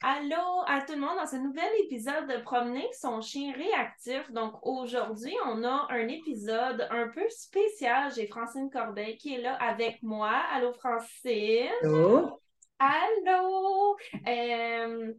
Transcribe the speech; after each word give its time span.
Allô 0.00 0.62
à 0.68 0.82
tout 0.82 0.92
le 0.92 1.00
monde 1.00 1.16
dans 1.16 1.26
ce 1.26 1.34
nouvel 1.34 1.68
épisode 1.84 2.28
de 2.28 2.40
Promener 2.42 2.88
son 2.92 3.20
chien 3.20 3.52
réactif. 3.52 4.30
Donc 4.30 4.54
aujourd'hui, 4.62 5.34
on 5.46 5.64
a 5.64 5.88
un 5.90 6.06
épisode 6.06 6.86
un 6.90 7.08
peu 7.08 7.28
spécial. 7.30 8.12
J'ai 8.14 8.28
Francine 8.28 8.70
Corbeil 8.70 9.16
qui 9.16 9.34
est 9.34 9.40
là 9.40 9.54
avec 9.54 10.00
moi. 10.04 10.30
Allô 10.52 10.72
Francine? 10.72 11.68
Allô? 11.82 12.40
Allô? 12.78 13.96
Euh, 14.28 15.12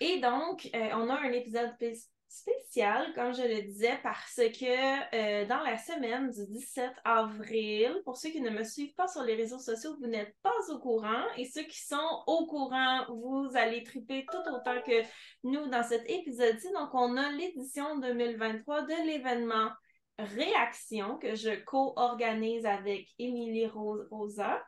et 0.00 0.18
donc, 0.18 0.68
euh, 0.74 0.88
on 0.94 1.08
a 1.08 1.14
un 1.14 1.30
épisode 1.30 1.70
spécial, 2.30 3.12
comme 3.14 3.34
je 3.34 3.42
le 3.42 3.62
disais, 3.62 3.98
parce 4.04 4.36
que 4.36 5.14
euh, 5.14 5.46
dans 5.46 5.60
la 5.60 5.76
semaine 5.76 6.30
du 6.30 6.46
17 6.46 6.92
avril, 7.04 8.00
pour 8.04 8.16
ceux 8.16 8.30
qui 8.30 8.40
ne 8.40 8.50
me 8.50 8.62
suivent 8.62 8.94
pas 8.94 9.08
sur 9.08 9.22
les 9.22 9.34
réseaux 9.34 9.58
sociaux, 9.58 9.96
vous 10.00 10.06
n'êtes 10.06 10.34
pas 10.42 10.54
au 10.68 10.78
courant. 10.78 11.24
Et 11.36 11.44
ceux 11.44 11.64
qui 11.64 11.80
sont 11.80 12.22
au 12.28 12.46
courant, 12.46 13.04
vous 13.08 13.50
allez 13.54 13.82
triper 13.82 14.24
tout 14.30 14.52
autant 14.52 14.80
que 14.82 15.02
nous 15.42 15.66
dans 15.66 15.82
cet 15.82 16.08
épisode-ci. 16.08 16.68
Donc, 16.72 16.90
on 16.94 17.16
a 17.16 17.32
l'édition 17.32 17.98
2023 17.98 18.82
de 18.82 19.06
l'événement 19.06 19.70
Réaction 20.18 21.16
que 21.16 21.34
je 21.34 21.64
co-organise 21.64 22.66
avec 22.66 23.08
Émilie 23.18 23.66
Rosa. 23.66 24.62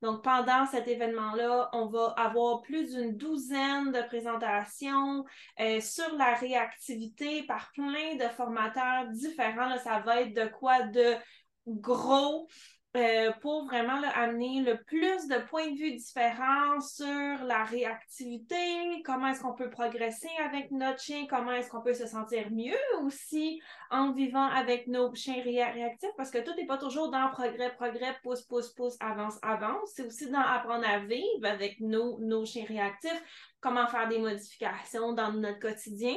Donc, 0.00 0.22
pendant 0.22 0.64
cet 0.66 0.86
événement-là, 0.86 1.70
on 1.72 1.86
va 1.86 2.14
avoir 2.16 2.62
plus 2.62 2.94
d'une 2.94 3.16
douzaine 3.16 3.90
de 3.90 4.06
présentations 4.06 5.24
euh, 5.58 5.80
sur 5.80 6.14
la 6.16 6.34
réactivité 6.34 7.42
par 7.44 7.72
plein 7.72 8.14
de 8.14 8.28
formateurs 8.36 9.08
différents. 9.08 9.76
ça 9.78 10.00
va 10.00 10.20
être 10.22 10.34
de 10.34 10.46
quoi 10.46 10.82
de 10.82 11.14
gros. 11.66 12.48
Euh, 12.98 13.30
pour 13.42 13.66
vraiment 13.66 14.00
amener 14.16 14.62
le 14.62 14.82
plus 14.82 15.28
de 15.28 15.38
points 15.46 15.70
de 15.70 15.76
vue 15.76 15.92
différents 15.92 16.80
sur 16.80 17.44
la 17.44 17.62
réactivité, 17.62 18.56
comment 19.04 19.28
est-ce 19.28 19.40
qu'on 19.40 19.52
peut 19.52 19.70
progresser 19.70 20.30
avec 20.44 20.72
notre 20.72 20.98
chien, 20.98 21.26
comment 21.30 21.52
est-ce 21.52 21.70
qu'on 21.70 21.80
peut 21.80 21.94
se 21.94 22.08
sentir 22.08 22.50
mieux 22.50 22.74
aussi 23.04 23.62
en 23.92 24.10
vivant 24.10 24.48
avec 24.48 24.88
nos 24.88 25.14
chiens 25.14 25.40
réactifs, 25.40 26.10
parce 26.16 26.32
que 26.32 26.38
tout 26.38 26.54
n'est 26.56 26.66
pas 26.66 26.78
toujours 26.78 27.08
dans 27.10 27.28
progrès, 27.30 27.72
progrès, 27.76 28.16
pousse, 28.24 28.42
pousse, 28.42 28.70
pousse, 28.70 28.96
avance, 28.98 29.38
avance. 29.42 29.92
C'est 29.94 30.04
aussi 30.04 30.28
dans 30.28 30.40
apprendre 30.40 30.88
à 30.88 30.98
vivre 30.98 31.44
avec 31.44 31.78
nos, 31.78 32.18
nos 32.18 32.44
chiens 32.44 32.64
réactifs, 32.66 33.22
comment 33.60 33.86
faire 33.86 34.08
des 34.08 34.18
modifications 34.18 35.12
dans 35.12 35.32
notre 35.32 35.60
quotidien. 35.60 36.16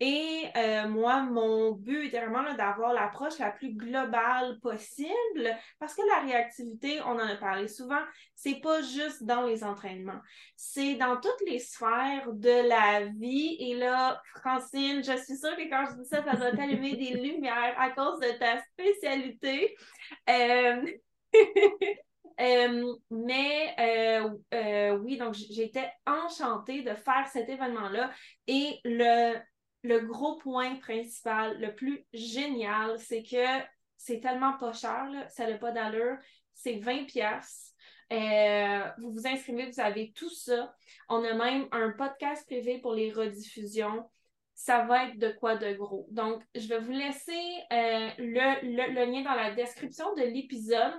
Et 0.00 0.44
euh, 0.56 0.88
moi, 0.88 1.22
mon 1.22 1.72
but 1.72 2.06
était 2.06 2.24
vraiment 2.24 2.54
d'avoir 2.54 2.92
l'approche 2.92 3.38
la 3.40 3.50
plus 3.50 3.74
globale 3.74 4.60
possible 4.60 5.56
parce 5.80 5.94
que 5.96 6.02
la 6.06 6.20
réactivité, 6.20 7.00
on 7.02 7.12
en 7.12 7.18
a 7.18 7.34
parlé 7.34 7.66
souvent, 7.66 8.00
c'est 8.36 8.60
pas 8.60 8.80
juste 8.82 9.24
dans 9.24 9.44
les 9.44 9.64
entraînements, 9.64 10.20
c'est 10.54 10.94
dans 10.94 11.16
toutes 11.20 11.40
les 11.48 11.58
sphères 11.58 12.32
de 12.32 12.68
la 12.68 13.06
vie. 13.06 13.56
Et 13.58 13.74
là, 13.74 14.22
Francine, 14.36 15.02
je 15.02 15.16
suis 15.24 15.36
sûre 15.36 15.56
que 15.56 15.68
quand 15.68 15.86
je 15.90 16.00
dis 16.00 16.08
ça, 16.08 16.22
ça 16.22 16.36
doit 16.36 16.52
t'allumer 16.52 16.94
des 16.94 17.14
lumières 17.20 17.74
à 17.76 17.90
cause 17.90 18.20
de 18.20 18.38
ta 18.38 18.62
spécialité. 18.62 19.76
Euh, 20.30 20.86
euh, 22.40 22.94
mais 23.10 24.94
oui, 25.00 25.16
donc 25.16 25.34
j'étais 25.34 25.90
enchantée 26.06 26.82
de 26.82 26.94
faire 26.94 27.26
cet 27.32 27.48
événement-là 27.48 28.12
et 28.46 28.78
le 28.84 29.34
le 29.82 30.00
gros 30.00 30.36
point 30.36 30.76
principal, 30.76 31.60
le 31.60 31.74
plus 31.74 32.04
génial, 32.12 32.98
c'est 32.98 33.22
que 33.22 33.64
c'est 33.96 34.20
tellement 34.20 34.56
pas 34.58 34.72
cher, 34.72 35.08
ça 35.28 35.48
n'a 35.48 35.58
pas 35.58 35.72
d'allure. 35.72 36.16
C'est 36.54 36.78
20 36.78 37.04
pièces. 37.04 37.74
Euh, 38.12 38.84
vous 38.98 39.12
vous 39.12 39.26
inscrivez, 39.26 39.70
vous 39.70 39.80
avez 39.80 40.12
tout 40.12 40.30
ça. 40.30 40.74
On 41.08 41.22
a 41.24 41.34
même 41.34 41.68
un 41.72 41.90
podcast 41.90 42.46
privé 42.46 42.80
pour 42.80 42.94
les 42.94 43.12
rediffusions. 43.12 44.08
Ça 44.54 44.84
va 44.84 45.04
être 45.04 45.18
de 45.18 45.30
quoi 45.30 45.56
de 45.56 45.74
gros. 45.74 46.06
Donc, 46.10 46.42
je 46.54 46.66
vais 46.66 46.80
vous 46.80 46.92
laisser 46.92 47.40
euh, 47.72 48.08
le, 48.18 49.04
lien 49.04 49.22
dans 49.22 49.34
la 49.34 49.52
description 49.52 50.14
de 50.14 50.22
l'épisode. 50.22 50.94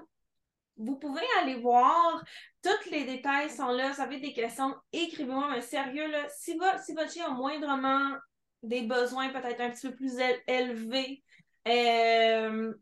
Vous 0.77 0.95
pouvez 0.97 1.25
aller 1.41 1.55
voir. 1.55 2.23
Tous 2.61 2.89
les 2.89 3.03
détails 3.03 3.49
sont 3.49 3.67
là. 3.67 3.91
Vous 3.91 4.01
avez 4.01 4.19
des 4.21 4.31
questions, 4.31 4.73
écrivez-moi. 4.93 5.49
Mais 5.51 5.61
sérieux, 5.61 6.09
si, 6.37 6.57
si 6.85 6.93
votre 6.93 7.11
chien 7.11 7.25
a 7.25 7.33
moindrement 7.33 8.15
des 8.63 8.81
besoins 8.81 9.29
peut-être 9.29 9.61
un 9.61 9.69
petit 9.69 9.87
peu 9.87 9.95
plus 9.95 10.17
élevés, 10.47 11.23
euh, 11.67 12.73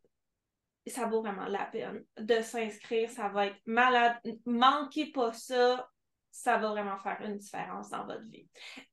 ça 0.88 1.06
vaut 1.06 1.22
vraiment 1.22 1.46
la 1.48 1.66
peine 1.66 2.04
de 2.18 2.42
s'inscrire. 2.42 3.10
Ça 3.10 3.30
va 3.30 3.48
être 3.48 3.60
malade. 3.66 4.18
Manquez 4.46 5.12
pas 5.12 5.34
ça. 5.34 5.90
Ça 6.32 6.58
va 6.58 6.70
vraiment 6.70 6.98
faire 7.00 7.18
une 7.22 7.38
différence 7.38 7.90
dans 7.90 8.06
votre 8.06 8.30
vie. 8.30 8.48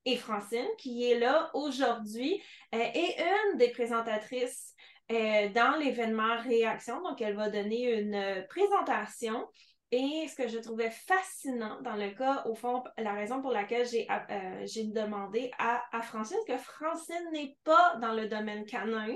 Et 0.06 0.16
Francine, 0.16 0.66
qui 0.78 1.10
est 1.10 1.18
là 1.18 1.50
aujourd'hui, 1.52 2.42
euh, 2.74 2.78
est 2.78 3.20
une 3.20 3.58
des 3.58 3.68
présentatrices 3.68 4.74
euh, 5.12 5.50
dans 5.50 5.78
l'événement 5.78 6.38
Réaction. 6.40 7.02
Donc, 7.02 7.20
elle 7.20 7.36
va 7.36 7.50
donner 7.50 8.00
une 8.00 8.46
présentation 8.48 9.46
et 9.90 10.26
ce 10.28 10.34
que 10.34 10.48
je 10.48 10.58
trouvais 10.58 10.90
fascinant 10.90 11.80
dans 11.82 11.94
le 11.94 12.10
cas, 12.10 12.42
au 12.46 12.54
fond, 12.54 12.82
la 12.98 13.12
raison 13.12 13.40
pour 13.40 13.52
laquelle 13.52 13.86
j'ai 13.86 14.06
euh, 14.10 14.66
demandé 14.92 15.50
à, 15.58 15.82
Francine, 16.02 16.38
que 16.48 16.56
Francine 16.56 17.30
n'est 17.32 17.56
pas 17.64 17.96
dans 18.00 18.12
le 18.12 18.28
domaine 18.28 18.64
canin. 18.64 19.06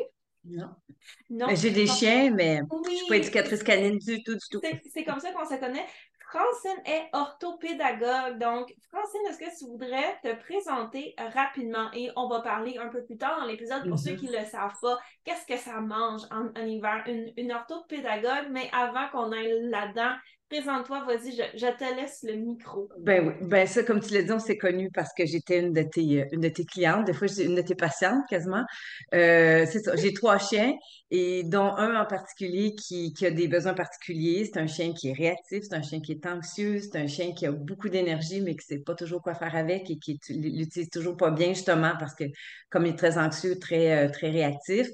Non. 0.44 0.70
non 1.30 1.46
j'ai 1.54 1.70
des 1.70 1.86
chiens, 1.86 2.30
mais 2.30 2.58
je 2.58 2.90
ne 2.90 2.96
suis 2.96 3.08
pas 3.08 3.16
éducatrice 3.16 3.62
canine 3.62 3.98
du 3.98 4.22
tout, 4.22 4.34
du 4.34 4.48
tout. 4.50 4.60
C'est 4.92 5.04
comme 5.04 5.18
ça 5.18 5.32
qu'on 5.32 5.44
se 5.44 5.58
connaît. 5.58 5.86
Francine 6.30 6.82
est 6.84 7.08
orthopédagogue. 7.12 8.38
Donc, 8.38 8.72
Francine, 8.90 9.20
est-ce 9.28 9.38
que 9.38 9.58
tu 9.58 9.64
voudrais 9.70 10.18
te 10.22 10.34
présenter 10.34 11.14
rapidement? 11.34 11.90
Et 11.94 12.10
on 12.16 12.28
va 12.28 12.40
parler 12.40 12.76
un 12.78 12.88
peu 12.88 13.02
plus 13.02 13.16
tard 13.16 13.40
dans 13.40 13.46
l'épisode 13.46 13.88
pour 13.88 13.98
ceux 13.98 14.12
mm-hmm. 14.12 14.16
qui 14.16 14.26
ne 14.26 14.38
le 14.38 14.44
savent 14.44 14.76
pas, 14.80 14.98
qu'est-ce 15.24 15.46
que 15.46 15.56
ça 15.56 15.80
mange 15.80 16.22
en, 16.30 16.52
hiver, 16.64 17.02
une, 17.06 17.32
une 17.36 17.52
orthopédagogue, 17.52 18.48
mais 18.50 18.70
avant 18.72 19.08
qu'on 19.08 19.32
aille 19.32 19.58
là-dedans, 19.70 20.14
Présente-toi, 20.50 21.04
vas-y, 21.04 21.32
je, 21.32 21.66
te 21.76 21.94
laisse 21.94 22.20
le 22.22 22.34
micro. 22.34 22.88
Ben 23.00 23.28
oui, 23.28 23.48
ben 23.48 23.66
ça, 23.66 23.82
comme 23.82 24.00
tu 24.00 24.14
l'as 24.14 24.22
dit, 24.22 24.32
on 24.32 24.38
s'est 24.38 24.56
connu 24.56 24.90
parce 24.90 25.12
que 25.12 25.26
j'étais 25.26 25.60
une 25.60 25.74
de 25.74 25.82
tes, 25.82 26.26
une 26.32 26.40
de 26.40 26.48
tes 26.48 26.64
clientes, 26.64 27.04
des 27.04 27.12
fois, 27.12 27.28
une 27.38 27.54
de 27.54 27.60
tes 27.60 27.74
patientes 27.74 28.24
quasiment. 28.30 28.64
Euh, 29.14 29.66
c'est 29.70 29.80
ça, 29.80 29.94
j'ai 29.96 30.14
trois 30.14 30.38
chiens 30.38 30.72
et 31.10 31.42
dont 31.44 31.76
un 31.76 32.00
en 32.00 32.06
particulier 32.06 32.74
qui, 32.74 33.12
qui 33.12 33.26
a 33.26 33.30
des 33.30 33.46
besoins 33.46 33.74
particuliers. 33.74 34.46
C'est 34.46 34.58
un 34.58 34.66
chien 34.66 34.94
qui 34.94 35.10
est 35.10 35.12
réactif, 35.12 35.64
c'est 35.68 35.74
un 35.74 35.82
chien 35.82 36.00
qui 36.00 36.12
est 36.12 36.24
anxieux, 36.24 36.80
c'est 36.80 36.98
un 36.98 37.06
chien 37.06 37.34
qui 37.34 37.44
a 37.44 37.52
beaucoup 37.52 37.90
d'énergie, 37.90 38.40
mais 38.40 38.52
qui 38.52 38.72
ne 38.72 38.78
sait 38.78 38.82
pas 38.82 38.94
toujours 38.94 39.20
quoi 39.20 39.34
faire 39.34 39.54
avec 39.54 39.90
et 39.90 39.98
qui 39.98 40.18
l'utilise 40.30 40.88
toujours 40.88 41.18
pas 41.18 41.30
bien, 41.30 41.48
justement, 41.48 41.92
parce 41.98 42.14
que 42.14 42.24
comme 42.70 42.86
il 42.86 42.94
est 42.94 42.96
très 42.96 43.18
anxieux, 43.18 43.58
très, 43.58 44.06
euh, 44.06 44.10
très 44.10 44.30
réactif. 44.30 44.88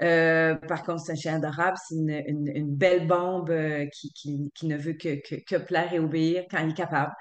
Euh, 0.00 0.54
par 0.54 0.82
contre, 0.82 1.02
c'est 1.04 1.12
un 1.12 1.16
chien 1.16 1.36
adorable, 1.36 1.76
c'est 1.86 1.94
une, 1.94 2.74
belle 2.74 3.06
bombe 3.06 3.50
euh, 3.50 3.86
qui, 3.92 4.50
ne 4.62 4.76
veut 4.76 4.94
que, 4.94 5.56
plaire 5.58 5.92
et 5.92 5.98
obéir 5.98 6.44
quand 6.50 6.58
il 6.64 6.70
est 6.70 6.76
capable. 6.76 7.12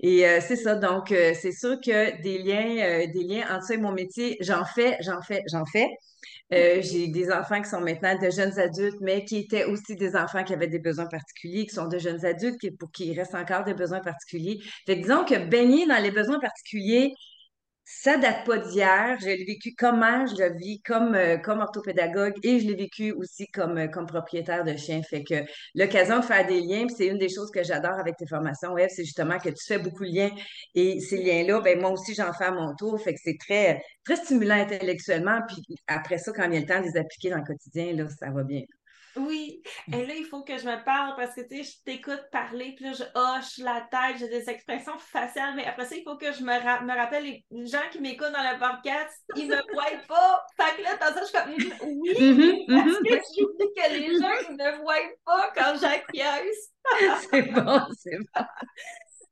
Et 0.00 0.26
euh, 0.26 0.40
c'est 0.40 0.56
ça, 0.56 0.74
donc 0.74 1.08
c'est 1.08 1.52
sûr 1.52 1.78
que 1.80 2.20
des 2.22 2.38
liens, 2.38 3.06
des 3.06 3.24
liens 3.24 3.46
entre 3.50 3.66
ça 3.66 3.74
et 3.74 3.78
mon 3.78 3.92
métier, 3.92 4.36
j'en 4.40 4.64
fais, 4.64 4.96
j'en 5.00 5.22
fais, 5.22 5.42
j'en 5.50 5.64
fais. 5.66 5.88
j'ai 6.50 7.08
des 7.08 7.30
enfants 7.30 7.62
qui 7.62 7.68
sont 7.68 7.80
maintenant 7.80 8.18
de 8.18 8.30
jeunes 8.30 8.58
adultes, 8.58 9.00
mais 9.00 9.24
qui 9.24 9.38
étaient 9.38 9.64
aussi 9.64 9.94
des 9.94 10.16
enfants 10.16 10.42
qui 10.42 10.52
avaient 10.52 10.66
des 10.68 10.80
besoins 10.80 11.06
particuliers, 11.06 11.66
qui 11.66 11.74
sont 11.74 11.86
de 11.86 11.98
jeunes 11.98 12.24
adultes, 12.24 12.58
qui, 12.60 12.70
pour 12.72 12.90
qui 12.90 13.06
il 13.06 13.18
reste 13.18 13.34
encore 13.34 13.64
des 13.64 13.74
besoins 13.74 14.00
particuliers. 14.00 14.58
Fait 14.86 14.96
disons 14.96 15.24
que 15.24 15.36
baigner 15.48 15.86
dans 15.86 16.02
les 16.02 16.10
besoins 16.10 16.40
particuliers, 16.40 17.14
ça 17.88 18.16
date 18.18 18.44
pas 18.44 18.58
d'hier. 18.58 19.16
Je 19.20 19.26
l'ai 19.26 19.44
vécu 19.44 19.74
comment 19.78 20.26
je 20.26 20.34
le 20.36 20.56
vis 20.58 20.80
comme, 20.82 21.14
euh, 21.14 21.38
comme 21.38 21.60
orthopédagogue 21.60 22.34
et 22.42 22.58
je 22.58 22.66
l'ai 22.66 22.74
vécu 22.74 23.12
aussi 23.12 23.46
comme, 23.46 23.78
euh, 23.78 23.86
comme 23.86 24.06
propriétaire 24.06 24.64
de 24.64 24.76
chien. 24.76 25.02
Fait 25.04 25.22
que 25.22 25.34
l'occasion 25.74 26.18
de 26.18 26.24
faire 26.24 26.44
des 26.46 26.60
liens, 26.60 26.86
c'est 26.88 27.06
une 27.06 27.18
des 27.18 27.28
choses 27.28 27.50
que 27.52 27.62
j'adore 27.62 27.98
avec 28.00 28.16
tes 28.16 28.26
formations 28.26 28.72
web, 28.72 28.90
c'est 28.92 29.04
justement 29.04 29.38
que 29.38 29.50
tu 29.50 29.64
fais 29.64 29.78
beaucoup 29.78 30.04
de 30.04 30.10
liens 30.10 30.30
et 30.74 31.00
ces 31.00 31.18
liens-là, 31.18 31.60
ben 31.60 31.80
moi 31.80 31.90
aussi 31.92 32.12
j'en 32.14 32.32
fais 32.32 32.46
à 32.46 32.50
mon 32.50 32.74
tour. 32.74 33.00
Fait 33.00 33.14
que 33.14 33.20
c'est 33.22 33.38
très, 33.38 33.80
très 34.04 34.16
stimulant 34.16 34.56
intellectuellement. 34.56 35.40
Puis 35.48 35.62
après 35.86 36.18
ça, 36.18 36.32
quand 36.32 36.44
il 36.44 36.54
y 36.54 36.56
a 36.56 36.60
le 36.60 36.66
temps 36.66 36.80
de 36.80 36.86
les 36.86 36.96
appliquer 36.96 37.30
dans 37.30 37.38
le 37.38 37.44
quotidien, 37.44 37.92
là, 37.94 38.08
ça 38.08 38.30
va 38.30 38.42
bien. 38.42 38.62
Oui, 39.18 39.62
et 39.92 40.06
là, 40.06 40.14
il 40.14 40.24
faut 40.24 40.42
que 40.42 40.58
je 40.58 40.66
me 40.66 40.84
parle 40.84 41.14
parce 41.16 41.34
que, 41.34 41.40
tu 41.42 41.62
sais, 41.62 41.62
je 41.62 41.82
t'écoute 41.84 42.22
parler, 42.30 42.74
puis 42.76 42.86
là, 42.86 42.92
je 42.92 43.04
hoche 43.14 43.58
la 43.58 43.80
tête, 43.90 44.18
j'ai 44.18 44.28
des 44.28 44.48
expressions 44.50 44.98
faciales, 44.98 45.54
mais 45.56 45.64
après 45.64 45.86
ça, 45.86 45.96
il 45.96 46.02
faut 46.02 46.16
que 46.16 46.32
je 46.32 46.42
me, 46.42 46.84
me 46.84 46.94
rappelle 46.94 47.24
les 47.24 47.44
gens 47.66 47.82
qui 47.90 48.00
m'écoutent 48.00 48.32
dans 48.32 48.42
le 48.42 48.58
podcast, 48.58 49.24
ils 49.36 49.48
me 49.48 49.72
voient 49.72 49.84
pas. 50.08 50.46
Fait 50.56 50.76
que 50.76 50.82
là, 50.82 50.96
dans 50.96 51.14
ça, 51.14 51.20
je 51.20 51.26
suis 51.26 51.70
comme, 51.70 51.90
mm, 51.90 52.00
oui, 52.00 52.14
mm-hmm, 52.14 52.66
parce 52.68 52.86
mm-hmm. 52.86 53.08
que 53.08 53.24
j'oublie 53.38 53.72
que 53.76 53.92
les 53.92 54.18
gens 54.18 54.50
ne 54.50 54.56
me 54.56 54.76
voient 54.82 54.94
pas 55.24 55.52
quand 55.54 55.76
j'acquiesce. 55.80 56.72
c'est 57.30 57.42
bon, 57.52 57.80
c'est 57.98 58.18
bon. 58.18 58.44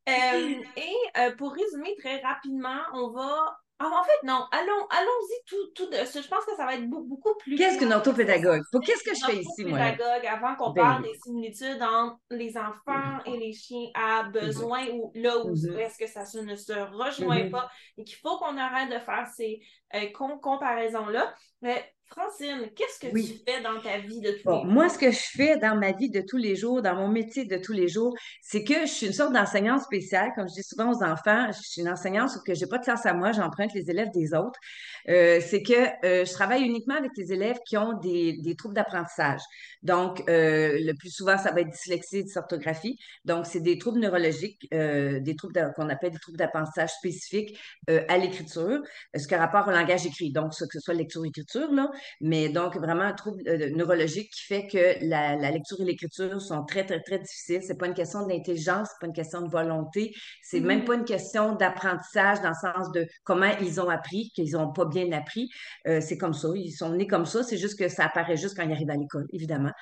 Euh, 0.06 0.60
et 0.76 0.94
euh, 1.16 1.34
pour 1.36 1.54
résumer 1.54 1.96
très 1.98 2.20
rapidement, 2.20 2.78
on 2.92 3.12
va 3.12 3.56
en 3.80 4.04
fait, 4.04 4.26
non. 4.26 4.46
Allons, 4.52 4.86
allons-y 4.90 5.44
tout, 5.46 5.66
tout 5.74 5.90
de 5.90 5.96
suite. 6.04 6.22
Je 6.22 6.28
pense 6.28 6.44
que 6.44 6.54
ça 6.56 6.64
va 6.64 6.74
être 6.74 6.88
beaucoup, 6.88 7.34
plus. 7.38 7.56
Qu'est-ce 7.56 7.78
qu'une 7.78 7.92
orthopédagogue? 7.92 8.62
Qu'est-ce 8.84 9.02
que 9.02 9.14
je 9.14 9.24
fais 9.24 9.36
ici, 9.38 9.64
moi? 9.64 9.78
pédagogue, 9.78 10.26
avant 10.26 10.54
qu'on 10.56 10.70
ben 10.70 10.82
parle 10.82 11.02
des 11.02 11.14
similitudes 11.24 11.82
entre 11.82 12.18
les 12.30 12.56
enfants 12.56 13.18
et 13.26 13.36
les 13.36 13.52
chiens 13.52 13.88
à 13.94 14.24
besoin 14.24 14.86
ou 14.92 15.10
là 15.14 15.38
où 15.38 15.54
mm-hmm. 15.54 15.78
est-ce 15.78 15.98
que 15.98 16.06
ça 16.06 16.22
ne 16.40 16.56
se 16.56 16.72
rejoint 16.72 17.44
mm-hmm. 17.44 17.50
pas 17.50 17.68
et 17.98 18.04
qu'il 18.04 18.18
faut 18.18 18.38
qu'on 18.38 18.56
arrête 18.56 18.90
de 18.90 18.98
faire 18.98 19.26
ces 19.34 19.60
euh, 19.94 20.06
comparaisons-là. 20.40 21.34
Mais 21.62 21.94
Francine, 22.16 22.70
qu'est-ce 22.76 23.00
que 23.00 23.12
tu 23.12 23.40
fais 23.44 23.61
dans 23.61 23.81
ta 23.81 23.99
vie 23.99 24.20
de 24.20 24.31
tous 24.31 24.49
les 24.49 24.55
jours? 24.55 24.64
Moi, 24.66 24.88
ce 24.88 24.99
que 24.99 25.11
je 25.11 25.19
fais 25.19 25.56
dans 25.56 25.75
ma 25.75 25.90
vie 25.90 26.11
de 26.11 26.20
tous 26.20 26.37
les 26.37 26.55
jours, 26.55 26.81
dans 26.81 26.94
mon 26.94 27.08
métier 27.08 27.44
de 27.44 27.56
tous 27.56 27.72
les 27.72 27.88
jours, 27.88 28.14
c'est 28.40 28.62
que 28.62 28.82
je 28.82 28.90
suis 28.90 29.06
une 29.06 29.12
sorte 29.12 29.32
d'enseignante 29.32 29.81
spéciale. 29.81 30.31
Comme 30.37 30.49
je 30.49 30.55
dis 30.55 30.62
souvent 30.62 30.93
aux 30.93 31.02
enfants, 31.02 31.49
je 31.49 31.61
suis 31.61 31.81
une 31.81 31.88
enseignante, 31.88 32.31
sauf 32.31 32.44
que 32.44 32.55
je 32.55 32.61
n'ai 32.61 32.69
pas 32.69 32.78
de 32.78 32.84
classe 32.84 33.05
à 33.05 33.14
moi, 33.14 33.32
j'emprunte 33.32 33.75
les 33.75 33.90
élèves 33.90 34.11
des 34.14 34.32
autres. 34.32 34.61
Euh, 35.08 35.40
c'est 35.40 35.62
que 35.62 35.72
euh, 36.06 36.25
je 36.25 36.32
travaille 36.32 36.62
uniquement 36.62 36.94
avec 36.94 37.11
les 37.16 37.32
élèves 37.32 37.58
qui 37.66 37.76
ont 37.76 37.94
des, 37.94 38.55
troubles 38.56 38.76
d'apprentissage. 38.76 39.40
Donc, 39.82 40.22
euh, 40.28 40.78
le 40.78 40.93
plus 40.93 41.10
souvent, 41.10 41.37
ça 41.37 41.50
va 41.50 41.62
être 41.62 41.70
dyslexie 41.70 42.19
et 42.19 42.22
dysorthographie. 42.22 42.96
Donc, 43.25 43.46
c'est 43.46 43.60
des 43.60 43.76
troubles 43.76 43.99
neurologiques, 43.99 44.70
des 44.70 45.37
troubles 45.37 45.72
qu'on 45.75 45.88
appelle 45.88 46.12
des 46.12 46.19
troubles 46.19 46.38
d'apprentissage 46.38 46.90
spécifiques 46.90 47.58
à 47.88 48.19
l'écriture, 48.19 48.82
ce 49.17 49.26
qui 49.26 49.34
a 49.34 49.38
rapport 49.38 49.67
au 49.67 49.72
langage 49.72 50.06
écrit. 50.06 50.31
Donc, 50.31 50.50
que 50.50 50.67
ce 50.72 50.81
soit 50.81 50.94
lecture-écriture, 50.94 51.72
là, 51.72 51.90
mais 52.20 52.48
donc 52.48 52.76
vraiment 52.76 53.02
un 53.02 53.12
trouble 53.12 53.42
euh, 53.46 53.70
neurologique 53.70 54.30
qui 54.32 54.44
fait 54.44 54.66
que 54.66 55.04
la, 55.04 55.36
lecture 55.50 55.80
et 55.80 55.84
l'écriture 55.84 56.40
sont 56.40 56.64
très, 56.64 56.84
très, 56.84 57.00
très 57.00 57.18
difficiles. 57.18 57.62
C'est 57.62 57.78
pas 57.78 57.86
une 57.86 57.94
question 57.94 58.26
d'intelligence, 58.26 58.88
c'est 58.90 59.00
pas 59.00 59.06
une 59.06 59.12
question 59.12 59.42
de 59.42 59.50
volonté, 59.50 60.14
c'est 60.42 60.60
même 60.60 60.80
mm-hmm. 60.80 60.84
pas 60.84 60.94
une 60.94 61.04
question 61.04 61.54
d'apprentissage 61.54 62.40
dans 62.40 62.50
le 62.50 62.54
sens 62.54 62.92
de 62.92 63.06
comment 63.24 63.50
ils 63.60 63.80
ont 63.80 63.88
appris, 63.88 64.30
qu'ils 64.34 64.52
n'ont 64.52 64.72
pas 64.72 64.84
bien 64.84 65.10
appris. 65.12 65.48
Euh, 65.86 66.00
c'est 66.00 66.18
comme 66.18 66.34
ça, 66.34 66.48
ils 66.54 66.72
sont 66.72 66.94
nés 66.94 67.06
comme 67.06 67.26
ça, 67.26 67.42
c'est 67.42 67.58
juste 67.58 67.78
que 67.78 67.88
ça 67.88 68.06
apparaît 68.06 68.36
juste 68.36 68.56
quand 68.56 68.64
ils 68.64 68.72
arrivent 68.72 68.90
à 68.90 68.96
l'école, 68.96 69.26
évidemment. 69.32 69.72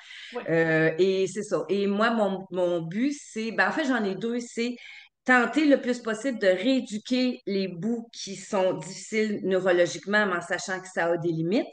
Euh, 0.49 0.91
et 0.97 1.27
c'est 1.27 1.43
ça. 1.43 1.65
Et 1.69 1.87
moi, 1.87 2.11
mon, 2.11 2.45
mon 2.51 2.81
but, 2.81 3.13
c'est, 3.17 3.51
ben, 3.51 3.69
en 3.69 3.71
fait, 3.71 3.85
j'en 3.85 4.03
ai 4.03 4.15
deux, 4.15 4.39
c'est 4.39 4.75
tenter 5.25 5.65
le 5.65 5.79
plus 5.79 5.99
possible 5.99 6.39
de 6.39 6.47
rééduquer 6.47 7.41
les 7.45 7.67
bouts 7.67 8.09
qui 8.11 8.35
sont 8.35 8.73
difficiles 8.73 9.39
neurologiquement, 9.43 10.23
en 10.23 10.41
sachant 10.41 10.79
que 10.79 10.87
ça 10.87 11.05
a 11.05 11.17
des 11.17 11.31
limites. 11.31 11.67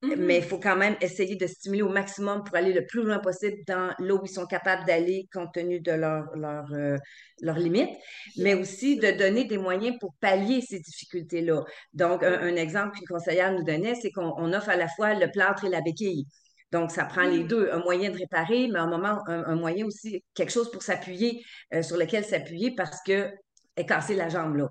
Mais 0.00 0.10
il 0.10 0.16
mm-hmm. 0.16 0.42
faut 0.42 0.58
quand 0.60 0.76
même 0.76 0.96
essayer 1.00 1.34
de 1.34 1.46
stimuler 1.48 1.82
au 1.82 1.88
maximum 1.88 2.44
pour 2.44 2.54
aller 2.54 2.72
le 2.72 2.86
plus 2.86 3.02
loin 3.02 3.18
possible 3.18 3.56
dans 3.66 3.92
là 3.98 4.14
où 4.14 4.20
ils 4.24 4.30
sont 4.30 4.46
capables 4.46 4.86
d'aller 4.86 5.28
compte 5.32 5.52
tenu 5.52 5.80
de 5.80 5.90
leurs 5.90 6.36
leur, 6.36 6.72
euh, 6.72 6.96
limites, 7.40 7.90
mais 8.36 8.54
aussi 8.54 8.96
de 8.96 9.10
donner 9.10 9.44
des 9.44 9.58
moyens 9.58 9.96
pour 9.98 10.14
pallier 10.20 10.60
ces 10.60 10.78
difficultés-là. 10.78 11.64
Donc, 11.94 12.22
un, 12.22 12.54
exemple 12.54 12.96
qu'une 12.96 13.08
conseillère 13.08 13.52
nous 13.52 13.64
donnait, 13.64 13.96
c'est 13.96 14.12
qu'on 14.12 14.52
offre 14.52 14.68
à 14.68 14.76
la 14.76 14.86
fois 14.86 15.14
le 15.14 15.30
plâtre 15.32 15.64
et 15.64 15.68
la 15.68 15.80
béquille. 15.80 16.26
Donc, 16.70 16.92
ça 16.92 17.04
prend 17.04 17.22
les 17.22 17.44
deux, 17.44 17.70
un 17.72 17.80
moyen 17.80 18.10
de 18.10 18.18
réparer, 18.18 18.68
mais 18.68 18.78
un 18.78 18.86
moment, 18.86 19.18
un, 19.26 19.56
moyen 19.56 19.86
aussi, 19.86 20.22
quelque 20.34 20.52
chose 20.52 20.70
pour 20.70 20.82
s'appuyer, 20.82 21.42
euh, 21.74 21.82
sur 21.82 21.96
lequel 21.96 22.24
s'appuyer 22.24 22.74
parce 22.76 23.02
que 23.02 23.30
est 23.78 23.86
cassé 23.86 24.14
la 24.14 24.28
jambe 24.28 24.56
là. 24.56 24.68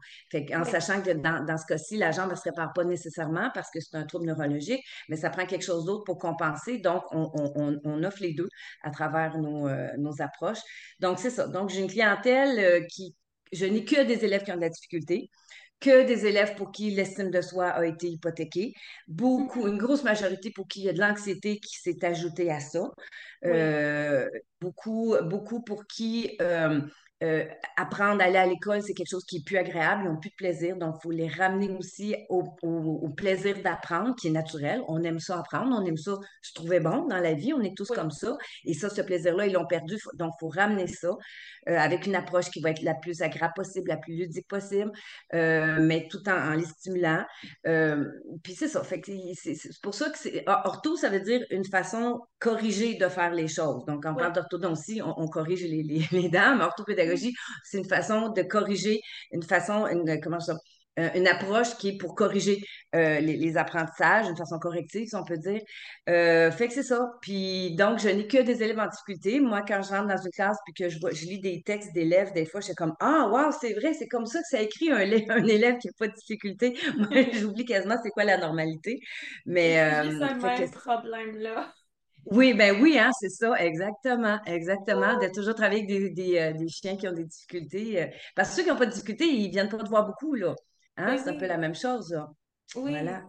en 0.55 0.63
sachant 0.63 1.01
que 1.01 1.11
dans, 1.11 1.57
ce 1.57 1.65
cas-ci, 1.65 1.97
la 1.97 2.11
jambe 2.11 2.31
ne 2.31 2.35
se 2.35 2.43
répare 2.43 2.73
pas 2.73 2.83
nécessairement 2.83 3.49
parce 3.53 3.69
que 3.71 3.79
c'est 3.79 3.97
un 3.97 4.05
trouble 4.05 4.25
neurologique, 4.25 4.83
mais 5.09 5.15
ça 5.15 5.29
prend 5.29 5.45
quelque 5.45 5.65
chose 5.65 5.85
d'autre 5.85 6.03
pour 6.03 6.17
compenser. 6.17 6.79
Donc, 6.79 7.03
on, 7.11 8.03
offre 8.03 8.21
les 8.21 8.33
deux 8.33 8.49
à 8.83 8.91
travers 8.91 9.35
euh, 9.35 9.87
nos, 9.97 10.21
approches. 10.21 10.59
Donc, 10.99 11.19
c'est 11.19 11.29
ça. 11.29 11.47
Donc, 11.47 11.69
j'ai 11.69 11.81
une 11.81 11.89
clientèle 11.89 12.59
euh, 12.59 12.85
qui, 12.89 13.15
je 13.51 13.65
n'ai 13.65 13.83
que 13.83 14.03
des 14.03 14.23
élèves 14.23 14.43
qui 14.43 14.51
ont 14.51 14.55
de 14.55 14.61
la 14.61 14.69
difficulté 14.69 15.29
que 15.79 16.05
des 16.05 16.25
élèves 16.25 16.55
pour 16.55 16.71
qui 16.71 16.89
l'estime 16.91 17.29
de 17.29 17.41
soi 17.41 17.67
a 17.67 17.85
été 17.85 18.07
hypothéquée, 18.07 18.73
beaucoup, 19.07 19.67
une 19.67 19.77
grosse 19.77 20.03
majorité 20.03 20.51
pour 20.51 20.67
qui 20.67 20.81
il 20.81 20.85
y 20.85 20.89
a 20.89 20.93
de 20.93 20.99
l'anxiété 20.99 21.59
qui 21.59 21.77
s'est 21.77 22.03
ajoutée 22.03 22.51
à 22.51 22.59
ça, 22.59 22.91
euh, 23.45 24.27
beaucoup, 24.59 25.15
beaucoup 25.23 25.61
pour 25.61 25.85
qui 25.85 26.35
euh, 26.41 26.81
apprendre 27.77 28.21
à 28.21 28.25
aller 28.25 28.37
à 28.37 28.45
l'école, 28.45 28.81
c'est 28.81 28.93
quelque 28.93 29.09
chose 29.09 29.25
qui 29.25 29.37
est 29.37 29.45
plus 29.45 29.57
agréable, 29.57 30.03
ils 30.05 30.09
n'ont 30.09 30.19
plus 30.19 30.29
de 30.29 30.35
plaisir. 30.35 30.77
Donc, 30.77 30.95
il 30.99 31.01
faut 31.01 31.11
les 31.11 31.27
ramener 31.27 31.69
aussi 31.71 32.15
au, 32.29 32.43
plaisir 33.15 33.61
d'apprendre, 33.63 34.15
qui 34.15 34.27
est 34.27 34.31
naturel. 34.31 34.81
On 34.87 35.01
aime 35.03 35.19
ça 35.19 35.39
apprendre, 35.39 35.75
on 35.75 35.85
aime 35.85 35.97
ça 35.97 36.13
se 36.41 36.53
trouver 36.53 36.79
bon 36.79 37.07
dans 37.07 37.17
la 37.17 37.33
vie, 37.33 37.53
on 37.53 37.61
est 37.61 37.75
tous 37.75 37.87
comme 37.89 38.11
ça. 38.11 38.37
Et 38.65 38.73
ça, 38.73 38.89
ce 38.89 39.01
plaisir-là, 39.01 39.47
ils 39.47 39.53
l'ont 39.53 39.65
perdu. 39.65 39.97
Donc, 40.13 40.33
il 40.35 40.39
faut 40.39 40.49
ramener 40.49 40.87
ça 40.87 41.09
euh, 41.69 41.77
avec 41.77 42.05
une 42.05 42.15
approche 42.15 42.49
qui 42.51 42.61
va 42.61 42.69
être 42.69 42.83
la 42.83 42.93
plus 42.93 43.21
agréable 43.21 43.53
possible, 43.55 43.89
la 43.89 43.97
plus 43.97 44.15
ludique 44.15 44.47
possible, 44.47 44.91
euh, 45.33 45.77
mais 45.81 46.07
tout 46.09 46.27
en, 46.29 46.51
les 46.53 46.65
stimulant. 46.65 47.25
puis 47.63 48.53
c'est 48.53 48.67
ça. 48.67 48.83
Fait 48.83 49.01
c'est 49.33 49.81
pour 49.81 49.93
ça 49.93 50.09
que 50.09 50.17
c'est. 50.17 50.43
Ortho, 50.47 50.95
ça 50.95 51.09
veut 51.09 51.19
dire 51.19 51.41
une 51.49 51.65
façon 51.65 52.19
corrigée 52.39 52.95
de 52.95 53.07
faire 53.07 53.31
les 53.31 53.47
choses. 53.47 53.85
Donc, 53.85 54.03
quand 54.03 54.13
on 54.13 54.15
parle 54.15 54.33
d'orthodontie, 54.33 55.01
on, 55.01 55.13
on 55.19 55.27
corrige 55.27 55.63
les, 55.63 55.83
les, 55.83 56.05
les 56.11 56.29
dents, 56.29 56.55
mais 56.55 56.63
orthopédagogie, 56.63 57.06
c'est 57.63 57.77
une 57.77 57.87
façon 57.87 58.29
de 58.29 58.41
corriger, 58.41 58.99
une 59.31 59.43
façon, 59.43 59.87
une, 59.87 60.19
comment 60.21 60.39
ça, 60.39 60.55
euh, 60.99 61.09
une 61.13 61.27
approche 61.27 61.77
qui 61.77 61.89
est 61.89 61.97
pour 61.97 62.15
corriger 62.15 62.59
euh, 62.95 63.19
les, 63.19 63.57
apprentissages, 63.57 64.27
une 64.27 64.35
façon 64.35 64.57
corrective, 64.57 65.07
si 65.07 65.15
on 65.15 65.23
peut 65.23 65.37
dire. 65.37 65.61
Euh, 66.09 66.49
fait 66.49 66.67
que 66.67 66.73
c'est 66.73 66.83
ça. 66.83 67.11
Puis 67.21 67.75
donc, 67.75 67.99
je 67.99 68.09
n'ai 68.09 68.27
que 68.27 68.41
des 68.41 68.63
élèves 68.63 68.79
en 68.79 68.87
difficulté. 68.87 69.39
Moi, 69.39 69.61
quand 69.61 69.81
je 69.83 69.89
rentre 69.89 70.07
dans 70.07 70.17
une 70.17 70.31
classe 70.31 70.57
puis 70.65 70.73
que 70.73 70.89
je, 70.89 70.99
vois, 70.99 71.11
je 71.11 71.25
lis 71.25 71.39
des 71.39 71.61
textes 71.63 71.93
d'élèves, 71.93 72.33
des 72.33 72.45
fois, 72.45 72.61
je 72.61 72.67
suis 72.67 72.75
comme 72.75 72.93
Ah, 72.99 73.29
wow, 73.31 73.51
c'est 73.61 73.73
vrai, 73.73 73.93
c'est 73.93 74.07
comme 74.07 74.25
ça 74.25 74.39
que 74.39 74.47
ça 74.49 74.61
écrit 74.61 74.91
un, 74.91 74.97
un 75.29 75.45
élève 75.45 75.77
qui 75.77 75.87
n'a 75.87 75.93
pas 75.99 76.07
de 76.07 76.13
difficulté. 76.13 76.75
Moi, 76.97 77.09
j'oublie 77.33 77.65
quasiment 77.65 77.97
c'est 78.01 78.09
quoi 78.09 78.23
la 78.23 78.37
normalité. 78.37 78.99
Mais. 79.45 79.79
Euh, 79.79 80.11
ce 80.11 80.17
même 80.17 80.71
problème-là. 80.71 81.73
Oui, 82.31 82.53
ben 82.53 82.81
oui, 82.81 82.97
hein, 82.99 83.11
c'est 83.19 83.29
ça, 83.29 83.53
exactement, 83.59 84.39
exactement. 84.45 85.17
De 85.17 85.27
toujours 85.33 85.55
travailler 85.55 85.83
avec 85.83 86.13
des, 86.13 86.37
euh, 86.37 86.67
chiens 86.67 86.97
qui 86.97 87.07
ont 87.07 87.13
des 87.13 87.25
difficultés. 87.25 88.03
Euh, 88.03 88.07
parce 88.35 88.49
que 88.49 88.55
ceux 88.55 88.63
qui 88.63 88.69
n'ont 88.69 88.77
pas 88.77 88.85
de 88.85 88.91
difficultés, 88.91 89.25
ils 89.25 89.49
viennent 89.49 89.69
pas 89.69 89.77
te 89.77 89.89
voir 89.89 90.05
beaucoup, 90.05 90.33
là. 90.35 90.55
Hein? 90.97 91.15
Ben 91.15 91.17
c'est 91.17 91.29
un 91.29 91.37
peu 91.37 91.47
la 91.47 91.57
même 91.57 91.75
chose, 91.75 92.11
là. 92.11 92.29
Oui. 92.75 92.91
Voilà. 92.91 93.23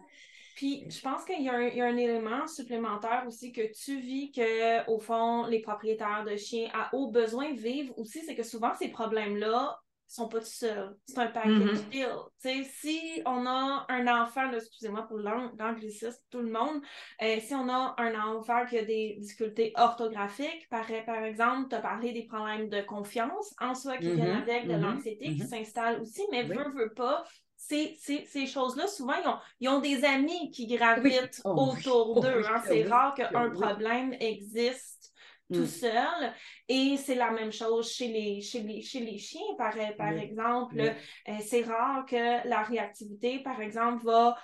Puis, 0.56 0.84
je 0.90 1.00
pense 1.00 1.24
qu'il 1.24 1.40
y, 1.40 1.48
a 1.48 1.54
un 1.54 1.96
élément 1.96 2.48
supplémentaire 2.48 3.22
aussi 3.28 3.52
que 3.52 3.72
tu 3.72 4.00
vis 4.00 4.32
que, 4.32 4.90
au 4.90 4.98
fond, 4.98 5.46
les 5.46 5.60
propriétaires 5.60 6.24
de 6.28 6.36
chiens 6.36 6.68
à 6.74 6.92
haut 6.96 7.12
besoin 7.12 7.52
vivent 7.52 7.92
aussi, 7.96 8.24
c'est 8.26 8.34
que 8.34 8.42
souvent, 8.42 8.74
ces 8.74 8.88
problèmes-là 8.88 9.78
sont 10.08 10.28
pas 10.28 10.40
tout 10.40 10.46
seuls. 10.46 10.96
C'est 11.06 11.18
un 11.18 11.26
package 11.26 11.52
mm-hmm. 11.52 12.40
deal. 12.42 12.64
si 12.64 13.22
on 13.26 13.46
a 13.46 13.86
un 13.88 14.22
enfant, 14.22 14.50
excusez-moi 14.52 15.02
pour 15.06 15.18
l'anglicisme, 15.18 16.18
tout 16.30 16.40
le 16.40 16.50
monde, 16.50 16.80
euh, 17.22 17.36
si 17.40 17.54
on 17.54 17.68
a 17.68 17.94
un 17.98 18.14
enfant 18.18 18.64
qui 18.66 18.78
a 18.78 18.84
des 18.84 19.16
difficultés 19.20 19.72
orthographiques, 19.76 20.68
par, 20.70 20.86
par 21.04 21.22
exemple, 21.22 21.68
tu 21.68 21.76
as 21.76 21.80
parlé 21.80 22.12
des 22.12 22.24
problèmes 22.24 22.68
de 22.68 22.80
confiance 22.80 23.54
en 23.60 23.74
soi 23.74 23.98
qui 23.98 24.10
viennent 24.12 24.38
mm-hmm. 24.38 24.42
avec, 24.42 24.66
de 24.66 24.72
mm-hmm. 24.72 24.80
l'anxiété 24.80 25.34
qui 25.34 25.46
s'installe 25.46 26.00
aussi, 26.00 26.22
mais 26.30 26.42
veut, 26.42 26.70
veut 26.74 26.92
pas, 26.94 27.24
ces, 27.58 27.96
ces, 27.98 28.46
choses-là, 28.46 28.86
souvent, 28.86 29.14
ils 29.22 29.28
ont, 29.28 29.38
ils 29.60 29.68
ont, 29.68 29.80
des 29.80 30.04
amis 30.04 30.50
qui 30.52 30.66
gravitent 30.66 31.42
oh 31.44 31.72
autour 31.72 32.20
d'eux. 32.20 32.42
Hein. 32.48 32.62
C'est 32.66 32.84
rare 32.84 33.14
qu'un 33.14 33.50
problème 33.50 34.14
existe 34.20 34.97
tout 35.52 35.62
mm. 35.62 35.66
seul. 35.66 36.32
Et 36.68 36.96
c'est 36.96 37.14
la 37.14 37.30
même 37.30 37.52
chose 37.52 37.90
chez 37.90 38.08
les, 38.08 38.40
chez 38.40 38.60
les, 38.60 38.82
chez 38.82 39.00
les 39.00 39.18
chiens, 39.18 39.54
par, 39.56 39.74
par 39.96 40.12
exemple. 40.12 40.80
Euh, 40.80 41.32
c'est 41.40 41.62
rare 41.62 42.04
que 42.06 42.46
la 42.46 42.62
réactivité, 42.62 43.40
par 43.40 43.60
exemple, 43.60 44.04
va, 44.04 44.36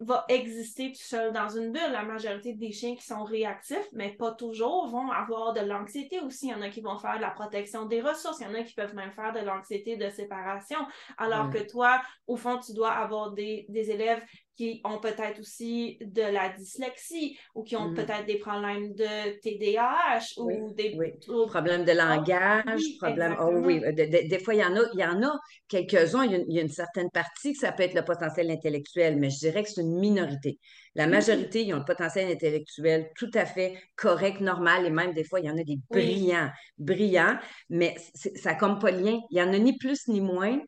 va 0.00 0.24
exister 0.28 0.92
tout 0.92 1.02
seul 1.02 1.32
dans 1.32 1.48
une 1.48 1.72
bulle. 1.72 1.90
La 1.90 2.02
majorité 2.02 2.54
des 2.54 2.72
chiens 2.72 2.94
qui 2.94 3.04
sont 3.04 3.24
réactifs, 3.24 3.88
mais 3.92 4.10
pas 4.10 4.32
toujours, 4.32 4.88
vont 4.88 5.10
avoir 5.10 5.52
de 5.52 5.60
l'anxiété 5.60 6.20
aussi. 6.20 6.46
Il 6.48 6.50
y 6.50 6.54
en 6.54 6.62
a 6.62 6.68
qui 6.68 6.80
vont 6.80 6.98
faire 6.98 7.16
de 7.16 7.22
la 7.22 7.30
protection 7.30 7.86
des 7.86 8.00
ressources. 8.00 8.40
Il 8.40 8.46
y 8.46 8.50
en 8.50 8.54
a 8.54 8.62
qui 8.62 8.74
peuvent 8.74 8.94
même 8.94 9.12
faire 9.12 9.32
de 9.32 9.40
l'anxiété 9.40 9.96
de 9.96 10.08
séparation. 10.10 10.78
Alors 11.16 11.50
que 11.50 11.58
toi, 11.58 12.00
au 12.26 12.36
fond, 12.36 12.58
tu 12.58 12.72
dois 12.72 12.92
avoir 12.92 13.32
des, 13.32 13.66
des 13.68 13.90
élèves 13.90 14.22
qui 14.58 14.80
ont 14.82 14.98
peut-être 14.98 15.38
aussi 15.38 15.98
de 16.00 16.20
la 16.20 16.48
dyslexie 16.48 17.38
ou 17.54 17.62
qui 17.62 17.76
ont 17.76 17.92
mm-hmm. 17.92 17.94
peut-être 17.94 18.26
des 18.26 18.38
problèmes 18.38 18.92
de 18.92 19.38
TDAH 19.40 20.34
ou 20.36 20.74
des 20.74 20.98
problèmes 21.46 21.84
de 21.84 21.92
langage, 21.92 22.82
problèmes. 22.98 23.36
Oh 23.40 23.52
oui, 23.52 23.80
des 23.94 24.40
fois, 24.40 24.54
il 24.54 24.60
y 24.60 24.64
en 24.64 24.74
a, 24.74 24.80
il 24.94 25.00
y 25.00 25.04
en 25.04 25.22
a 25.22 25.38
quelques-uns, 25.68 26.24
il, 26.24 26.52
y 26.52 26.58
a 26.58 26.62
une 26.62 26.68
certaine 26.68 27.08
partie 27.10 27.52
que 27.52 27.60
ça 27.60 27.70
peut 27.70 27.84
être 27.84 27.94
le 27.94 28.04
potentiel 28.04 28.50
intellectuel, 28.50 29.16
mais 29.16 29.30
je 29.30 29.38
dirais 29.38 29.62
que 29.62 29.68
c'est 29.68 29.80
une 29.80 29.96
minorité. 29.96 30.58
La 30.96 31.06
majorité, 31.06 31.64
ils 31.64 31.72
ont 31.72 31.78
le 31.78 31.84
potentiel 31.84 32.28
intellectuel 32.28 33.10
tout 33.16 33.30
à 33.34 33.46
fait 33.46 33.78
correct, 33.94 34.40
normal, 34.40 34.86
et 34.86 34.90
même 34.90 35.14
des 35.14 35.22
fois, 35.22 35.38
il 35.38 35.46
y 35.46 35.50
en 35.50 35.56
a 35.56 35.62
des 35.62 35.78
brillants, 35.88 36.50
brillants, 36.78 37.38
mais 37.70 37.94
ça 38.14 38.50
n'a 38.50 38.54
comme 38.56 38.80
pas 38.80 38.90
lien. 38.90 39.20
Il 39.30 39.34
n'y 39.34 39.42
en 39.42 39.52
a 39.52 39.58
ni 39.58 39.78
plus 39.78 40.08
ni 40.08 40.20
moins 40.20 40.58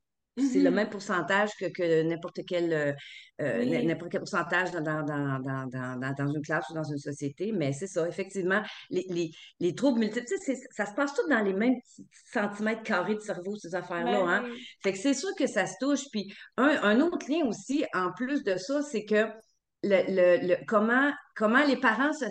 c'est 0.40 0.60
le 0.60 0.70
Mhm. 0.70 0.76
même 0.76 0.88
pourcentage 0.90 1.50
que, 1.58 1.66
que 1.66 2.02
n'importe 2.02 2.40
quel, 2.46 2.72
euh, 2.72 2.92
euh, 3.40 3.60
n- 3.62 3.68
Oui. 3.80 3.86
n'importe 3.86 4.10
quel 4.12 4.20
pourcentage 4.20 4.70
dans, 4.72 4.80
dans, 4.80 5.02
dans, 5.02 6.14
dans, 6.16 6.32
une 6.34 6.42
classe 6.42 6.68
ou 6.70 6.74
dans 6.74 6.84
une 6.84 6.98
société. 6.98 7.52
Mais 7.52 7.72
c'est 7.72 7.86
ça, 7.86 8.06
effectivement, 8.08 8.62
les, 8.90 9.04
les, 9.08 9.30
les 9.60 9.74
troubles 9.74 10.00
multiples, 10.00 10.26
ça 10.72 10.86
se 10.86 10.94
passe 10.94 11.14
tout 11.14 11.28
dans 11.28 11.40
les 11.42 11.54
mêmes 11.54 11.76
centimètres 12.32 12.82
carrés 12.82 13.14
de 13.14 13.20
cerveau, 13.20 13.56
ces 13.56 13.74
affaires-là, 13.74 14.20
Ben 14.22 14.28
hein. 14.28 14.42
oui. 14.44 14.62
Fait 14.82 14.92
que 14.92 14.98
c'est 14.98 15.14
sûr 15.14 15.30
que 15.38 15.46
ça 15.46 15.66
se 15.66 15.74
touche. 15.80 16.04
Puis 16.10 16.32
un, 16.56 16.78
un 16.82 17.00
autre 17.00 17.26
lien 17.30 17.44
aussi, 17.46 17.84
en 17.94 18.12
plus 18.12 18.42
de 18.44 18.56
ça, 18.56 18.82
c'est 18.82 19.04
que 19.04 19.26
le, 19.82 20.02
le- 20.08 20.46
le- 20.48 20.64
comment, 20.66 21.10
comment 21.36 21.64
les 21.64 21.76
parents 21.76 22.12
se, 22.12 22.26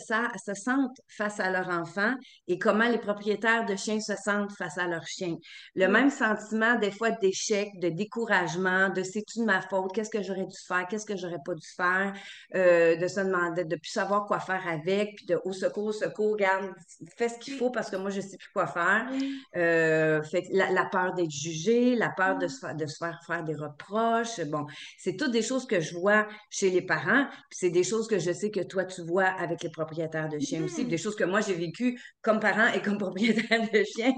sentent 0.54 1.00
face 1.08 1.40
à 1.40 1.50
leur 1.50 1.70
enfant 1.70 2.14
et 2.48 2.60
comment 2.60 2.88
les 2.88 2.98
propriétaires 2.98 3.66
de 3.66 3.76
chiens 3.76 4.00
se 4.00 4.16
sentent 4.16 4.52
face 4.58 4.78
à 4.78 4.88
leur 4.88 5.06
chien. 5.06 5.36
Le 5.76 5.88
même 5.88 6.10
sentiment, 6.10 6.76
des 6.76 6.92
fois, 6.92 7.12
d'échec, 7.12 7.70
de 7.80 7.90
découragement, 7.90 8.90
de 8.90 9.04
c'est-tu 9.04 9.40
de 9.40 9.46
ma 9.46 9.62
faute, 9.62 9.94
qu'est-ce 9.94 10.10
que 10.10 10.22
j'aurais 10.22 10.46
dû 10.46 10.58
faire, 10.68 10.88
qu'est-ce 10.88 11.06
que 11.06 11.18
j'aurais 11.18 11.42
pas 11.46 11.54
dû 11.54 11.68
faire, 11.76 12.14
euh, 12.56 12.96
de 12.96 13.08
se 13.08 13.20
demander, 13.20 13.66
de 13.66 13.76
plus 13.76 13.92
savoir 13.92 14.26
quoi 14.26 14.40
faire 14.40 14.68
avec, 14.68 15.16
puis 15.16 15.26
de 15.26 15.40
au 15.44 15.54
secours, 15.54 15.86
au 15.86 15.92
secours, 15.92 16.36
garde, 16.38 16.72
fais 17.18 17.30
ce 17.30 17.40
qu'il 17.40 17.56
faut 17.56 17.72
parce 17.72 17.90
que 17.90 17.96
moi, 17.96 18.10
je 18.10 18.22
sais 18.22 18.38
plus 18.38 18.50
quoi 18.54 18.68
faire. 18.68 19.08
Euh, 19.56 20.22
fait 20.24 20.44
la, 20.52 20.72
la 20.72 20.86
peur 20.86 21.14
d'être 21.14 21.32
jugé, 21.32 21.96
la 21.96 22.10
peur 22.10 22.38
de 22.38 22.48
se 22.48 22.60
faire, 22.60 22.76
de 22.76 22.86
se 22.86 22.98
faire 22.98 23.20
faire 23.26 23.44
des 23.44 23.56
reproches. 23.56 24.40
Bon, 24.46 24.66
c'est 24.98 25.16
toutes 25.16 25.32
des 25.32 25.42
choses 25.42 25.66
que 25.66 25.80
je 25.80 25.96
vois 25.96 26.28
chez 26.50 26.70
les 26.70 26.82
parents, 26.82 27.26
puis 27.50 27.58
c'est 27.58 27.70
des 27.70 27.84
choses 27.84 28.08
que 28.08 28.20
je 28.20 28.32
sais 28.32 28.52
que 28.52 28.62
toi, 28.62 28.86
tu 28.94 29.02
vois 29.06 29.26
avec 29.26 29.64
les 29.64 29.70
propriétaires 29.70 30.30
de 30.30 30.40
chiens 30.40 30.64
aussi, 30.64 30.82
puis 30.82 30.90
des 30.92 30.98
choses 30.98 31.16
que 31.16 31.24
moi, 31.24 31.42
j'ai 31.42 31.54
vécues 31.56 32.00
comme 32.22 32.40
parent 32.40 32.68
et 32.74 32.82
comme 32.82 32.98
propriétaire 33.00 33.62
de 33.72 33.84
chiens. 33.84 34.14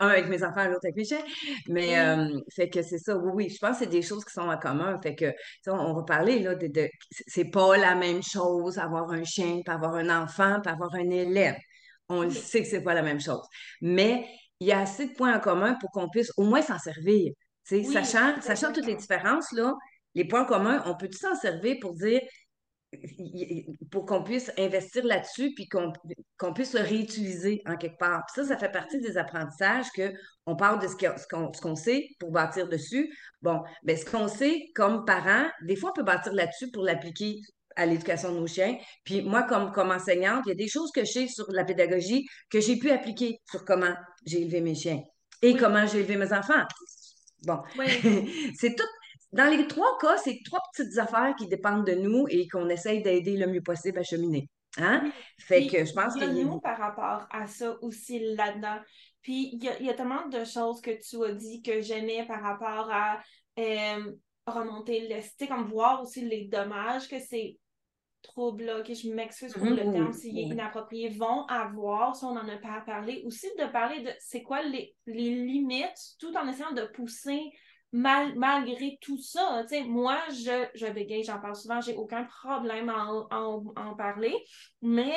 Un 0.00 0.08
avec 0.08 0.28
mes 0.28 0.42
enfants, 0.44 0.64
l'autre 0.66 0.80
avec 0.84 0.96
mes 0.96 1.04
chiens. 1.04 1.24
Mais, 1.68 1.88
Oui. 1.88 1.94
euh, 1.96 2.40
fait 2.54 2.68
que 2.68 2.82
c'est 2.82 2.98
ça, 2.98 3.16
oui, 3.16 3.30
oui, 3.34 3.48
je 3.50 3.58
pense 3.58 3.78
que 3.78 3.84
c'est 3.84 3.90
des 3.90 4.02
choses 4.02 4.24
qui 4.24 4.32
sont 4.32 4.48
en 4.48 4.58
commun. 4.58 4.98
Fait 5.02 5.14
que, 5.14 5.32
on 5.66 5.94
va 5.94 6.02
parler, 6.02 6.40
là, 6.40 6.54
de, 6.54 6.66
de- 6.66 6.88
c'est 7.10 7.50
pas 7.50 7.76
la 7.76 7.94
même 7.94 8.22
chose 8.22 8.78
avoir 8.78 9.10
un 9.10 9.24
chien, 9.24 9.60
puis 9.64 9.74
avoir 9.74 9.94
un 9.94 10.08
enfant, 10.22 10.60
puis 10.62 10.72
avoir 10.72 10.94
un 10.94 11.10
élève. 11.10 11.56
On 12.08 12.22
le 12.22 12.30
sait 12.30 12.62
que 12.62 12.68
c'est 12.68 12.82
pas 12.82 12.94
la 12.94 13.02
même 13.02 13.20
chose. 13.20 13.42
Mais 13.80 14.26
il 14.60 14.68
y 14.68 14.72
a 14.72 14.80
assez 14.80 15.08
de 15.08 15.12
points 15.14 15.36
en 15.36 15.40
commun 15.40 15.74
pour 15.80 15.90
qu'on 15.90 16.08
puisse 16.08 16.30
au 16.36 16.44
moins 16.44 16.62
s'en 16.62 16.78
servir. 16.78 17.32
Oui, 17.70 17.84
sachant, 17.84 18.34
tout 18.34 18.42
sachant 18.42 18.72
toutes 18.72 18.86
les 18.86 18.94
différences, 18.94 19.50
là, 19.52 19.74
les 20.14 20.24
points 20.24 20.44
communs, 20.44 20.82
on 20.86 20.96
peut 20.96 21.08
s'en 21.12 21.34
servir 21.34 21.76
pour 21.80 21.94
dire, 21.94 22.20
pour 23.90 24.06
qu'on 24.06 24.22
puisse 24.22 24.50
investir 24.58 25.04
là-dessus, 25.04 25.52
puis 25.54 25.68
qu'on 25.68 26.52
puisse 26.54 26.74
le 26.74 26.80
réutiliser 26.80 27.62
en 27.66 27.76
quelque 27.76 27.98
part. 27.98 28.22
Puis 28.26 28.42
ça, 28.42 28.48
ça 28.48 28.58
fait 28.58 28.70
partie 28.70 29.00
des 29.00 29.16
apprentissages 29.18 29.86
que 29.94 30.12
on 30.46 30.56
parle 30.56 30.80
de 30.80 30.86
ce 30.88 31.58
qu'on 31.60 31.76
sait 31.76 32.06
pour 32.18 32.30
bâtir 32.30 32.68
dessus. 32.68 33.12
Bon, 33.42 33.62
ben 33.82 33.96
ce 33.96 34.04
qu'on 34.04 34.28
sait 34.28 34.66
comme 34.74 35.04
parent, 35.04 35.46
des 35.62 35.76
fois, 35.76 35.90
on 35.90 35.94
peut 35.94 36.04
bâtir 36.04 36.32
là-dessus 36.32 36.70
pour 36.70 36.84
l'appliquer 36.84 37.40
à 37.76 37.86
l'éducation 37.86 38.32
de 38.32 38.38
nos 38.38 38.46
chiens. 38.46 38.76
Puis 39.04 39.22
moi, 39.22 39.42
comme, 39.42 39.72
comme 39.72 39.90
enseignante, 39.90 40.42
il 40.46 40.50
y 40.50 40.52
a 40.52 40.54
des 40.54 40.68
choses 40.68 40.90
que 40.92 41.04
je 41.04 41.10
sais 41.12 41.28
sur 41.28 41.46
la 41.50 41.64
pédagogie 41.64 42.26
que 42.50 42.60
j'ai 42.60 42.76
pu 42.78 42.90
appliquer 42.90 43.38
sur 43.50 43.64
comment 43.64 43.94
j'ai 44.24 44.42
élevé 44.42 44.60
mes 44.60 44.74
chiens 44.74 45.02
et 45.42 45.52
Oui. 45.52 45.58
comment 45.58 45.86
j'ai 45.86 45.98
élevé 45.98 46.16
mes 46.16 46.32
enfants. 46.32 46.64
Bon, 47.44 47.58
Oui. 47.78 47.86
c'est 48.58 48.74
tout. 48.74 48.84
Dans 49.32 49.50
les 49.50 49.66
trois 49.66 49.98
cas, 49.98 50.16
c'est 50.18 50.40
trois 50.44 50.60
petites 50.72 50.98
affaires 50.98 51.34
qui 51.36 51.48
dépendent 51.48 51.86
de 51.86 51.94
nous 51.94 52.26
et 52.28 52.48
qu'on 52.48 52.68
essaye 52.68 53.02
d'aider 53.02 53.36
le 53.36 53.46
mieux 53.46 53.62
possible 53.62 53.98
à 53.98 54.02
cheminer. 54.02 54.48
Hein? 54.78 55.10
Fait 55.38 55.60
Puis 55.60 55.68
que 55.68 55.84
je 55.84 55.92
pense 55.92 56.20
a... 56.20 56.26
nous 56.26 56.60
par 56.60 56.78
rapport 56.78 57.26
à 57.30 57.46
ça 57.46 57.76
aussi 57.82 58.34
là-dedans. 58.34 58.78
Puis 59.22 59.50
il 59.54 59.64
y 59.64 59.68
a, 59.68 59.78
il 59.80 59.86
y 59.86 59.90
a 59.90 59.94
tellement 59.94 60.28
de 60.28 60.44
choses 60.44 60.80
que 60.80 60.90
tu 60.90 61.24
as 61.24 61.32
dit 61.32 61.62
que 61.62 61.80
j'aimais 61.80 62.24
par 62.26 62.42
rapport 62.42 62.88
à 62.90 63.20
euh, 63.58 64.12
remonter 64.46 65.08
le, 65.08 65.20
tu 65.20 65.28
sais, 65.38 65.46
comme 65.48 65.64
voir 65.64 66.02
aussi 66.02 66.24
les 66.24 66.44
dommages 66.44 67.08
que 67.08 67.18
ces 67.18 67.58
troubles-là, 68.22 68.82
que 68.82 68.94
je 68.94 69.08
m'excuse 69.08 69.52
pour 69.52 69.66
le 69.66 69.76
terme 69.76 70.08
oui, 70.08 70.14
s'il 70.14 70.38
est 70.38 70.42
inapproprié, 70.42 71.08
vont 71.08 71.46
avoir, 71.46 72.14
si 72.14 72.24
on 72.24 72.34
n'en 72.34 72.48
a 72.48 72.56
pas 72.56 72.82
parlé. 72.84 73.22
Aussi 73.24 73.46
de 73.58 73.66
parler 73.70 74.02
de 74.02 74.10
c'est 74.18 74.42
quoi 74.42 74.62
les, 74.62 74.94
les 75.06 75.30
limites, 75.30 76.16
tout 76.18 76.34
en 76.36 76.46
essayant 76.48 76.72
de 76.72 76.84
pousser 76.94 77.40
mal, 77.92 78.34
malgré 78.36 78.98
tout 79.00 79.18
ça. 79.18 79.62
Tu 79.68 79.76
sais, 79.76 79.82
moi, 79.84 80.18
je, 80.30 80.68
je 80.74 80.86
bégaye, 80.86 81.24
j'en 81.24 81.40
parle 81.40 81.56
souvent, 81.56 81.80
j'ai 81.80 81.94
aucun 81.94 82.24
problème 82.24 82.88
à 82.88 83.06
en, 83.06 83.26
en- 83.30 83.64
en 83.76 83.94
parler, 83.94 84.34
mais 84.82 85.14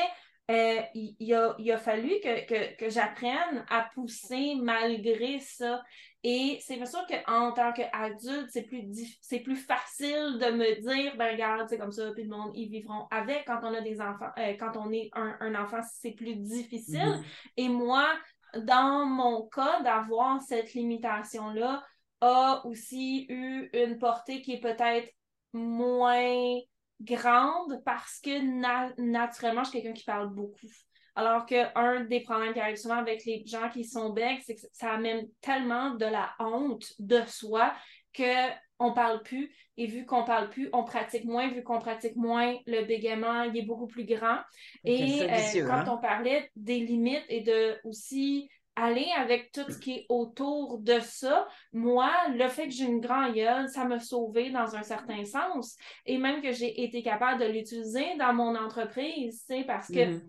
euh, 0.51 0.81
il, 0.95 1.15
il 1.19 1.33
a, 1.35 1.55
il 1.59 1.71
a 1.71 1.77
fallu 1.77 2.09
que, 2.23 2.45
que, 2.47 2.75
que 2.77 2.89
j'apprenne 2.89 3.65
à 3.69 3.87
pousser 3.93 4.55
malgré 4.61 5.39
ça. 5.39 5.83
Et 6.23 6.59
c'est 6.65 6.83
sûr 6.85 7.05
qu'en 7.07 7.51
tant 7.53 7.71
qu'adulte, 7.71 8.49
c'est 8.49 8.63
plus, 8.63 8.83
c'est 9.21 9.39
plus 9.41 9.55
facile 9.55 10.37
de 10.39 10.51
me 10.51 10.81
dire, 10.81 11.15
ben 11.17 11.33
regarde, 11.33 11.67
c'est 11.69 11.77
comme 11.77 11.91
ça, 11.91 12.11
puis 12.13 12.23
le 12.23 12.29
monde, 12.29 12.51
ils 12.55 12.67
vivront 12.69 13.07
avec. 13.11 13.45
Quand 13.45 13.59
on 13.63 13.73
a 13.73 13.81
des 13.81 14.01
enfants, 14.01 14.31
euh, 14.39 14.53
quand 14.59 14.75
on 14.75 14.91
est 14.91 15.09
un, 15.13 15.37
un 15.39 15.55
enfant, 15.55 15.81
c'est 16.01 16.11
plus 16.11 16.35
difficile. 16.35 16.99
Mhm, 17.15 17.23
Et 17.57 17.69
moi, 17.69 18.07
dans 18.55 19.05
mon 19.05 19.47
cas, 19.47 19.81
d'avoir 19.81 20.41
cette 20.41 20.73
limitation-là 20.73 21.83
a 22.21 22.61
aussi 22.65 23.25
eu 23.29 23.69
une 23.73 23.97
portée 23.97 24.41
qui 24.41 24.53
est 24.53 24.59
peut-être 24.59 25.09
moins 25.53 26.59
grande 27.01 27.81
parce 27.85 28.19
que 28.19 28.41
na- 28.41 28.93
naturellement, 28.97 29.63
je 29.63 29.69
suis 29.69 29.81
quelqu'un 29.81 29.97
qui 29.97 30.03
parle 30.03 30.33
beaucoup. 30.33 30.67
Alors 31.15 31.45
qu'un 31.45 32.05
des 32.05 32.21
problèmes 32.21 32.53
qui 32.53 32.59
arrive 32.59 32.77
souvent 32.77 32.97
avec 32.97 33.25
les 33.25 33.43
gens 33.45 33.69
qui 33.69 33.83
sont 33.83 34.11
becs, 34.11 34.41
c'est 34.45 34.55
que 34.55 34.61
ça 34.71 34.91
amène 34.91 35.27
tellement 35.41 35.95
de 35.95 36.05
la 36.05 36.33
honte 36.39 36.93
de 36.99 37.21
soi 37.27 37.73
qu'on 38.15 38.93
parle 38.93 39.21
plus. 39.23 39.53
Et 39.75 39.85
vu 39.87 40.05
qu'on 40.05 40.23
parle 40.23 40.49
plus, 40.49 40.69
on 40.71 40.83
pratique 40.83 41.25
moins. 41.25 41.49
Vu 41.49 41.63
qu'on 41.63 41.79
pratique 41.79 42.15
moins, 42.15 42.55
le 42.65 42.85
bégaiement, 42.85 43.43
il 43.43 43.57
est 43.57 43.65
beaucoup 43.65 43.87
plus 43.87 44.05
grand. 44.05 44.39
Et 44.85 45.23
euh, 45.23 45.65
quand 45.65 45.73
hein? 45.73 45.85
on 45.89 45.97
parlait 45.97 46.49
des 46.55 46.79
limites 46.79 47.25
et 47.27 47.41
de 47.41 47.77
aussi 47.83 48.49
aller 48.75 49.07
avec 49.17 49.51
tout 49.51 49.69
ce 49.69 49.77
qui 49.77 49.91
est 49.93 50.05
autour 50.09 50.79
de 50.79 50.99
ça, 50.99 51.47
moi, 51.73 52.11
le 52.29 52.47
fait 52.47 52.65
que 52.65 52.73
j'ai 52.73 52.85
une 52.85 53.01
grande 53.01 53.33
gueule, 53.33 53.67
ça 53.69 53.85
m'a 53.85 53.99
sauvé 53.99 54.51
dans 54.51 54.75
un 54.75 54.83
certain 54.83 55.25
sens. 55.25 55.75
Et 56.05 56.17
même 56.17 56.41
que 56.41 56.51
j'ai 56.51 56.83
été 56.83 57.03
capable 57.03 57.41
de 57.41 57.47
l'utiliser 57.47 58.15
dans 58.17 58.33
mon 58.33 58.55
entreprise, 58.55 59.43
sais, 59.47 59.63
parce 59.65 59.89
que 59.91 59.99
Mhm, 59.99 60.21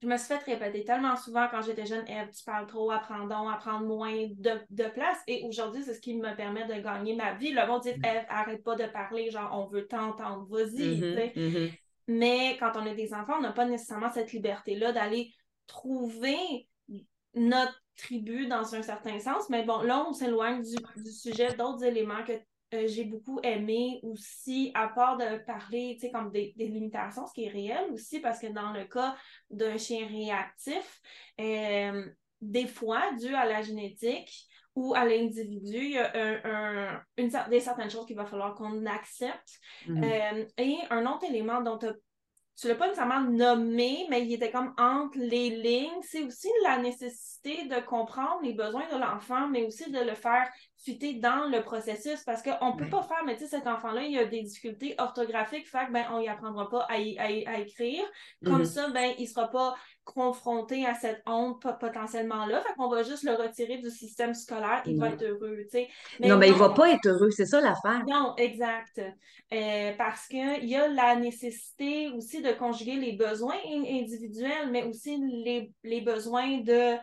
je 0.00 0.06
me 0.06 0.16
suis 0.16 0.28
fait 0.28 0.44
répéter 0.44 0.84
tellement 0.84 1.16
souvent 1.16 1.48
quand 1.50 1.60
j'étais 1.62 1.86
jeune, 1.86 2.06
Eve, 2.06 2.30
tu 2.30 2.44
parles 2.44 2.66
trop, 2.68 2.90
apprends 2.90 3.26
donc, 3.26 3.52
apprends 3.52 3.80
moins 3.80 4.28
de, 4.36 4.52
de 4.70 4.88
place. 4.88 5.18
Et 5.26 5.42
aujourd'hui, 5.44 5.82
c'est 5.82 5.94
ce 5.94 6.00
qui 6.00 6.14
me 6.16 6.36
permet 6.36 6.66
de 6.66 6.80
gagner 6.80 7.16
ma 7.16 7.34
vie. 7.34 7.50
Le 7.50 7.66
monde 7.66 7.82
dit, 7.82 7.90
Eve, 8.04 8.24
arrête 8.28 8.62
pas 8.62 8.76
de 8.76 8.86
parler, 8.86 9.30
genre, 9.30 9.50
on 9.52 9.66
veut 9.66 9.88
t'entendre, 9.88 10.46
vas-y, 10.48 11.00
mhm, 11.00 11.14
sais. 11.14 11.32
mhm. 11.34 11.70
Mais 12.06 12.56
quand 12.58 12.72
on 12.76 12.86
a 12.86 12.94
des 12.94 13.12
enfants, 13.12 13.34
on 13.38 13.42
n'a 13.42 13.52
pas 13.52 13.66
nécessairement 13.66 14.10
cette 14.10 14.32
liberté-là 14.32 14.92
d'aller 14.92 15.34
trouver 15.66 16.67
notre 17.38 17.82
tribu 17.96 18.46
dans 18.46 18.74
un 18.74 18.82
certain 18.82 19.18
sens. 19.18 19.48
Mais 19.50 19.64
bon, 19.64 19.82
là, 19.82 20.04
on 20.08 20.12
s'éloigne 20.12 20.62
du, 20.62 20.76
du 21.02 21.10
sujet 21.10 21.54
d'autres 21.54 21.84
éléments 21.84 22.24
que 22.24 22.32
euh, 22.74 22.86
j'ai 22.86 23.04
beaucoup 23.04 23.40
aimé 23.42 23.98
aussi, 24.02 24.70
à 24.74 24.88
part 24.88 25.16
de 25.16 25.38
parler, 25.44 25.94
tu 25.94 26.06
sais, 26.06 26.12
comme 26.12 26.30
des, 26.30 26.52
des, 26.56 26.68
limitations, 26.68 27.26
ce 27.26 27.32
qui 27.32 27.44
est 27.44 27.50
réel 27.50 27.90
aussi, 27.92 28.20
parce 28.20 28.40
que 28.40 28.48
dans 28.48 28.72
le 28.72 28.84
cas 28.84 29.16
d'un 29.50 29.78
chien 29.78 30.06
réactif, 30.06 31.00
euh, 31.40 32.04
des 32.42 32.66
fois, 32.66 33.12
dû 33.18 33.34
à 33.34 33.46
la 33.46 33.62
génétique 33.62 34.30
ou 34.74 34.94
à 34.94 35.06
l'individu, 35.06 35.78
il 35.78 35.90
y 35.92 35.98
a 35.98 36.12
un, 36.14 36.40
un, 36.44 37.02
une, 37.16 37.30
des 37.48 37.60
certaines 37.60 37.90
choses 37.90 38.04
qu'il 38.04 38.16
va 38.16 38.26
falloir 38.26 38.54
qu'on 38.54 38.84
accepte. 38.84 39.58
Mhm. 39.86 40.04
Euh, 40.04 40.44
et 40.58 40.76
un 40.90 41.06
autre 41.06 41.24
élément 41.24 41.62
dont 41.62 41.78
tu 41.78 41.86
tu 42.60 42.66
l'as 42.66 42.74
pas 42.74 42.86
nécessairement 42.88 43.20
nommé, 43.20 44.06
mais 44.10 44.24
il 44.24 44.32
était 44.32 44.50
comme 44.50 44.74
entre 44.78 45.16
les 45.18 45.50
lignes. 45.50 46.02
C'est 46.02 46.22
aussi 46.24 46.48
la 46.64 46.78
nécessité 46.78 47.66
de 47.66 47.78
comprendre 47.80 48.40
les 48.42 48.52
besoins 48.52 48.88
de 48.92 48.98
l'enfant, 48.98 49.46
mais 49.48 49.64
aussi 49.64 49.90
de 49.92 50.00
le 50.00 50.14
faire 50.14 50.48
fitter 50.76 51.14
dans 51.14 51.44
le 51.48 51.62
processus 51.62 52.24
parce 52.24 52.42
qu'on 52.42 52.74
ne 52.74 52.78
peut 52.78 52.88
pas 52.88 53.02
faire, 53.02 53.24
mais 53.24 53.36
tu 53.36 53.44
sais, 53.44 53.48
cet 53.58 53.66
enfant-là, 53.68 54.02
il 54.02 54.18
a 54.18 54.24
des 54.24 54.42
difficultés 54.42 54.94
orthographiques, 54.98 55.68
fait 55.68 55.86
que, 55.86 55.92
ben, 55.92 56.06
on 56.12 56.18
y 56.20 56.28
apprendra 56.28 56.68
pas 56.68 56.80
à, 56.88 56.98
y- 56.98 57.18
à 57.18 57.30
y- 57.30 57.46
à 57.46 57.60
écrire. 57.60 58.04
Comme 58.44 58.58
Mhm. 58.60 58.64
ça, 58.64 58.88
ben, 58.90 59.14
il 59.18 59.28
sera 59.28 59.48
pas 59.50 59.76
confronté 60.14 60.86
à 60.86 60.94
cette 60.94 61.22
honte 61.26 61.60
pot- 61.62 61.78
potentiellement-là. 61.78 62.62
Fait 62.62 62.74
qu'on 62.76 62.88
va 62.88 63.02
juste 63.02 63.22
le 63.24 63.32
retirer 63.34 63.78
du 63.78 63.90
système 63.90 64.34
scolaire, 64.34 64.82
il 64.86 64.98
va 64.98 65.10
être 65.10 65.22
heureux, 65.24 65.58
tu 65.64 65.68
sais. 65.70 65.88
Mais 66.20 66.28
Non, 66.28 66.38
ben 66.38 66.46
il 66.46 66.54
va 66.58 66.70
pas 66.70 66.90
être 66.92 67.06
heureux, 67.08 67.30
c'est 67.30 67.46
ça 67.46 67.60
l'affaire. 67.60 68.02
non, 68.06 68.34
exact. 68.36 69.00
Euh, 69.52 69.92
parce 69.96 70.26
qu'il 70.28 70.64
y 70.64 70.76
a 70.76 70.88
la 70.88 71.16
nécessité 71.16 72.10
aussi 72.10 72.42
de 72.42 72.52
conjuguer 72.52 72.96
les 72.96 73.12
besoins 73.14 73.56
in- 73.66 73.84
individuels, 73.84 74.70
mais 74.70 74.84
aussi 74.84 75.16
les, 75.18 75.72
les 75.82 76.00
besoins 76.00 76.58
de 76.58 76.96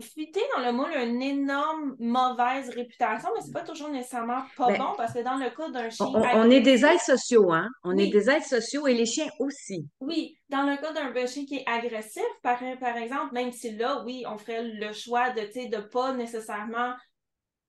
fuiter 0.00 0.42
dans 0.56 0.62
le 0.64 0.72
moule 0.72 0.90
une 0.96 1.22
énorme 1.22 1.94
mauvaise 1.98 2.68
réputation, 2.70 3.28
mais 3.34 3.42
c'est 3.42 3.52
pas 3.52 3.62
toujours 3.62 3.88
nécessairement 3.90 4.42
pas 4.56 4.68
Ben, 4.68 4.78
bon 4.78 4.92
parce 4.96 5.12
que 5.12 5.22
dans 5.22 5.36
le 5.36 5.50
cas 5.50 5.68
d'un 5.70 5.90
chien 5.90 6.06
on- 6.06 6.20
on 6.22 6.50
est 6.50 6.60
des 6.60 6.84
êtres 6.84 7.02
sociaux, 7.02 7.52
hein? 7.52 7.68
On 7.84 7.96
est 7.96 8.08
des 8.08 8.28
êtres 8.30 8.46
sociaux 8.46 8.86
et 8.86 8.94
les 8.94 9.06
chiens 9.06 9.28
aussi. 9.38 9.86
Oui, 10.00 10.36
dans 10.48 10.62
le 10.62 10.76
cas 10.76 10.92
d'un 10.92 11.26
chien 11.26 11.44
qui 11.44 11.56
est 11.56 11.68
agressif, 11.68 12.22
par, 12.42 12.58
par 12.80 12.96
exemple, 12.96 13.32
même 13.32 13.52
si 13.52 13.76
là, 13.76 14.02
oui, 14.04 14.24
on 14.28 14.36
ferait 14.38 14.62
le 14.62 14.92
choix 14.92 15.30
de 15.30 15.40
ne 15.40 15.80
pas 15.82 16.12
nécessairement 16.12 16.94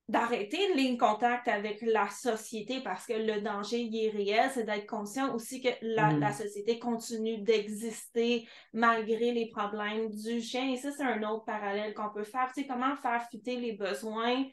d'arrêter 0.07 0.67
le 0.69 0.75
ligne 0.75 0.97
contact 0.97 1.47
avec 1.47 1.81
la 1.81 2.07
société 2.09 2.81
parce 2.81 3.07
que 3.07 3.13
le 3.13 3.41
danger 3.41 3.79
il 3.79 3.95
est 4.05 4.09
réel, 4.11 4.51
c'est 4.53 4.63
d'être 4.63 4.85
conscient 4.85 5.33
aussi 5.33 5.61
que 5.61 5.69
la, 5.81 6.13
Mhm. 6.13 6.19
la 6.19 6.31
société 6.31 6.77
continue 6.77 7.39
d'exister 7.39 8.47
malgré 8.71 9.31
les 9.31 9.49
problèmes 9.49 10.09
du 10.11 10.41
chien. 10.41 10.69
Et 10.71 10.77
ça, 10.77 10.91
c'est 10.91 11.03
un 11.03 11.23
autre 11.23 11.45
parallèle 11.45 11.93
qu'on 11.95 12.11
peut 12.13 12.23
faire. 12.23 12.51
Sais, 12.53 12.67
comment 12.67 12.95
faire 12.97 13.27
fitter 13.31 13.55
les 13.55 13.73
besoins, 13.73 14.45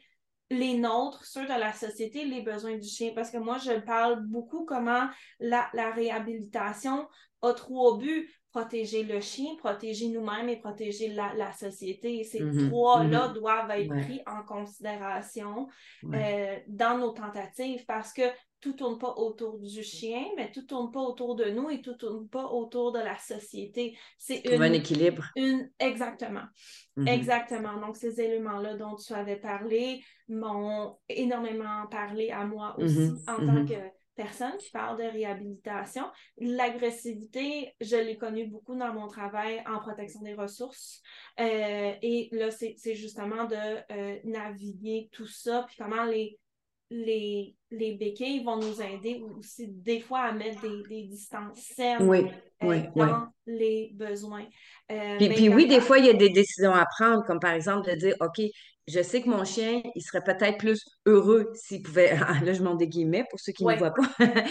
les 0.49 0.73
nôtres, 0.75 1.23
ceux 1.25 1.43
de 1.43 1.49
la 1.49 1.71
société, 1.73 2.25
les 2.25 2.41
besoins 2.41 2.77
du 2.77 2.87
chien? 2.87 3.11
Parce 3.13 3.29
que 3.29 3.37
moi, 3.37 3.59
je 3.59 3.79
parle 3.79 4.25
beaucoup 4.25 4.65
comment 4.65 5.07
la, 5.39 5.69
la 5.73 5.91
réhabilitation 5.91 7.07
a 7.43 7.53
trois 7.53 7.97
buts 7.97 8.27
protéger 8.53 9.03
le 9.03 9.19
chien, 9.19 9.55
protéger 9.57 10.07
nous-mêmes 10.09 10.47
et 10.47 10.57
protéger 10.57 11.09
la, 11.09 11.33
la 11.33 11.51
société. 11.53 12.23
Ces 12.23 12.39
Mhm, 12.39 12.69
trois-là 12.69 13.29
mhm. 13.29 13.33
doivent 13.33 13.71
être 13.71 13.89
Ouais. 13.89 14.01
pris 14.01 14.21
en 14.27 14.43
considération 14.43 15.67
Ouais. 16.03 16.59
euh, 16.59 16.59
dans 16.67 16.97
nos 16.99 17.11
tentatives 17.11 17.83
parce 17.85 18.13
que 18.13 18.21
tout 18.61 18.73
tourne 18.73 18.97
pas 18.97 19.13
autour 19.17 19.59
du 19.59 19.83
chien, 19.83 20.23
mais 20.37 20.49
tout 20.51 20.61
tourne 20.61 20.89
pas 20.91 21.01
autour 21.01 21.35
de 21.35 21.45
nous 21.49 21.69
et 21.69 21.81
tout 21.81 21.95
tourne 21.95 22.29
pas 22.29 22.45
autour 22.45 22.93
de 22.93 22.99
la 22.99 23.17
société. 23.17 23.97
C'est 24.17 24.41
un 24.55 24.71
équilibre. 24.71 25.25
une... 25.35 25.69
Exactement. 25.79 26.45
Mhm. 26.95 27.07
Exactement. 27.07 27.77
Donc, 27.81 27.97
ces 27.97 28.21
éléments-là 28.21 28.75
dont 28.77 28.95
tu 28.95 29.13
avais 29.13 29.35
parlé 29.35 30.01
m'ont 30.29 30.95
énormément 31.09 31.87
parlé 31.91 32.29
à 32.31 32.45
moi 32.45 32.75
aussi 32.79 33.11
en 33.27 33.35
tant 33.45 33.65
que 33.65 33.73
personne 34.15 34.57
qui 34.57 34.69
parle 34.71 34.97
de 34.97 35.03
réhabilitation. 35.03 36.03
L'agressivité, 36.37 37.73
je 37.81 37.95
l'ai 37.95 38.17
connue 38.17 38.47
beaucoup 38.47 38.75
dans 38.75 38.93
mon 38.93 39.07
travail 39.07 39.63
en 39.67 39.79
protection 39.79 40.21
des 40.21 40.33
ressources. 40.33 41.01
Euh, 41.39 41.93
et 42.01 42.29
là, 42.31 42.51
c'est 42.51 42.95
justement 42.95 43.45
de 43.45 43.55
euh, 43.91 44.19
naviguer 44.23 45.09
tout 45.11 45.27
ça, 45.27 45.65
puis 45.67 45.75
comment 45.77 46.03
les, 46.03 46.39
les, 46.89 47.55
les 47.73 47.95
béquilles 47.95 48.43
vont 48.43 48.57
nous 48.57 48.81
aider 48.81 49.23
aussi 49.37 49.67
des 49.67 49.99
fois 49.99 50.19
à 50.19 50.31
mettre 50.31 50.61
des, 50.61 50.83
des 50.87 51.03
distances 51.03 51.59
saines 51.75 52.07
Oui, 52.07 52.25
euh, 52.63 52.67
oui, 52.67 52.83
dans 52.95 53.21
oui. 53.21 53.27
les 53.47 53.91
besoins. 53.93 54.45
Euh, 54.91 55.17
Puis, 55.17 55.29
puis 55.29 55.49
oui, 55.49 55.67
des 55.67 55.81
fois, 55.81 55.97
il 55.97 56.05
y 56.05 56.09
a 56.09 56.13
des 56.13 56.29
décisions 56.29 56.73
à 56.73 56.85
prendre, 56.85 57.23
comme 57.25 57.39
par 57.39 57.53
exemple 57.53 57.89
de 57.89 57.95
dire, 57.95 58.15
OK, 58.21 58.41
je 58.87 59.01
sais 59.01 59.21
que 59.21 59.29
mon 59.29 59.43
chien, 59.45 59.81
il 59.95 60.01
serait 60.01 60.23
peut-être 60.23 60.57
plus 60.57 60.83
heureux 61.05 61.51
s'il 61.55 61.81
pouvait, 61.81 62.11
ah, 62.27 62.43
là, 62.43 62.53
je 62.53 62.61
monte 62.61 62.77
des 62.77 62.87
guillemets 62.87 63.25
pour 63.29 63.39
ceux 63.39 63.53
qui 63.53 63.65
ne 63.65 63.75
voient 63.75 63.93
pas, 63.93 64.09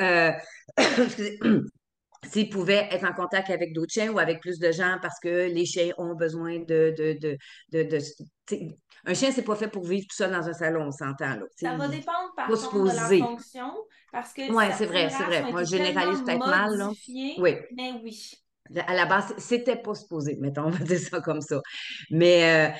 Euh, 0.00 0.32
pouvait 2.50 2.88
être 2.90 3.04
en 3.04 3.12
contact 3.12 3.50
avec 3.50 3.72
d'autres 3.74 3.92
chiens 3.92 4.10
ou 4.12 4.18
avec 4.18 4.40
plus 4.40 4.58
de 4.58 4.72
gens 4.72 4.98
parce 5.02 5.18
que 5.20 5.48
les 5.48 5.66
chiens 5.66 5.92
ont 5.98 6.14
besoin 6.14 6.60
de... 6.60 6.94
de, 6.96 7.36
de, 7.72 7.98
un 9.04 9.14
chien, 9.14 9.32
c'est 9.32 9.42
pas 9.42 9.56
fait 9.56 9.68
pour 9.68 9.84
vivre 9.84 10.06
tout 10.08 10.16
seul 10.16 10.30
dans 10.30 10.48
un 10.48 10.52
salon, 10.52 10.86
on 10.86 10.92
s'entend, 10.92 11.34
là. 11.34 11.42
Ça 11.56 11.76
va 11.76 11.88
dépendre 11.88 12.32
par 12.36 12.46
contre 12.48 12.82
de 12.84 12.88
la 12.88 13.02
poser. 13.02 13.18
fonction 13.18 13.72
parce 14.12 14.32
que 14.32 14.52
Ouais, 14.52 14.70
c'est 14.76 14.86
vrai, 14.86 15.08
c'est 15.10 15.24
vrai. 15.24 15.50
Moi, 15.50 15.64
je 15.64 15.76
généralise 15.76 16.22
peut-être 16.22 16.46
mal, 16.46 16.76
là. 16.76 16.90
Oui. 17.08 17.56
mais 17.76 17.92
oui. 18.02 18.32
À 18.86 18.94
la 18.94 19.06
base, 19.06 19.34
c'était 19.38 19.76
pas 19.76 19.94
supposé, 19.94 20.36
mettons, 20.40 20.64
on 20.66 20.70
va 20.70 20.84
dire 20.84 21.00
ça 21.00 21.20
comme 21.20 21.40
ça. 21.40 21.60
Mais 22.10 22.72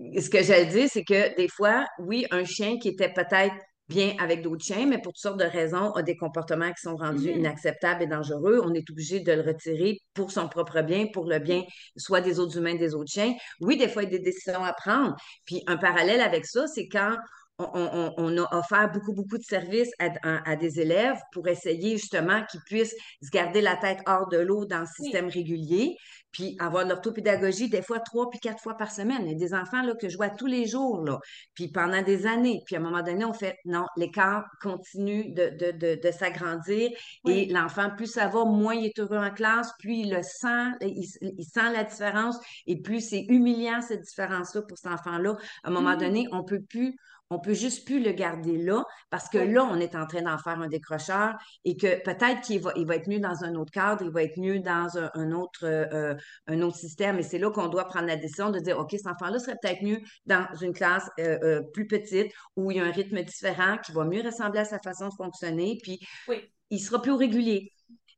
euh, 0.00 0.20
ce 0.20 0.28
que 0.28 0.42
j'allais 0.42 0.66
dire, 0.66 0.88
c'est 0.92 1.04
que 1.04 1.34
des 1.36 1.48
fois, 1.48 1.86
oui, 1.98 2.26
un 2.30 2.44
chien 2.44 2.78
qui 2.78 2.88
était 2.88 3.12
peut-être 3.12 3.54
bien 3.88 4.14
avec 4.18 4.42
d'autres 4.42 4.64
chiens, 4.64 4.86
mais 4.86 4.98
pour 4.98 5.12
toutes 5.12 5.20
sortes 5.22 5.38
de 5.40 5.44
raisons, 5.44 5.92
a 5.92 6.02
des 6.02 6.16
comportements 6.16 6.68
qui 6.72 6.80
sont 6.82 6.96
rendus 6.96 7.30
Mhm. 7.30 7.40
inacceptables 7.40 8.02
et 8.02 8.06
dangereux. 8.06 8.60
On 8.64 8.72
est 8.74 8.88
obligé 8.90 9.20
de 9.20 9.32
le 9.32 9.42
retirer 9.42 9.98
pour 10.14 10.30
son 10.30 10.48
propre 10.48 10.80
bien, 10.82 11.06
pour 11.12 11.26
le 11.28 11.38
bien 11.38 11.62
soit 11.96 12.20
des 12.20 12.38
autres 12.40 12.56
humains, 12.58 12.74
des 12.76 12.94
autres 12.94 13.10
chiens. 13.12 13.34
Oui, 13.60 13.76
des 13.76 13.88
fois, 13.88 14.02
il 14.02 14.10
y 14.12 14.14
a 14.14 14.18
des 14.18 14.24
décisions 14.24 14.64
à 14.64 14.72
prendre. 14.72 15.14
Puis 15.44 15.62
un 15.66 15.76
parallèle 15.76 16.20
avec 16.20 16.46
ça, 16.46 16.66
c'est 16.66 16.88
quand 16.88 17.14
on, 17.58 17.66
on- 17.72 18.14
on 18.16 18.38
a 18.42 18.58
offert 18.58 18.90
beaucoup, 18.90 19.12
beaucoup 19.14 19.38
de 19.38 19.44
services 19.44 19.90
à, 20.00 20.08
à- 20.24 20.50
à 20.50 20.56
des 20.56 20.80
élèves 20.80 21.18
pour 21.32 21.46
essayer 21.46 21.96
justement 21.96 22.42
qu'ils 22.50 22.60
puissent 22.66 22.96
se 23.22 23.30
garder 23.30 23.60
la 23.60 23.76
tête 23.76 23.98
hors 24.06 24.28
de 24.28 24.38
l'eau 24.38 24.64
dans 24.64 24.80
le 24.80 24.86
système 24.86 25.28
régulier, 25.28 25.94
puis 26.34 26.56
avoir 26.60 26.84
de 26.84 26.90
l'orthopédagogie 26.90 27.70
des 27.70 27.82
fois 27.82 28.00
trois 28.00 28.28
puis 28.28 28.40
quatre 28.40 28.60
fois 28.62 28.76
par 28.76 28.90
semaine. 28.92 29.22
Il 29.24 29.32
y 29.32 29.34
a 29.34 29.38
des 29.38 29.54
enfants 29.54 29.82
là, 29.82 29.94
que 29.94 30.10
je 30.10 30.18
vois 30.18 30.30
tous 30.30 30.46
les 30.46 30.66
jours, 30.66 31.02
là, 31.02 31.18
puis 31.54 31.68
pendant 31.68 32.02
des 32.02 32.26
années. 32.26 32.60
Puis 32.66 32.76
à 32.76 32.80
un 32.80 32.82
moment 32.82 33.02
donné, 33.02 33.24
on 33.24 33.32
fait 33.32 33.56
non, 33.64 33.86
l'écart 33.96 34.44
continue 34.60 35.32
de, 35.32 35.50
de, 35.50 35.70
de, 35.72 36.00
de 36.02 36.10
s'agrandir 36.10 36.90
et 37.24 37.46
l'enfant, 37.52 37.90
plus 37.96 38.06
ça 38.08 38.26
va, 38.28 38.44
moins 38.44 38.74
il 38.74 38.86
est 38.86 38.98
heureux 38.98 39.16
en 39.18 39.30
classe, 39.30 39.72
plus 39.78 39.94
il 39.94 40.10
le 40.10 40.22
sent, 40.22 40.72
il, 40.82 41.04
il 41.22 41.44
sent 41.44 41.72
la 41.72 41.84
différence 41.84 42.36
et 42.66 42.80
plus 42.82 43.00
c'est 43.00 43.24
humiliant 43.28 43.80
cette 43.80 44.02
différence-là 44.02 44.62
pour 44.62 44.78
cet 44.78 44.92
enfant-là. 44.92 45.36
À 45.62 45.68
un 45.68 45.72
moment 45.72 45.96
Mhm. 45.96 45.98
donné, 45.98 46.26
on 46.32 46.44
peut 46.44 46.62
plus 46.62 46.96
on 47.30 47.38
peut 47.38 47.54
juste 47.54 47.86
plus 47.86 48.00
le 48.02 48.12
garder 48.12 48.56
là 48.58 48.84
parce 49.10 49.28
que 49.28 49.38
là, 49.38 49.64
on 49.64 49.80
est 49.80 49.94
en 49.94 50.06
train 50.06 50.22
d'en 50.22 50.38
faire 50.38 50.60
un 50.60 50.68
décrocheur 50.68 51.34
et 51.64 51.76
que 51.76 52.02
peut-être 52.02 52.42
qu'il 52.42 52.60
va, 52.60 52.72
il 52.76 52.86
va 52.86 52.96
être 52.96 53.08
mieux 53.08 53.18
dans 53.20 53.44
un 53.44 53.54
autre 53.54 53.72
cadre, 53.72 54.04
il 54.04 54.10
va 54.10 54.22
être 54.22 54.38
mieux 54.38 54.60
dans 54.60 54.98
un, 54.98 55.10
un 55.14 55.32
autre, 55.32 55.64
euh, 55.64 56.14
un 56.46 56.60
autre 56.62 56.76
système. 56.76 57.18
Et 57.18 57.22
c'est 57.22 57.38
là 57.38 57.50
qu'on 57.50 57.68
doit 57.68 57.84
prendre 57.86 58.06
la 58.06 58.16
décision 58.16 58.50
de 58.50 58.58
dire, 58.60 58.78
OK, 58.78 58.90
cet 58.92 59.06
enfant-là 59.06 59.38
serait 59.38 59.56
peut-être 59.60 59.82
mieux 59.82 60.00
dans 60.26 60.46
une 60.60 60.72
classe 60.72 61.08
euh, 61.18 61.38
euh, 61.42 61.62
plus 61.72 61.86
petite 61.86 62.32
où 62.56 62.70
il 62.70 62.76
y 62.76 62.80
a 62.80 62.84
un 62.84 62.92
rythme 62.92 63.22
différent 63.22 63.78
qui 63.78 63.92
va 63.92 64.04
mieux 64.04 64.22
ressembler 64.22 64.60
à 64.60 64.64
sa 64.64 64.78
façon 64.78 65.08
de 65.08 65.14
fonctionner, 65.14 65.78
puis 65.82 66.00
Oui. 66.28 66.42
il 66.70 66.78
sera 66.78 67.00
plus 67.00 67.12
régulier. 67.12 67.72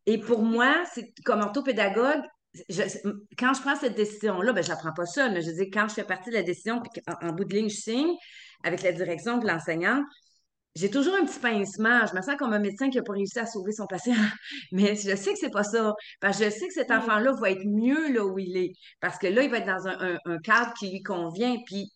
Et 0.07 0.19
pour 0.19 0.42
moi, 0.42 0.85
c'est 0.95 1.12
comme 1.25 1.40
orthopédagogue, 1.40 2.23
je, 2.69 2.83
quand 3.38 3.53
je 3.55 3.61
prends 3.61 3.77
cette 3.77 3.97
décision-là, 3.97 4.53
ben, 4.53 4.62
je 4.62 4.71
ne 4.71 4.75
la 4.75 4.81
prends 4.81 4.92
pas 4.92 5.07
seule, 5.07 5.33
mais 5.33 5.42
je 5.42 5.51
dis 5.51 5.69
quand 5.71 5.88
je 5.88 5.95
fais 5.95 6.05
partie 6.05 6.31
de 6.31 6.37
la 6.37 6.42
décision, 6.42 6.81
puis 6.81 7.03
en, 7.07 7.29
en 7.29 7.33
bout 7.33 7.45
de 7.45 7.55
ligne, 7.55 7.69
je 7.69 7.77
signe 7.77 8.14
avec 8.62 8.83
la 8.83 8.92
direction 8.92 9.38
de 9.38 9.47
l'enseignante, 9.47 10.07
j'ai 10.77 10.91
toujours 10.91 11.15
un 11.21 11.25
petit 11.25 11.41
pincement. 11.41 12.07
Je 12.07 12.15
me 12.15 12.23
sens 12.23 12.37
comme 12.39 12.53
un 12.53 12.59
médecin 12.61 12.91
qui 12.91 12.99
n'a 12.99 13.03
pas 13.03 13.15
réussi 13.15 13.39
à 13.41 13.47
sauver 13.47 13.73
son 13.73 13.87
patient. 13.87 14.15
Mais 14.73 14.95
je 14.95 15.17
sais 15.17 15.33
que 15.33 15.39
c'est 15.41 15.51
pas 15.51 15.65
ça. 15.65 15.95
Parce 16.21 16.39
que 16.39 16.45
je 16.45 16.51
sais 16.51 16.69
que 16.69 16.75
cet 16.75 16.91
Oui. 16.91 16.97
enfant-là 16.97 17.33
va 17.41 17.51
être 17.51 17.65
mieux 17.67 18.12
là 18.12 18.25
où 18.25 18.39
il 18.39 18.57
est. 18.57 18.73
Parce 19.01 19.19
que 19.19 19.27
là, 19.27 19.43
il 19.43 19.51
va 19.51 19.59
être 19.59 19.67
dans 19.67 19.89
un, 19.89 20.15
un- 20.15 20.19
un 20.27 20.39
cadre 20.39 20.73
qui 20.79 20.91
lui 20.91 21.03
convient. 21.03 21.57
Puis, 21.67 21.91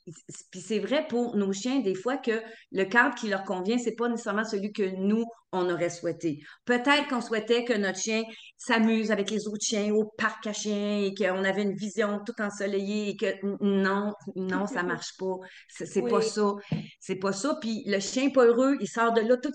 puis 0.51 0.61
c'est 0.61 0.79
vrai 0.81 1.07
pour 1.09 1.37
nos 1.37 1.53
chiens, 1.53 1.81
des 1.81 1.95
fois, 1.95 2.17
que 2.17 2.43
le 2.73 2.85
cadre 2.85 3.15
qui 3.15 3.29
leur 3.29 3.45
convient, 3.45 3.79
c'est 3.79 3.95
pas 3.95 4.09
nécessairement 4.09 4.45
celui 4.45 4.73
que 4.73 4.83
nous, 4.97 5.25
on 5.53 5.69
aurait 5.69 5.91
souhaité. 5.91 6.39
Peut-être 6.65 7.09
qu'on 7.09 7.21
souhaitait 7.21 7.65
que 7.65 7.73
notre 7.73 7.99
chien 7.99 8.23
s'amuse 8.57 9.11
avec 9.11 9.31
les 9.31 9.49
autres 9.49 9.65
chiens 9.65 9.93
au 9.93 10.05
parc 10.17 10.47
à 10.47 10.53
chiens 10.53 11.01
et 11.03 11.13
qu'on 11.13 11.43
avait 11.43 11.63
une 11.63 11.75
vision 11.75 12.21
tout 12.25 12.41
ensoleillée 12.41 13.09
et 13.11 13.17
que 13.17 13.27
non, 13.61 14.13
non, 14.37 14.67
ça 14.69 14.83
marche 14.85 15.17
pas. 15.19 15.35
C'est 15.69 15.87
c'est 15.87 16.03
pas 16.03 16.19
Oui. 16.19 16.25
ça. 16.25 16.53
C'est 17.01 17.17
pas 17.17 17.33
ça. 17.33 17.57
Puis 17.61 17.83
le 17.87 17.99
chien 17.99 18.31
pas 18.31 18.45
heureux, 18.47 18.70
il 18.81 18.89
sort 18.89 19.13
de 19.13 19.21
là 19.23 19.37
tout, 19.37 19.51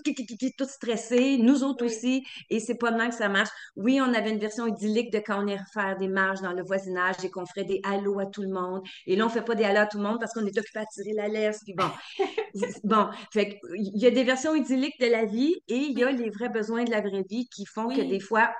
tout 0.58 0.64
stressé, 0.68 1.38
nous 1.38 1.62
autres 1.64 1.84
Oui. 1.84 1.86
aussi, 1.86 2.24
et 2.50 2.60
c'est 2.60 2.76
pas 2.76 2.90
de 2.90 2.96
même 2.96 3.10
que 3.10 3.14
ça 3.16 3.28
marche. 3.28 3.50
Oui, 3.76 4.00
on 4.00 4.12
avait 4.14 4.30
une 4.30 4.38
version 4.38 4.66
idyllique 4.66 5.12
de 5.12 5.18
quand 5.18 5.42
on 5.42 5.46
irait 5.46 5.62
faire 5.72 5.96
des 5.98 6.08
marches 6.08 6.40
dans 6.40 6.52
le 6.52 6.62
voisinage 6.62 7.16
et 7.24 7.30
qu'on 7.30 7.46
ferait 7.46 7.64
des 7.64 7.80
halos 7.84 8.18
à 8.20 8.26
tout 8.26 8.42
le 8.42 8.48
monde. 8.48 8.82
Et 9.06 9.16
là, 9.16 9.26
on 9.26 9.28
fait 9.28 9.42
pas 9.42 9.54
des 9.54 9.64
halos 9.64 9.80
à 9.80 9.86
tout 9.86 9.98
le 9.98 10.04
monde 10.04 10.18
parce 10.20 10.32
qu'on 10.32 10.46
est 10.46 10.58
occupé 10.58 10.80
à 10.80 10.86
tirer 10.86 11.12
la 11.12 11.28
laisse. 11.28 11.60
Puis 11.64 11.74
bon, 11.74 11.90
bon, 12.84 13.08
fait 13.32 13.58
il 13.76 13.98
y 14.00 14.06
a 14.06 14.10
des 14.10 14.24
versions 14.24 14.54
idylliques 14.54 14.98
de 15.00 15.06
la 15.06 15.24
vie 15.24 15.54
et 15.68 15.76
il 15.76 15.98
y 15.98 16.04
a 16.04 16.10
les 16.10 16.30
vrais 16.30 16.48
besoins 16.48 16.84
de 16.84 16.90
la 16.90 17.00
vraie 17.00 17.24
vie 17.28 17.48
qui 17.48 17.64
font 17.66 17.90
que 17.90 18.00
des 18.02 18.20
fois, 18.20 18.50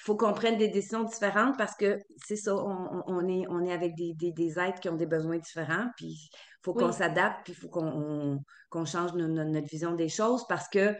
il 0.00 0.02
faut 0.04 0.16
qu'on 0.16 0.32
prenne 0.32 0.56
des 0.58 0.68
décisions 0.68 1.02
différentes 1.04 1.56
parce 1.58 1.74
que 1.74 1.98
c'est 2.24 2.36
ça, 2.36 2.54
on, 2.54 3.26
est, 3.28 3.46
on 3.48 3.64
est 3.64 3.72
avec 3.72 3.94
des, 3.96 4.14
des, 4.14 4.32
des 4.32 4.58
êtres 4.58 4.80
qui 4.80 4.88
ont 4.88 4.96
des 4.96 5.06
besoins 5.06 5.38
différents, 5.38 5.86
puis 5.96 6.06
il 6.06 6.30
faut 6.62 6.72
qu'on 6.72 6.92
s'adapte, 6.92 7.40
puis 7.44 7.52
il 7.52 7.56
faut 7.56 7.68
qu'on 7.68 7.86
on- 7.86 8.40
qu'on 8.70 8.84
change 8.84 9.12
no- 9.14 9.26
no- 9.28 9.44
notre 9.44 9.66
vision 9.68 9.92
des 9.94 10.08
choses 10.08 10.44
parce 10.48 10.68
que 10.68 10.96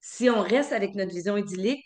si 0.00 0.30
on 0.30 0.40
reste 0.40 0.72
avec 0.72 0.94
notre 0.94 1.12
vision 1.12 1.36
idyllique, 1.36 1.84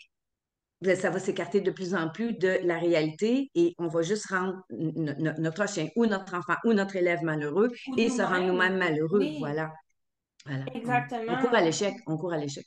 ben, 0.81 0.95
ça 0.97 1.09
va 1.09 1.17
s'écarter 1.19 1.61
de 1.61 1.71
plus 1.71 1.95
en 1.95 2.09
plus 2.09 2.33
de 2.33 2.59
la 2.63 2.77
réalité 2.77 3.49
et 3.55 3.73
on 3.79 3.87
va 3.87 4.01
juste 4.01 4.27
rendre 4.29 4.61
notre 4.69 5.67
chien 5.67 5.87
ou 5.95 6.05
notre 6.05 6.35
enfant 6.35 6.55
ou 6.65 6.73
notre 6.73 6.97
élève 6.97 7.21
malheureux 7.23 7.69
Ou 7.87 7.95
et 7.97 8.09
se 8.09 8.21
rendre 8.21 8.45
nous-mêmes. 8.47 8.77
malheureux. 8.77 9.19
Oui. 9.19 9.37
Voilà. 9.39 9.71
Voilà. 10.45 10.65
On, 10.67 10.71
on 10.71 10.79
Exactement. 10.79 11.41
court 11.41 11.53
à 11.55 11.61
l'échec. 11.61 11.95
On 12.05 12.17
court 12.17 12.33
à 12.33 12.37
l'échec. 12.37 12.65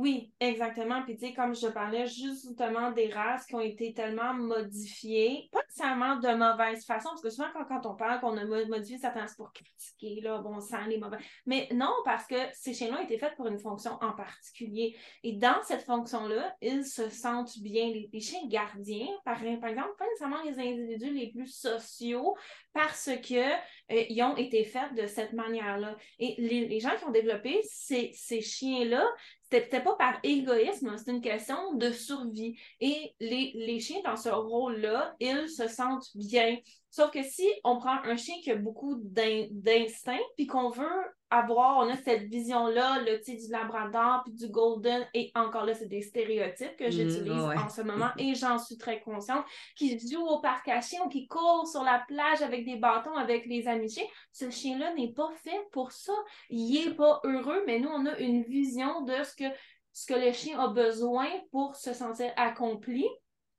Oui, 0.00 0.32
exactement. 0.38 1.02
Puis, 1.02 1.16
tu 1.16 1.26
sais, 1.26 1.34
comme 1.34 1.56
je 1.56 1.66
parlais 1.66 2.06
justement 2.06 2.92
des 2.92 3.08
races 3.12 3.44
qui 3.46 3.56
ont 3.56 3.60
été 3.60 3.92
tellement 3.92 4.32
modifiées, 4.32 5.48
pas 5.50 5.58
nécessairement 5.66 6.14
de 6.14 6.28
mauvaise 6.34 6.86
façon, 6.86 7.08
parce 7.08 7.20
que 7.20 7.30
souvent, 7.30 7.48
quand, 7.52 7.84
on 7.84 7.96
parle 7.96 8.20
qu'on 8.20 8.36
a 8.36 8.44
mo- 8.44 8.64
modifié 8.66 8.98
certains, 8.98 9.26
c'est 9.26 9.36
pour 9.36 9.52
critiquer, 9.52 10.20
là, 10.20 10.38
bon 10.38 10.60
sang, 10.60 10.84
les 10.86 10.98
mauvais. 10.98 11.18
Mais 11.46 11.68
non, 11.72 11.90
parce 12.04 12.28
que 12.28 12.36
ces 12.52 12.74
chiens-là 12.74 13.00
ont 13.00 13.04
été 13.04 13.18
faits 13.18 13.34
pour 13.34 13.48
une 13.48 13.58
fonction 13.58 13.98
en 14.00 14.12
particulier. 14.12 14.96
Et 15.24 15.32
dans 15.32 15.60
cette 15.64 15.82
fonction-là, 15.82 16.54
ils 16.62 16.84
se 16.84 17.08
sentent 17.08 17.58
bien. 17.58 17.88
Les, 17.88 18.08
les 18.12 18.20
chiens 18.20 18.46
gardiens, 18.46 19.08
par, 19.24 19.40
par 19.60 19.70
exemple, 19.70 19.96
pas 19.98 20.06
nécessairement 20.06 20.42
les 20.44 20.60
individus 20.60 21.12
les 21.12 21.32
plus 21.32 21.52
sociaux, 21.52 22.36
parce 22.72 23.10
que 23.28 23.50
euh, 23.90 24.04
ils 24.08 24.22
ont 24.22 24.36
été 24.36 24.64
faits 24.64 24.94
de 24.94 25.06
cette 25.06 25.32
manière-là. 25.32 25.96
Et 26.18 26.34
les, 26.38 26.80
gens 26.80 26.96
qui 26.98 27.04
ont 27.04 27.10
développé 27.10 27.60
ces, 27.64 28.12
chiens-là, 28.40 29.06
c'était 29.44 29.66
peut-être 29.66 29.84
pas 29.84 29.96
par 29.96 30.20
égoïsme, 30.22 30.94
c'est 30.96 31.10
une 31.10 31.20
question 31.20 31.74
de 31.74 31.90
survie. 31.90 32.56
Et 32.80 33.14
les, 33.20 33.52
les 33.54 33.80
chiens 33.80 34.00
dans 34.04 34.16
ce 34.16 34.28
rôle-là, 34.28 35.14
ils 35.20 35.48
se 35.48 35.68
sentent 35.68 36.08
bien. 36.14 36.58
Sauf 36.90 37.10
que 37.10 37.22
si 37.22 37.46
on 37.64 37.78
prend 37.78 38.02
un 38.04 38.16
chien 38.16 38.36
qui 38.42 38.50
a 38.50 38.56
beaucoup 38.56 38.96
d'in- 39.02 39.46
d'instinct, 39.50 40.18
puis 40.36 40.46
qu'on 40.46 40.70
veut 40.70 40.86
avoir, 41.30 41.78
on 41.78 41.90
a 41.90 41.96
cette 41.96 42.22
vision-là, 42.22 43.00
le 43.02 43.18
du 43.18 43.52
labrador 43.52 44.22
puis 44.24 44.32
du 44.32 44.48
golden, 44.48 45.06
et 45.12 45.30
encore 45.34 45.66
là, 45.66 45.74
c'est 45.74 45.88
des 45.88 46.00
stéréotypes 46.00 46.76
que 46.78 46.86
mm, 46.86 46.90
j'utilise 46.90 47.42
en 47.42 47.68
ce 47.68 47.82
moment, 47.82 48.08
et 48.16 48.34
j'en 48.34 48.58
suis 48.58 48.78
très 48.78 49.00
consciente, 49.00 49.44
qui 49.76 49.98
joue 49.98 50.24
au 50.26 50.40
parc 50.40 50.66
à 50.68 50.80
chiens 50.80 51.02
ou 51.04 51.08
qui 51.08 51.26
court 51.26 51.68
sur 51.68 51.82
la 51.82 52.02
plage 52.08 52.40
avec 52.40 52.64
des 52.64 52.76
bâtons 52.76 53.14
avec 53.14 53.44
les 53.44 53.68
amis 53.68 53.90
chiens. 53.90 54.06
Ce 54.32 54.48
chien-là 54.48 54.94
n'est 54.94 55.12
pas 55.12 55.30
fait 55.44 55.60
pour 55.72 55.92
ça. 55.92 56.14
Il 56.48 56.72
n'est 56.72 56.94
pas 56.94 57.20
heureux, 57.24 57.62
mais 57.66 57.80
nous, 57.80 57.90
on 57.90 58.06
a 58.06 58.16
une 58.18 58.44
vision 58.44 59.02
de 59.02 59.22
ce 59.24 59.36
que, 59.36 59.44
ce 59.92 60.06
que 60.06 60.18
le 60.18 60.32
chien 60.32 60.58
a 60.58 60.68
besoin 60.68 61.28
pour 61.50 61.76
se 61.76 61.92
sentir 61.92 62.32
accompli. 62.36 63.06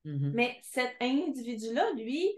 Mm-hmm. 0.05 0.31
Mais 0.33 0.57
cet 0.63 0.95
individu-là, 0.99 1.91
lui, 1.93 2.31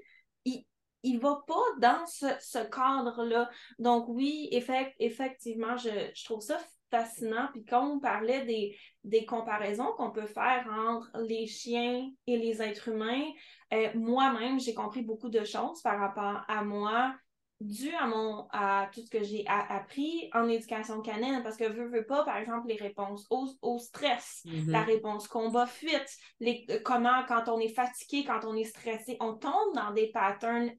il, 1.04 1.20
va 1.20 1.42
pas 1.48 1.64
dans 1.80 2.06
ce, 2.06 2.64
cadre-là. 2.70 3.50
Donc 3.80 4.06
oui, 4.08 4.50
effectivement, 4.52 5.78
je, 5.78 6.24
trouve 6.24 6.42
ça 6.42 6.60
fascinant. 6.90 7.48
Puis 7.54 7.64
quand 7.64 7.88
on 7.88 8.00
parlait 8.00 8.46
des, 8.46 8.78
des 9.04 9.26
comparaisons 9.26 9.94
qu'on 9.98 10.12
peut 10.12 10.28
faire 10.28 10.68
entre 10.88 11.10
les 11.20 11.48
chiens 11.48 12.10
et 12.28 12.38
les 12.38 12.62
êtres 12.62 12.90
humains, 12.90 13.26
euh, 13.74 13.90
moi-même, 13.96 14.60
j'ai 14.60 14.74
compris 14.74 15.02
beaucoup 15.02 15.30
de 15.30 15.44
choses 15.44 15.82
par 15.82 16.00
rapport 16.00 16.44
à 16.48 16.64
moi, 16.64 17.14
dû 17.62 17.93
à 17.93 18.08
mon 18.08 18.47
à 18.52 18.89
tout 18.93 19.02
ce 19.02 19.10
que 19.10 19.24
j'ai 19.24 19.45
appris 19.47 20.30
en 20.34 20.47
éducation 20.47 21.02
canine 21.02 21.41
parce 21.43 21.58
que 21.58 21.65
veux 21.65 21.88
veux 21.88 22.06
pas 22.06 22.24
par 22.24 22.38
exemple 22.38 22.67
les 22.67 22.76
réponses 22.76 23.28
au, 23.30 23.78
stress 23.80 24.41
mm-hmm. 24.45 24.71
la 24.71 24.82
réponse 24.82 25.28
combat 25.28 25.65
fuite 25.65 26.17
les 26.39 26.65
euh, 26.69 26.80
comment 26.84 27.24
quand 27.28 27.47
on 27.47 27.60
est 27.60 27.74
fatigué 27.74 28.26
quand 28.26 28.45
on 28.45 28.56
est 28.56 28.63
stressé 28.63 29.17
on 29.19 29.34
tombe 29.34 29.76
dans 29.76 29.91
des 29.91 30.08
patterns 30.08 30.71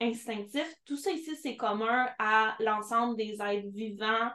instinctifs 0.00 0.74
tout 0.84 0.96
ça 0.96 1.10
ici 1.12 1.36
c'est 1.42 1.56
commun 1.56 2.08
à 2.18 2.56
l'ensemble 2.60 3.16
des 3.16 3.36
êtres 3.40 3.68
vivants 3.72 4.30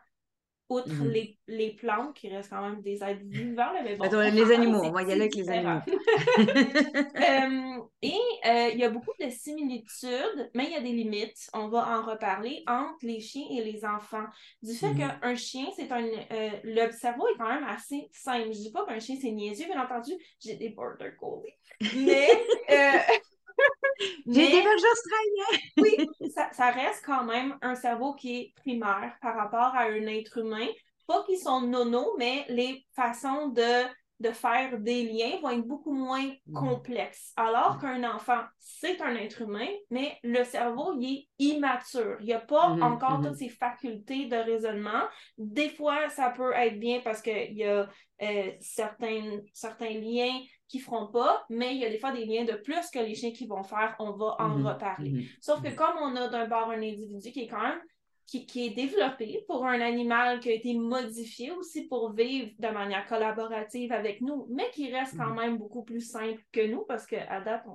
outre 0.72 0.94
mhm. 0.94 1.10
les, 1.10 1.38
les, 1.48 1.72
plantes, 1.72 2.16
qui 2.16 2.30
restent 2.30 2.50
quand 2.50 2.62
même 2.62 2.82
des 2.82 3.04
êtres 3.04 3.24
vivants. 3.26 3.72
mais 3.84 3.96
bon, 3.96 4.06
les 4.34 4.52
animaux, 4.52 4.82
on 4.84 4.92
va 4.92 5.04
y 5.04 5.12
aller 5.12 5.22
avec 5.22 5.36
les 5.36 5.50
animaux. 5.50 5.82
Euh, 7.22 7.78
et 8.02 8.20
euh, 8.46 8.70
il 8.74 8.80
y 8.80 8.84
a 8.84 8.90
beaucoup 8.90 9.12
de 9.20 9.30
similitudes, 9.30 10.50
mais 10.56 10.66
il 10.66 10.72
y 10.72 10.76
a 10.76 10.82
des 10.82 10.92
limites, 10.92 11.50
on 11.54 11.68
va 11.68 12.00
en 12.00 12.04
reparler, 12.04 12.64
entre 12.68 13.06
les 13.06 13.20
chiens 13.20 13.46
et 13.52 13.64
les 13.64 13.86
enfants. 13.86 14.26
Du 14.62 14.74
fait 14.74 14.94
mhm. 14.94 15.20
qu'un 15.20 15.36
chien, 15.36 15.66
c'est 15.76 15.92
un... 15.92 16.04
Euh, 16.04 16.50
le 16.64 16.92
cerveau 16.92 17.28
est 17.28 17.38
quand 17.38 17.48
même 17.48 17.64
assez 17.64 18.10
simple. 18.12 18.48
Je 18.48 18.60
dis 18.60 18.72
pas 18.72 18.86
qu'un 18.86 19.00
chien, 19.00 19.18
c'est 19.22 19.32
niaiseux, 19.32 19.66
bien 19.66 19.84
entendu, 19.84 20.14
j'ai 20.40 20.56
des 20.56 20.70
border 20.70 21.12
collies. 21.20 21.54
Mais... 21.96 22.30
J'ai 24.28 24.48
des 24.50 24.64
australiens. 24.64 25.60
oui, 25.78 26.30
ça, 26.30 26.50
ça, 26.52 26.72
reste 26.72 27.04
quand 27.06 27.24
même 27.24 27.58
un 27.62 27.76
cerveau 27.76 28.14
qui 28.14 28.38
est 28.38 28.54
primaire 28.56 29.16
par 29.22 29.36
rapport 29.36 29.76
à 29.76 29.84
un 29.84 30.08
être 30.08 30.38
humain. 30.40 30.68
Pas 31.08 31.24
qu'ils 31.24 31.40
sont 31.40 31.62
nono, 31.62 32.16
mais 32.18 32.46
les 32.50 32.86
façons 32.96 33.50
de, 33.50 33.86
de 34.22 34.32
faire 34.32 34.80
des 34.80 35.04
liens 35.04 35.40
vont 35.42 35.50
être 35.50 35.68
beaucoup 35.68 35.94
moins 35.94 36.32
mm. 36.48 36.54
complexes. 36.54 37.34
Alors 37.36 37.80
qu'un 37.80 38.04
enfant, 38.04 38.42
c'est 38.60 39.02
un 39.02 39.16
être 39.16 39.42
humain, 39.42 39.68
mais 39.90 40.18
le 40.24 40.44
cerveau, 40.44 40.96
il 41.00 41.14
est 41.14 41.28
immature. 41.40 42.18
Il 42.22 42.28
n'y 42.28 42.34
a 42.34 42.40
pas 42.40 42.70
mm-hmm, 42.70 42.84
encore 42.84 43.20
mm-hmm. 43.20 43.28
toutes 43.28 43.38
ses 43.38 43.50
facultés 43.50 44.26
de 44.26 44.38
raisonnement. 44.38 45.04
Des 45.38 45.70
fois, 45.70 46.10
ça 46.10 46.30
peut 46.30 46.54
être 46.54 46.80
bien 46.80 47.02
parce 47.04 47.22
qu'il 47.22 47.54
y 47.54 47.66
a 47.66 47.90
euh, 48.22 48.52
certains, 48.60 49.40
certains 49.54 49.90
liens 49.90 50.40
qui 50.72 50.80
feront 50.80 51.08
pas, 51.08 51.46
mais 51.50 51.76
il 51.76 51.82
y 51.82 51.86
a 51.86 51.90
des 51.90 52.00
fois 52.00 52.14
des 52.14 52.24
liens 52.24 52.46
de 52.46 52.54
plus 52.54 52.90
que 52.92 53.00
les 53.00 53.14
chiens 53.14 53.34
qui 53.34 53.46
vont 53.46 53.62
faire, 53.62 53.94
on 54.00 54.12
va 54.12 54.38
en 54.40 54.58
mhm. 54.58 54.68
reparler. 54.68 55.10
Mhm. 55.10 55.24
Sauf 55.42 55.62
que 55.62 55.68
mhm. 55.68 55.76
comme 55.76 55.98
on 56.02 56.16
a 56.16 56.30
d'un 56.30 56.48
bord 56.48 56.70
un 56.70 56.78
individu 56.78 57.30
qui 57.30 57.42
est 57.42 57.48
quand 57.48 57.62
même 57.62 57.82
qui, 58.26 58.46
qui, 58.46 58.68
est 58.68 58.70
développé 58.70 59.44
pour 59.48 59.66
un 59.66 59.82
animal 59.82 60.40
qui 60.40 60.50
a 60.50 60.54
été 60.54 60.74
modifié 60.74 61.52
aussi 61.52 61.88
pour 61.88 62.14
vivre 62.14 62.52
de 62.58 62.68
manière 62.70 63.06
collaborative 63.06 63.92
avec 63.92 64.22
nous, 64.22 64.48
mais 64.50 64.70
qui 64.72 64.90
reste 64.94 65.18
quand 65.18 65.34
même 65.34 65.58
beaucoup 65.58 65.84
plus 65.84 66.00
simple 66.00 66.42
que 66.54 66.66
nous 66.66 66.86
parce 66.88 67.06
qu'à 67.06 67.42
date, 67.42 67.66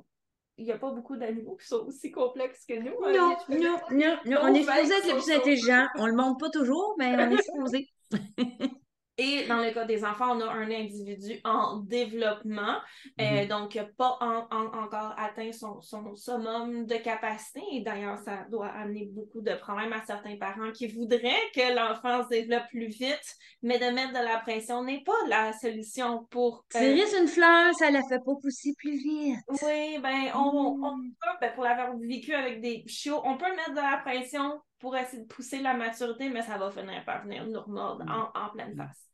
il 0.56 0.64
n'y 0.64 0.72
a 0.72 0.78
pas 0.78 0.90
beaucoup 0.90 1.18
d'animaux 1.18 1.56
qui 1.56 1.66
sont 1.66 1.84
aussi 1.86 2.10
complexes 2.10 2.64
que 2.64 2.78
nous. 2.78 2.94
Hein. 3.04 3.12
Non, 3.12 3.36
non, 3.50 3.76
non, 3.90 4.16
non, 4.24 4.38
on 4.44 4.54
est 4.54 4.62
supposé 4.62 4.94
être 4.94 5.14
le 5.14 5.22
plus 5.22 5.32
intelligent. 5.34 5.86
On 5.96 6.06
le 6.06 6.14
montre 6.14 6.38
pas 6.38 6.50
toujours, 6.50 6.94
mais 6.98 7.14
on 7.14 7.30
est 7.30 7.42
supposé. 7.42 7.90
Et 9.18 9.46
dans 9.46 9.62
le 9.62 9.70
cas 9.70 9.86
des 9.86 10.04
enfants, 10.04 10.36
on 10.36 10.40
a 10.42 10.52
un 10.52 10.70
individu 10.70 11.40
en 11.44 11.78
développement, 11.78 12.76
euh, 13.18 13.22
mm-hmm. 13.22 13.48
donc 13.48 13.78
pas 13.96 14.18
encore 14.20 15.14
atteint 15.16 15.52
son, 15.52 15.80
son, 15.80 16.14
summum 16.14 16.84
de 16.84 16.96
capacité. 16.96 17.62
Et 17.72 17.80
d'ailleurs, 17.80 18.18
ça 18.18 18.44
doit 18.50 18.68
amener 18.68 19.08
beaucoup 19.10 19.40
de 19.40 19.54
problèmes 19.54 19.94
à 19.94 20.04
certains 20.04 20.36
parents 20.36 20.70
qui 20.72 20.88
voudraient 20.88 21.50
que 21.54 21.74
l'enfant 21.74 22.24
se 22.24 22.28
développe 22.28 22.68
plus 22.68 22.88
vite, 22.88 23.36
mais 23.62 23.78
de 23.78 23.86
mettre 23.86 24.12
de 24.12 24.24
la 24.24 24.38
pression 24.40 24.84
n'est 24.84 25.02
pas 25.02 25.12
la 25.28 25.52
solution 25.54 26.26
pour. 26.30 26.64
Euh... 26.74 26.96
une 27.18 27.28
fleur, 27.28 27.74
ça 27.74 27.90
la 27.90 28.02
fait 28.08 28.18
pas 28.18 28.34
pousser 28.42 28.74
plus 28.76 28.96
vite. 28.96 29.38
Oui, 29.48 29.98
ben, 30.02 30.30
on, 30.34 30.78
on 30.82 30.96
mm. 30.96 31.10
peut, 31.20 31.30
ben, 31.40 31.54
pour 31.54 31.64
l'avoir 31.64 31.96
vécu 31.96 32.34
avec 32.34 32.60
des 32.60 32.84
chiots, 32.86 33.22
on 33.24 33.38
peut 33.38 33.48
mettre 33.56 33.70
de 33.70 33.76
la 33.76 33.98
pression 34.04 34.60
pour 34.78 34.96
essayer 34.96 35.22
de 35.22 35.28
pousser 35.28 35.60
la 35.60 35.74
maturité, 35.74 36.28
mais 36.28 36.42
ça 36.42 36.58
va 36.58 36.70
finir 36.70 37.04
par 37.04 37.22
venir 37.22 37.46
nous 37.46 37.60
remordre 37.60 38.04
mm. 38.04 38.10
en, 38.10 38.30
en 38.34 38.50
pleine 38.50 38.76
face. 38.76 39.06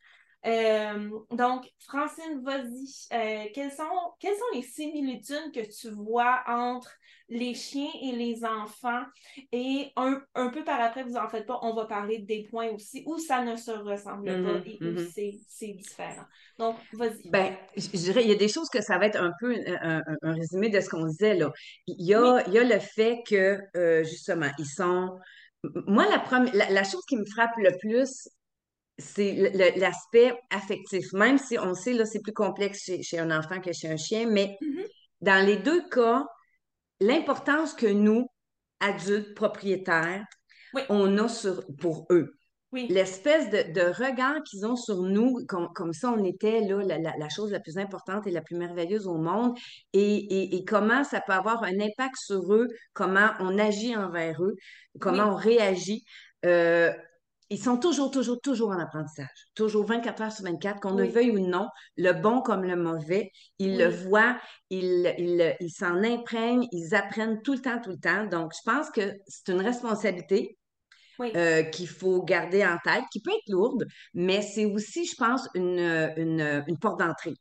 Euh, 0.44 1.10
donc, 1.30 1.70
Francine, 1.78 2.42
vas-y. 2.42 2.88
Euh, 3.12 3.44
quelles, 3.54 3.70
sont, 3.70 3.84
quelles 4.18 4.34
sont 4.34 4.54
les 4.54 4.62
similitudes 4.62 5.52
que 5.54 5.60
tu 5.60 5.90
vois 5.90 6.42
entre 6.48 6.90
les 7.28 7.54
chiens 7.54 7.90
et 8.02 8.12
les 8.12 8.44
enfants? 8.44 9.02
Et 9.52 9.92
un, 9.94 10.20
peu 10.48 10.64
par 10.64 10.80
après, 10.80 11.04
vous 11.04 11.16
en 11.16 11.28
faites 11.28 11.46
pas, 11.46 11.60
on 11.62 11.74
va 11.74 11.84
parler 11.84 12.18
des 12.18 12.42
points 12.50 12.70
aussi 12.70 13.04
où 13.06 13.18
ça 13.18 13.44
ne 13.44 13.54
se 13.54 13.70
ressemble 13.70 14.24
pas 14.24 14.58
mm-hmm, 14.58 14.66
et 14.66 14.78
où 14.80 14.84
mm-hmm. 14.86 15.40
c'est 15.48 15.72
différent. 15.74 16.24
Donc, 16.58 16.76
vas-y. 16.92 17.30
Ben, 17.30 17.56
je 17.76 17.86
dirais, 17.88 18.24
il 18.24 18.30
y 18.30 18.34
a 18.34 18.36
des 18.36 18.48
choses 18.48 18.68
que 18.68 18.82
ça 18.82 18.98
va 18.98 19.06
être 19.06 19.20
un 19.20 19.32
peu 19.38 19.54
un, 19.80 20.02
résumé 20.22 20.70
de 20.70 20.80
ce 20.80 20.88
qu'on 20.88 21.06
disait 21.06 21.34
là. 21.34 21.52
Il 21.86 22.04
y 22.04 22.14
a, 22.14 22.42
il 22.48 22.52
y 22.52 22.58
a 22.58 22.64
le 22.64 22.80
fait 22.80 23.22
que, 23.28 23.60
euh, 23.76 24.02
justement, 24.02 24.50
ils 24.58 24.66
sont. 24.66 25.18
Moi, 25.86 26.08
la, 26.08 26.18
première, 26.18 26.52
la 26.54 26.84
chose 26.84 27.04
qui 27.06 27.16
me 27.16 27.24
frappe 27.24 27.56
le 27.56 27.76
plus, 27.78 28.28
c'est 28.98 29.32
l'aspect 29.76 30.32
affectif. 30.50 31.12
Même 31.12 31.38
si 31.38 31.58
on 31.58 31.74
sait, 31.74 31.92
là, 31.92 32.04
c'est 32.04 32.20
plus 32.20 32.32
complexe 32.32 32.90
chez, 33.00 33.18
un 33.18 33.36
enfant 33.36 33.60
que 33.60 33.72
chez 33.72 33.88
un 33.88 33.96
chien, 33.96 34.26
mais 34.28 34.56
mm-hmm. 34.60 34.86
dans 35.20 35.46
les 35.46 35.56
deux 35.56 35.88
cas, 35.88 36.26
l'importance 37.00 37.74
que 37.74 37.86
nous, 37.86 38.26
adultes, 38.80 39.34
propriétaires, 39.34 40.24
on 40.88 41.18
a 41.18 41.28
sur, 41.28 41.64
pour 41.78 42.06
eux. 42.10 42.34
L'espèce 42.72 43.50
de, 43.50 43.82
regard 44.02 44.42
qu'ils 44.44 44.64
ont 44.64 44.76
sur 44.76 45.02
nous, 45.02 45.44
comme, 45.46 45.92
ça, 45.92 46.10
on 46.10 46.24
était 46.24 46.60
là, 46.60 46.98
la, 47.18 47.28
chose 47.28 47.52
la 47.52 47.60
plus 47.60 47.76
importante 47.76 48.26
et 48.26 48.30
la 48.30 48.40
plus 48.40 48.56
merveilleuse 48.56 49.06
au 49.06 49.18
monde, 49.18 49.56
et, 49.92 50.64
comment 50.66 51.04
ça 51.04 51.20
peut 51.20 51.34
avoir 51.34 51.62
un 51.64 51.80
impact 51.80 52.16
sur 52.16 52.54
eux, 52.54 52.68
comment 52.94 53.30
on 53.40 53.58
agit 53.58 53.94
envers 53.94 54.42
eux, 54.42 54.56
comment 55.00 55.32
on 55.32 55.34
réagit. 55.34 56.04
Euh, 56.46 56.92
ils 57.50 57.62
sont 57.62 57.76
toujours, 57.76 58.10
toujours, 58.10 58.40
toujours 58.40 58.70
en 58.70 58.78
apprentissage. 58.78 59.28
Toujours 59.54 59.84
24 59.84 60.22
heures 60.22 60.32
sur 60.32 60.44
24, 60.46 60.80
qu'on 60.80 60.94
ne 60.94 61.04
veuille 61.04 61.32
ou 61.32 61.38
non, 61.38 61.68
le 61.98 62.12
bon 62.12 62.40
comme 62.40 62.64
le 62.64 62.76
mauvais, 62.76 63.30
ils 63.58 63.76
le 63.76 63.88
voient, 63.88 64.38
ils 64.70 65.14
ils 65.60 65.70
s'en 65.70 66.02
imprègnent, 66.02 66.66
ils 66.72 66.94
apprennent 66.94 67.42
tout 67.42 67.52
le 67.52 67.60
temps, 67.60 67.78
tout 67.82 67.90
le 67.90 67.98
temps. 67.98 68.24
Donc, 68.24 68.52
je 68.54 68.62
pense 68.64 68.88
que 68.88 69.12
c'est 69.26 69.52
une 69.52 69.60
responsabilité 69.60 70.56
euh, 71.20 71.62
qu'il 71.64 71.88
faut 71.88 72.22
garder 72.22 72.64
en 72.64 72.78
tête, 72.84 73.04
qui 73.12 73.20
peut 73.20 73.30
être 73.30 73.48
lourde, 73.48 73.86
mais 74.14 74.42
c'est 74.42 74.64
aussi, 74.64 75.04
je 75.04 75.14
pense, 75.16 75.48
une, 75.54 75.78
une, 76.16 76.64
une 76.66 76.78
porte 76.78 76.98
d'entrée 76.98 77.34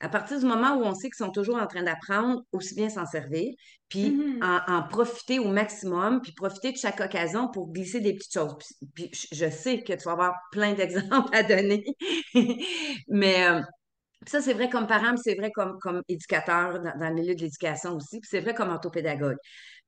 à 0.00 0.08
partir 0.08 0.38
du 0.38 0.44
moment 0.44 0.74
où 0.76 0.84
on 0.84 0.94
sait 0.94 1.08
qu'ils 1.08 1.24
sont 1.24 1.30
toujours 1.30 1.56
en 1.56 1.66
train 1.66 1.82
d'apprendre, 1.82 2.42
aussi 2.52 2.74
bien 2.74 2.88
s'en 2.90 3.06
servir, 3.06 3.54
puis 3.88 4.10
mm-hmm. 4.10 4.70
en, 4.70 4.82
profiter 4.88 5.38
au 5.38 5.48
maximum, 5.48 6.20
puis 6.20 6.32
profiter 6.32 6.72
de 6.72 6.76
chaque 6.76 7.00
occasion 7.00 7.48
pour 7.48 7.72
glisser 7.72 8.00
des 8.00 8.14
petites 8.14 8.34
choses. 8.34 8.56
Puis, 8.94 9.10
je 9.32 9.48
sais 9.48 9.82
que 9.82 9.94
tu 9.94 10.04
vas 10.04 10.12
avoir 10.12 10.34
plein 10.52 10.74
d'exemples 10.74 11.34
à 11.34 11.42
donner, 11.42 11.84
mais 13.08 13.48
euh, 13.48 13.62
ça, 14.26 14.42
c'est 14.42 14.52
vrai 14.52 14.68
comme 14.68 14.86
parent, 14.86 15.16
c'est 15.16 15.34
vrai 15.34 15.50
comme, 15.50 15.78
comme 15.80 16.02
éducateur 16.08 16.80
dans, 16.80 17.08
le 17.08 17.14
milieu 17.14 17.34
de 17.34 17.40
l'éducation 17.40 17.94
aussi, 17.94 18.20
puis 18.20 18.28
c'est 18.30 18.40
vrai 18.40 18.54
comme 18.54 18.68
orthopédagogue. 18.68 19.38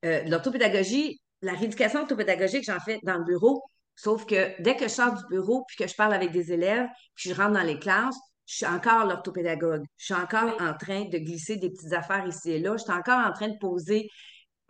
Euh, 0.07 0.23
l'orthopédagogie, 0.25 1.21
la 1.43 1.53
rééducation 1.53 2.01
orthopédagogique, 2.01 2.65
j'en 2.65 2.81
fais 2.81 3.01
dans 3.03 3.19
le 3.19 3.25
bureau, 3.25 3.63
sauf 3.97 4.27
que 4.27 4.61
dès 4.63 4.77
que 4.77 4.85
je 4.85 4.93
sors 4.93 5.15
du 5.15 5.25
bureau, 5.31 5.65
puis 5.67 5.77
que 5.77 5.87
je 5.89 5.95
parle 5.95 6.15
avec 6.15 6.31
des 6.31 6.53
élèves, 6.53 6.87
puis 7.15 7.31
je 7.31 7.35
rentre 7.35 7.53
dans 7.53 7.63
les 7.63 7.79
classes, 7.79 8.17
je 8.47 8.57
suis 8.57 8.67
encore 8.67 9.05
l'orthopédagogue. 9.05 9.85
Je 9.99 10.07
suis 10.07 10.15
encore 10.15 10.57
en 10.61 10.73
train 10.75 11.05
de 11.05 11.19
glisser 11.19 11.57
des 11.57 11.69
petites 11.71 11.93
affaires 11.93 12.27
ici 12.27 12.53
et 12.53 12.59
là. 12.59 12.77
Je 12.79 12.83
suis 12.83 12.93
encore 12.93 13.19
en 13.19 13.33
train 13.33 13.49
de 13.49 13.59
poser, 13.59 14.09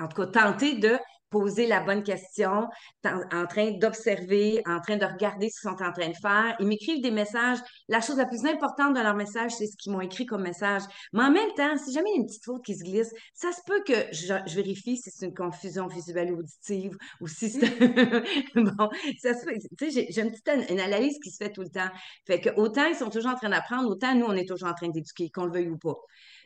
en 0.00 0.08
tout 0.08 0.20
cas, 0.20 0.26
tenter 0.26 0.74
de 0.74 0.98
poser 1.30 1.66
la 1.66 1.80
bonne 1.80 2.02
question, 2.02 2.68
en, 3.04 3.46
train 3.46 3.72
d'observer, 3.72 4.62
en 4.66 4.80
train 4.80 4.96
de 4.96 5.04
regarder 5.04 5.48
ce 5.50 5.60
qu'ils 5.60 5.70
sont 5.70 5.82
en 5.82 5.92
train 5.92 6.08
de 6.08 6.16
faire. 6.16 6.56
Ils 6.60 6.66
m'écrivent 6.66 7.02
des 7.02 7.10
messages. 7.10 7.58
La 7.88 8.00
chose 8.00 8.16
la 8.16 8.26
plus 8.26 8.44
importante 8.46 8.94
de 8.94 9.00
leur 9.00 9.14
message, 9.14 9.52
c'est 9.52 9.66
ce 9.66 9.76
qu'ils 9.76 9.92
m'ont 9.92 10.00
écrit 10.00 10.26
comme 10.26 10.42
message. 10.42 10.82
Mais 11.12 11.22
en 11.22 11.30
même 11.30 11.52
temps, 11.56 11.76
si 11.76 11.92
jamais 11.92 12.10
il 12.10 12.14
y 12.14 12.18
a 12.18 12.20
une 12.20 12.26
petite 12.26 12.44
faute 12.44 12.64
qui 12.64 12.76
se 12.76 12.84
glisse, 12.84 13.12
ça 13.34 13.52
se 13.52 13.60
peut 13.66 13.82
que 13.86 14.12
je, 14.12 14.54
vérifie 14.54 14.96
si 14.96 15.10
c'est 15.10 15.26
une 15.26 15.34
confusion 15.34 15.86
visuelle 15.86 16.32
ou 16.32 16.38
auditive 16.38 16.96
ou 17.20 17.28
si 17.28 17.50
c'est... 17.50 17.60
bon, 18.54 18.88
ça 19.20 19.34
se 19.34 19.44
Tu 19.78 19.90
sais, 19.90 20.06
j'ai 20.10 20.22
une 20.22 20.30
petite 20.30 20.48
analyse 20.70 21.18
qui 21.22 21.30
se 21.30 21.36
fait 21.36 21.52
tout 21.52 21.62
le 21.62 21.70
temps. 21.70 21.90
Fait 22.26 22.40
que 22.40 22.50
autant 22.56 22.86
ils 22.86 22.94
sont 22.94 23.10
toujours 23.10 23.32
en 23.32 23.36
train 23.36 23.50
d'apprendre, 23.50 23.88
autant 23.90 24.14
nous, 24.14 24.26
on 24.26 24.32
est 24.32 24.48
toujours 24.48 24.68
en 24.68 24.74
train 24.74 24.88
d'éduquer, 24.88 25.30
qu'on 25.30 25.44
le 25.44 25.52
veuille 25.52 25.68
ou 25.68 25.78
pas. 25.78 25.96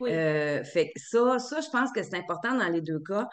Euh, 0.01 0.63
fait 0.63 0.87
que 0.87 0.99
ça, 0.99 1.39
ça, 1.39 1.61
je 1.61 1.69
pense 1.69 1.91
que 1.91 2.03
c'est 2.03 2.15
important 2.15 2.55
dans 2.57 2.69
les 2.69 2.81
deux 2.81 2.99
cas. 2.99 3.27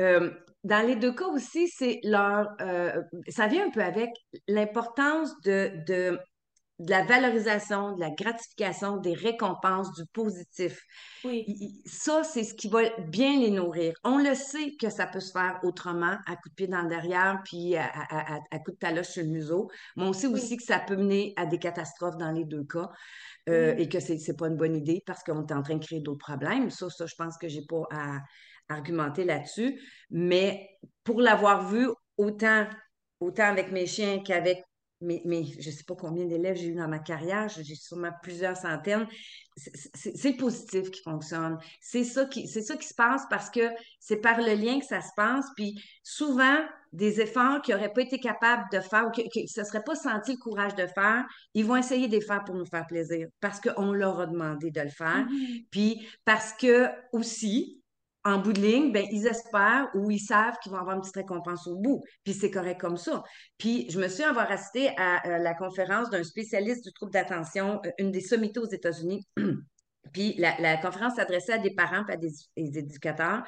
Euh, 0.00 0.30
dans 0.64 0.86
les 0.86 0.96
deux 0.96 1.12
cas 1.12 1.26
aussi, 1.26 1.68
c'est 1.68 2.00
leur. 2.02 2.48
Euh, 2.60 3.02
ça 3.28 3.46
vient 3.46 3.66
un 3.66 3.70
peu 3.70 3.82
avec 3.82 4.10
l'importance 4.48 5.30
de, 5.44 5.70
de, 5.86 6.18
la 6.78 7.04
valorisation, 7.04 7.96
de 7.96 8.00
la 8.00 8.10
gratification, 8.10 8.98
des 8.98 9.14
récompenses, 9.14 9.92
du 9.94 10.06
positif. 10.06 10.80
Oui. 11.24 11.82
Ça, 11.84 12.22
c'est 12.22 12.44
ce 12.44 12.54
qui 12.54 12.68
va 12.68 12.82
bien 13.08 13.40
les 13.40 13.50
nourrir. 13.50 13.94
On 14.04 14.18
le 14.18 14.34
sait 14.34 14.76
que 14.80 14.88
ça 14.88 15.06
peut 15.06 15.20
se 15.20 15.32
faire 15.32 15.58
autrement, 15.64 16.16
à 16.26 16.36
coup 16.36 16.48
de 16.48 16.54
pied 16.54 16.68
dans 16.68 16.82
le 16.82 16.88
derrière, 16.88 17.40
puis 17.44 17.76
à, 17.76 17.90
à, 18.50 18.58
coup 18.60 18.70
de 18.70 18.76
taloche 18.76 19.08
sur 19.08 19.24
le 19.24 19.30
museau. 19.30 19.68
Mais 19.96 20.04
on 20.04 20.12
sait 20.12 20.28
aussi 20.28 20.56
que 20.56 20.62
ça 20.62 20.78
peut 20.78 20.96
mener 20.96 21.32
à 21.36 21.46
des 21.46 21.58
catastrophes 21.58 22.16
dans 22.16 22.30
les 22.30 22.44
deux 22.44 22.64
cas. 22.64 22.88
Euh, 23.48 23.74
et 23.78 23.88
que 23.88 23.98
c'est 23.98 24.36
pas 24.36 24.48
une 24.48 24.56
bonne 24.56 24.76
idée 24.76 25.02
parce 25.06 25.22
qu'on 25.22 25.46
est 25.46 25.52
en 25.52 25.62
train 25.62 25.76
de 25.76 25.84
créer 25.84 26.00
d'autres 26.00 26.18
problèmes. 26.18 26.68
Ça, 26.70 26.90
ça, 26.90 27.06
je 27.06 27.14
pense 27.14 27.38
que 27.38 27.48
j'ai 27.48 27.62
pas 27.62 27.82
à, 27.90 28.18
argumenter 28.68 29.24
là-dessus. 29.24 29.80
Mais 30.10 30.68
pour 31.02 31.20
l'avoir 31.20 31.68
vu 31.70 31.88
autant, 32.18 32.66
autant 33.20 33.44
avec 33.44 33.72
mes 33.72 33.86
chiens 33.86 34.22
qu'avec 34.22 34.62
mes, 35.00 35.22
je 35.58 35.68
ne 35.68 35.74
sais 35.74 35.84
pas 35.84 35.94
combien 35.94 36.24
d'élèves 36.24 36.56
j'ai 36.56 36.68
eu 36.68 36.74
dans 36.74 36.88
ma 36.88 36.98
carrière, 36.98 37.48
j'ai 37.48 37.74
sûrement 37.74 38.10
plusieurs 38.22 38.56
centaines. 38.56 39.06
C'est 39.56 40.30
le 40.30 40.36
positif 40.36 40.90
qui 40.90 41.02
fonctionne. 41.02 41.58
C'est 41.80 42.04
ça 42.04 42.24
qui, 42.26 42.48
c'est 42.48 42.62
ça 42.62 42.76
qui 42.76 42.86
se 42.86 42.94
passe 42.94 43.22
parce 43.30 43.50
que 43.50 43.68
c'est 44.00 44.16
par 44.16 44.40
le 44.40 44.54
lien 44.54 44.78
que 44.78 44.86
ça 44.86 45.00
se 45.00 45.10
passe. 45.16 45.46
Puis 45.56 45.80
souvent, 46.02 46.58
des 46.92 47.20
efforts 47.20 47.60
qu'ils 47.62 47.74
n'auraient 47.74 47.92
pas 47.92 48.02
été 48.02 48.18
capables 48.18 48.64
de 48.72 48.80
faire 48.80 49.06
ou 49.06 49.10
qu'ils 49.10 49.42
ne 49.42 49.46
se 49.46 49.64
seraient 49.64 49.84
pas 49.84 49.94
senti 49.94 50.32
le 50.32 50.38
courage 50.38 50.74
de 50.74 50.86
faire, 50.86 51.24
ils 51.54 51.64
vont 51.64 51.76
essayer 51.76 52.08
de 52.08 52.12
les 52.12 52.20
faire 52.20 52.44
pour 52.44 52.54
nous 52.54 52.66
faire 52.66 52.86
plaisir 52.86 53.28
parce 53.40 53.60
qu'on 53.60 53.92
leur 53.92 54.20
a 54.20 54.26
demandé 54.26 54.70
de 54.70 54.80
le 54.80 54.88
faire. 54.88 55.26
Mm-hmm. 55.26 55.66
Puis 55.70 56.08
parce 56.24 56.52
que 56.52 56.88
aussi, 57.12 57.77
en 58.28 58.38
bout 58.38 58.52
de 58.52 58.60
ligne, 58.60 58.92
ben, 58.92 59.06
ils 59.10 59.26
espèrent 59.26 59.88
ou 59.94 60.10
ils 60.10 60.20
savent 60.20 60.56
qu'ils 60.62 60.72
vont 60.72 60.78
avoir 60.78 60.96
une 60.96 61.02
petite 61.02 61.16
récompense 61.16 61.66
au 61.66 61.76
bout. 61.76 62.02
Puis 62.24 62.34
c'est 62.34 62.50
correct 62.50 62.80
comme 62.80 62.96
ça. 62.96 63.22
Puis 63.58 63.86
je 63.90 63.98
me 63.98 64.08
suis 64.08 64.22
avoir 64.22 64.50
assisté 64.50 64.90
à 64.96 65.26
euh, 65.26 65.38
la 65.38 65.54
conférence 65.54 66.10
d'un 66.10 66.24
spécialiste 66.24 66.84
du 66.84 66.92
trouble 66.92 67.12
d'attention, 67.12 67.80
euh, 67.84 67.90
une 67.98 68.10
des 68.10 68.20
sommités 68.20 68.60
aux 68.60 68.68
États-Unis. 68.68 69.26
puis 70.12 70.34
la, 70.38 70.76
conférence 70.78 71.16
s'adressait 71.16 71.54
à 71.54 71.58
des 71.58 71.74
parents 71.74 72.04
et 72.08 72.12
à 72.12 72.16
des, 72.16 72.32
éducateurs. 72.56 73.42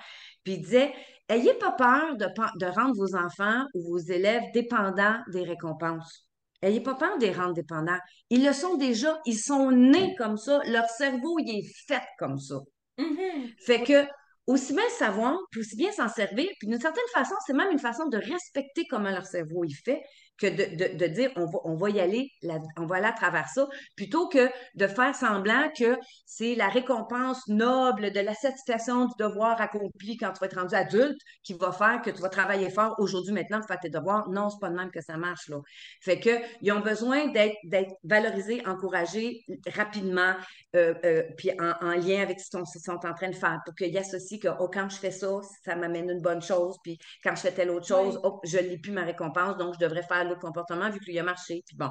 Puis 0.45 0.55
il 0.55 0.63
disait 0.63 0.93
Ayez 1.29 1.55
pas 1.55 1.73
peur 1.73 2.17
de, 2.17 2.27
de 2.27 2.67
rendre 2.67 2.95
vos 2.97 3.15
enfants 3.15 3.65
ou 3.75 3.83
vos 3.89 3.99
élèves 3.99 4.43
dépendants 4.53 5.19
des 5.33 5.45
récompenses. 5.45 6.27
Ayez 6.63 6.81
pas 6.81 6.95
peur 6.95 7.17
de 7.19 7.25
les 7.25 7.33
rendre 7.33 7.55
dépendants. 7.55 7.99
Ils 8.29 8.45
le 8.45 8.53
sont 8.53 8.77
déjà, 8.77 9.21
ils 9.25 9.39
sont 9.39 9.71
nés 9.71 10.15
comme 10.17 10.37
ça, 10.37 10.61
leur 10.67 10.89
cerveau, 10.89 11.39
il 11.39 11.59
est 11.59 11.73
fait 11.87 12.03
comme 12.19 12.39
ça. 12.39 12.57
Mm-hmm. 12.99 13.55
Fait 13.65 13.83
que 13.83 14.07
aussi 14.51 14.73
bien 14.73 14.89
savoir, 14.99 15.39
puis 15.51 15.61
aussi 15.61 15.77
bien 15.77 15.93
s'en 15.93 16.09
servir, 16.09 16.49
puis 16.59 16.69
d'une 16.69 16.81
certaine 16.81 17.05
façon, 17.15 17.35
c'est 17.47 17.53
même 17.53 17.71
une 17.71 17.79
façon 17.79 18.07
de 18.09 18.17
respecter 18.17 18.85
comment 18.91 19.11
leur 19.11 19.25
cerveau 19.25 19.65
il 19.65 19.75
fait, 19.75 20.03
que 20.41 20.47
de, 20.47 21.07
dire 21.07 21.31
on 21.37 21.47
va, 21.47 21.59
on 21.65 21.75
va 21.77 21.91
y 21.91 22.01
aller, 22.01 22.31
on 22.79 22.87
va 22.87 22.97
aller 22.97 23.07
à 23.07 23.13
travers 23.13 23.49
ça, 23.49 23.69
plutôt 23.97 24.29
que 24.29 24.51
de 24.75 24.87
faire 24.87 25.15
semblant 25.15 25.71
que 25.79 25.99
c'est 26.27 26.55
la 26.55 26.69
récompense 26.69 27.47
noble 27.49 28.11
de 28.13 28.21
la 28.21 28.35
satisfaction 28.35 29.07
du 29.07 29.13
devoir 29.19 29.61
accompli 29.61 30.17
quand 30.17 30.33
tu 30.33 30.41
vas 30.41 30.47
être 30.47 30.59
rendu 30.59 30.75
adulte 30.75 31.19
qui 31.43 31.55
va 31.55 31.73
faire 31.73 32.01
que 32.03 32.11
tu 32.11 32.21
vas 32.23 32.29
travailler 32.29 32.71
fort 32.71 32.95
aujourd'hui, 32.99 33.33
maintenant, 33.33 33.59
pour 33.59 33.69
faire 33.69 33.81
tes 33.81 33.91
devoirs. 33.91 34.29
Non, 34.31 34.51
c'est 34.51 34.61
pas 34.61 34.71
de 34.71 34.77
même 34.77 34.91
que 34.91 35.01
ça 35.01 35.17
marche, 35.17 35.49
là. 35.49 35.59
Fait 36.01 36.19
que, 36.19 36.31
ils 36.63 36.73
ont 36.73 36.81
besoin 36.81 37.29
d'être 37.29 37.57
valorisés, 38.05 38.63
encouragés 38.67 39.45
rapidement, 39.75 40.35
euh, 40.77 40.95
euh, 41.05 41.23
puis 41.37 41.51
en, 41.61 41.91
lien 41.91 42.23
avec 42.23 42.41
ce 42.41 42.51
qu'ils 42.51 42.81
sont, 42.81 43.07
en 43.07 43.15
train 43.15 43.31
de 43.31 43.35
faire, 43.35 43.59
pour 43.65 43.75
qu'ils 43.75 43.97
associent 43.99 44.39
que, 44.39 44.49
oh, 44.59 44.69
quand 44.73 44.89
je 44.89 44.97
fais 44.97 45.11
ça, 45.11 45.29
ça 45.65 45.77
m'amène 45.77 46.11
une 46.11 46.23
bonne 46.23 46.43
chose, 46.43 46.77
puis 46.83 46.99
quand 47.23 47.35
je 47.35 47.43
fais 47.43 47.53
telle 47.53 47.71
autre 47.71 47.87
chose, 47.87 48.21
oh, 48.23 48.41
je 48.45 48.59
n'ai 48.59 48.79
plus 48.79 48.93
ma 48.93 49.05
récompense, 49.05 49.57
donc 49.57 49.75
je 49.75 49.85
devrais 49.85 50.03
faire 50.03 50.25
comportement 50.37 50.91
vu 50.91 51.01
qu'il 51.01 51.19
a 51.19 51.23
marché. 51.23 51.63
Puis 51.67 51.77
bon, 51.77 51.91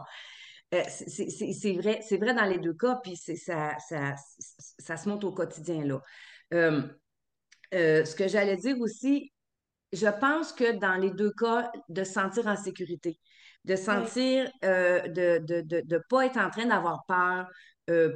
euh, 0.74 0.84
c'est 0.88 1.74
vrai, 1.74 2.00
c'est 2.08 2.18
vrai 2.18 2.34
dans 2.36 2.46
les 2.46 2.60
deux 2.60 2.74
cas, 2.74 3.00
puis 3.04 3.16
ça, 3.16 3.76
ça, 3.80 4.16
ça, 4.78 4.98
se 4.98 5.10
monte 5.10 5.24
au 5.24 5.32
quotidien 5.32 5.84
là. 5.84 6.02
Euh, 6.54 6.84
euh, 7.74 8.06
ce 8.06 8.16
que 8.16 8.28
j'allais 8.28 8.58
dire 8.58 8.80
aussi, 8.80 9.32
je 9.94 10.08
pense 10.20 10.54
que 10.54 10.78
dans 10.78 10.96
les 10.96 11.10
deux 11.10 11.32
cas, 11.32 11.72
de 11.90 12.04
se 12.04 12.14
sentir 12.14 12.46
en 12.46 12.56
sécurité, 12.56 13.20
de 13.66 13.76
sentir 13.76 14.52
de 14.62 15.40
ne 15.40 15.62
de, 15.62 15.82
de, 15.82 16.02
pas 16.08 16.28
être 16.28 16.38
en 16.38 16.52
train 16.52 16.66
d'avoir 16.66 17.04
peur 17.08 17.50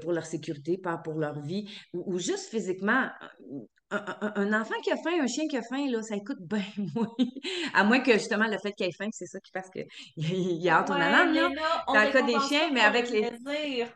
pour 0.02 0.12
leur 0.12 0.26
sécurité, 0.26 0.78
peur 0.78 1.02
pour 1.02 1.16
leur 1.16 1.42
vie, 1.42 1.68
ou 1.94 2.20
juste 2.20 2.50
physiquement 2.50 3.10
un, 4.36 4.54
enfant 4.54 4.76
qui 4.84 4.92
a 4.92 4.98
faim, 4.98 5.12
un 5.22 5.28
chien 5.28 5.48
qui 5.48 5.58
a 5.58 5.62
faim, 5.62 5.86
là, 5.90 6.02
ça 6.02 6.16
écoute 6.16 6.38
bien 6.42 6.64
moins. 6.96 7.08
à 7.74 7.84
moins 7.84 8.00
que 8.00 8.14
justement 8.14 8.48
le 8.48 8.58
fait 8.58 8.72
qu'il 8.74 8.88
ait 8.88 8.92
faim, 8.92 9.10
c'est 9.12 9.26
ça 9.26 9.40
qui 9.40 9.52
fasse 9.52 9.70
qu'il 9.70 10.62
y 10.62 10.70
a 10.70 10.80
hâte 10.80 10.90
ouais, 10.90 11.00
là. 11.00 11.26
Dans 11.88 12.04
le 12.04 12.12
cas 12.12 12.22
des 12.22 12.40
chiens, 12.48 12.70
mais 12.72 12.82
avec 12.82 13.10
les. 13.10 13.32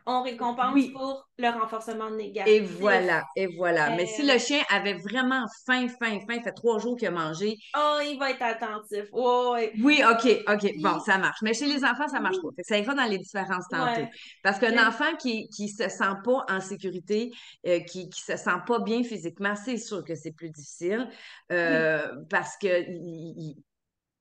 on 0.06 0.22
récompense 0.22 0.74
pour 0.92 1.28
le 1.38 1.48
renforcement 1.48 2.10
négatif. 2.10 2.52
Et 2.52 2.60
voilà, 2.60 3.24
et 3.36 3.46
voilà. 3.46 3.90
Mais 3.90 4.06
si 4.06 4.22
le 4.22 4.32
euh, 4.32 4.38
chien 4.38 4.60
avait 4.70 4.94
vraiment 4.94 5.44
faim, 5.66 5.86
faim, 5.88 6.18
faim, 6.28 6.40
fait 6.42 6.52
trois 6.52 6.78
jours 6.78 6.96
qu'il 6.96 7.08
a 7.08 7.10
mangé. 7.10 7.56
Oh, 7.76 7.98
il 8.02 8.18
va 8.18 8.30
être 8.30 8.42
attentif. 8.42 9.04
Oui, 9.12 10.02
OK, 10.10 10.44
OK. 10.48 10.72
Bon, 10.78 10.98
ça 11.00 11.18
marche. 11.18 11.38
Mais 11.42 11.54
chez 11.54 11.66
les 11.66 11.84
enfants, 11.84 12.08
ça 12.08 12.20
marche 12.20 12.38
pas. 12.42 12.48
ça 12.62 12.78
ira 12.78 12.94
dans 12.94 13.04
les 13.04 13.18
différences 13.18 13.66
tantôt. 13.70 14.08
Parce 14.42 14.58
qu'un 14.58 14.86
enfant 14.86 15.16
qui 15.20 15.48
ne 15.58 15.66
se 15.66 15.88
sent 15.88 16.14
pas 16.24 16.44
en 16.48 16.60
sécurité, 16.60 17.30
euh, 17.66 17.80
qui 17.80 18.06
ne 18.06 18.12
se 18.12 18.36
sent 18.36 18.50
pas 18.66 18.80
bien 18.80 19.02
physiquement, 19.02 19.54
c'est 19.54 19.76
sûr 19.88 20.04
que 20.04 20.14
c'est 20.14 20.32
plus 20.32 20.50
difficile 20.50 21.08
euh, 21.52 22.08
parce 22.30 22.56
que 22.56 22.84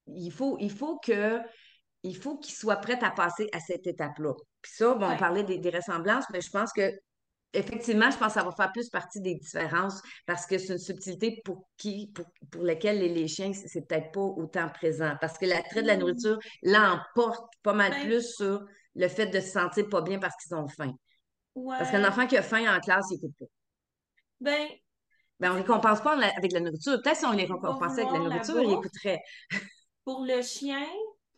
il, 0.08 0.32
faut, 0.32 0.58
il 0.60 0.72
faut 0.72 0.98
que 1.00 1.40
il 2.04 2.16
faut 2.16 2.38
qu'il 2.38 2.56
soit 2.56 2.78
prêt 2.78 3.00
à 3.04 3.12
passer 3.12 3.50
à 3.54 3.60
cette 3.60 3.86
étape-là. 3.88 4.34
Puis 4.62 4.72
ça, 4.76 4.94
bon, 4.94 5.10
on 5.10 5.18
parlait 5.18 5.44
des, 5.44 5.70
ressemblances, 5.70 6.26
mais 6.32 6.42
je 6.42 6.50
pense 6.50 6.72
que 6.72 6.92
effectivement, 7.54 8.12
je 8.12 8.18
pense 8.18 8.34
que 8.34 8.40
ça 8.40 8.46
va 8.46 8.52
faire 8.52 8.72
plus 8.72 8.90
partie 8.90 9.20
des 9.20 9.36
différences 9.36 10.02
parce 10.26 10.46
que 10.46 10.58
c'est 10.58 10.74
une 10.74 10.80
subtilité 10.80 11.42
pour 11.44 11.68
qui, 11.78 12.12
pour, 12.14 12.26
pour 12.52 12.64
laquelle 12.64 13.00
les, 13.00 13.28
chiens, 13.28 13.52
c'est 13.54 13.88
peut-être 13.88 14.12
pas 14.12 14.22
autant 14.22 14.70
présent. 14.70 15.16
Parce 15.20 15.38
que 15.38 15.46
l'attrait 15.46 15.82
de 15.82 15.88
la 15.88 15.98
nourriture 15.98 16.38
l'emporte 16.64 17.52
pas 17.64 17.74
mal 17.74 17.92
ben 17.92 18.04
plus 18.04 18.36
sur 18.36 18.66
le 18.96 19.08
fait 19.08 19.28
de 19.28 19.40
se 19.40 19.50
sentir 19.50 19.88
pas 19.90 20.02
bien 20.02 20.20
parce 20.20 20.36
qu'ils 20.36 20.56
ont 20.56 20.68
faim. 20.68 20.94
Parce 21.66 21.92
qu'un 21.92 22.08
enfant 22.08 22.28
qui 22.28 22.38
a 22.38 22.44
faim 22.44 22.66
en 22.74 22.80
classe, 22.80 23.06
il 23.12 23.16
écoute 23.16 23.36
pas. 23.40 23.46
Ben, 24.40 24.68
ben, 25.40 25.52
on 25.52 25.54
ne 25.54 25.60
récompense 25.60 26.02
pas 26.02 26.18
avec 26.38 26.52
la 26.52 26.60
nourriture. 26.60 27.02
Peut-être 27.02 27.18
si 27.18 27.26
on 27.26 27.32
les 27.32 27.46
récompensait 27.46 28.02
avec 28.02 28.14
la 28.14 28.20
nourriture, 28.20 28.62
ils 28.62 28.74
écouteraient. 28.74 29.22
pour 30.04 30.26
le 30.26 30.42
chien, 30.42 30.86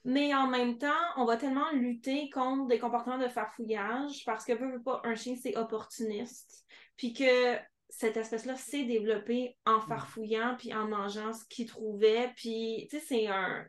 mais 0.06 0.34
en 0.34 0.48
même 0.48 0.78
temps, 0.78 0.88
on 1.18 1.26
va 1.26 1.38
tellement 1.38 1.72
lutter 1.74 2.30
contre 2.30 2.68
des 2.68 2.80
comportements 2.80 3.18
de 3.18 3.28
farfouillage 3.28 4.24
parce 4.26 4.46
que 4.46 4.54
peu, 4.54 4.82
pas, 4.82 5.02
un 5.04 5.16
chien, 5.16 5.36
c'est 5.42 5.58
opportuniste. 5.58 6.66
Puis 6.96 7.14
que 7.14 7.58
cette 7.90 8.18
espèce-là 8.18 8.56
s'est 8.56 8.84
développée 8.84 9.58
en 9.66 9.82
farfouillant 9.82 10.56
puis 10.58 10.74
en 10.74 10.88
mangeant 10.88 11.34
ce 11.34 11.44
qu'il 11.50 11.66
trouvait. 11.66 12.32
Puis, 12.36 12.88
tu 12.90 13.00
sais, 13.00 13.06
c'est 13.06 13.28
un, 13.28 13.66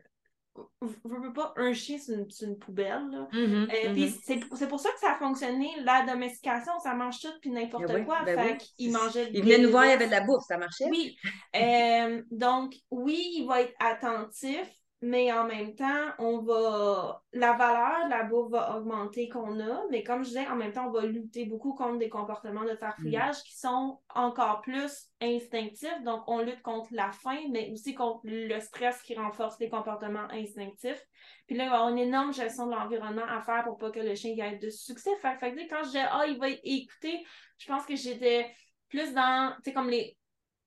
veux 0.81 1.33
pas, 1.33 1.53
un 1.57 1.73
chien, 1.73 1.97
c'est 1.97 2.45
une, 2.45 2.57
poubelle. 2.57 3.07
Là. 3.11 3.27
Euh, 3.33 3.67
mm-hmm. 3.67 4.49
c'est 4.55 4.67
pour 4.67 4.79
ça 4.79 4.89
que 4.91 4.99
ça 4.99 5.13
a 5.13 5.17
fonctionné, 5.17 5.69
la 5.83 6.05
domestication, 6.05 6.73
ça 6.83 6.93
mange 6.93 7.19
tout 7.19 7.31
puis 7.41 7.51
n'importe 7.51 7.87
ben 7.87 8.05
quoi. 8.05 8.23
Ben 8.23 8.37
fait 8.37 8.65
il 8.77 8.91
mangeait 8.91 9.29
Il 9.33 9.43
venait 9.43 9.59
nous 9.59 9.71
voir, 9.71 9.85
il 9.85 9.89
y 9.89 9.93
avait 9.93 10.07
de 10.07 10.11
la 10.11 10.21
bouffe, 10.21 10.43
ça 10.47 10.57
marchait. 10.57 10.89
Oui. 10.89 11.15
Euh, 11.55 12.21
donc, 12.31 12.75
oui, 12.89 13.21
il 13.35 13.45
va 13.47 13.61
être 13.61 13.73
attentif, 13.79 14.67
mais 15.01 15.31
en 15.33 15.45
même 15.45 15.73
temps, 15.73 16.11
on 16.19 16.41
va 16.41 17.23
la 17.33 17.53
valeur 17.53 18.05
de 18.05 18.09
la 18.11 18.23
bouffe 18.23 18.51
va 18.51 18.77
augmenter 18.77 19.29
qu'on 19.29 19.59
a, 19.59 19.83
mais 19.89 20.03
comme 20.03 20.23
je 20.23 20.29
disais, 20.29 20.47
en 20.47 20.55
même 20.55 20.73
temps, 20.73 20.87
on 20.87 20.91
va 20.91 21.05
lutter 21.05 21.45
beaucoup 21.45 21.73
contre 21.73 21.97
des 21.97 22.09
comportements 22.09 22.65
de 22.65 22.75
farfouillage 22.75 23.39
mm. 23.39 23.43
qui 23.43 23.57
sont 23.57 23.99
encore 24.13 24.61
plus 24.61 25.09
instinctifs. 25.19 26.03
Donc, 26.03 26.23
on 26.27 26.41
lutte 26.41 26.61
contre 26.61 26.93
la 26.93 27.11
faim, 27.11 27.39
mais 27.49 27.71
aussi 27.71 27.95
contre 27.95 28.21
le 28.25 28.59
stress 28.59 29.01
qui 29.01 29.15
renforce 29.15 29.59
les 29.59 29.69
comportements 29.69 30.27
instinctifs. 30.31 31.03
Puis 31.47 31.57
là, 31.57 31.63
il 31.63 31.69
va 31.69 31.75
y 31.75 31.79
avoir 31.79 31.89
une 31.89 31.97
énorme 31.97 32.33
gestion 32.33 32.67
de 32.67 32.71
l'environnement 32.71 33.25
à 33.27 33.41
faire 33.41 33.63
pour 33.63 33.77
pas 33.77 33.89
que 33.89 33.99
le 33.99 34.13
chien 34.13 34.35
ait 34.37 34.57
de 34.57 34.69
succès. 34.69 35.11
Fait, 35.21 35.37
que 35.39 35.69
quand 35.69 35.81
je 35.81 35.87
disais, 35.87 36.05
ah, 36.11 36.25
il 36.27 36.37
va 36.37 36.49
écouter, 36.49 37.25
je 37.57 37.67
pense 37.67 37.85
que 37.87 37.95
j'étais 37.95 38.51
plus 38.87 39.13
dans, 39.13 39.55
tu 39.55 39.63
sais, 39.63 39.73
comme 39.73 39.89
les 39.89 40.15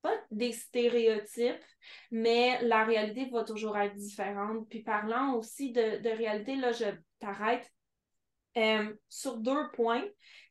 pas 0.04 0.14
des 0.30 0.52
stéréotypes, 0.52 1.64
mais 2.10 2.62
la 2.62 2.84
réalité 2.84 3.28
va 3.32 3.42
toujours 3.42 3.76
être 3.78 3.96
différente. 3.96 4.68
Puis 4.68 4.82
parlant 4.82 5.34
aussi 5.34 5.72
de, 5.72 6.02
de 6.02 6.10
réalité, 6.10 6.56
là, 6.56 6.72
je 6.72 6.84
t'arrête 7.18 7.72
euh, 8.58 8.94
sur 9.08 9.38
deux 9.38 9.70
points. 9.72 10.04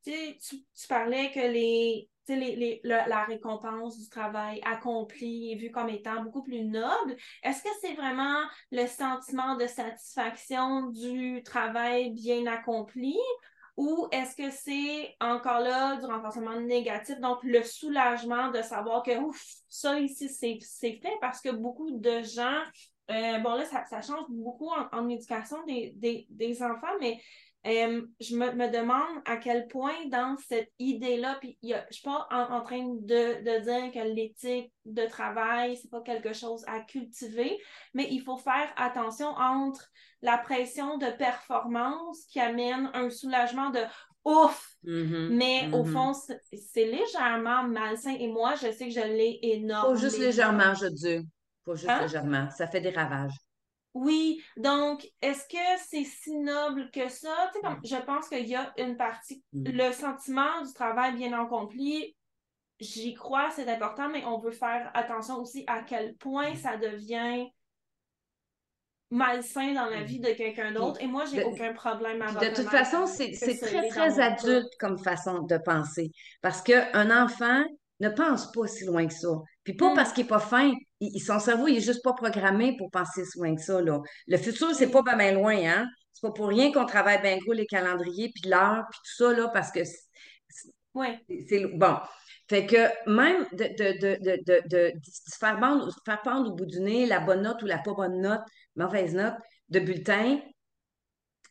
Tu, 0.03 0.11
tu 0.39 0.87
parlais 0.89 1.31
que 1.31 1.39
les, 1.39 2.09
les, 2.27 2.81
la 2.83 3.25
récompense 3.25 3.99
du 3.99 4.09
travail 4.09 4.59
accompli 4.65 5.51
est 5.53 5.55
vue 5.55 5.71
comme 5.71 5.89
étant 5.89 6.23
beaucoup 6.23 6.43
plus 6.43 6.65
noble. 6.65 7.15
Est-ce 7.43 7.61
que 7.61 7.69
c'est 7.79 7.93
vraiment 7.93 8.41
le 8.71 8.87
sentiment 8.87 9.55
de 9.55 9.67
satisfaction 9.67 10.87
du 10.89 11.43
travail 11.43 12.11
bien 12.11 12.47
accompli 12.47 13.17
ou 13.75 14.07
est-ce 14.11 14.35
que 14.35 14.51
c'est 14.51 15.15
encore 15.19 15.59
là 15.59 15.97
du 15.97 16.05
renforcement 16.05 16.59
négatif, 16.59 17.19
donc 17.19 17.39
le 17.43 17.63
soulagement 17.63 18.51
de 18.51 18.61
savoir 18.61 19.03
que 19.03 19.17
ouf, 19.17 19.43
ça 19.67 19.99
ici, 19.99 20.29
c'est 20.29 20.59
fait 21.01 21.17
parce 21.21 21.41
que 21.41 21.49
beaucoup 21.49 21.89
de 21.91 22.21
gens, 22.21 22.61
euh, 23.09 23.39
bon 23.39 23.55
là, 23.55 23.65
ça, 23.65 24.01
change 24.01 24.25
beaucoup 24.29 24.69
en, 24.91 25.09
éducation 25.09 25.57
des, 25.65 26.27
des, 26.29 26.63
enfants, 26.63 26.95
mais 27.01 27.19
euh, 27.65 28.01
je 28.19 28.35
me, 28.35 28.71
demande 28.71 29.21
à 29.25 29.37
quel 29.37 29.67
point 29.67 30.07
dans 30.11 30.35
cette 30.49 30.71
idée-là, 30.79 31.37
puis 31.39 31.57
je 31.63 31.69
ne 31.69 31.91
suis 31.91 32.03
pas 32.03 32.27
en, 32.29 32.61
train 32.61 32.83
de, 32.83 33.41
de, 33.41 33.59
dire 33.61 33.91
que 33.93 34.05
l'éthique 34.13 34.73
de 34.85 35.05
travail, 35.05 35.77
c'est 35.77 35.89
pas 35.89 36.01
quelque 36.01 36.33
chose 36.33 36.63
à 36.67 36.81
cultiver, 36.81 37.57
mais 37.93 38.07
il 38.11 38.21
faut 38.21 38.37
faire 38.37 38.69
attention 38.75 39.27
entre 39.27 39.87
la 40.21 40.37
pression 40.37 40.97
de 40.97 41.09
performance 41.17 42.25
qui 42.29 42.41
amène 42.41 42.89
un 42.93 43.09
soulagement 43.09 43.69
de 43.69 43.81
ouf, 44.25 44.75
mm-hmm. 44.85 45.29
mais 45.29 45.69
au 45.73 45.83
mm-hmm. 45.85 45.91
fond, 45.91 46.13
c'est 46.13 46.85
légèrement 46.85 47.63
malsain 47.63 48.15
et 48.19 48.27
moi, 48.27 48.55
je 48.55 48.71
sais 48.71 48.87
que 48.87 48.93
je 48.93 49.07
l'ai 49.07 49.39
énormément. 49.41 49.93
Pas 49.93 50.01
juste 50.01 50.19
légèrement, 50.19 50.73
je 50.73 50.87
dis. 50.87 51.27
Pas 51.65 51.75
juste 51.75 51.89
hein? 51.89 52.01
légèrement. 52.01 52.49
Ça 52.49 52.67
fait 52.67 52.81
des 52.81 52.89
ravages. 52.89 53.35
Oui, 53.93 54.41
donc 54.57 55.07
est-ce 55.21 55.47
que 55.47 55.83
c'est 55.87 56.03
si 56.03 56.35
noble 56.37 56.89
que 56.91 57.09
ça? 57.09 57.51
Tu 57.53 57.59
sais, 57.59 57.61
comme, 57.63 57.79
je 57.83 57.95
pense 57.97 58.27
qu'il 58.27 58.47
y 58.47 58.55
a 58.55 58.73
une 58.77 58.97
partie, 58.97 59.43
mm. 59.53 59.69
le 59.69 59.91
sentiment 59.91 60.61
du 60.65 60.73
travail 60.73 61.15
bien 61.15 61.39
accompli, 61.39 62.15
j'y 62.79 63.13
crois, 63.13 63.51
c'est 63.51 63.69
important, 63.69 64.09
mais 64.09 64.25
on 64.25 64.39
veut 64.39 64.51
faire 64.51 64.89
attention 64.95 65.37
aussi 65.37 65.63
à 65.67 65.83
quel 65.83 66.15
point 66.15 66.53
mm. 66.53 66.55
ça 66.55 66.77
devient 66.77 67.45
malsain 69.11 69.73
dans 69.73 69.85
la 69.85 70.01
mm. 70.01 70.05
vie 70.05 70.19
de 70.19 70.31
quelqu'un 70.31 70.71
d'autre. 70.71 70.99
Et 71.01 71.07
moi, 71.07 71.25
j'ai 71.25 71.43
aucun 71.43 71.73
problème 71.73 72.21
à 72.21 72.33
De 72.33 72.53
toute 72.53 72.69
façon, 72.69 73.05
c'est 73.05 73.31
très, 73.61 73.87
très 73.87 74.19
adulte 74.19 74.71
comme 74.79 74.97
façon 74.97 75.43
de 75.43 75.57
penser. 75.57 76.11
Parce 76.41 76.61
qu'un 76.61 77.23
enfant 77.23 77.63
ne 77.99 78.09
pense 78.09 78.51
pas 78.51 78.67
si 78.67 78.85
loin 78.85 79.05
que 79.07 79.13
ça. 79.13 79.29
Puis 79.63 79.75
pas 79.75 79.91
mm. 79.91 79.95
parce 79.95 80.13
qu'il 80.13 80.23
n'est 80.23 80.29
pas 80.29 80.39
fin. 80.39 80.71
Son 81.19 81.39
cerveau, 81.39 81.67
il 81.67 81.75
n'est 81.75 81.81
juste 81.81 82.03
pas 82.03 82.13
programmé 82.13 82.75
pour 82.77 82.89
penser 82.91 83.25
si 83.25 83.37
loin 83.37 83.55
que 83.55 83.61
ça. 83.61 83.81
Là. 83.81 83.99
Le 84.27 84.37
futur, 84.37 84.73
c'est 84.73 84.91
pas 84.91 85.01
bien 85.01 85.31
loin, 85.33 85.55
hein? 85.55 85.85
C'est 86.13 86.21
pas 86.21 86.31
pour 86.31 86.47
rien 86.47 86.71
qu'on 86.71 86.85
travaille 86.85 87.21
bien 87.21 87.37
gros 87.37 87.53
les 87.53 87.65
calendriers, 87.65 88.31
puis 88.33 88.49
l'heure, 88.49 88.85
puis 88.91 88.99
tout 89.03 89.23
ça, 89.23 89.33
là, 89.33 89.47
parce 89.49 89.71
que 89.71 89.81
c'est 89.83 91.65
bon. 91.73 91.97
Fait 92.49 92.65
que 92.65 93.09
même 93.09 93.45
de, 93.53 93.65
de, 93.77 94.67
de, 94.67 94.93
faire, 95.39 95.59
bande, 95.59 95.89
faire 96.05 96.21
pendre 96.21 96.51
au 96.51 96.55
bout 96.55 96.65
du 96.65 96.81
nez 96.81 97.05
la 97.05 97.19
bonne 97.19 97.41
note 97.41 97.61
ou 97.63 97.65
la 97.65 97.79
pas 97.79 97.93
bonne 97.93 98.21
note, 98.21 98.41
mauvaise 98.75 99.13
note 99.15 99.35
de 99.69 99.79
bulletin, 99.79 100.39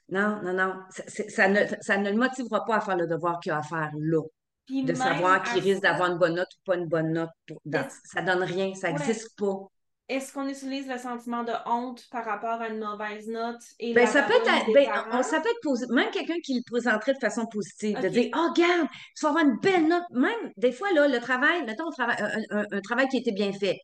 non, 0.08 0.42
non, 0.42 0.52
non, 0.52 0.74
ça, 0.90 1.48
ne, 1.48 1.60
ça 1.80 1.96
ne 1.96 2.10
le 2.10 2.16
motivera 2.16 2.64
pas 2.64 2.76
à 2.76 2.80
faire 2.80 2.96
le 2.96 3.06
devoir 3.06 3.40
qu'il 3.40 3.52
a 3.52 3.58
à 3.58 3.62
faire 3.62 3.90
là. 3.98 4.22
De 4.68 4.94
savoir 4.94 5.42
qu'il 5.42 5.62
risque 5.62 5.83
d'avoir 5.83 6.12
une 6.12 6.18
bonne 6.18 6.35
note 6.35 6.48
ou 6.53 6.70
pas 6.70 6.77
une 6.77 6.87
bonne 6.87 7.12
note. 7.12 7.31
Dans, 7.64 7.87
ça 8.05 8.22
donne 8.22 8.42
rien, 8.42 8.75
ça 8.75 8.90
n'existe 8.90 9.37
pas. 9.38 9.68
Est-ce 10.09 10.33
qu'on 10.33 10.48
utilise 10.48 10.88
le 10.88 10.98
sentiment 10.98 11.42
de 11.42 11.53
honte 11.64 12.05
par 12.11 12.25
rapport 12.25 12.61
à 12.61 12.68
une 12.68 12.81
mauvaise 12.81 13.29
note? 13.29 13.62
Et 13.79 13.94
ben, 13.94 14.07
ça, 14.07 14.22
peut 14.22 14.35
être, 14.35 14.72
ben, 14.75 15.22
ça 15.22 15.40
peut 15.40 15.48
être 15.48 15.92
même 15.94 16.11
quelqu'un 16.11 16.38
qui 16.44 16.55
le 16.55 16.62
présenterait 16.66 17.14
de 17.14 17.18
façon 17.18 17.46
positive, 17.46 17.98
de 18.01 18.09
dire 18.09 18.31
Oh, 18.35 18.48
regarde, 18.51 18.88
tu 19.16 19.25
vas 19.25 19.31
avoir 19.31 19.44
une 19.44 19.59
belle 19.61 19.88
note. 19.88 20.03
Même 20.11 20.53
des 20.57 20.72
fois, 20.72 20.92
là, 20.92 21.09
le 21.09 21.18
travail, 21.18 21.64
mettons 21.64 21.88
un, 21.98 22.66
un, 22.70 22.81
travail 22.81 23.09
qui 23.09 23.16
a 23.16 23.20
été 23.20 23.33
bien 23.33 23.53
fait. 23.53 23.79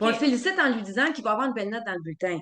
on 0.00 0.08
le 0.08 0.14
félicite 0.14 0.58
en 0.58 0.72
lui 0.74 0.82
disant 0.82 1.12
qu'il 1.12 1.24
va 1.24 1.32
avoir 1.32 1.48
une 1.48 1.54
belle 1.54 1.70
note 1.70 1.84
dans 1.84 1.94
le 1.94 2.02
bulletin. 2.02 2.38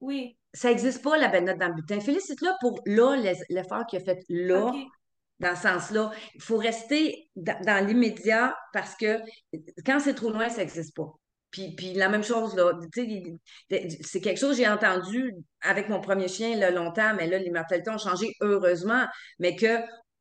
Oui. 0.00 0.36
Ça 0.54 0.68
n'existe 0.68 1.02
pas, 1.02 1.18
la 1.18 1.28
belle 1.28 1.44
note 1.44 1.58
dans 1.58 1.68
le 1.68 1.74
bulletin. 1.74 2.00
Félicite-le 2.00 2.50
pour 2.60 2.80
là, 2.86 3.16
l'effort 3.50 3.84
qu'il 3.86 4.00
a 4.00 4.04
fait 4.04 4.22
là. 4.28 4.72
Dans 5.40 5.54
ce 5.54 5.62
sens-là, 5.62 6.10
il 6.34 6.42
faut 6.42 6.56
rester 6.56 7.28
dans, 7.36 7.86
l'immédiat 7.86 8.56
parce 8.72 8.94
que 8.96 9.18
quand 9.84 10.00
c'est 10.00 10.14
trop 10.14 10.30
loin, 10.30 10.48
ça 10.48 10.58
n'existe 10.58 10.96
pas. 10.96 11.12
Puis, 11.50 11.94
la 11.94 12.08
même 12.08 12.24
chose, 12.24 12.54
c'est 12.90 14.20
quelque 14.20 14.38
chose 14.38 14.56
que 14.56 14.62
j'ai 14.62 14.68
entendu 14.68 15.34
avec 15.62 15.88
mon 15.88 16.00
premier 16.00 16.28
chien 16.28 16.56
là, 16.56 16.70
longtemps, 16.70 17.14
mais 17.14 17.26
là, 17.26 17.38
les 17.38 17.50
mortalités 17.50 17.90
ont 17.90 17.98
changé 17.98 18.34
heureusement, 18.40 19.06
mais 19.38 19.56
que 19.56 19.78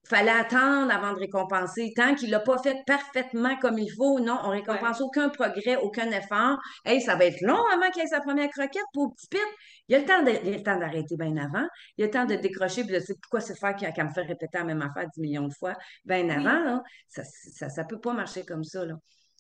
fallait 0.08 0.32
attendre 0.32 0.94
avant 0.94 1.14
de 1.14 1.20
récompenser. 1.20 1.94
Tant 1.96 2.16
qu'il 2.16 2.30
l'a 2.30 2.40
pas 2.40 2.58
fait 2.58 2.78
parfaitement 2.86 3.56
comme 3.58 3.78
il 3.78 3.92
faut, 3.92 4.20
non, 4.20 4.40
on 4.44 4.50
récompense 4.50 5.02
aucun 5.02 5.30
progrès, 5.30 5.76
aucun 5.78 6.10
effort. 6.12 6.60
Hey, 6.86 7.02
ça 7.02 7.16
va 7.16 7.26
être 7.26 7.42
long 7.42 7.64
avant 7.74 7.90
qu'il 7.92 8.04
ait 8.04 8.08
sa 8.08 8.22
première 8.22 8.50
croquette 8.50 8.86
pour 8.94 9.14
petit 9.16 9.28
pit. 9.28 9.40
Il 9.88 9.94
y 9.94 9.96
a 9.96 10.00
le 10.00 10.06
temps 10.06 10.22
le 10.24 10.64
temps 10.64 10.80
d'arrêter 10.80 11.16
bien 11.18 11.36
avant. 11.38 11.68
Il 11.98 12.02
y 12.02 12.04
a 12.04 12.08
le 12.08 12.12
temps 12.12 12.26
de 12.26 12.36
décrocher 12.36 12.84
puis 12.84 12.94
de 12.94 13.00
dire 13.00 13.16
pourquoi 13.22 13.42
c'est 13.42 13.58
faire 13.58 13.76
qu'à 13.76 14.04
me 14.04 14.10
faire 14.10 14.28
répéter 14.28 14.58
la 14.58 14.64
même 14.64 14.82
affaire 14.82 15.08
10 15.16 15.22
millions 15.22 15.48
de 15.48 15.54
fois 15.54 15.74
bien 16.06 16.30
avant. 16.30 16.64
Là? 16.64 16.84
Ça, 17.08 17.24
ça, 17.24 17.84
peut 17.84 18.00
pas 18.00 18.14
marcher 18.14 18.46
comme 18.46 18.64
ça, 18.64 18.86
là. 18.86 18.96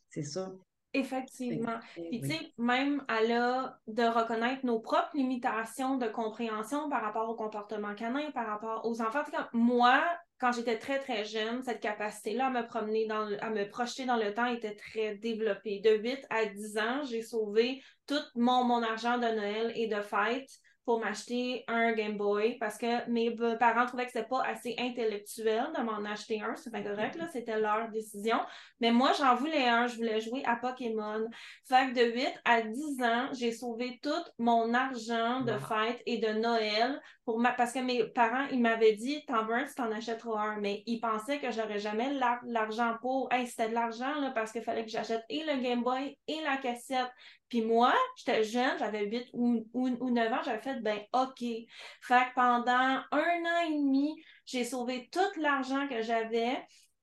C'est 0.09 0.23
ça. 0.23 0.51
Effectivement. 0.93 1.77
Puis, 1.93 2.21
tu 2.21 2.29
sais, 2.29 2.53
même 2.57 3.03
à 3.09 3.21
là 3.21 3.77
de 3.85 4.03
reconnaître 4.03 4.65
nos 4.65 4.79
propres 4.79 5.11
limitations 5.13 5.97
de 5.97 6.07
compréhension 6.07 6.89
par 6.89 7.01
rapport 7.01 7.29
au 7.29 7.35
comportement 7.35 7.93
canin, 7.95 8.31
par 8.31 8.47
rapport 8.47 8.85
aux 8.85 9.01
enfants. 9.01 9.23
Moi, 9.51 10.01
quand 10.39 10.51
j'étais 10.51 10.77
très, 10.77 10.99
très 10.99 11.23
jeune, 11.23 11.63
cette 11.63 11.79
capacité-là 11.79 12.47
à 12.47 12.49
me 12.49 12.67
promener, 12.67 13.07
dans 13.07 13.27
à 13.39 13.49
me 13.49 13.69
projeter 13.69 14.05
dans 14.05 14.17
le 14.17 14.33
temps 14.33 14.45
était 14.45 14.75
très 14.75 15.15
développée. 15.15 15.79
De 15.79 15.91
8 15.95 16.25
à 16.29 16.45
10 16.45 16.77
ans, 16.77 17.03
j'ai 17.09 17.21
sauvé 17.21 17.81
tout 18.07 18.21
mon, 18.35 18.63
mon 18.63 18.83
argent 18.83 19.17
de 19.17 19.27
Noël 19.27 19.71
et 19.75 19.87
de 19.87 20.01
fête 20.01 20.49
pour 20.85 20.99
m'acheter 20.99 21.63
un 21.67 21.93
Game 21.93 22.15
Boy 22.15 22.57
parce 22.59 22.77
que 22.77 23.09
mes 23.09 23.35
parents 23.57 23.87
trouvaient 23.87 24.05
que 24.05 24.11
c'était 24.11 24.27
pas 24.27 24.43
assez 24.43 24.75
intellectuel 24.77 25.65
de 25.75 25.81
m'en 25.81 26.05
acheter 26.05 26.41
un. 26.41 26.55
C'était 26.55 26.83
correct, 26.83 27.15
là, 27.15 27.27
c'était 27.27 27.59
leur 27.59 27.89
décision. 27.89 28.37
Mais 28.79 28.91
moi, 28.91 29.11
j'en 29.17 29.35
voulais 29.35 29.67
un. 29.67 29.87
Je 29.87 29.95
voulais 29.95 30.21
jouer 30.21 30.43
à 30.45 30.55
Pokémon. 30.55 31.27
Fait 31.67 31.91
que 31.91 31.95
de 31.95 32.13
8 32.13 32.41
à 32.45 32.61
10 32.61 33.01
ans, 33.01 33.29
j'ai 33.33 33.51
sauvé 33.51 33.99
tout 34.03 34.11
mon 34.37 34.73
argent 34.75 35.41
de 35.41 35.53
fête 35.57 36.01
et 36.05 36.19
de 36.19 36.39
Noël 36.39 37.01
pour 37.25 37.39
ma... 37.39 37.51
parce 37.51 37.73
que 37.73 37.79
mes 37.79 38.03
parents, 38.03 38.45
ils 38.51 38.61
m'avaient 38.61 38.95
dit, 38.95 39.25
t'en 39.25 39.43
veux 39.45 39.55
un, 39.55 39.65
tu 39.65 39.73
t'en 39.73 39.91
achèteras 39.91 40.39
un. 40.39 40.59
Mais 40.59 40.83
ils 40.85 40.99
pensaient 40.99 41.39
que 41.39 41.51
j'aurais 41.51 41.79
jamais 41.79 42.13
l'argent 42.45 42.95
pour. 43.01 43.27
Hey, 43.33 43.47
c'était 43.47 43.69
de 43.69 43.73
l'argent, 43.73 44.19
là, 44.21 44.29
parce 44.35 44.51
qu'il 44.51 44.61
fallait 44.61 44.85
que 44.85 44.91
j'achète 44.91 45.23
et 45.29 45.43
le 45.43 45.61
Game 45.63 45.81
Boy 45.81 46.15
et 46.27 46.41
la 46.43 46.57
cassette. 46.57 47.09
Puis 47.49 47.61
moi, 47.61 47.93
j'étais 48.17 48.43
jeune, 48.43 48.77
j'avais 48.79 49.05
8 49.05 49.27
ou, 49.33 49.65
ou, 49.73 50.09
9 50.09 50.33
ans, 50.33 50.41
j'avais 50.43 50.61
fait, 50.61 50.81
ben 50.81 50.99
OK. 51.13 51.39
Fait 51.39 51.67
que 52.09 52.33
pendant 52.35 53.01
un 53.11 53.45
an 53.45 53.69
et 53.69 53.73
demi, 53.73 54.15
j'ai 54.45 54.63
sauvé 54.63 55.09
tout 55.11 55.41
l'argent 55.41 55.87
que 55.87 56.01
j'avais 56.01 56.57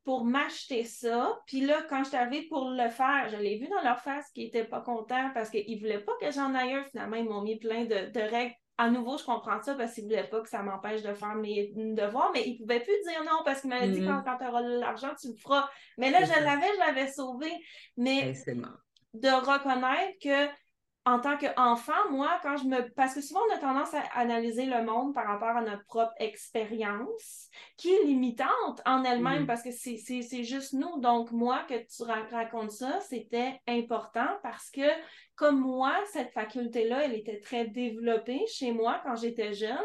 pour 0.05 0.24
m'acheter 0.24 0.85
ça. 0.85 1.38
Puis 1.46 1.61
là, 1.61 1.83
quand 1.88 2.02
je 2.02 2.09
suis 2.09 2.16
arrivée 2.16 2.48
pour 2.48 2.70
le 2.70 2.88
faire, 2.88 3.28
je 3.31 3.37
l'ai 3.37 3.59
vu 3.59 3.68
dans 3.68 3.83
leur 3.83 4.00
face 4.00 4.28
qu'ils 4.33 4.44
n'étaient 4.44 4.64
pas 4.64 4.81
contents 4.81 5.31
parce 5.33 5.48
qu'ils 5.48 5.76
ne 5.76 5.81
voulaient 5.81 6.05
pas 6.05 6.12
que 6.20 6.31
j'en 6.33 6.55
aille 6.55 6.74
un. 6.74 6.85
Finalement, 6.85 7.16
ils 7.16 7.28
m'ont 7.28 7.42
mis 7.42 7.59
plein 7.59 7.85
de, 7.85 8.20
règles 8.20 8.55
à 8.78 8.90
nouveau, 8.90 9.18
je 9.18 9.24
comprends 9.24 9.62
ça 9.62 9.74
parce 9.74 9.92
qu'ils 9.92 10.05
ne 10.05 10.09
voulaient 10.09 10.28
pas 10.28 10.40
que 10.40 10.48
ça 10.48 10.62
m'empêche 10.62 11.02
de 11.02 11.14
faire 11.14 11.35
mes 11.35 11.72
devoirs, 11.76 12.31
mais 12.33 12.42
ils 12.46 12.55
ne 12.55 12.59
pouvaient 12.59 12.81
plus 12.81 13.00
dire 13.07 13.22
non 13.22 13.42
parce 13.44 13.61
qu'ils 13.61 13.70
m'avaient 13.70 13.90
dit 13.90 14.00
mm-hmm. 14.00 14.24
quand, 14.24 14.38
tu 14.38 14.44
auras 14.46 14.62
l'argent, 14.62 15.11
tu 15.20 15.28
le 15.28 15.37
feras. 15.37 15.68
Mais 15.98 16.11
là, 16.11 16.24
je 16.24 16.42
l'avais, 16.42 16.66
je 16.74 16.78
l'avais 16.78 17.12
sauvé. 17.12 17.52
Mais 17.96 18.33
de 19.14 19.29
reconnaître 19.29 20.18
que 20.22 20.62
en 21.05 21.18
tant 21.18 21.37
qu'enfant, 21.37 22.11
moi, 22.12 22.38
quand 22.42 22.57
je 22.57 22.64
me. 22.64 22.88
Parce 22.94 23.14
que 23.14 23.20
souvent, 23.20 23.40
on 23.51 23.57
a 23.57 23.59
tendance 23.59 23.92
à 23.92 24.03
analyser 24.14 24.66
le 24.66 24.85
monde 24.85 25.12
par 25.14 25.27
rapport 25.27 25.57
à 25.57 25.62
notre 25.62 25.85
propre 25.87 26.12
expérience, 26.18 27.48
qui 27.77 27.90
est 27.90 28.05
limitante 28.05 28.81
en 28.87 29.03
elle-même, 29.03 29.42
mm. 29.42 29.46
parce 29.46 29.62
que 29.62 29.72
c'est 29.72 30.44
juste 30.44 30.75
nous. 30.75 31.01
Donc, 31.01 31.33
moi, 31.33 31.64
que 31.68 31.75
tu 31.75 32.03
racontes 32.05 32.70
ça, 32.70 33.01
c'était 33.01 33.59
important 33.66 34.29
parce 34.44 34.70
que, 34.70 34.88
comme 35.35 35.61
moi, 35.61 35.92
cette 36.12 36.31
faculté-là, 36.31 37.05
elle 37.05 37.14
était 37.14 37.40
très 37.40 37.66
développée 37.66 38.44
chez 38.46 38.70
moi 38.70 39.01
quand 39.03 39.16
j'étais 39.16 39.55
jeune. 39.55 39.77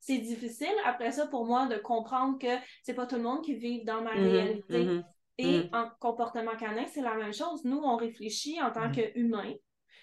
C'est 0.00 0.18
difficile, 0.18 0.74
après 0.84 1.12
ça, 1.12 1.28
pour 1.28 1.46
moi, 1.46 1.66
de 1.66 1.76
comprendre 1.76 2.38
que 2.40 2.60
c'est 2.82 2.94
pas 2.94 3.06
tout 3.06 3.16
le 3.16 3.22
monde 3.22 3.44
qui 3.44 3.54
vit 3.54 3.84
dans 3.84 4.02
ma 4.02 4.14
mm-hmm. 4.14 4.30
réalité. 4.30 4.84
Mm-hmm. 4.84 5.04
Et 5.38 5.58
mm. 5.58 5.70
en 5.72 5.90
comportement 6.00 6.56
canin, 6.56 6.86
c'est 6.86 7.02
la 7.02 7.14
même 7.14 7.34
chose. 7.34 7.64
Nous, 7.64 7.78
on 7.78 7.96
réfléchit 7.96 8.60
en 8.62 8.70
tant 8.70 8.88
mm. 8.88 8.92
qu'humains, 8.92 9.54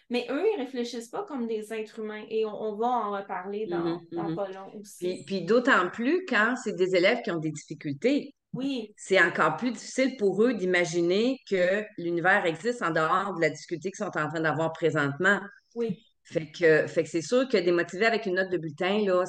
mais 0.09 0.27
eux, 0.29 0.43
ils 0.53 0.59
réfléchissent 0.59 1.09
pas 1.09 1.23
comme 1.23 1.47
des 1.47 1.73
êtres 1.73 1.99
humains. 1.99 2.23
Et 2.29 2.45
on, 2.45 2.75
va 2.75 2.87
en 2.87 3.11
reparler 3.11 3.65
dans, 3.67 3.79
mm-hmm, 3.79 4.15
dans 4.15 4.29
mm-hmm. 4.29 4.35
pas 4.35 4.49
long 4.49 4.79
aussi. 4.79 5.05
Puis, 5.07 5.23
puis 5.25 5.45
d'autant 5.45 5.89
plus 5.89 6.25
quand 6.25 6.55
c'est 6.63 6.75
des 6.75 6.95
élèves 6.95 7.21
qui 7.23 7.31
ont 7.31 7.39
des 7.39 7.51
difficultés. 7.51 8.35
Oui. 8.53 8.93
C'est 8.95 9.19
encore 9.19 9.57
plus 9.57 9.71
difficile 9.71 10.15
pour 10.17 10.43
eux 10.43 10.53
d'imaginer 10.53 11.39
que 11.49 11.83
l'univers 11.97 12.45
existe 12.45 12.83
en 12.83 12.91
dehors 12.91 13.33
de 13.33 13.41
la 13.41 13.49
difficulté 13.49 13.89
qu'ils 13.89 14.05
sont 14.05 14.15
en 14.15 14.29
train 14.29 14.41
d'avoir 14.41 14.71
présentement. 14.73 15.39
Oui. 15.73 15.99
Fait 16.23 16.51
que, 16.51 16.85
fait 16.87 17.03
que 17.03 17.09
c'est 17.09 17.23
sûr 17.23 17.49
que 17.49 17.57
démotiver 17.57 18.05
avec 18.05 18.27
une 18.27 18.35
note 18.35 18.51
de 18.51 18.57
bulletin, 18.57 19.03
là, 19.05 19.25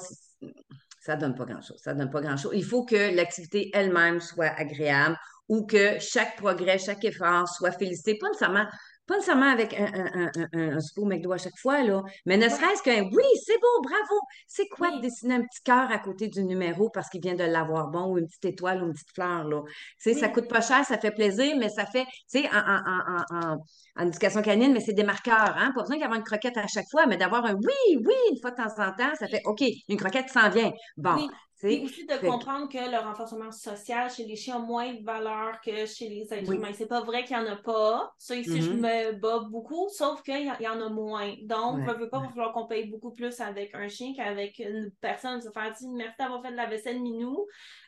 ça 1.00 1.16
donne 1.16 1.34
pas 1.34 1.44
grand-chose. 1.44 1.80
Ça 1.82 1.94
donne 1.94 2.10
pas 2.10 2.20
grand-chose. 2.20 2.52
Il 2.54 2.64
faut 2.64 2.84
que 2.84 3.14
l'activité 3.16 3.70
elle-même 3.72 4.20
soit 4.20 4.52
agréable 4.56 5.16
ou 5.48 5.66
que 5.66 5.98
chaque 5.98 6.36
progrès, 6.36 6.78
chaque 6.78 7.04
effort 7.04 7.48
soit 7.48 7.72
félicité, 7.72 8.16
pas 8.18 8.28
nécessairement 8.28 8.66
pas 9.06 9.16
nécessairement 9.16 9.50
avec 9.50 9.74
un, 9.74 9.84
un, 9.84 10.30
un, 10.34 10.76
un, 10.76 10.78
au 10.96 11.04
McDo 11.04 11.32
à 11.32 11.38
chaque 11.38 11.58
fois, 11.60 11.82
là, 11.82 12.02
mais 12.24 12.36
ne 12.36 12.48
serait-ce 12.48 12.82
qu'un 12.82 13.02
oui, 13.02 13.24
c'est 13.44 13.60
beau, 13.60 13.82
bravo. 13.82 14.20
C'est 14.46 14.66
quoi 14.68 14.90
de 14.92 15.00
dessiner 15.00 15.34
un 15.34 15.42
petit 15.42 15.62
cœur 15.62 15.90
à 15.90 15.98
côté 15.98 16.28
du 16.28 16.42
numéro 16.42 16.88
parce 16.90 17.08
qu'il 17.10 17.20
vient 17.20 17.34
de 17.34 17.44
l'avoir 17.44 17.88
bon 17.88 18.12
ou 18.12 18.18
une 18.18 18.26
petite 18.26 18.46
étoile 18.46 18.82
ou 18.82 18.86
une 18.86 18.92
petite 18.92 19.12
fleur, 19.14 19.44
là. 19.44 19.60
Tu 19.66 19.74
sais, 19.98 20.14
ça 20.14 20.28
coûte 20.28 20.48
pas 20.48 20.62
cher, 20.62 20.84
ça 20.86 20.98
fait 20.98 21.10
plaisir, 21.10 21.54
mais 21.58 21.68
ça 21.68 21.84
fait, 21.84 22.04
tu 22.04 22.40
sais, 22.40 22.48
en, 22.50 22.58
en, 22.58 23.24
en, 23.30 23.58
en, 23.96 24.06
éducation 24.06 24.42
canine, 24.42 24.72
mais 24.72 24.80
c'est 24.80 24.94
des 24.94 25.04
marqueurs, 25.04 25.54
hein? 25.56 25.72
Pas 25.74 25.82
besoin 25.82 25.98
d'avoir 25.98 26.18
une 26.18 26.24
croquette 26.24 26.56
à 26.56 26.66
chaque 26.66 26.86
fois, 26.90 27.06
mais 27.06 27.16
d'avoir 27.16 27.44
un 27.44 27.54
oui, 27.54 27.96
oui, 28.06 28.14
une 28.30 28.40
fois 28.40 28.52
de 28.52 28.56
temps 28.56 28.82
en 28.82 28.92
temps, 28.92 29.14
ça 29.18 29.28
fait 29.28 29.42
OK, 29.44 29.62
une 29.88 29.98
croquette 29.98 30.30
s'en 30.30 30.48
vient. 30.48 30.72
Bon. 30.96 31.28
Et 31.64 31.82
aussi 31.82 32.06
de 32.06 32.26
comprendre 32.26 32.68
que 32.68 32.78
le 32.78 32.98
renforcement 32.98 33.50
social 33.50 34.10
chez 34.10 34.24
les 34.24 34.36
chiens 34.36 34.56
a 34.56 34.58
moins 34.58 34.92
de 34.92 35.02
valeur 35.02 35.60
que 35.64 35.86
chez 35.86 36.08
les 36.08 36.32
êtres 36.32 36.52
humains. 36.52 36.72
C'est 36.72 36.86
pas 36.86 37.02
vrai 37.02 37.24
qu'il 37.24 37.36
n'y 37.36 37.42
en 37.42 37.52
a 37.52 37.56
pas. 37.56 38.12
Ça, 38.18 38.36
ici, 38.36 38.60
je 38.60 38.70
mm-hmm. 38.72 39.12
me 39.12 39.12
bats 39.12 39.46
beaucoup, 39.50 39.88
sauf 39.88 40.22
qu'il 40.22 40.44
y, 40.60 40.68
en 40.68 40.80
a 40.80 40.88
moins. 40.88 41.34
Donc, 41.42 41.78
ne 41.78 41.92
veut 41.92 42.08
pas, 42.08 42.20
va 42.20 42.28
falloir 42.28 42.52
qu'on 42.52 42.66
paye 42.66 42.88
beaucoup 42.88 43.12
plus 43.12 43.40
avec 43.40 43.74
un 43.74 43.88
chien 43.88 44.12
qu'avec 44.14 44.58
une 44.58 44.90
personne. 45.00 45.40
Se 45.40 45.50
faire 45.50 45.72
dire 45.72 45.90
merci 45.90 46.16
d'avoir 46.18 46.42
fait 46.42 46.50
de 46.50 46.56
la 46.56 46.66
vaisselle 46.66 47.00
minou. 47.00 47.46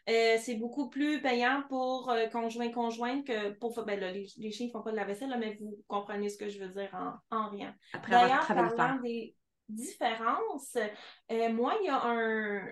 Euh, 0.09 0.37
c'est 0.41 0.55
beaucoup 0.55 0.89
plus 0.89 1.21
payant 1.21 1.65
pour 1.69 2.11
euh, 2.11 2.27
conjoint-conjointe 2.27 3.27
que 3.27 3.51
pour. 3.59 3.85
Ben, 3.85 3.99
les, 3.99 4.51
chiens 4.53 4.67
ne 4.67 4.71
font 4.71 4.83
pas 4.83 4.93
de 4.93 4.97
la 4.97 5.05
vaisselle, 5.05 5.35
mais 5.39 5.57
vous 5.61 5.79
comprenez 5.89 6.29
ce 6.29 6.39
que 6.39 6.49
je 6.49 6.61
veux 6.61 6.69
dire 6.69 6.91
en, 6.95 7.37
en 7.37 7.51
rien. 7.51 7.75
D'ailleurs, 8.09 8.47
parlant 8.47 9.01
des 9.03 9.35
différences, 9.69 10.77
euh, 11.33 11.53
moi, 11.53 11.75
il 11.81 11.87
y 11.87 11.89
a 11.89 12.01
un, 12.05 12.63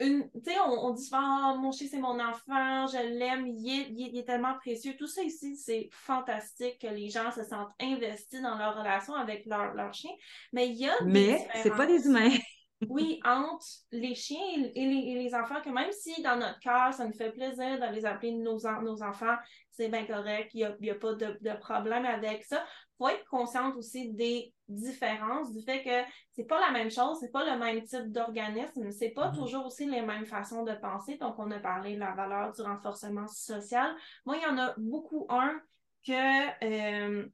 tu 0.00 0.30
sais, 0.44 0.58
on, 0.60 0.90
dit 0.90 1.04
souvent, 1.04 1.58
mon 1.58 1.72
chien, 1.72 1.86
c'est 1.90 1.98
mon 1.98 2.18
enfant, 2.18 2.86
je 2.86 3.18
l'aime, 3.18 3.46
il 3.46 4.16
est, 4.18 4.24
tellement 4.24 4.54
précieux. 4.54 4.94
Tout 4.98 5.06
ça 5.06 5.22
ici, 5.22 5.56
c'est 5.56 5.88
fantastique 5.92 6.78
que 6.80 6.86
les 6.86 7.10
gens 7.10 7.30
se 7.30 7.44
sentent 7.44 7.72
investis 7.80 8.40
dans 8.40 8.56
leur 8.56 8.78
relation 8.78 9.14
avec 9.14 9.44
leur, 9.44 9.74
leur 9.74 9.92
chien. 9.92 10.10
Mais 10.52 10.68
il 10.68 10.76
y 10.76 10.88
a. 10.88 10.94
Mais 11.04 11.46
c'est 11.62 11.76
pas 11.76 11.86
des 11.86 12.06
humains. 12.06 12.30
oui, 12.88 13.20
entre 13.24 13.66
les 13.92 14.14
chiens 14.14 14.38
et 14.74 14.86
les, 15.14 15.34
enfants, 15.34 15.60
que 15.62 15.68
même 15.68 15.92
si 15.92 16.22
dans 16.22 16.36
notre 16.36 16.58
cœur, 16.60 16.94
ça 16.94 17.06
nous 17.06 17.12
fait 17.12 17.32
plaisir 17.32 17.78
de 17.78 17.94
les 17.94 18.06
appeler 18.06 18.32
nos, 18.32 18.58
nos 18.82 19.02
enfants, 19.02 19.36
c'est 19.70 19.88
bien 19.88 20.06
correct, 20.06 20.50
il 20.54 20.76
n'y 20.80 20.90
a, 20.90 20.94
pas 20.94 21.14
de, 21.14 21.38
de, 21.40 21.58
problème 21.58 22.06
avec 22.06 22.44
ça. 22.44 22.64
Il 23.00 23.04
faut 23.04 23.08
être 23.08 23.24
consciente 23.24 23.76
aussi 23.76 24.12
des 24.12 24.52
différences, 24.68 25.52
du 25.52 25.62
fait 25.62 25.82
que 25.82 26.10
c'est 26.32 26.44
pas 26.44 26.60
la 26.60 26.70
même 26.70 26.90
chose, 26.90 27.16
c'est 27.18 27.32
pas 27.32 27.50
le 27.50 27.58
même 27.58 27.82
type 27.82 28.12
d'organisme, 28.12 28.90
c'est 28.90 29.10
pas 29.10 29.30
mm-hmm. 29.30 29.34
toujours 29.34 29.66
aussi 29.66 29.86
les 29.86 30.02
mêmes 30.02 30.26
façons 30.26 30.64
de 30.64 30.72
penser. 30.74 31.16
Donc, 31.16 31.36
on 31.38 31.50
a 31.50 31.58
parlé 31.58 31.94
de 31.94 32.00
la 32.00 32.12
valeur 32.12 32.52
du 32.52 32.60
renforcement 32.60 33.26
social. 33.26 33.96
Moi, 34.26 34.36
il 34.36 34.42
y 34.42 34.46
en 34.46 34.58
a 34.58 34.74
beaucoup 34.76 35.26
un 35.30 35.60
que. 36.06 36.64
Euh, 36.64 37.26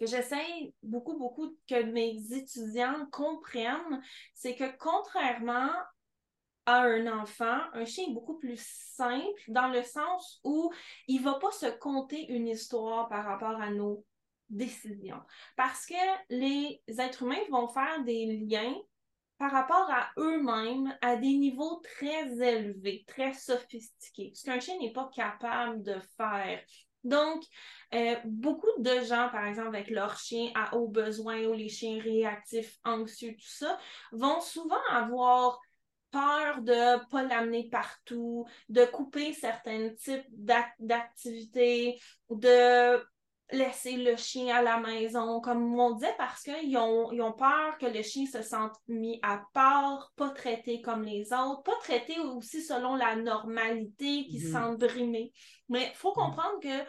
que 0.00 0.08
j'essaie 0.08 0.74
beaucoup, 0.82 1.16
beaucoup 1.16 1.56
que 1.68 1.80
mes 1.84 2.16
étudiants 2.32 3.06
comprennent, 3.12 4.02
c'est 4.34 4.56
que 4.56 4.76
contrairement 4.76 5.70
à 6.66 6.82
un 6.82 7.06
enfant, 7.06 7.58
un 7.72 7.84
chien 7.84 8.06
est 8.08 8.12
beaucoup 8.12 8.36
plus 8.36 8.60
simple 8.60 9.40
dans 9.48 9.68
le 9.68 9.82
sens 9.82 10.40
où 10.44 10.72
il 11.08 11.20
ne 11.20 11.24
va 11.24 11.34
pas 11.34 11.50
se 11.50 11.66
conter 11.66 12.32
une 12.32 12.48
histoire 12.48 13.08
par 13.08 13.24
rapport 13.24 13.60
à 13.60 13.70
nos 13.70 14.04
décisions. 14.52 15.20
Parce 15.56 15.86
que 15.86 15.94
les 16.30 16.80
êtres 16.98 17.22
humains 17.22 17.44
vont 17.50 17.68
faire 17.68 18.04
des 18.04 18.26
liens 18.48 18.74
par 19.38 19.50
rapport 19.50 19.90
à 19.90 20.10
eux-mêmes 20.18 20.96
à 21.00 21.16
des 21.16 21.34
niveaux 21.34 21.82
très 21.82 22.30
élevés, 22.40 23.04
très 23.08 23.32
sophistiqués, 23.32 24.30
ce 24.34 24.44
qu'un 24.44 24.60
chien 24.60 24.78
n'est 24.78 24.92
pas 24.92 25.10
capable 25.12 25.82
de 25.82 25.96
faire. 26.16 26.60
Donc, 27.02 27.42
euh, 27.94 28.14
beaucoup 28.24 28.70
de 28.78 29.00
gens, 29.00 29.28
par 29.30 29.44
exemple, 29.46 29.74
avec 29.74 29.90
leurs 29.90 30.16
chiens 30.16 30.52
à 30.54 30.76
haut 30.76 30.86
besoin 30.86 31.42
ou 31.46 31.54
les 31.54 31.68
chiens 31.68 32.00
réactifs, 32.00 32.78
anxieux, 32.84 33.32
tout 33.32 33.48
ça, 33.48 33.76
vont 34.12 34.40
souvent 34.40 34.80
avoir 34.88 35.58
peur 36.12 36.62
de 36.62 36.72
ne 36.72 37.04
pas 37.10 37.22
l'amener 37.24 37.68
partout, 37.68 38.46
de 38.68 38.84
couper 38.84 39.32
certains 39.32 39.90
types 39.94 40.26
d'activités, 40.78 41.98
de 42.30 43.04
laisser 43.52 43.96
le 43.96 44.16
chien 44.16 44.56
à 44.56 44.62
la 44.62 44.78
maison, 44.78 45.40
comme 45.40 45.78
on 45.78 45.92
disait, 45.92 46.14
parce 46.18 46.42
qu'ils 46.42 46.76
ont, 46.76 47.12
ils 47.12 47.22
ont 47.22 47.32
peur 47.32 47.78
que 47.78 47.86
le 47.86 48.02
chien 48.02 48.26
se 48.26 48.42
sente 48.42 48.74
mis 48.88 49.18
à 49.22 49.42
part, 49.52 50.12
pas 50.16 50.30
traité 50.30 50.80
comme 50.80 51.04
les 51.04 51.32
autres, 51.32 51.62
pas 51.62 51.76
traité 51.80 52.18
aussi 52.18 52.62
selon 52.62 52.96
la 52.96 53.16
normalité, 53.16 54.26
qui 54.28 54.40
se 54.40 54.52
sentent 54.52 54.78
brimés. 54.78 55.32
Mais 55.68 55.90
il 55.92 55.96
faut 55.96 56.12
comprendre 56.12 56.60
que 56.62 56.84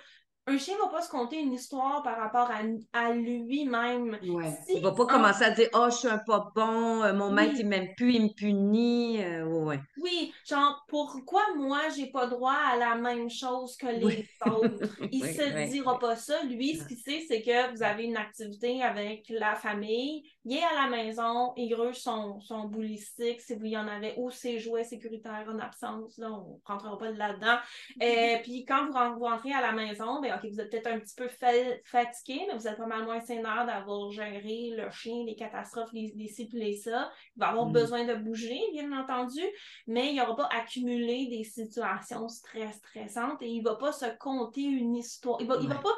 un 0.46 0.58
chien 0.58 0.76
va 0.78 0.90
pas 0.90 1.02
se 1.02 1.10
conter 1.10 1.40
une 1.40 1.54
histoire 1.54 2.04
par 2.04 2.18
rapport 2.18 2.52
à, 2.52 3.14
lui-même. 3.14 4.18
Ouais. 4.28 4.58
Il 4.70 4.82
va 4.82 4.92
pas 4.92 5.06
commencer 5.06 5.44
à 5.46 5.52
dire 5.52 5.70
Oh, 5.74 5.88
je 5.90 5.96
suis 5.96 6.08
un 6.08 6.18
pas 6.18 6.52
bon, 6.54 7.02
euh, 7.02 7.14
mon 7.14 7.32
maître 7.32 7.56
il 7.58 7.68
m'aime 7.68 7.94
plus, 7.96 8.14
il 8.16 8.24
me 8.24 8.34
punit. 8.34 9.24
Euh, 9.24 9.46
ouais. 9.46 9.80
Oui, 10.02 10.34
genre 10.46 10.84
pourquoi 10.90 11.42
moi 11.56 11.80
j'ai 11.96 12.08
pas 12.08 12.28
droit 12.28 12.58
à 12.74 12.76
la 12.76 12.96
même 12.96 13.30
chose 13.30 13.78
que 13.78 13.88
les 13.88 14.28
autres? 14.46 14.98
Il 15.12 15.26
se 15.26 15.72
dira 15.72 15.98
pas 15.98 16.18
ça. 16.18 16.44
Lui, 16.44 16.76
ce 16.76 16.88
qu'il 16.88 16.98
sait, 16.98 17.24
c'est 17.28 17.42
que 17.42 17.74
vous 17.74 17.84
avez 17.84 18.04
une 18.04 18.18
activité 18.18 18.84
avec 18.84 19.26
la 19.30 19.56
famille, 19.56 20.24
il 20.46 20.58
est 20.58 20.64
à 20.64 20.84
la 20.84 20.90
maison, 20.90 21.54
il 21.56 21.70
gruge 21.70 21.96
son, 21.96 22.42
son 22.42 22.66
boulistique 22.66 23.40
si 23.40 23.56
vous 23.56 23.66
y 23.66 23.78
en 23.78 23.88
avez, 23.88 24.14
ou 24.18 24.30
ses 24.30 24.60
jouets 24.60 24.84
sécuritaires 24.84 25.46
en 25.50 25.58
absence, 25.60 26.18
là, 26.18 26.32
on 26.32 26.56
ne 26.56 26.60
rentrera 26.66 26.98
pas 26.98 27.12
là-dedans. 27.12 27.58
Et 28.02 28.04
euh, 28.36 28.40
puis 28.44 28.66
quand 28.66 28.88
vous, 28.88 29.24
rentrez 29.24 29.54
à 29.54 29.62
la 29.62 29.72
maison, 29.72 30.22
ben, 30.22 30.33
OK, 30.36 30.50
vous 30.50 30.60
êtes 30.60 30.70
peut-être 30.70 30.88
un 30.88 31.00
petit 31.00 31.16
peu 31.16 31.28
fatigué, 31.28 32.46
mais 32.48 32.56
vous 32.56 32.68
êtes 32.68 32.78
pas 32.78 32.86
mal 32.86 33.06
moins 33.06 33.20
sénère 33.20 33.66
d'avoir 33.66 34.12
géré 34.12 34.72
le 34.76 34.90
chien, 34.92 35.24
les 35.26 35.36
catastrophes, 35.36 35.92
les, 35.94 36.14
les 36.16 36.28
ci, 36.28 36.50
les 36.54 36.76
ça. 36.76 37.12
Il 37.36 37.40
va 37.40 37.50
avoir 37.50 37.68
mm. 37.68 37.74
besoin 37.74 38.06
de 38.06 38.16
bouger, 38.16 38.60
bien 38.72 38.92
entendu, 38.92 39.42
mais 39.88 40.14
il 40.14 40.18
n'aura 40.18 40.36
pas 40.36 40.50
accumulé 40.52 41.28
des 41.28 41.44
situations 41.44 42.28
très 42.44 42.72
stressantes 42.72 43.42
et 43.42 43.48
il 43.48 43.60
ne 43.60 43.70
va 43.70 43.76
pas 43.76 43.92
se 43.92 44.06
compter 44.18 44.62
une 44.62 44.96
histoire. 44.96 45.38
Il 45.42 45.48
va, 45.48 45.58
va 45.58 45.76
pas 45.76 45.98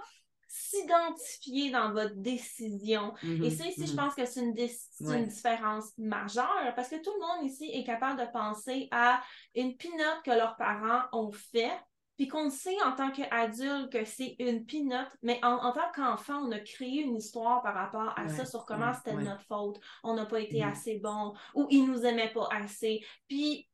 s'identifier 0.56 1.72
dans 1.72 1.92
votre 1.92 2.16
décision. 2.16 3.14
Et 3.24 3.28
mm-hmm, 3.28 3.58
ça, 3.58 3.66
ici, 3.66 3.88
je 3.88 3.92
mm-hmm. 3.92 3.96
pense 3.96 4.16
que 4.16 4.26
c'est 4.26 4.42
une, 4.42 5.26
différence 5.26 5.92
majeure 5.98 6.74
parce 6.76 6.88
que 6.88 6.96
tout 6.96 7.12
le 7.14 7.20
monde 7.20 7.52
ici 7.52 7.70
est 7.74 7.84
capable 7.84 8.20
de 8.20 8.32
penser 8.32 8.88
à 8.92 9.22
une 9.54 9.76
pinote 9.76 10.22
que 10.24 10.32
leurs 10.32 10.56
parents 10.56 11.04
ont 11.12 11.32
fait, 11.32 11.72
puis 12.18 12.28
qu'on 12.28 12.50
sait 12.50 12.82
en 12.84 12.94
tant 12.94 13.12
qu'adulte 13.12 13.92
que 13.92 14.06
c'est 14.06 14.36
une 14.40 14.66
pinote, 14.66 15.12
mais 15.22 15.40
en, 15.44 15.72
tant 15.72 15.92
qu'enfant, 15.94 16.48
on 16.48 16.52
a 16.52 16.60
créé 16.60 17.02
une 17.02 17.18
histoire 17.18 17.62
par 17.62 17.74
rapport 17.74 18.14
à 18.18 18.28
ça 18.30 18.46
sur 18.46 18.66
comment 18.66 18.94
c'était 18.94 19.16
notre 19.16 19.44
faute, 19.44 19.80
on 20.04 20.16
n'a 20.16 20.26
pas 20.26 20.40
été 20.40 20.60
mm-hmm. 20.60 20.72
assez 20.72 21.00
bon 21.00 21.34
ou 21.54 21.68
ils 21.70 21.86
nous 21.86 22.06
aimaient 22.06 22.32
pas 22.32 22.48
assez. 22.52 23.04
Puis 23.28 23.68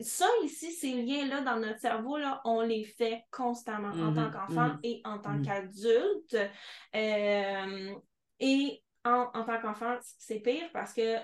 ça 0.00 0.26
ici, 0.44 0.72
ces 0.72 1.02
liens-là 1.02 1.42
dans 1.42 1.58
notre 1.58 1.78
cerveau, 1.78 2.16
là, 2.16 2.40
on 2.44 2.62
les 2.62 2.84
fait 2.84 3.24
constamment 3.30 3.88
en 3.88 4.14
tant 4.14 4.22
mm-hmm. 4.22 4.32
qu'enfant 4.32 4.68
mm-hmm. 4.68 4.80
et 4.82 5.02
en 5.04 5.18
tant 5.18 5.34
mm-hmm. 5.34 5.44
qu'adulte. 5.44 6.36
Euh, 6.94 7.94
et 8.40 8.82
en, 9.04 9.26
tant 9.44 9.60
qu'enfant, 9.60 9.96
c'est 10.18 10.40
pire 10.40 10.70
parce 10.72 10.92
que 10.92 11.18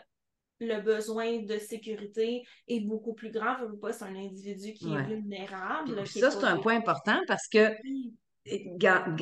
le 0.61 0.81
besoin 0.81 1.43
de 1.43 1.59
sécurité 1.59 2.43
est 2.69 2.81
beaucoup 2.81 3.15
plus 3.15 3.31
grand. 3.31 3.57
pas, 3.81 3.93
c'est 3.93 4.05
un 4.05 4.15
individu 4.15 4.75
qui 4.75 4.93
est 4.93 5.03
vulnérable. 5.07 6.07
ça, 6.07 6.31
c'est 6.31 6.45
un 6.45 6.59
point 6.59 6.77
important 6.77 7.19
parce 7.27 7.49
que 7.49 7.71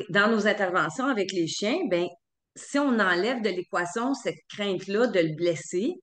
dans 0.09 0.31
nos 0.31 0.47
interventions 0.47 1.05
avec 1.05 1.31
les 1.31 1.47
chiens, 1.47 1.79
ben, 1.89 2.07
si 2.55 2.77
on 2.77 2.99
enlève 2.99 3.41
de 3.41 3.49
l'équation 3.49 4.13
cette 4.13 4.39
crainte-là 4.49 5.07
de 5.07 5.19
le 5.19 5.35
blesser, 5.35 5.93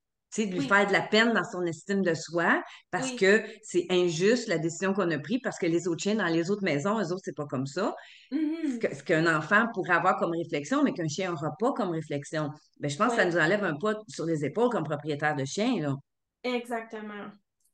de 0.45 0.53
lui 0.53 0.69
faire 0.69 0.87
de 0.87 0.93
la 0.93 1.01
peine 1.01 1.33
dans 1.33 1.45
son 1.45 1.63
estime 1.65 2.03
de 2.03 2.13
soi 2.13 2.63
parce 2.91 3.13
que 3.13 3.43
c'est 3.63 3.87
injuste 3.89 4.49
la 4.49 4.59
décision 4.59 4.93
qu'on 4.93 5.11
a 5.11 5.19
prise 5.19 5.41
parce 5.43 5.59
que 5.59 5.67
les 5.67 5.89
autres 5.89 6.03
chiens 6.03 6.17
dans 6.17 6.27
les 6.27 6.51
autres 6.51 6.65
maisons, 6.65 7.01
eux 7.01 7.13
autres, 7.13 7.23
c'est 7.25 7.37
pas 7.37 7.47
comme 7.47 7.67
ça. 7.67 7.95
Mm-hmm. 8.33 8.99
Ce 8.99 9.03
qu'un 9.03 9.35
enfant 9.35 9.67
pourrait 9.73 9.95
avoir 9.95 10.19
comme 10.19 10.33
réflexion, 10.33 10.83
mais 10.83 10.93
qu'un 10.93 11.09
chien 11.09 11.31
n'aura 11.31 11.53
pas 11.59 11.73
comme 11.73 11.91
réflexion. 11.91 12.51
Ben, 12.81 12.91
je 12.91 12.97
pense 12.99 13.11
que 13.11 13.17
ça 13.17 13.25
nous 13.25 13.39
enlève 13.39 13.65
un 13.65 13.77
poids 13.77 13.95
sur 14.09 14.27
les 14.27 14.45
épaules 14.45 14.69
comme 14.69 14.85
propriétaire 14.85 15.35
de 15.35 15.45
chien. 15.47 15.81
Là. 15.81 15.95
Exactement. 16.43 17.31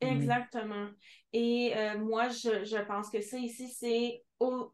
Exactement. 0.06 0.88
Et 1.32 1.72
euh, 1.76 1.98
moi, 1.98 2.28
je, 2.28 2.64
je 2.64 2.84
pense 2.84 3.10
que 3.10 3.20
ça 3.20 3.38
ici, 3.38 3.68
c'est 3.68 4.22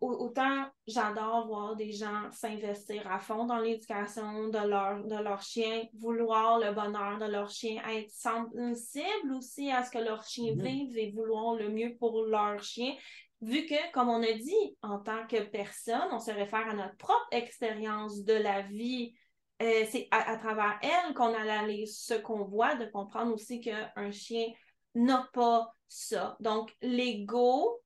autant 0.01 0.67
j'adore 0.87 1.47
voir 1.47 1.77
des 1.77 1.93
gens 1.93 2.31
s'investir 2.33 3.11
à 3.11 3.19
fond 3.19 3.45
dans 3.45 3.59
l'éducation 3.59 4.49
de 4.49 4.69
leur, 4.69 5.05
de 5.05 5.23
leur 5.23 5.43
chien, 5.43 5.85
vouloir 5.95 6.59
le 6.59 6.73
bonheur 6.73 7.19
de 7.19 7.31
leur 7.31 7.51
chien, 7.51 7.83
être 7.89 8.11
sensible 8.11 9.35
aussi 9.37 9.71
à 9.71 9.83
ce 9.83 9.91
que 9.91 9.99
leur 9.99 10.25
chien 10.25 10.55
mm-hmm. 10.55 10.63
vive 10.63 10.99
et 10.99 11.11
vouloir 11.13 11.55
le 11.55 11.69
mieux 11.69 11.97
pour 11.99 12.23
leur 12.25 12.63
chien, 12.63 12.95
vu 13.41 13.67
que, 13.67 13.93
comme 13.93 14.09
on 14.09 14.23
a 14.23 14.33
dit, 14.33 14.77
en 14.83 14.99
tant 14.99 15.27
que 15.27 15.43
personne, 15.43 16.09
on 16.13 16.19
se 16.19 16.31
réfère 16.31 16.69
à 16.69 16.75
notre 16.75 16.97
propre 16.97 17.29
expérience 17.33 18.25
de 18.25 18.35
la 18.35 18.63
vie. 18.63 19.15
Euh, 19.61 19.85
c'est 19.91 20.07
à, 20.13 20.37
travers 20.37 20.79
elle 20.83 21.15
qu'on 21.15 21.35
analyse 21.35 21.99
ce 21.99 22.15
qu'on 22.15 22.45
voit, 22.45 22.77
de 22.77 22.87
comprendre 22.87 23.35
aussi 23.35 23.61
qu'un 23.61 24.11
chien 24.13 24.47
n'a 24.95 25.29
pas 25.33 25.75
ça. 25.89 26.37
Donc, 26.41 26.77
l'ego 26.83 27.83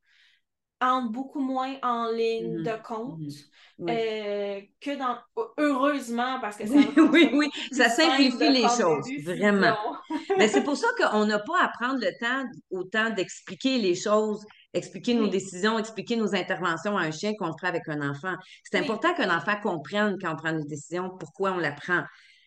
entre 0.81 1.11
beaucoup 1.13 1.41
moins 1.41 1.77
en 1.83 2.11
ligne 2.11 2.61
Mhm. 2.61 2.63
de 2.63 2.75
compte 2.83 3.23
Mhm. 3.23 3.45
Oui. 3.79 3.99
euh, 3.99 4.61
que 4.81 4.97
dans. 4.99 5.19
Heureusement, 5.59 6.41
parce 6.41 6.57
que 6.57 6.67
ça 6.67 6.77
Oui, 6.77 6.87
rend 6.87 6.95
oui, 6.97 7.51
ça 7.73 7.89
oui, 8.03 8.31
simplifie 8.31 8.49
les 8.49 8.69
choses, 8.69 9.11
vraiment. 9.17 9.75
Mais 10.37 10.49
c'est 10.49 10.63
pour 10.63 10.77
ça 10.77 10.87
qu'on 10.97 11.27
n'a 11.27 11.41
pas 11.41 11.61
à 11.65 11.69
prendre 11.81 11.99
le 12.01 12.13
temps, 12.21 12.45
autant 12.71 13.11
d'expliquer 13.11 13.79
les 13.79 13.97
choses, 13.97 14.45
expliquer 14.73 15.15
nos 15.15 15.27
Oui, 15.27 15.29
décisions, 15.29 15.79
expliquer 15.79 16.17
nos 16.17 16.35
interventions 16.37 16.97
à 16.97 17.03
un 17.03 17.11
chien 17.11 17.33
qu'on 17.39 17.53
ferait 17.59 17.69
avec 17.69 17.89
un 17.89 18.09
enfant. 18.09 18.35
C'est 18.65 18.79
oui, 18.79 18.79
important 18.79 19.13
qu'un 19.15 19.37
enfant 19.37 19.57
comprenne 19.61 20.17
quand 20.21 20.33
on 20.35 20.37
prend 20.37 20.51
une 20.51 20.67
décision, 20.67 21.11
pourquoi 21.19 21.53
on 21.53 21.59
la 21.59 21.73
prend. 21.73 22.03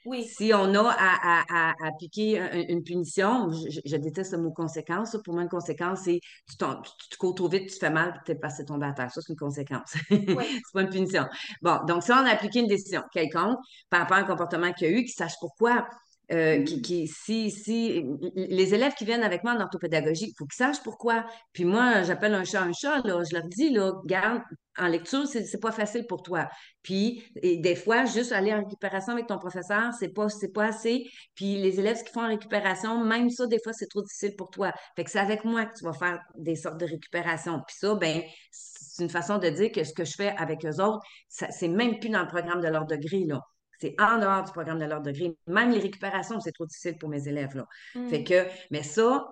Oui, 0.05 0.37
Si 0.37 0.51
on 0.53 0.73
a 0.75 0.89
à, 0.91 1.43
à- 1.49 1.71
à 1.71 1.87
appliquer 1.87 2.39
un- 2.39 2.51
une 2.69 2.83
punition, 2.83 3.49
je, 3.51 3.79
je- 3.85 3.95
déteste 3.97 4.33
le 4.33 4.39
mot 4.39 4.51
conséquence. 4.51 5.17
Pour 5.23 5.33
moi, 5.33 5.43
une 5.43 5.49
conséquence, 5.49 6.01
c'est 6.05 6.19
tu, 6.49 6.57
tu, 6.57 6.65
tu 7.11 7.17
cours 7.17 7.35
trop 7.35 7.47
vite, 7.47 7.67
tu 7.69 7.75
te 7.75 7.79
fais 7.79 7.89
mal, 7.89 8.21
tu 8.25 8.31
es 8.31 8.35
passé 8.35 8.65
tomber 8.65 8.85
à 8.87 8.93
terre. 8.93 9.11
Ça, 9.11 9.21
c'est 9.21 9.33
une 9.33 9.37
conséquence. 9.39 9.93
oui, 10.31 10.45
C'est 10.63 10.73
pas 10.73 10.81
une 10.81 10.89
punition. 10.89 11.25
Bon, 11.61 11.79
donc 11.87 12.03
si 12.03 12.11
on 12.11 12.15
a 12.17 12.29
appliqué 12.31 12.59
une 12.59 12.67
décision 12.67 13.01
quelconque 13.11 13.57
par 13.89 14.01
rapport 14.01 14.17
à 14.17 14.19
un 14.21 14.23
comportement 14.25 14.71
qu'il 14.73 14.87
y 14.87 14.93
a 14.93 14.97
eu, 14.99 15.03
qu'il 15.03 15.13
sache 15.13 15.35
pourquoi. 15.39 15.87
Euh, 16.31 16.63
qui, 16.63 16.75
Mhm. 16.77 16.81
qui- 16.81 17.07
si, 17.07 17.51
si 17.51 18.03
les 18.35 18.73
élèves 18.73 18.93
qui 18.95 19.05
viennent 19.05 19.23
avec 19.23 19.43
moi 19.43 19.53
en 19.53 19.61
orthopédagogie, 19.61 20.29
il 20.29 20.33
faut 20.37 20.45
qu'ils 20.45 20.55
sachent 20.57 20.81
pourquoi. 20.83 21.25
Puis 21.53 21.65
moi, 21.65 22.03
j'appelle 22.03 22.33
un 22.33 22.43
chat 22.43 22.61
un 22.61 22.73
chat, 22.73 23.01
là, 23.05 23.21
je 23.29 23.35
leur 23.35 23.47
dis, 23.47 23.69
là, 23.69 23.93
garde, 24.05 24.41
en 24.77 24.87
lecture, 24.87 25.25
c'est 25.27 25.45
c'est 25.45 25.59
pas 25.59 25.71
facile 25.71 26.05
pour 26.07 26.21
toi. 26.23 26.47
Puis, 26.81 27.23
et 27.41 27.57
des 27.57 27.75
fois, 27.75 28.05
juste 28.05 28.31
aller 28.31 28.53
en 28.53 28.59
récupération 28.63 29.13
avec 29.13 29.27
ton 29.27 29.37
professeur, 29.39 29.93
c'est 29.99 30.09
pas, 30.13 30.27
c'est 30.29 30.51
pas 30.51 30.65
assez. 30.65 31.05
Puis, 31.35 31.57
les 31.61 31.79
élèves 31.79 32.03
qui 32.03 32.11
font 32.11 32.23
en 32.23 32.27
récupération, 32.27 33.03
même 33.03 33.29
ça, 33.29 33.47
des 33.47 33.59
fois, 33.63 33.73
c'est 33.73 33.87
trop 33.87 34.01
difficile 34.01 34.35
pour 34.35 34.49
toi. 34.49 34.73
Fait 34.95 35.03
que 35.03 35.11
c'est 35.11 35.19
avec 35.19 35.43
moi 35.45 35.65
que 35.65 35.77
tu 35.77 35.85
vas 35.85 35.93
faire 35.93 36.19
des 36.35 36.55
sortes 36.55 36.79
de 36.79 36.85
récupération. 36.85 37.61
Puis 37.67 37.75
ça, 37.79 37.95
ben, 37.95 38.21
c'est 38.51 39.03
une 39.03 39.09
façon 39.09 39.37
de 39.37 39.49
dire 39.49 39.71
que 39.71 39.83
ce 39.83 39.93
que 39.93 40.05
je 40.05 40.13
fais 40.15 40.29
avec 40.37 40.65
eux 40.65 40.81
autres, 40.81 40.99
c'est 41.27 41.67
même 41.67 41.99
plus 41.99 42.09
dans 42.09 42.21
le 42.21 42.27
programme 42.27 42.61
de 42.61 42.67
leur 42.67 42.85
degré, 42.85 43.25
là. 43.25 43.41
C'est 43.79 43.95
en 43.99 44.17
dehors 44.19 44.43
du 44.43 44.51
programme 44.51 44.79
de 44.79 44.85
leur 44.85 45.01
degré. 45.01 45.35
Même 45.47 45.71
les 45.71 45.79
récupérations, 45.79 46.39
c'est 46.39 46.51
trop 46.51 46.65
difficile 46.65 46.97
pour 46.97 47.09
mes 47.09 47.27
élèves, 47.27 47.55
là. 47.55 47.65
Fait 48.09 48.19
Mhm. 48.19 48.23
que, 48.23 48.47
mais 48.71 48.83
ça, 48.83 49.25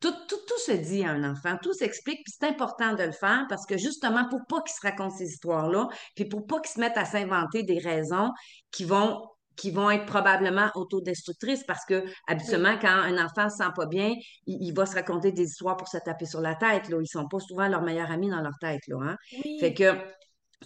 tout, 0.00 0.12
tout, 0.28 0.36
tout 0.46 0.58
se 0.64 0.72
dit 0.72 1.04
à 1.04 1.10
un 1.10 1.24
enfant, 1.30 1.56
tout 1.62 1.72
s'explique, 1.72 2.20
puis 2.24 2.32
c'est 2.38 2.46
important 2.46 2.94
de 2.94 3.02
le 3.02 3.12
faire 3.12 3.46
parce 3.48 3.66
que 3.66 3.76
justement, 3.76 4.28
pour 4.28 4.40
pas 4.48 4.60
qu'il 4.62 4.74
se 4.74 4.86
raconte 4.86 5.12
ces 5.12 5.26
histoires-là, 5.28 5.88
puis 6.14 6.24
pour 6.24 6.46
pas 6.46 6.60
qu'il 6.60 6.70
se 6.70 6.80
mette 6.80 6.96
à 6.96 7.04
s'inventer 7.04 7.62
des 7.62 7.78
raisons 7.78 8.30
qui 8.70 8.84
vont 8.84 9.20
qui 9.56 9.70
vont 9.72 9.90
être 9.90 10.06
probablement 10.06 10.70
autodestructrices 10.74 11.64
parce 11.64 11.84
que 11.84 12.02
habituellement, 12.26 12.78
quand 12.80 12.88
un 12.88 13.22
enfant 13.22 13.50
se 13.50 13.58
sent 13.58 13.70
pas 13.76 13.84
bien, 13.84 14.14
il, 14.46 14.56
il 14.62 14.72
va 14.72 14.86
se 14.86 14.94
raconter 14.94 15.32
des 15.32 15.42
histoires 15.44 15.76
pour 15.76 15.86
se 15.88 15.98
taper 15.98 16.24
sur 16.24 16.40
la 16.40 16.54
tête. 16.54 16.88
Là. 16.88 16.96
Ils 17.02 17.06
sont 17.06 17.28
pas 17.28 17.40
souvent 17.40 17.68
leurs 17.68 17.82
meilleurs 17.82 18.10
amis 18.10 18.30
dans 18.30 18.40
leur 18.40 18.56
tête. 18.58 18.80
Là, 18.86 18.96
hein? 19.02 19.16
Fait 19.58 19.74
que 19.74 19.92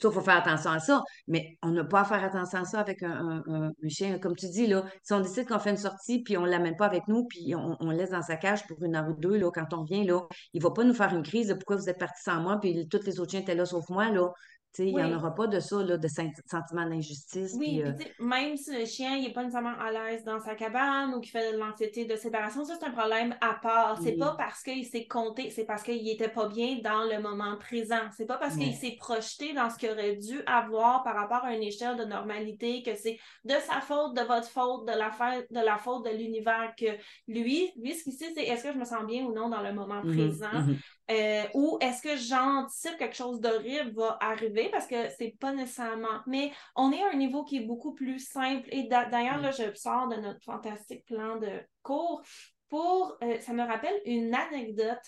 ça, 0.00 0.08
il 0.08 0.12
faut 0.12 0.20
faire 0.20 0.36
attention 0.36 0.70
à 0.70 0.80
ça. 0.80 1.02
Mais 1.28 1.56
on 1.62 1.70
n'a 1.70 1.84
pas 1.84 2.00
à 2.00 2.04
faire 2.04 2.24
attention 2.24 2.60
à 2.60 2.64
ça 2.64 2.80
avec 2.80 3.02
un, 3.02 3.42
chien. 3.88 4.18
Comme 4.18 4.34
tu 4.34 4.48
dis, 4.48 4.66
là, 4.66 4.84
si 5.02 5.12
on 5.12 5.20
décide 5.20 5.46
qu'on 5.46 5.58
fait 5.58 5.70
une 5.70 5.76
sortie, 5.76 6.22
puis 6.22 6.36
on 6.36 6.42
ne 6.42 6.50
l'amène 6.50 6.76
pas 6.76 6.86
avec 6.86 7.06
nous, 7.08 7.26
puis 7.26 7.54
on, 7.54 7.90
laisse 7.90 8.10
dans 8.10 8.22
sa 8.22 8.36
cage 8.36 8.66
pour 8.66 8.82
une 8.82 8.96
heure 8.96 9.08
ou 9.08 9.14
deux, 9.14 9.36
là, 9.36 9.50
quand 9.52 9.72
on 9.72 9.84
vient, 9.84 10.04
là, 10.04 10.22
il 10.52 10.58
ne 10.58 10.64
va 10.64 10.72
pas 10.72 10.84
nous 10.84 10.94
faire 10.94 11.14
une 11.14 11.22
crise 11.22 11.48
de 11.48 11.54
pourquoi 11.54 11.76
vous 11.76 11.88
êtes 11.88 11.98
parti 11.98 12.22
sans 12.22 12.40
moi, 12.40 12.58
puis 12.60 12.88
tous 12.88 13.04
les 13.06 13.20
autres 13.20 13.30
chiens 13.30 13.40
étaient 13.40 13.54
là 13.54 13.66
sauf 13.66 13.88
moi. 13.88 14.10
Là. 14.10 14.30
Il 14.78 14.94
n'y 14.94 15.02
en 15.02 15.12
aura 15.16 15.34
pas 15.34 15.46
de 15.46 15.60
ça, 15.60 15.82
là, 15.82 15.96
de 15.96 16.08
sen- 16.08 16.32
sentiment 16.46 16.88
d'injustice. 16.88 17.52
Oui, 17.54 17.80
Puis, 17.80 17.82
euh, 17.82 17.92
même 18.18 18.56
si 18.56 18.76
le 18.76 18.84
chien 18.86 19.16
il 19.16 19.26
est 19.28 19.32
pas 19.32 19.42
nécessairement 19.42 19.78
à 19.78 19.92
l'aise 19.92 20.24
dans 20.24 20.40
sa 20.40 20.54
cabane 20.54 21.14
ou 21.14 21.20
qu'il 21.20 21.30
fait 21.30 21.52
de 21.52 21.58
l'anxiété 21.58 22.04
de 22.04 22.16
séparation, 22.16 22.64
ça 22.64 22.74
c'est 22.78 22.86
un 22.86 22.90
problème 22.90 23.36
à 23.40 23.54
part. 23.54 24.00
C'est 24.02 24.12
pas 24.16 24.30
oui, 24.30 24.36
parce 24.36 24.62
qu'il 24.62 24.84
s'est 24.84 25.06
compté, 25.06 25.50
c'est 25.50 25.64
parce 25.64 25.82
qu'il 25.82 26.08
était 26.08 26.28
pas 26.28 26.48
bien 26.48 26.78
dans 26.82 27.04
le 27.04 27.20
moment 27.22 27.56
présent. 27.56 28.00
C'est 28.16 28.26
pas 28.26 28.38
parce 28.38 28.56
qu'il 28.56 28.74
s'est 28.74 28.96
projeté 28.98 29.52
dans 29.52 29.70
ce 29.70 29.78
qu'il 29.78 29.90
aurait 29.90 30.16
dû 30.16 30.40
avoir 30.46 31.02
par 31.04 31.14
rapport 31.14 31.44
à 31.44 31.54
une 31.54 31.62
échelle 31.62 31.96
de 31.96 32.04
normalité 32.04 32.82
que 32.82 32.94
c'est 32.96 33.18
de 33.44 33.54
sa 33.66 33.80
faute, 33.80 34.16
de 34.16 34.22
votre 34.22 34.48
faute, 34.48 34.86
de 34.86 34.92
la, 34.98 35.10
fa- 35.12 35.42
de 35.42 35.60
la 35.64 35.78
faute 35.78 36.04
de 36.04 36.10
l'univers 36.10 36.74
que 36.76 36.86
lui, 37.28 37.70
lui 37.76 37.94
ce 37.94 38.04
qu'il 38.04 38.12
sait, 38.14 38.32
c'est 38.34 38.44
est-ce 38.44 38.64
que 38.64 38.72
je 38.72 38.78
me 38.78 38.84
sens 38.84 39.04
bien 39.06 39.24
ou 39.24 39.32
non 39.32 39.48
dans 39.48 39.62
le 39.62 39.72
moment 39.72 40.02
Mhm, 40.02 40.12
présent. 40.12 40.52
mhm. 40.52 40.76
Euh, 41.10 41.42
ou 41.54 41.78
est-ce 41.80 42.00
que 42.00 42.16
j'anticipe 42.16 42.96
quelque 42.96 43.16
chose 43.16 43.40
d'horrible 43.40 43.92
va 43.94 44.16
arriver? 44.20 44.70
Parce 44.70 44.86
que 44.86 45.08
c'est 45.18 45.36
pas 45.38 45.52
nécessairement. 45.52 46.20
Mais 46.26 46.52
on 46.76 46.92
est 46.92 47.02
à 47.02 47.10
un 47.12 47.16
niveau 47.16 47.44
qui 47.44 47.58
est 47.58 47.66
beaucoup 47.66 47.92
plus 47.92 48.18
simple. 48.18 48.68
Et 48.72 48.84
d'ailleurs, 48.84 49.38
là, 49.38 49.50
je 49.50 49.74
sors 49.74 50.08
de 50.08 50.16
notre 50.16 50.42
fantastique 50.42 51.04
plan 51.04 51.36
de 51.36 51.50
cours 51.82 52.22
pour. 52.68 53.16
euh, 53.22 53.38
ça 53.40 53.52
me 53.52 53.62
rappelle 53.62 54.00
une 54.06 54.34
anecdote. 54.34 55.02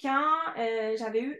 Quand 0.00 0.36
euh, 0.58 0.96
j'avais 0.96 1.22
eu 1.22 1.38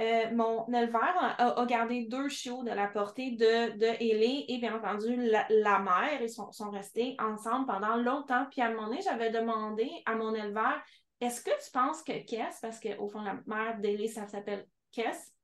euh, 0.00 0.30
mon 0.32 0.64
éleveur 0.72 1.02
a, 1.02 1.60
a, 1.60 1.66
gardé 1.66 2.06
deux 2.08 2.28
chiots 2.28 2.62
de 2.62 2.70
la 2.70 2.86
portée 2.86 3.32
de, 3.32 3.76
de 3.76 3.96
et 4.00 4.58
bien 4.58 4.76
entendu 4.76 5.16
la, 5.16 5.44
la 5.50 5.80
mère. 5.80 6.22
Ils 6.22 6.30
sont, 6.30 6.52
sont 6.52 6.70
restés 6.70 7.16
ensemble 7.18 7.66
pendant 7.66 7.96
longtemps. 7.96 8.46
Puis 8.50 8.60
à 8.60 8.66
un 8.66 8.70
moment 8.70 8.88
donné, 8.88 9.00
j'avais 9.02 9.30
demandé 9.30 9.90
à 10.06 10.14
mon 10.14 10.34
éleveur 10.34 10.80
est-ce 11.20 11.42
que 11.42 11.50
tu 11.64 11.70
penses 11.72 12.02
que 12.02 12.24
Kess, 12.24 12.58
parce 12.60 12.80
qu'au 12.80 13.08
fond, 13.08 13.22
la 13.22 13.40
mère 13.46 13.78
d'Ellie, 13.80 14.08
ça 14.08 14.26
s'appelle 14.26 14.66
Kess, 14.92 15.34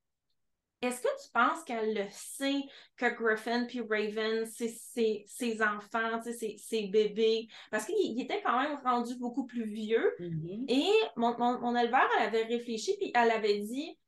est-ce 0.82 1.00
que 1.00 1.22
tu 1.24 1.30
penses 1.32 1.64
qu'elle 1.64 1.94
le 1.94 2.04
sait 2.10 2.62
que 2.96 3.06
Griffin 3.14 3.64
puis 3.64 3.80
Raven, 3.80 4.44
c'est 4.44 5.24
ses 5.26 5.62
enfants, 5.62 6.20
ses 6.22 6.88
bébés? 6.88 7.48
Parce 7.70 7.86
qu'il 7.86 8.20
était 8.20 8.42
quand 8.42 8.60
même 8.60 8.78
rendu 8.84 9.14
beaucoup 9.16 9.46
plus 9.46 9.64
vieux. 9.64 10.14
Mhm. 10.18 10.66
Et 10.68 10.90
mon, 11.16 11.38
mon, 11.38 11.58
mon 11.60 11.76
éleveur, 11.76 12.06
elle 12.18 12.26
avait 12.26 12.44
réfléchi 12.44 12.96
puis 12.98 13.10
elle 13.14 13.30
avait 13.30 13.60
dit 13.60 13.98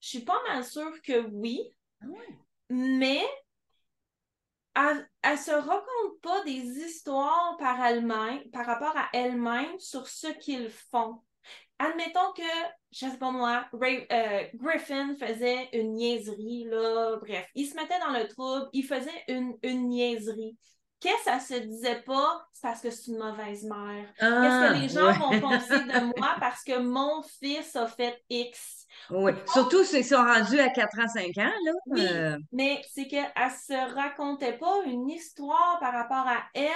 Je 0.00 0.08
suis 0.08 0.20
pas 0.24 0.40
mal 0.48 0.64
sûre 0.64 1.02
que 1.02 1.26
oui, 1.28 1.60
Ah 2.00 2.06
ouais. 2.06 2.28
mais 2.70 3.20
elle, 4.74 5.08
elle 5.22 5.38
se 5.38 5.50
raconte 5.50 6.20
pas 6.22 6.42
des 6.44 6.60
histoires 6.60 7.56
par 7.58 7.84
elle-même, 7.84 8.42
par 8.52 8.66
rapport 8.66 8.96
à 8.96 9.08
elle-même 9.12 9.78
sur 9.78 10.08
ce 10.08 10.28
qu'ils 10.28 10.70
font. 10.70 11.20
Admettons 11.78 12.32
que, 12.36 12.42
je 12.92 13.06
sais 13.06 13.18
pas 13.18 13.30
moi, 13.30 13.66
euh, 13.72 14.44
Griffin 14.54 15.14
faisait 15.16 15.68
une 15.72 15.94
niaiserie, 15.94 16.64
là, 16.64 17.16
bref, 17.16 17.46
il 17.54 17.66
se 17.66 17.74
mettait 17.74 17.98
dans 18.00 18.12
le 18.12 18.28
trouble, 18.28 18.68
il 18.74 18.84
faisait 18.84 19.24
une, 19.28 19.56
une 19.62 19.88
niaiserie. 19.88 20.58
Qu'est-ce 21.00 21.24
que 21.24 21.30
ça 21.30 21.40
se 21.40 21.54
disait 21.54 22.02
pas? 22.02 22.46
C'est 22.52 22.62
parce 22.62 22.80
que 22.82 22.90
c'est 22.90 23.10
une 23.10 23.18
mauvaise 23.18 23.64
mère. 23.64 24.06
Qu'est-ce 24.18 24.30
que 24.30 24.34
Ah, 24.34 24.72
les 24.74 24.88
gens 24.88 25.06
ouais. 25.06 25.18
vont 25.18 25.40
penser 25.40 25.80
de 25.80 26.16
moi? 26.18 26.36
Parce 26.38 26.62
que 26.62 26.78
mon 26.78 27.22
fils 27.22 27.74
a 27.74 27.86
fait 27.86 28.22
X? 28.28 28.86
Oui. 29.10 29.32
Surtout 29.52 29.82
ceux 29.84 29.98
qui 29.98 30.04
sont 30.04 30.22
rendus 30.22 30.60
à 30.60 30.68
4 30.68 30.98
ans, 30.98 31.08
5 31.08 31.38
ans, 31.38 31.50
là. 31.64 31.72
Oui, 31.86 32.06
euh, 32.06 32.38
mais 32.52 32.82
c'est 32.92 33.06
qu'elle 33.06 33.32
se 33.34 33.94
racontait 33.94 34.58
pas 34.58 34.82
une 34.84 35.08
histoire 35.08 35.78
par 35.80 35.92
rapport 35.94 36.26
à 36.26 36.42
elle. 36.54 36.68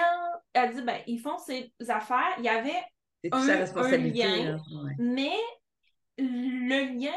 Elle 0.53 0.73
dit, 0.73 0.81
ben, 0.81 0.99
ils 1.07 1.19
font 1.19 1.37
ces 1.37 1.71
affaires. 1.87 2.33
Il 2.39 2.45
y 2.45 2.49
avait 2.49 2.83
sa 3.31 3.37
un, 3.37 3.97
lien, 3.97 4.43
là? 4.43 4.55
Ouais. 4.55 4.93
mais 4.97 5.37
le 6.17 6.99
lien, 6.99 7.11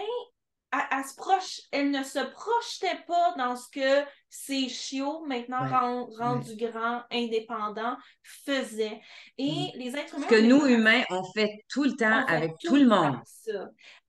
elle, 0.72 0.80
elle 0.98 1.04
se 1.04 1.14
proche, 1.16 1.60
elle 1.72 1.90
ne 1.90 2.02
se 2.02 2.18
projetait 2.18 3.02
pas 3.06 3.34
dans 3.38 3.56
ce 3.56 3.68
que 3.70 4.06
ces 4.28 4.68
chiots, 4.68 5.24
maintenant 5.26 5.62
Ouais. 5.62 5.70
ren- 5.70 6.08
Ouais. 6.08 6.16
rendus 6.18 6.56
grands, 6.56 7.02
indépendants, 7.10 7.96
faisaient. 8.22 9.00
Et 9.38 9.72
Mm. 9.74 9.78
les 9.78 9.96
êtres 9.96 10.14
Ce 10.14 10.16
humains, 10.16 10.26
que 10.26 10.34
on 10.34 10.38
est 10.38 10.42
nous, 10.48 10.66
humains, 10.66 11.02
on 11.10 11.24
fait 11.32 11.64
tout 11.68 11.84
le 11.84 11.92
temps 11.96 12.24
avec 12.26 12.52
tout 12.60 12.68
tout 12.68 12.76
le 12.76 12.86
monde. 12.86 13.18
ça. 13.24 13.68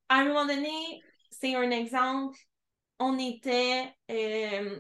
À 0.10 0.16
un 0.20 0.26
moment 0.26 0.46
donné, 0.46 1.02
c'est 1.32 1.56
un 1.56 1.70
exemple. 1.72 2.38
On 3.00 3.18
était. 3.18 3.94
euh, 4.12 4.80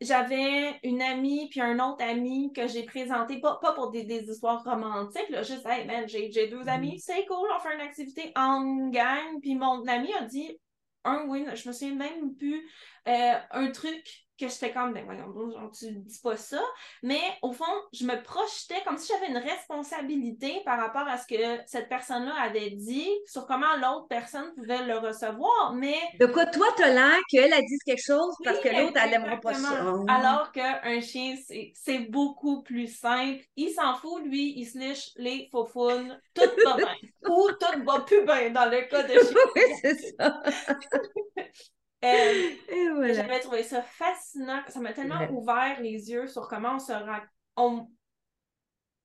j'avais 0.00 0.78
une 0.82 1.00
amie 1.02 1.48
puis 1.50 1.60
un 1.60 1.78
autre 1.80 2.04
ami 2.04 2.52
que 2.54 2.66
j'ai 2.68 2.84
présenté, 2.84 3.40
pas, 3.40 3.58
pas 3.62 3.72
pour 3.74 3.90
des, 3.90 4.04
des 4.04 4.30
histoires 4.30 4.62
romantiques, 4.64 5.28
là, 5.30 5.42
juste, 5.42 5.64
hey 5.66 5.86
man, 5.86 6.08
j'ai 6.08 6.30
j'ai 6.32 6.48
deux 6.48 6.68
amis, 6.68 6.94
Mhm. 6.94 6.98
c'est 6.98 7.24
cool, 7.26 7.48
on 7.56 7.60
fait 7.60 7.74
une 7.74 7.80
activité 7.80 8.32
en 8.36 8.88
gang. 8.90 9.40
Puis 9.40 9.54
mon 9.54 9.86
ami 9.86 10.12
a 10.14 10.24
dit, 10.24 10.58
un, 11.04 11.26
oui, 11.28 11.46
je 11.54 11.68
me 11.68 11.72
souviens 11.72 11.94
même 11.94 12.34
plus, 12.36 12.68
euh, 13.08 13.34
un 13.52 13.70
truc 13.70 14.25
que 14.38 14.48
j'étais 14.48 14.72
comme, 14.72 14.92
ben 14.92 15.04
voyons, 15.04 15.32
genre, 15.50 15.70
tu 15.70 15.90
dis 15.92 16.20
pas 16.22 16.36
ça. 16.36 16.62
Mais 17.02 17.20
au 17.42 17.52
fond, 17.52 17.64
je 17.92 18.04
me 18.04 18.22
projetais 18.22 18.82
comme 18.84 18.98
si 18.98 19.12
j'avais 19.12 19.28
une 19.28 19.38
responsabilité 19.38 20.62
par 20.64 20.78
rapport 20.78 21.06
à 21.08 21.18
ce 21.18 21.26
que 21.26 21.60
cette 21.66 21.88
personne-là 21.88 22.34
avait 22.42 22.70
dit 22.70 23.08
sur 23.26 23.46
comment 23.46 23.74
l'autre 23.76 24.06
personne 24.08 24.52
pouvait 24.54 24.84
le 24.84 24.98
recevoir. 24.98 25.72
Mais 25.74 25.96
De 26.20 26.26
quoi 26.26 26.46
toi, 26.46 26.66
t'as 26.76 26.90
l'air 26.90 27.16
qu'elle 27.30 27.52
a 27.52 27.60
dit 27.60 27.78
quelque 27.84 28.04
chose 28.04 28.34
oui, 28.40 28.44
parce 28.44 28.60
que 28.60 28.68
l'autre, 28.68 28.98
elle 29.02 29.10
n'aimera 29.10 29.36
pas 29.38 29.54
ça. 29.54 29.84
Oh. 29.86 30.04
Alors 30.08 30.52
qu'un 30.52 31.00
chien, 31.00 31.36
c'est- 31.46 31.98
beaucoup 32.10 32.62
plus 32.62 32.88
simple. 32.88 33.42
Il 33.56 33.70
s'en 33.70 33.94
fout, 33.94 34.22
lui, 34.24 34.54
il 34.56 34.66
se 34.66 34.78
liche 34.78 35.10
les 35.16 35.48
faufounes, 35.50 36.20
tout 36.34 36.42
va 36.64 36.76
bien. 36.76 36.86
Ou 37.28 37.50
tout 37.52 37.84
va 37.84 38.00
plus 38.00 38.24
bien 38.24 38.50
dans 38.50 38.70
le 38.70 38.82
cas 38.82 39.02
de 39.02 39.14
Oui, 39.54 39.62
c'est 39.82 40.16
ça. 40.16 40.42
Euh, 42.04 42.32
voilà. 42.94 43.14
J'avais 43.14 43.40
trouvé 43.40 43.62
ça 43.62 43.82
fascinant. 43.82 44.60
Ça 44.68 44.80
m'a 44.80 44.92
tellement 44.92 45.18
Ouais. 45.18 45.30
ouvert 45.30 45.80
les 45.80 46.10
yeux 46.10 46.26
sur 46.28 46.48
comment 46.48 46.76
on 46.76 46.78
se, 46.78 46.92
ra- 46.92 47.24
on, 47.56 47.88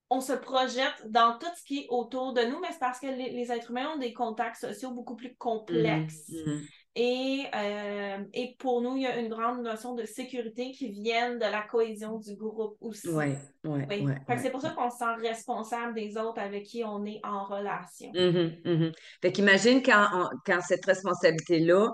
on 0.09 0.19
se 0.19 0.33
projette 0.33 1.09
dans 1.09 1.37
tout 1.37 1.47
ce 1.57 1.63
qui 1.63 1.79
est 1.79 1.87
autour 1.89 2.33
de 2.33 2.41
nous, 2.41 2.59
mais 2.59 2.67
c'est 2.71 2.79
parce 2.79 2.99
que 2.99 3.07
les, 3.07 3.31
les 3.31 3.51
êtres 3.51 3.71
humains 3.71 3.93
ont 3.95 3.97
des 3.99 4.13
contacts 4.13 4.57
sociaux 4.59 4.91
beaucoup 4.91 5.15
plus 5.15 5.35
complexes. 5.37 6.29
Mhm, 6.29 6.53
mhm. 6.53 6.61
Et, 6.93 7.45
euh, 7.55 8.17
et 8.33 8.57
pour 8.59 8.81
nous, 8.81 8.97
il 8.97 9.03
y 9.03 9.07
a 9.07 9.15
une 9.17 9.29
grande 9.29 9.61
notion 9.63 9.95
de 9.95 10.03
sécurité 10.03 10.71
qui 10.71 10.89
vient 10.91 11.35
de 11.35 11.39
la 11.39 11.61
cohésion 11.61 12.17
du 12.19 12.35
groupe 12.35 12.75
aussi. 12.81 13.07
Ouais, 13.07 13.37
ouais, 13.63 13.87
Oui. 13.89 14.05
ouais. 14.05 14.37
c'est 14.39 14.51
pour 14.51 14.59
ça 14.59 14.71
qu'on 14.71 14.89
se 14.89 14.97
sent 14.97 15.15
responsable 15.21 15.93
des 15.93 16.17
autres 16.17 16.41
avec 16.41 16.65
qui 16.65 16.83
on 16.83 17.05
est 17.05 17.21
en 17.23 17.45
relation. 17.45 18.11
Mhm. 18.13 18.91
Fait 19.21 19.31
qu'imagine 19.31 19.81
quand, 19.81 20.05
on- 20.13 20.29
quand 20.45 20.59
cette 20.59 20.83
responsabilité-là, 20.85 21.89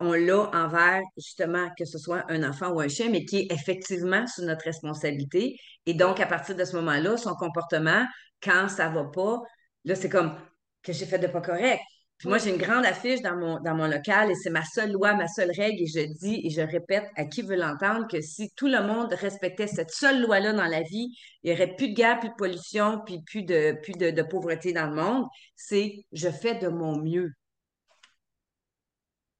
on 0.00 0.12
l'a 0.14 0.50
envers 0.54 1.02
justement 1.16 1.68
que 1.78 1.84
ce 1.84 1.98
soit 1.98 2.24
un 2.30 2.42
enfant 2.42 2.72
ou 2.72 2.80
un 2.80 2.88
chien, 2.88 3.10
mais 3.10 3.24
qui 3.24 3.40
est 3.40 3.52
effectivement 3.52 4.26
sous 4.26 4.42
notre 4.42 4.64
responsabilité. 4.64 5.56
Et 5.86 5.94
donc, 5.94 6.20
à 6.20 6.26
partir 6.26 6.56
de 6.56 6.64
ce 6.64 6.74
moment-là, 6.76 7.16
son 7.18 7.34
comportement, 7.34 8.06
quand 8.42 8.68
ça 8.68 8.88
va 8.88 9.04
pas, 9.04 9.38
là, 9.84 9.94
c'est 9.94 10.08
comme 10.08 10.34
que 10.82 10.92
j'ai 10.92 11.04
fait 11.04 11.18
de 11.18 11.26
pas 11.26 11.42
correct. 11.42 11.80
Puis 12.16 12.28
moi, 12.28 12.36
j'ai 12.36 12.50
une 12.50 12.58
grande 12.58 12.84
affiche 12.84 13.22
dans 13.22 13.36
mon, 13.36 13.60
dans 13.60 13.74
mon 13.74 13.86
local 13.86 14.30
et 14.30 14.34
c'est 14.34 14.50
ma 14.50 14.64
seule 14.64 14.92
loi, 14.92 15.14
ma 15.14 15.26
seule 15.26 15.50
règle. 15.52 15.82
Et 15.82 15.86
je 15.86 16.00
dis 16.18 16.42
et 16.44 16.50
je 16.50 16.60
répète 16.60 17.06
à 17.16 17.24
qui 17.24 17.42
veut 17.42 17.56
l'entendre 17.56 18.06
que 18.08 18.20
si 18.20 18.50
tout 18.56 18.66
le 18.68 18.82
monde 18.82 19.12
respectait 19.14 19.66
cette 19.66 19.90
seule 19.90 20.20
loi-là 20.22 20.52
dans 20.52 20.66
la 20.66 20.82
vie, 20.82 21.08
il 21.42 21.50
n'y 21.50 21.56
aurait 21.56 21.74
plus 21.76 21.88
de 21.88 21.94
guerre, 21.94 22.20
plus 22.20 22.28
de 22.28 22.34
pollution, 22.34 23.00
puis 23.06 23.22
plus 23.22 23.42
de, 23.42 23.72
plus 23.82 23.94
de, 23.94 24.10
de 24.10 24.22
pauvreté 24.22 24.72
dans 24.74 24.86
le 24.86 24.96
monde. 24.96 25.26
C'est 25.56 26.04
je 26.12 26.28
fais 26.28 26.54
de 26.56 26.68
mon 26.68 26.98
mieux. 27.02 27.32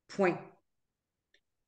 Point. 0.08 0.49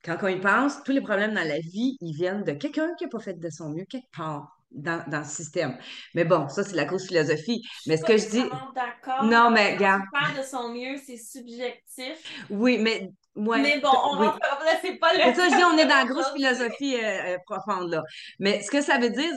Quand 0.05 0.17
on 0.23 0.29
y 0.29 0.41
pense, 0.41 0.83
tous 0.85 0.93
les 0.93 1.01
problèmes 1.01 1.35
dans 1.35 1.47
la 1.47 1.59
vie, 1.61 1.97
ils 2.01 2.15
viennent 2.15 2.45
de 2.45 2.53
quelqu'un 2.53 2.95
qui 2.99 3.05
n'a 3.05 3.11
pas 3.11 3.21
fait 3.21 3.35
de 3.39 3.51
son 3.51 3.71
mieux 3.71 3.85
quelque 3.85 4.11
part 4.17 4.59
dans, 4.73 5.05
dans 5.09 5.19
le 5.21 5.25
système. 5.25 5.77
Mais 6.15 6.25
bon, 6.25 6.49
ça, 6.49 6.65
c'est 6.65 6.75
la 6.75 6.85
grosse 6.87 7.07
philosophie. 7.07 7.63
Mais 7.87 7.97
ce 7.97 8.05
que 8.05 8.17
je 8.17 8.29
dis, 8.29 8.43
d'accord. 8.75 9.25
Non, 9.25 9.51
mais 9.51 9.75
regarde. 9.75 10.03
Faire 10.13 10.43
de 10.43 10.47
son 10.47 10.71
mieux, 10.71 10.97
c'est 10.97 11.17
subjectif. 11.19 12.19
oui, 12.51 12.79
mais, 12.79 13.11
ouais, 13.37 13.59
mais 13.63 13.81
bon, 13.81 13.91
on 13.91 14.19
oui. 14.19 14.27
rentre 14.27 14.41
là, 14.65 14.79
c'est 14.83 14.97
pas 14.97 15.13
le. 15.13 15.21
C'est 15.25 15.35
ça, 15.35 15.49
je 15.51 15.57
dis, 15.57 15.65
on 15.65 15.79
est 15.79 15.85
dans 15.87 15.97
la 15.97 16.05
grosse 16.13 16.33
philosophie 16.33 16.97
euh, 16.97 17.35
euh, 17.35 17.39
profonde, 17.47 17.91
là. 17.91 18.03
Mais 18.41 18.63
ce 18.63 18.71
que 18.71 18.81
ça 18.81 18.99
veut 18.99 19.11
dire, 19.11 19.31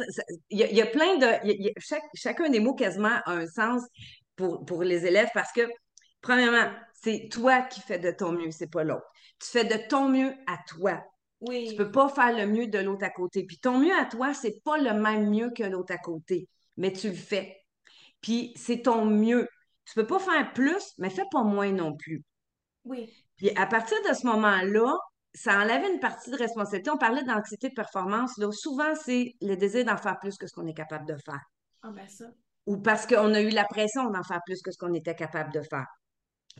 il 0.49 0.59
y, 0.59 0.63
a- 0.63 0.67
il 0.69 0.75
y 0.77 0.81
a 0.81 0.85
plein 0.85 1.17
de. 1.17 1.27
il 1.43 1.49
y 1.49 1.51
a- 1.51 1.55
il 1.59 1.65
y 1.65 1.69
a- 1.69 1.73
chaque, 1.79 2.03
chacun 2.15 2.49
des 2.49 2.59
mots 2.59 2.73
quasiment 2.75 3.19
a 3.25 3.31
un 3.31 3.47
sens 3.47 3.83
pour, 4.35 4.65
pour 4.65 4.83
les 4.83 5.05
élèves 5.05 5.29
parce 5.33 5.51
que, 5.51 5.61
premièrement, 6.21 6.71
c'est 6.93 7.29
toi 7.31 7.61
qui 7.61 7.81
fais 7.81 7.99
de 7.99 8.11
ton 8.11 8.31
mieux, 8.31 8.51
c'est 8.51 8.71
pas 8.71 8.83
l'autre. 8.83 9.05
Tu 9.45 9.51
fais 9.51 9.65
de 9.65 9.87
ton 9.87 10.09
mieux 10.09 10.33
à 10.47 10.57
toi. 10.67 11.03
Oui. 11.41 11.67
Tu 11.69 11.75
peux 11.75 11.91
pas 11.91 12.09
faire 12.09 12.35
le 12.35 12.47
mieux 12.47 12.67
de 12.67 12.79
l'autre 12.79 13.03
à 13.03 13.11
côté. 13.11 13.43
Puis 13.45 13.59
ton 13.59 13.77
mieux 13.77 13.95
à 13.95 14.05
toi, 14.05 14.33
c'est 14.33 14.63
pas 14.63 14.77
le 14.77 14.93
même 14.93 15.29
mieux 15.29 15.51
que 15.51 15.63
l'autre 15.63 15.93
à 15.93 15.97
côté, 15.97 16.47
mais 16.77 16.91
tu 16.91 17.09
le 17.09 17.15
fais. 17.15 17.57
Puis 18.21 18.53
c'est 18.55 18.81
ton 18.81 19.05
mieux. 19.05 19.47
Tu 19.85 19.93
peux 19.93 20.07
pas 20.07 20.17
faire 20.17 20.51
plus, 20.53 20.93
mais 20.97 21.11
fais 21.11 21.25
pas 21.31 21.43
moins 21.43 21.71
non 21.71 21.95
plus. 21.95 22.23
Oui. 22.85 23.13
Puis 23.37 23.51
à 23.55 23.67
partir 23.67 23.97
de 24.09 24.15
ce 24.15 24.25
moment-là, 24.25 24.97
ça 25.35 25.59
enlève 25.59 25.83
une 25.83 25.99
partie 25.99 26.31
de 26.31 26.37
responsabilité. 26.37 26.89
On 26.89 26.97
parlait 26.97 27.23
d'anxiété 27.23 27.69
de 27.69 27.73
performance. 27.75 28.37
Là. 28.37 28.51
Souvent, 28.51 28.95
c'est 28.95 29.35
le 29.41 29.55
désir 29.55 29.85
d'en 29.85 29.97
faire 29.97 30.17
plus 30.19 30.37
que 30.37 30.47
ce 30.47 30.53
qu'on 30.53 30.65
est 30.65 30.73
capable 30.73 31.05
de 31.05 31.17
faire. 31.23 31.41
Ah 31.83 31.91
ben 31.91 32.07
ça. 32.07 32.25
Ou 32.65 32.77
parce 32.77 33.05
qu'on 33.05 33.33
a 33.33 33.41
eu 33.41 33.49
la 33.49 33.65
pression 33.65 34.09
d'en 34.09 34.23
faire 34.23 34.41
plus 34.45 34.61
que 34.61 34.71
ce 34.71 34.77
qu'on 34.77 34.93
était 34.93 35.13
capable 35.13 35.53
de 35.53 35.61
faire. 35.61 35.85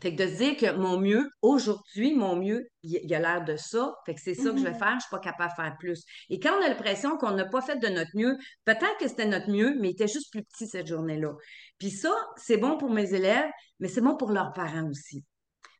Fait 0.02 0.14
que 0.14 0.22
de 0.22 0.28
se 0.28 0.36
dire 0.36 0.56
que 0.58 0.76
mon 0.76 1.00
mieux, 1.00 1.30
aujourd'hui, 1.40 2.14
mon 2.14 2.36
mieux, 2.36 2.68
il 2.82 3.14
a 3.14 3.18
l'air 3.18 3.44
de 3.44 3.56
ça. 3.56 3.94
Fait 4.04 4.14
que 4.14 4.20
c'est 4.20 4.34
ça 4.34 4.50
que 4.50 4.58
je 4.58 4.62
vais 4.62 4.72
Mhm. 4.72 4.78
faire, 4.78 4.94
je 4.96 5.00
suis 5.00 5.10
pas 5.10 5.18
capable 5.20 5.50
de 5.56 5.62
faire 5.62 5.76
plus. 5.78 6.04
Et 6.28 6.38
quand 6.38 6.52
on 6.58 6.62
a 6.62 6.68
l'impression 6.68 7.16
qu'on 7.16 7.30
n'a 7.32 7.46
pas 7.46 7.62
fait 7.62 7.78
de 7.78 7.88
notre 7.88 8.10
mieux, 8.14 8.36
peut-être 8.66 8.98
que 9.00 9.08
c'était 9.08 9.26
notre 9.26 9.50
mieux, 9.50 9.74
mais 9.80 9.88
il 9.88 9.92
était 9.92 10.06
juste 10.08 10.30
plus 10.30 10.42
petit 10.44 10.66
cette 10.66 10.86
journée-là. 10.86 11.32
Puis 11.78 11.90
ça, 11.90 12.14
c'est 12.36 12.58
bon 12.58 12.76
pour 12.76 12.90
mes 12.90 13.14
élèves, 13.14 13.50
mais 13.80 13.88
c'est 13.88 14.02
bon 14.02 14.16
pour 14.16 14.32
leurs 14.32 14.52
parents 14.52 14.86
aussi. 14.90 15.24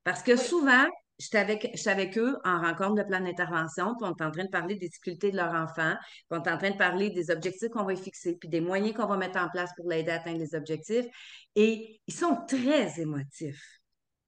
Parce 0.05 0.23
que 0.23 0.33
Oui. 0.33 0.39
souvent, 0.39 0.87
j'étais 1.19 1.39
avec, 1.39 1.71
j'étais 1.75 1.91
avec 1.91 2.17
eux 2.17 2.37
en 2.45 2.61
rencontre 2.62 2.95
de 2.95 3.03
plan 3.03 3.21
d'intervention, 3.21 3.95
puis 3.99 4.09
on 4.11 4.14
est 4.17 4.23
en 4.25 4.31
train 4.31 4.45
de 4.45 4.51
parler 4.51 4.77
des 4.77 4.89
difficultés 4.89 5.31
de 5.31 5.37
leur 5.37 5.53
enfant, 5.53 5.95
puis 5.95 6.39
on 6.39 6.43
est 6.43 6.51
en 6.51 6.57
train 6.59 6.71
de 6.71 6.77
parler 6.79 7.11
des 7.11 7.31
objectifs 7.31 7.69
qu'on 7.69 7.85
va 7.85 7.93
y 7.93 7.97
fixer, 7.99 8.37
puis 8.41 8.49
des 8.49 8.62
moyens 8.62 8.95
qu'on 8.95 9.07
va 9.07 9.19
mettre 9.19 9.39
en 9.39 9.49
place 9.51 9.71
pour 9.77 9.91
l'aider 9.91 10.11
à 10.11 10.14
atteindre 10.17 10.39
les 10.39 10.55
objectifs. 10.55 11.07
Et 11.55 12.01
ils 12.07 12.14
sont 12.14 12.45
très 12.49 12.99
émotifs. 13.01 13.62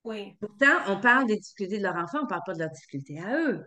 Oui. 0.09 0.33
Pourtant, 0.41 0.77
on 0.89 1.01
parle 1.01 1.27
des 1.27 1.37
difficultés 1.37 1.79
de 1.79 1.83
leur 1.83 1.97
enfant, 1.97 2.21
on 2.21 2.23
ne 2.23 2.29
parle 2.29 2.43
pas 2.47 2.55
de 2.55 2.61
leurs 2.61 2.71
difficultés 2.71 3.21
à 3.21 3.37
eux. 3.37 3.63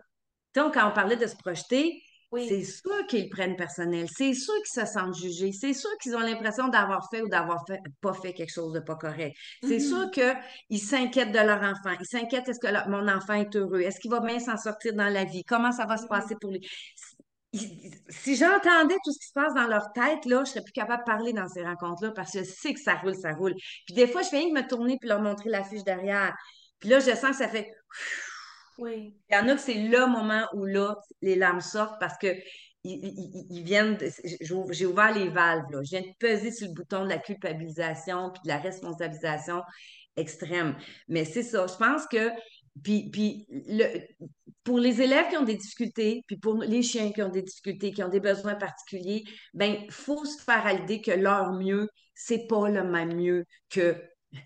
Donc, 0.54 0.74
quand 0.74 0.88
on 0.88 0.92
parlait 0.92 1.16
de 1.16 1.26
se 1.26 1.36
projeter, 1.36 2.02
Oui. 2.32 2.46
c'est 2.48 2.64
sûr 2.64 3.06
qu'ils 3.08 3.28
prennent 3.28 3.56
personnel, 3.56 4.06
c'est 4.10 4.34
sûr 4.34 4.54
qu'ils 4.64 4.82
se 4.82 4.86
sentent 4.92 5.14
jugés, 5.14 5.52
c'est 5.52 5.74
sûr 5.74 5.90
qu'ils 6.02 6.16
ont 6.16 6.20
l'impression 6.20 6.66
d'avoir 6.68 7.06
fait 7.10 7.22
ou 7.22 7.28
d'avoir 7.28 7.62
fait, 7.66 7.78
pas 8.00 8.14
fait 8.14 8.32
quelque 8.32 8.52
chose 8.52 8.72
de 8.72 8.80
pas 8.80 8.96
correct. 8.96 9.36
C'est 9.62 9.78
Mhm. 9.78 9.80
sûr 9.80 10.10
qu'ils 10.10 10.80
s'inquiètent 10.80 11.30
de 11.32 11.38
leur 11.38 11.62
enfant, 11.62 11.94
ils 12.00 12.06
s'inquiètent 12.06 12.48
est-ce 12.48 12.58
que 12.58 12.72
leur- 12.72 12.88
mon 12.88 13.06
enfant 13.08 13.34
est 13.34 13.54
heureux, 13.54 13.80
est-ce 13.82 14.00
qu'il 14.00 14.10
va 14.10 14.20
bien 14.20 14.40
s'en 14.40 14.56
sortir 14.56 14.94
dans 14.94 15.08
la 15.12 15.24
vie, 15.24 15.44
comment 15.44 15.72
ça 15.72 15.86
va 15.86 15.96
se 15.98 16.04
Mhm. 16.04 16.08
passer 16.08 16.34
pour 16.40 16.50
lui? 16.50 16.60
Si- 17.54 18.36
j'entendais 18.36 18.94
tout 19.04 19.12
ce 19.12 19.18
qui 19.18 19.26
se 19.28 19.32
passe 19.34 19.54
dans 19.54 19.66
leur 19.66 19.92
tête, 19.92 20.24
là, 20.24 20.42
je 20.44 20.50
serais 20.52 20.62
plus 20.64 20.72
capable 20.72 21.02
de 21.02 21.10
parler 21.10 21.32
dans 21.34 21.48
ces 21.48 21.62
rencontres-là 21.62 22.12
parce 22.12 22.32
que 22.32 22.38
je 22.40 22.44
sais 22.44 22.72
que 22.72 22.80
ça 22.80 22.94
roule, 22.96 23.14
ça 23.14 23.32
roule. 23.32 23.54
Puis 23.86 23.94
des 23.94 24.06
fois, 24.06 24.22
je 24.22 24.30
rien 24.30 24.48
que 24.48 24.54
me 24.62 24.66
tourner 24.66 24.96
puis 24.98 25.08
leur 25.08 25.20
montrer 25.20 25.50
la 25.50 25.62
fiche 25.64 25.84
derrière. 25.84 26.34
Puis 26.78 26.88
là, 26.88 26.98
je 27.00 27.10
sens 27.14 27.30
que 27.32 27.36
ça 27.36 27.48
fait 27.48 27.70
Oui. 28.78 29.14
il 29.30 29.34
y 29.34 29.38
en 29.38 29.48
a 29.48 29.54
que 29.54 29.60
c'est 29.60 29.74
le 29.74 30.06
moment 30.06 30.46
où 30.54 30.64
là, 30.64 30.96
les 31.20 31.36
larmes 31.36 31.60
sortent 31.60 32.00
parce 32.00 32.16
que 32.18 32.28
ils, 32.84 32.98
ils- 33.04 33.46
ils 33.50 33.62
viennent 33.62 33.96
de- 33.96 34.08
j'ai 34.24 34.36
j'ai 34.70 34.86
ouvert 34.86 35.14
les 35.14 35.28
valves, 35.28 35.64
là. 35.70 35.82
Je 35.84 35.90
viens 35.90 36.00
de 36.00 36.12
peser 36.18 36.50
sur 36.50 36.66
le 36.68 36.74
bouton 36.74 37.04
de 37.04 37.08
la 37.10 37.18
culpabilisation 37.18 38.30
puis 38.32 38.42
de 38.44 38.48
la 38.48 38.58
responsabilisation 38.58 39.62
extrême. 40.16 40.76
Mais 41.08 41.24
c'est 41.24 41.42
ça, 41.44 41.66
je 41.66 41.76
pense 41.76 42.06
que 42.08 42.30
puis, 42.82 43.10
puis 43.10 43.46
le, 43.50 43.86
pour 44.64 44.78
les 44.78 45.02
élèves 45.02 45.28
qui 45.28 45.36
ont 45.36 45.44
des 45.44 45.56
difficultés, 45.56 46.22
puis 46.26 46.36
pour 46.36 46.54
les 46.56 46.82
chiens 46.82 47.10
qui 47.12 47.22
ont 47.22 47.28
des 47.28 47.42
difficultés, 47.42 47.92
qui 47.92 48.02
ont 48.02 48.08
des 48.08 48.20
besoins 48.20 48.54
particuliers, 48.54 49.24
ben 49.54 49.76
faut 49.90 50.24
se 50.24 50.42
faire 50.42 50.66
à 50.66 50.72
l'idée 50.72 51.00
que 51.00 51.10
leur 51.10 51.52
mieux, 51.52 51.88
c'est 52.14 52.46
pas 52.46 52.68
le 52.68 52.84
même 52.84 53.14
mieux 53.16 53.44
que 53.70 53.96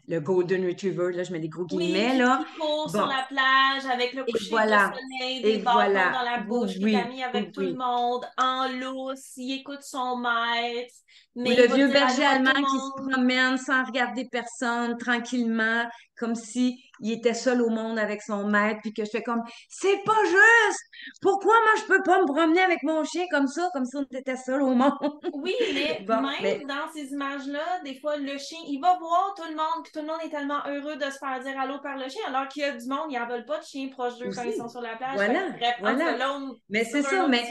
le 0.09 0.19
Golden 0.21 0.67
Retriever, 0.67 1.13
là, 1.13 1.23
je 1.23 1.33
mets 1.33 1.39
des 1.39 1.49
gros 1.49 1.65
Oui, 1.71 1.93
guillemets, 1.93 2.11
qui, 2.13 2.19
là. 2.19 2.45
qui 2.45 2.59
court 2.59 2.91
Bon. 2.93 2.99
sur 2.99 3.07
la 3.07 3.25
plage 3.29 3.87
avec 3.87 4.15
le 4.15 4.25
coucher 4.25 4.51
voilà. 4.51 4.89
de 4.89 4.95
soleil, 4.97 5.43
des 5.43 5.59
bâtons 5.59 5.73
voilà. 5.75 6.11
dans 6.11 6.23
la 6.23 6.41
Oui, 6.41 6.47
bouche, 6.49 6.73
oui, 6.81 6.95
est 6.95 6.97
ami 6.97 7.23
avec 7.23 7.45
oui, 7.47 7.53
tout 7.53 7.61
oui. 7.61 7.67
le 7.71 7.75
monde, 7.77 8.25
en 8.37 8.69
lousse, 8.69 9.37
il 9.37 9.61
écoute 9.61 9.83
son 9.83 10.17
maître, 10.17 10.95
mais 11.37 11.55
le 11.55 11.73
vieux 11.73 11.89
berger 11.89 12.25
allemand 12.25 12.51
le 12.57 12.65
qui 12.65 12.79
se 12.81 13.11
promène 13.13 13.59
sans 13.59 13.85
regarder 13.85 14.27
personne, 14.31 14.97
tranquillement, 14.99 15.85
comme 16.17 16.35
si 16.35 16.83
il 17.01 17.13
était 17.13 17.35
seul 17.35 17.63
au 17.63 17.69
monde 17.69 17.99
avec 17.99 18.23
son 18.23 18.47
maître, 18.47 18.81
puis 18.83 18.93
que 18.93 19.05
je 19.05 19.11
fais 19.11 19.23
comme, 19.23 19.43
c'est 19.69 20.03
pas 20.05 20.25
juste! 20.25 20.81
Pourquoi 21.23 21.55
moi 21.63 21.73
je 21.79 21.85
peux 21.85 22.03
pas 22.03 22.21
me 22.21 22.27
promener 22.27 22.61
avec 22.61 22.83
mon 22.83 23.05
chien 23.05 23.25
comme 23.31 23.47
ça, 23.47 23.69
comme 23.73 23.85
si 23.85 23.97
on 23.97 24.07
était 24.17 24.37
seul 24.37 24.63
au 24.63 24.75
monde? 24.75 24.93
Oui, 25.35 25.55
mais 25.75 26.05
Bon, 26.07 26.21
même 26.21 26.35
mais 26.43 26.61
dans 26.67 26.91
ces 26.95 27.13
images-là, 27.13 27.81
des 27.85 27.99
fois, 28.01 28.17
le 28.17 28.39
chien, 28.39 28.59
il 28.69 28.81
va 28.81 28.97
voir 28.99 29.35
tout 29.37 29.49
le 29.49 29.57
monde, 29.57 29.83
puis 29.83 29.93
tout 29.93 30.01
le 30.01 30.07
monde 30.07 30.21
est 30.25 30.31
tellement 30.31 30.61
heureux 30.67 30.97
de 30.97 31.05
se 31.05 31.19
faire 31.19 31.41
dire 31.43 31.59
allô 31.59 31.79
par 31.81 31.97
le 31.97 32.09
chien, 32.09 32.23
alors 32.29 32.49
qu'il 32.49 32.63
y 32.63 32.65
a 32.65 32.73
du 32.73 32.87
monde, 32.89 33.11
ils 33.11 33.19
n'en 33.19 33.27
veulent 33.27 33.45
pas 33.45 33.59
de 33.59 33.65
chien 33.65 33.89
proche 33.89 34.19
d'eux 34.19 34.31
quand 34.35 34.45
ils 34.45 34.55
sont 34.55 34.69
sur 34.69 34.81
la 34.81 34.97
plage. 34.97 35.15
voilà, 35.15 35.51
bref, 35.51 35.77
voilà. 35.81 36.39
Mais 36.69 36.85
c'est 36.85 37.03
ça, 37.03 37.27
mais 37.29 37.45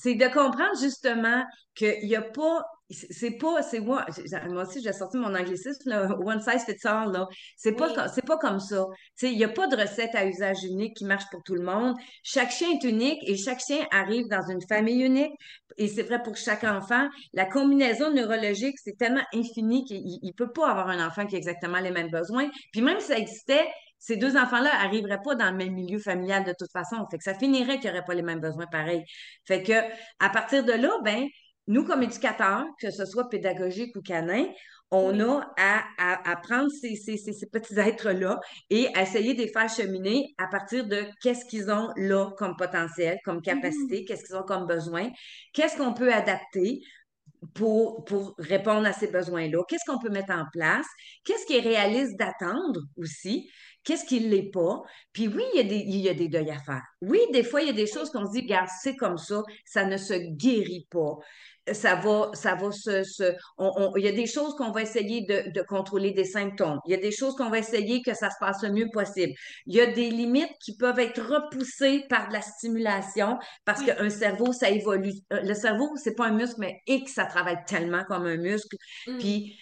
c'est 0.00 0.14
de 0.14 0.26
comprendre 0.26 0.78
justement 0.80 1.44
qu'il 1.74 2.06
n'y 2.06 2.14
a 2.14 2.22
pas, 2.22 2.62
c'est 2.90 3.32
pas, 3.32 3.62
c'est 3.62 3.80
moi, 3.80 4.06
aussi 4.56 4.80
j'ai 4.80 4.92
sorti 4.92 5.16
mon 5.16 5.34
anglicisme, 5.34 5.90
là, 5.90 6.08
one 6.24 6.40
size 6.40 6.64
fits 6.64 6.86
all, 6.86 7.10
là. 7.10 7.26
C'est 7.56 7.72
pas, 7.72 7.88
oui, 7.88 8.02
c'est 8.14 8.24
pas 8.24 8.38
comme 8.38 8.60
ça. 8.60 8.84
Il 9.22 9.36
n'y 9.36 9.44
a 9.44 9.48
pas 9.48 9.66
de 9.66 9.76
recette 9.76 10.14
à 10.14 10.24
usage 10.24 10.62
unique 10.62 10.96
qui 10.96 11.04
marche 11.04 11.24
pour 11.32 11.42
tout 11.42 11.54
le 11.54 11.64
monde. 11.64 11.96
Chaque 12.22 12.52
chien 12.52 12.68
est 12.70 12.84
unique 12.84 13.18
et 13.26 13.36
chaque 13.36 13.60
chien 13.60 13.84
arrive 13.90 14.28
dans 14.28 14.46
une 14.48 14.60
famille 14.68 15.02
unique 15.02 15.32
et 15.78 15.88
c'est 15.88 16.04
vrai 16.04 16.22
pour 16.22 16.36
chaque 16.36 16.64
enfant. 16.64 17.08
La 17.32 17.46
combinaison 17.46 18.12
neurologique, 18.12 18.76
c'est 18.82 18.96
tellement 18.96 19.24
infini 19.34 19.84
qu'il 19.84 20.18
ne 20.22 20.32
peut 20.32 20.52
pas 20.52 20.70
avoir 20.70 20.88
un 20.88 21.04
enfant 21.04 21.26
qui 21.26 21.34
a 21.34 21.38
exactement 21.38 21.80
les 21.80 21.90
mêmes 21.90 22.10
besoins. 22.10 22.48
Puis 22.72 22.82
même 22.82 23.00
si 23.00 23.08
ça 23.08 23.18
existait, 23.18 23.66
ces 23.98 24.16
deux 24.16 24.36
enfants-là 24.36 24.70
n'arriveraient 24.82 25.20
pas 25.24 25.34
dans 25.34 25.50
le 25.50 25.56
même 25.56 25.72
milieu 25.74 25.98
familial 25.98 26.44
de 26.44 26.54
toute 26.58 26.70
façon. 26.72 27.04
Fait 27.10 27.18
que 27.18 27.24
ça 27.24 27.34
finirait 27.34 27.78
qu'ils 27.80 27.90
n'auraient 27.90 28.04
pas 28.04 28.14
les 28.14 28.22
mêmes 28.22 28.40
besoins 28.40 28.66
pareils. 28.66 29.04
Fait 29.46 29.62
que 29.62 29.72
à 30.20 30.30
partir 30.30 30.64
de 30.64 30.72
là, 30.72 30.90
ben, 31.04 31.26
nous, 31.66 31.84
comme 31.84 32.02
éducateurs, 32.02 32.64
que 32.80 32.90
ce 32.90 33.04
soit 33.04 33.28
pédagogique 33.28 33.94
ou 33.96 34.00
canin, 34.00 34.46
on 34.90 35.20
a 35.20 35.52
à, 35.58 35.84
à, 35.98 36.30
à 36.30 36.36
prendre 36.36 36.70
ces, 36.70 36.96
ces, 36.96 37.18
ces, 37.18 37.34
ces 37.34 37.46
petits 37.46 37.78
êtres-là 37.78 38.40
et 38.70 38.88
à 38.94 39.02
essayer 39.02 39.34
de 39.34 39.42
les 39.42 39.52
faire 39.52 39.68
cheminer 39.68 40.34
à 40.38 40.46
partir 40.46 40.86
de 40.86 41.04
qu'est-ce 41.22 41.44
qu'ils 41.44 41.70
ont 41.70 41.90
là 41.96 42.30
comme 42.38 42.56
potentiel, 42.56 43.18
comme 43.24 43.36
Mhm. 43.36 43.42
capacité, 43.42 44.04
qu'est-ce 44.06 44.24
qu'ils 44.24 44.36
ont 44.36 44.44
comme 44.44 44.66
besoin, 44.66 45.10
qu'est-ce 45.52 45.76
qu'on 45.76 45.92
peut 45.92 46.12
adapter 46.12 46.80
pour, 47.54 48.04
pour 48.04 48.34
répondre 48.38 48.86
à 48.86 48.92
ces 48.92 49.08
besoins-là? 49.08 49.62
Qu'est-ce 49.68 49.84
qu'on 49.90 49.98
peut 49.98 50.10
mettre 50.10 50.32
en 50.32 50.44
place? 50.52 50.86
Qu'est-ce 51.24 51.46
qui 51.46 51.56
est 51.56 51.60
réaliste 51.60 52.16
d'attendre 52.18 52.80
aussi? 52.96 53.48
Qu'est-ce 53.88 54.04
qui 54.04 54.20
ne 54.20 54.28
l'est 54.28 54.50
pas? 54.50 54.82
Puis 55.14 55.28
oui, 55.28 55.42
il 55.54 55.56
y, 55.56 55.60
a 55.60 55.66
des, 55.66 55.76
il 55.78 55.96
y 55.96 56.10
a 56.10 56.14
des 56.14 56.28
deuils 56.28 56.50
à 56.50 56.58
faire. 56.58 56.82
Oui, 57.00 57.20
des 57.32 57.42
fois, 57.42 57.62
il 57.62 57.68
y 57.68 57.70
a 57.70 57.72
des 57.72 57.86
choses 57.86 58.10
qu'on 58.10 58.26
se 58.26 58.32
dit, 58.32 58.42
regarde, 58.42 58.68
c'est 58.82 58.96
comme 58.96 59.16
ça, 59.16 59.42
ça 59.64 59.86
ne 59.86 59.96
se 59.96 60.12
guérit 60.12 60.86
pas 60.90 61.16
ça 61.72 61.96
va, 61.96 62.30
ça 62.34 62.54
va 62.54 62.70
se, 62.72 63.02
se 63.04 63.34
il 63.96 64.04
y 64.04 64.08
a 64.08 64.12
des 64.12 64.26
choses 64.26 64.54
qu'on 64.56 64.70
va 64.70 64.82
essayer 64.82 65.22
de, 65.22 65.52
de, 65.52 65.62
contrôler 65.62 66.12
des 66.12 66.24
symptômes. 66.24 66.78
Il 66.86 66.92
y 66.92 66.94
a 66.94 66.98
des 66.98 67.10
choses 67.12 67.34
qu'on 67.36 67.50
va 67.50 67.58
essayer 67.58 68.02
que 68.02 68.14
ça 68.14 68.30
se 68.30 68.36
passe 68.40 68.62
le 68.62 68.70
mieux 68.70 68.88
possible. 68.92 69.32
Il 69.66 69.74
y 69.74 69.80
a 69.80 69.86
des 69.86 70.10
limites 70.10 70.52
qui 70.60 70.76
peuvent 70.76 70.98
être 70.98 71.20
repoussées 71.20 72.04
par 72.08 72.28
de 72.28 72.32
la 72.32 72.42
stimulation 72.42 73.38
parce 73.64 73.82
qu'un 73.82 74.10
cerveau, 74.10 74.52
ça 74.52 74.70
évolue. 74.70 75.12
Euh, 75.32 75.40
le 75.42 75.54
cerveau, 75.54 75.90
c'est 75.96 76.14
pas 76.14 76.26
un 76.26 76.32
muscle, 76.32 76.56
mais 76.58 76.80
X, 76.86 77.12
ça 77.14 77.26
travaille 77.26 77.58
tellement 77.66 78.04
comme 78.04 78.26
un 78.26 78.36
muscle. 78.36 78.76
Mm. 79.06 79.18
Puis 79.18 79.58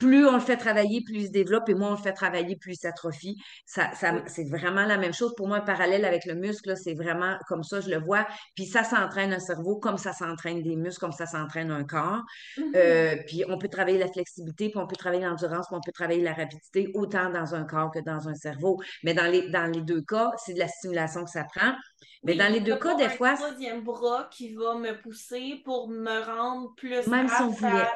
plus 0.00 0.26
on 0.26 0.34
le 0.34 0.40
fait 0.40 0.56
travailler, 0.56 1.02
plus 1.02 1.16
il 1.16 1.26
se 1.26 1.30
développe, 1.30 1.68
et 1.68 1.74
moins 1.74 1.90
on 1.90 1.96
le 1.96 2.02
fait 2.02 2.12
travailler, 2.12 2.56
plus 2.56 2.72
il 2.72 2.76
s'atrophie. 2.76 3.36
Ça, 3.66 3.92
ça 3.94 4.14
C'est 4.26 4.48
vraiment 4.48 4.86
la 4.86 4.96
même 4.96 5.12
chose. 5.12 5.34
Pour 5.36 5.46
moi, 5.46 5.58
un 5.58 5.60
parallèle 5.60 6.04
avec 6.04 6.24
le 6.24 6.34
muscle, 6.34 6.74
c'est 6.76 6.94
vraiment 6.94 7.36
comme 7.46 7.62
ça, 7.62 7.80
je 7.80 7.90
le 7.90 7.98
vois. 7.98 8.26
Puis 8.56 8.66
ça 8.66 8.82
s'entraîne 8.82 9.32
un 9.32 9.38
cerveau 9.38 9.76
comme 9.76 9.98
ça 9.98 10.12
s'entraîne 10.12 10.62
des 10.62 10.74
muscles, 10.74 11.00
comme 11.00 11.12
ça 11.12 11.26
s'entraîne 11.26 11.70
un 11.70 11.84
corps. 11.84 12.22
Mm-hmm. 12.56 12.76
Euh, 12.76 13.16
puis 13.26 13.44
on 13.48 13.58
peut 13.58 13.68
travailler 13.68 13.98
la 13.98 14.08
flexibilité, 14.08 14.70
puis 14.70 14.78
on 14.78 14.86
peut 14.86 14.96
travailler 14.96 15.24
l'endurance, 15.24 15.66
puis 15.68 15.76
on 15.76 15.82
peut 15.84 15.92
travailler 15.92 16.22
la 16.22 16.32
rapidité, 16.32 16.90
autant 16.94 17.30
dans 17.30 17.54
un 17.54 17.64
corps 17.64 17.90
que 17.90 18.00
dans 18.00 18.28
un 18.28 18.34
cerveau. 18.34 18.80
Mais 19.04 19.12
dans 19.12 19.30
les, 19.30 19.50
dans 19.50 19.70
les 19.70 19.82
deux 19.82 20.02
cas, 20.02 20.30
c'est 20.38 20.54
de 20.54 20.58
la 20.58 20.68
stimulation 20.68 21.24
que 21.24 21.30
ça 21.30 21.44
prend. 21.44 21.74
Mais 22.22 22.34
dans 22.36 22.50
les 22.50 22.60
deux 22.60 22.76
cas, 22.76 22.94
des 22.94 23.08
fois. 23.08 23.30
un 23.30 23.36
troisième 23.36 23.82
bras 23.82 24.28
qui 24.30 24.54
va 24.54 24.76
me 24.76 25.00
pousser 25.00 25.60
pour 25.64 25.88
me 25.88 26.24
rendre 26.24 26.74
plus 26.76 27.06
Même 27.06 27.28
si 27.28 27.42
on 27.42 27.48
voulait 27.48 27.88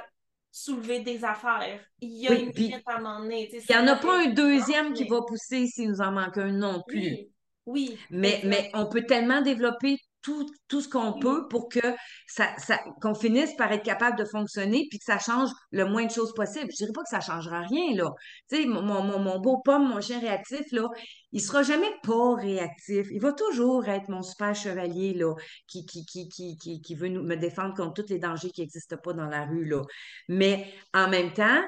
soulever 0.55 1.01
des 1.01 1.25
affaires. 1.25 1.81
Il 2.01 2.13
y 2.13 2.29
a 2.29 2.33
une 2.33 2.51
limite 2.53 2.87
à 2.87 2.99
un 2.99 3.01
moment 3.01 3.19
donné. 3.19 3.51
Il 3.53 3.61
n'y 3.69 3.77
en 3.77 3.89
a 3.89 3.97
pas 3.97 4.25
un 4.25 4.29
deuxième 4.29 4.93
qui 4.93 5.03
va 5.03 5.23
pousser 5.23 5.67
s'il 5.67 5.91
nous 5.91 6.01
en 6.01 6.13
manque 6.13 6.39
un 6.39 6.53
non 6.53 6.81
plus. 6.87 7.27
Oui. 7.67 7.99
mais, 8.11 8.41
mais 8.45 8.71
on 8.75 8.87
peut 8.87 9.05
tellement 9.05 9.41
développer 9.41 9.99
tout, 10.25 10.47
tout 10.69 10.81
ce 10.81 10.89
qu'on 10.89 11.19
peut 11.21 11.47
pour 11.49 11.69
que 11.69 11.95
ça, 12.27 12.49
ça 12.57 12.81
qu'on 13.03 13.15
finisse 13.15 13.55
par 13.57 13.71
être 13.71 13.85
capable 13.85 14.19
de 14.19 14.25
fonctionner 14.25 14.87
puis 14.89 14.99
que 14.99 15.05
ça 15.05 15.19
change 15.19 15.51
le 15.71 15.85
moins 15.85 16.07
de 16.07 16.11
choses 16.11 16.33
possible. 16.35 16.67
Je 16.71 16.77
dirais 16.77 16.93
pas 16.95 17.03
que 17.03 17.11
ça 17.11 17.21
changera 17.21 17.61
rien, 17.61 17.95
là. 17.95 18.11
Tu 18.51 18.57
sais, 18.57 18.67
mon, 18.67 18.83
mon, 18.83 19.19
mon, 19.19 19.39
beau 19.39 19.59
pomme, 19.59 19.87
mon 19.87 20.01
chien 20.01 20.19
réactif, 20.19 20.65
là, 20.73 20.89
il 21.33 21.43
sera 21.43 21.63
jamais 21.63 21.93
pas 22.03 22.35
réactif. 22.37 23.07
Il 23.11 23.21
va 23.21 23.33
toujours 23.33 23.87
être 23.87 24.09
mon 24.09 24.23
super 24.23 24.55
chevalier, 24.55 25.13
là, 25.13 25.35
qui, 25.69 25.85
qui, 25.85 26.07
qui, 26.07 26.29
qui, 26.29 26.57
qui, 26.57 26.81
qui 26.81 26.95
veut 26.95 27.09
nous, 27.09 27.23
me 27.23 27.37
défendre 27.37 27.75
contre 27.75 28.03
tous 28.03 28.11
les 28.11 28.19
dangers 28.19 28.51
qui 28.51 28.63
n'existent 28.63 28.97
pas 28.97 29.13
dans 29.13 29.27
la 29.27 29.45
rue, 29.45 29.67
là. 29.67 29.83
Mais 30.29 30.73
en 30.95 31.09
même 31.09 31.35
temps, 31.35 31.63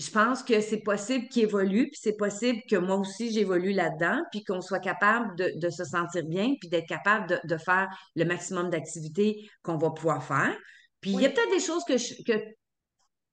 je 0.00 0.10
pense 0.10 0.42
que 0.42 0.60
c'est 0.60 0.80
possible 0.80 1.28
qu'il 1.28 1.42
évolue, 1.42 1.88
puis 1.90 2.00
c'est 2.00 2.16
possible 2.16 2.60
que 2.68 2.76
moi 2.76 2.96
aussi 2.96 3.32
j'évolue 3.32 3.72
là-dedans, 3.72 4.22
puis 4.30 4.42
qu'on 4.42 4.62
soit 4.62 4.80
capable 4.80 5.36
de, 5.36 5.70
se 5.70 5.84
sentir 5.84 6.24
bien, 6.24 6.54
puis 6.58 6.70
d'être 6.70 6.88
capable 6.88 7.38
de, 7.44 7.56
faire 7.58 7.88
le 8.16 8.24
maximum 8.24 8.70
d'activités 8.70 9.50
qu'on 9.62 9.76
va 9.76 9.90
pouvoir 9.90 10.24
faire. 10.24 10.56
Puis 11.02 11.10
il 11.10 11.20
y 11.20 11.26
a 11.26 11.28
peut-être 11.28 11.50
des 11.50 11.60
choses 11.60 11.84
que 11.84 11.98
je, 11.98 12.14
que 12.22 12.32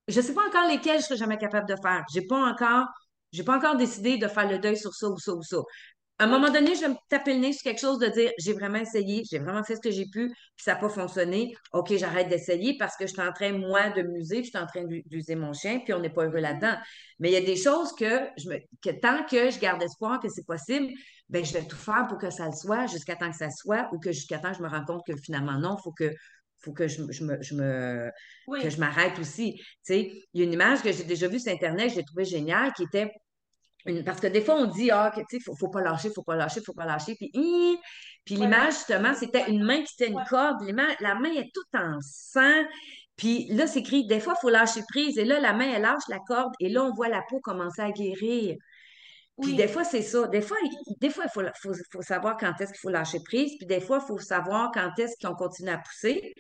je 0.10 0.22
sais 0.22 0.34
pas 0.34 0.46
encore 0.46 0.68
lesquelles 0.68 1.00
je 1.00 1.06
serai 1.06 1.18
jamais 1.18 1.38
capable 1.38 1.70
de 1.70 1.76
faire. 1.82 2.04
J'ai 2.14 2.26
pas 2.26 2.52
encore, 2.52 2.86
j'ai 3.32 3.44
pas 3.44 3.56
encore 3.56 3.78
décidé 3.78 4.18
de 4.18 4.28
faire 4.28 4.50
le 4.50 4.60
deuil 4.60 4.78
sur 4.78 4.94
ça 4.94 5.08
ou 5.08 5.18
ça 5.18 5.34
ou 5.34 5.44
ça. 5.44 5.58
À 6.20 6.24
un 6.24 6.28
moment 6.28 6.50
donné, 6.50 6.74
je 6.74 6.82
vais 6.82 6.90
me 6.90 6.96
taper 7.10 7.36
le 7.36 7.42
nez 7.42 7.54
sur 7.54 7.62
quelque 7.62 7.80
chose 7.80 8.00
de 8.00 8.08
dire 8.08 8.32
j'ai 8.40 8.54
vraiment 8.54 8.80
essayé, 8.80 9.22
j'ai 9.30 9.38
vraiment 9.38 9.64
fait 9.64 9.76
ce 9.76 9.82
que 9.82 9.92
j'ai 9.92 10.08
pu, 10.08 10.30
puis 10.30 10.64
ça 10.64 10.74
n'a 10.74 10.80
pas 10.80 10.90
fonctionné. 10.90 11.56
OK, 11.74 11.96
j'arrête 11.96 12.28
d'essayer 12.28 12.76
parce 12.80 12.98
que 12.98 13.06
je 13.06 13.14
suis 13.14 13.22
en 13.22 13.32
train, 13.32 13.52
moi, 13.52 13.92
de 13.92 14.02
m'user, 14.02 14.44
je 14.44 14.50
suis 14.50 14.58
en 14.58 14.66
train 14.66 14.84
d'user 14.84 15.36
mon 15.36 15.54
chien, 15.54 15.80
puis 15.80 15.94
on 15.94 16.00
n'est 16.00 16.10
pas 16.10 16.26
heureux 16.26 16.40
là-dedans. 16.40 16.76
Mais 17.20 17.30
il 17.30 17.34
y 17.34 17.38
a 17.38 17.42
des 17.42 17.56
choses 17.56 17.94
que, 17.94 18.28
je 18.38 18.50
me, 18.50 18.58
que 18.82 19.00
tant 19.00 19.26
que 19.26 19.52
je 19.52 19.60
garde 19.60 19.82
espoir 19.84 20.20
que 20.20 20.28
c'est 20.28 20.46
possible, 20.46 20.88
ben 21.30 21.46
je 21.46 21.54
vais 21.54 21.66
tout 21.66 21.78
faire 21.78 22.08
pour 22.08 22.18
que 22.18 22.32
ça 22.32 22.48
le 22.48 22.54
soit, 22.54 22.88
jusqu'à 22.88 23.16
temps 23.16 23.30
que 23.30 23.38
ça 23.38 23.52
soit, 23.52 23.88
ou 23.94 24.00
que 24.00 24.12
jusqu'à 24.12 24.40
temps 24.40 24.52
que 24.52 24.58
je 24.58 24.64
me 24.64 24.70
rende 24.70 24.88
compte 24.88 25.02
que 25.06 25.16
finalement, 25.18 25.60
non, 25.60 25.76
il 25.78 25.84
faut 25.84 25.92
que 25.92 26.12
faut 26.60 26.74
que 26.74 26.88
je, 26.88 27.04
je 27.12 27.24
me, 27.24 27.38
je 27.44 27.54
me 27.54 28.12
que 28.60 28.70
je 28.72 28.80
m'arrête 28.80 29.20
aussi. 29.20 29.54
Tu 29.56 29.64
sais, 29.84 30.12
il 30.34 30.40
y 30.40 30.42
a 30.42 30.46
une 30.46 30.54
image 30.54 30.82
que 30.82 30.92
j'ai 30.92 31.04
déjà 31.04 31.28
vue 31.28 31.40
sur 31.40 31.52
Internet, 31.54 31.92
je 31.92 31.98
l'ai 31.98 32.04
trouvée 32.04 32.26
géniale, 32.26 32.74
qui 32.74 32.84
était 32.84 33.12
parce 34.06 34.20
que 34.20 34.28
des 34.28 34.42
fois, 34.42 34.56
on 34.56 34.66
dit, 34.66 34.92
ah, 34.92 35.12
tu 35.16 35.24
sais, 35.30 35.40
faut, 35.40 35.56
faut 35.56 35.70
pas 35.70 35.82
lâcher, 35.82 36.10
faut 36.14 36.24
pas 36.24 36.36
lâcher, 36.36 36.62
faut 36.62 36.74
pas 36.74 36.86
lâcher. 36.86 37.16
Puis, 37.16 37.32
puis 38.26 38.36
l'image, 38.36 38.74
justement, 38.74 39.14
c'était 39.14 39.50
une 39.50 39.64
main 39.64 39.84
qui 39.84 39.94
était 39.98 40.12
une 40.12 40.24
corde. 40.30 40.58
La 41.00 41.16
main 41.16 41.32
est 41.32 41.50
toute 41.54 41.74
en 41.74 41.98
sang. 42.02 42.64
Puis 43.16 43.48
là, 43.50 43.66
c'est 43.66 43.80
écrit, 43.80 44.06
des 44.06 44.20
fois, 44.20 44.34
il 44.38 44.42
faut 44.42 44.50
lâcher 44.50 44.82
prise. 44.88 45.18
Et 45.18 45.26
là, 45.26 45.40
la 45.40 45.54
main, 45.54 45.72
elle 45.74 45.82
lâche 45.82 46.04
la 46.10 46.20
corde. 46.20 46.54
Et 46.60 46.70
là, 46.70 46.84
on 46.84 46.94
voit 46.94 47.08
la 47.08 47.22
peau 47.30 47.40
commencer 47.40 47.82
à 47.82 47.92
guérir. 47.92 48.58
Puis 49.42 49.54
des 49.54 49.68
fois, 49.68 49.84
c'est 49.84 50.02
ça. 50.02 50.28
Des 50.28 50.42
fois, 50.42 50.58
des 51.00 51.10
fois 51.10 51.26
il 51.26 51.32
faut, 51.32 51.74
faut, 51.92 52.02
savoir 52.02 52.38
quand 52.38 52.54
est-ce 52.60 52.72
qu'il 52.72 52.80
faut 52.80 52.90
lâcher 52.90 53.20
prise. 53.24 53.54
Puis 53.58 53.68
des 53.68 53.80
fois, 53.80 54.00
il 54.04 54.08
faut 54.08 54.18
savoir 54.20 54.72
quand 54.74 54.90
est-ce 54.98 55.16
qu'on 55.26 55.36
continue 55.36 55.70
à 55.70 55.78
pousser. 55.78 56.34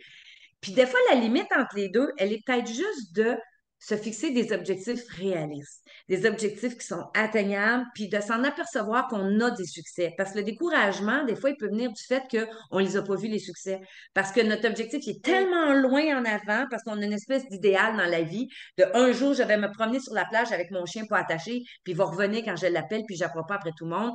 Puis 0.61 0.71
des 0.71 0.87
fois, 0.87 0.99
la 1.09 1.15
limite 1.19 1.47
entre 1.55 1.75
les 1.75 1.89
deux, 1.89 2.11
elle 2.17 2.33
est 2.33 2.41
peut-être 2.45 2.67
juste 2.67 3.13
de 3.15 3.37
se 3.80 3.95
fixer 3.95 4.32
des 4.32 4.51
objectifs 4.53 5.07
réalistes, 5.09 5.84
des 6.09 6.25
objectifs 6.25 6.78
qui 6.78 6.86
sont 6.86 7.05
atteignables, 7.13 7.86
puis 7.93 8.09
de 8.09 8.19
s'en 8.19 8.43
apercevoir 8.43 9.07
qu'on 9.07 9.39
a 9.39 9.51
des 9.51 9.65
succès. 9.65 10.13
Parce 10.17 10.32
que 10.32 10.39
le 10.39 10.43
découragement, 10.43 11.23
des 11.25 11.36
fois, 11.36 11.51
il 11.51 11.57
peut 11.57 11.67
venir 11.67 11.91
du 11.91 12.03
fait 12.03 12.23
qu'on 12.30 12.80
ne 12.80 12.84
les 12.84 12.97
a 12.97 13.03
pas 13.03 13.15
vus, 13.15 13.28
les 13.28 13.39
succès. 13.39 13.80
Parce 14.13 14.32
que 14.32 14.41
notre 14.41 14.67
objectif 14.67 15.07
est 15.07 15.23
tellement 15.23 15.73
loin 15.73 16.17
en 16.17 16.25
avant, 16.25 16.65
parce 16.69 16.84
qu'on 16.84 16.99
a 17.01 17.05
une 17.05 17.13
espèce 17.13 17.47
d'idéal 17.49 17.95
dans 17.97 18.09
la 18.09 18.23
vie, 18.23 18.47
de 18.78 18.86
un 18.93 19.11
jour, 19.11 19.34
je 19.34 19.43
vais 19.43 19.57
me 19.57 19.71
promener 19.71 19.99
sur 19.99 20.13
la 20.13 20.25
plage 20.25 20.51
avec 20.51 20.71
mon 20.71 20.86
chien 20.86 21.05
pas 21.05 21.19
attaché, 21.19 21.61
puis 21.84 21.93
il 21.93 21.95
va 21.95 22.05
revenir 22.05 22.43
quand 22.43 22.55
je 22.55 22.67
l'appelle, 22.67 23.03
puis 23.05 23.15
j'apprends 23.15 23.43
pas 23.43 23.55
après 23.55 23.71
tout 23.78 23.86
le 23.86 23.91
monde. 23.91 24.13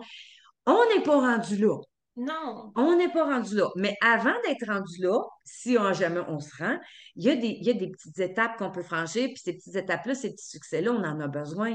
On 0.66 0.80
n'est 0.94 1.02
pas 1.02 1.16
rendu 1.16 1.56
là. 1.56 1.76
Non. 2.16 2.72
On 2.76 2.96
n'est 2.96 3.10
pas 3.10 3.24
rendu 3.24 3.56
là. 3.56 3.68
Mais 3.76 3.96
avant 4.02 4.34
d'être 4.46 4.66
rendu 4.66 5.00
là, 5.00 5.18
si 5.44 5.78
on, 5.78 5.92
jamais 5.92 6.20
on 6.28 6.40
se 6.40 6.54
rend, 6.62 6.78
il 7.16 7.24
y 7.24 7.30
a 7.30 7.36
des, 7.36 7.60
des 7.74 7.90
petites 7.90 8.18
étapes 8.18 8.58
qu'on 8.58 8.70
peut 8.70 8.82
franchir. 8.82 9.28
Puis 9.28 9.40
ces 9.42 9.54
petites 9.54 9.76
étapes-là, 9.76 10.14
ces 10.14 10.32
petits 10.32 10.48
succès-là, 10.48 10.92
on 10.92 11.04
en 11.04 11.20
a 11.20 11.28
besoin 11.28 11.74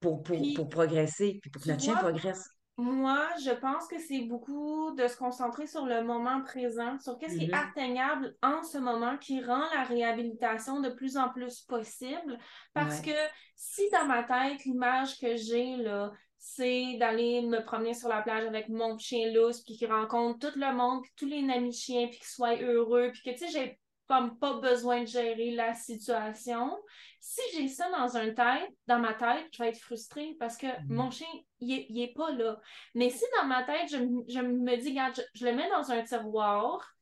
pour, 0.00 0.22
pour, 0.22 0.68
progresser, 0.68 1.38
puis 1.40 1.50
pour 1.50 1.62
que 1.62 1.68
notre 1.68 1.82
chien 1.82 1.96
progresse. 1.96 2.48
Moi, 2.78 3.20
je 3.44 3.50
pense 3.50 3.86
que 3.86 3.98
c'est 3.98 4.22
beaucoup 4.22 4.92
de 4.96 5.06
se 5.06 5.16
concentrer 5.16 5.66
sur 5.66 5.84
le 5.84 6.02
moment 6.02 6.42
présent, 6.42 6.98
sur 6.98 7.12
ce 7.12 7.18
qui 7.18 7.44
est 7.44 7.48
mm-hmm. 7.48 7.70
atteignable 7.70 8.34
en 8.42 8.62
ce 8.62 8.78
moment 8.78 9.18
qui 9.18 9.42
rend 9.42 9.62
la 9.74 9.84
réhabilitation 9.84 10.80
de 10.80 10.88
plus 10.88 11.16
en 11.16 11.28
plus 11.28 11.60
possible. 11.60 12.38
Parce 12.72 13.00
que 13.00 13.10
si 13.54 13.82
dans 13.90 14.06
ma 14.06 14.24
tête, 14.24 14.64
l'image 14.64 15.20
que 15.20 15.36
j'ai, 15.36 15.76
là, 15.76 16.12
c'est 16.44 16.96
d'aller 16.98 17.40
me 17.42 17.64
promener 17.64 17.94
sur 17.94 18.08
la 18.08 18.20
plage 18.20 18.44
avec 18.44 18.68
mon 18.68 18.98
chien 18.98 19.30
lousse, 19.32 19.60
puis 19.60 19.76
qu'il 19.76 19.90
rencontre 19.92 20.50
tout 20.50 20.58
le 20.58 20.74
monde, 20.74 21.02
puis 21.02 21.12
tous 21.14 21.26
les 21.26 21.48
amis 21.48 21.72
chiens, 21.72 22.08
puis 22.08 22.18
qu'il 22.18 22.26
soit 22.26 22.60
heureux, 22.60 23.12
puis 23.12 23.22
que, 23.22 23.30
tu 23.30 23.46
sais, 23.46 23.48
j'ai 23.48 23.78
comme 24.08 24.36
pas 24.40 24.54
besoin 24.54 25.02
de 25.02 25.06
gérer 25.06 25.52
la 25.52 25.72
situation. 25.72 26.76
Si 27.20 27.40
j'ai 27.54 27.68
ça 27.68 27.88
dans 27.90 28.16
un 28.16 28.34
tête, 28.34 28.74
dans 28.88 28.98
ma 28.98 29.14
tête, 29.14 29.46
je 29.52 29.62
vais 29.62 29.68
être 29.68 29.78
frustrée 29.78 30.34
parce 30.40 30.56
que 30.56 30.66
mhm. 30.66 30.96
mon 30.96 31.12
chien, 31.12 31.28
il 31.60 32.00
est, 32.02 32.12
pas 32.12 32.32
là. 32.32 32.60
Mais 32.96 33.08
si 33.08 33.24
dans 33.38 33.46
ma 33.46 33.62
tête, 33.62 33.88
je, 33.88 33.98
me 33.98 34.76
dis, 34.78 34.90
regarde, 34.90 35.24
je, 35.34 35.46
le 35.46 35.52
mets 35.52 35.70
dans 35.70 35.92
un 35.92 36.02
tiroir, 36.02 36.92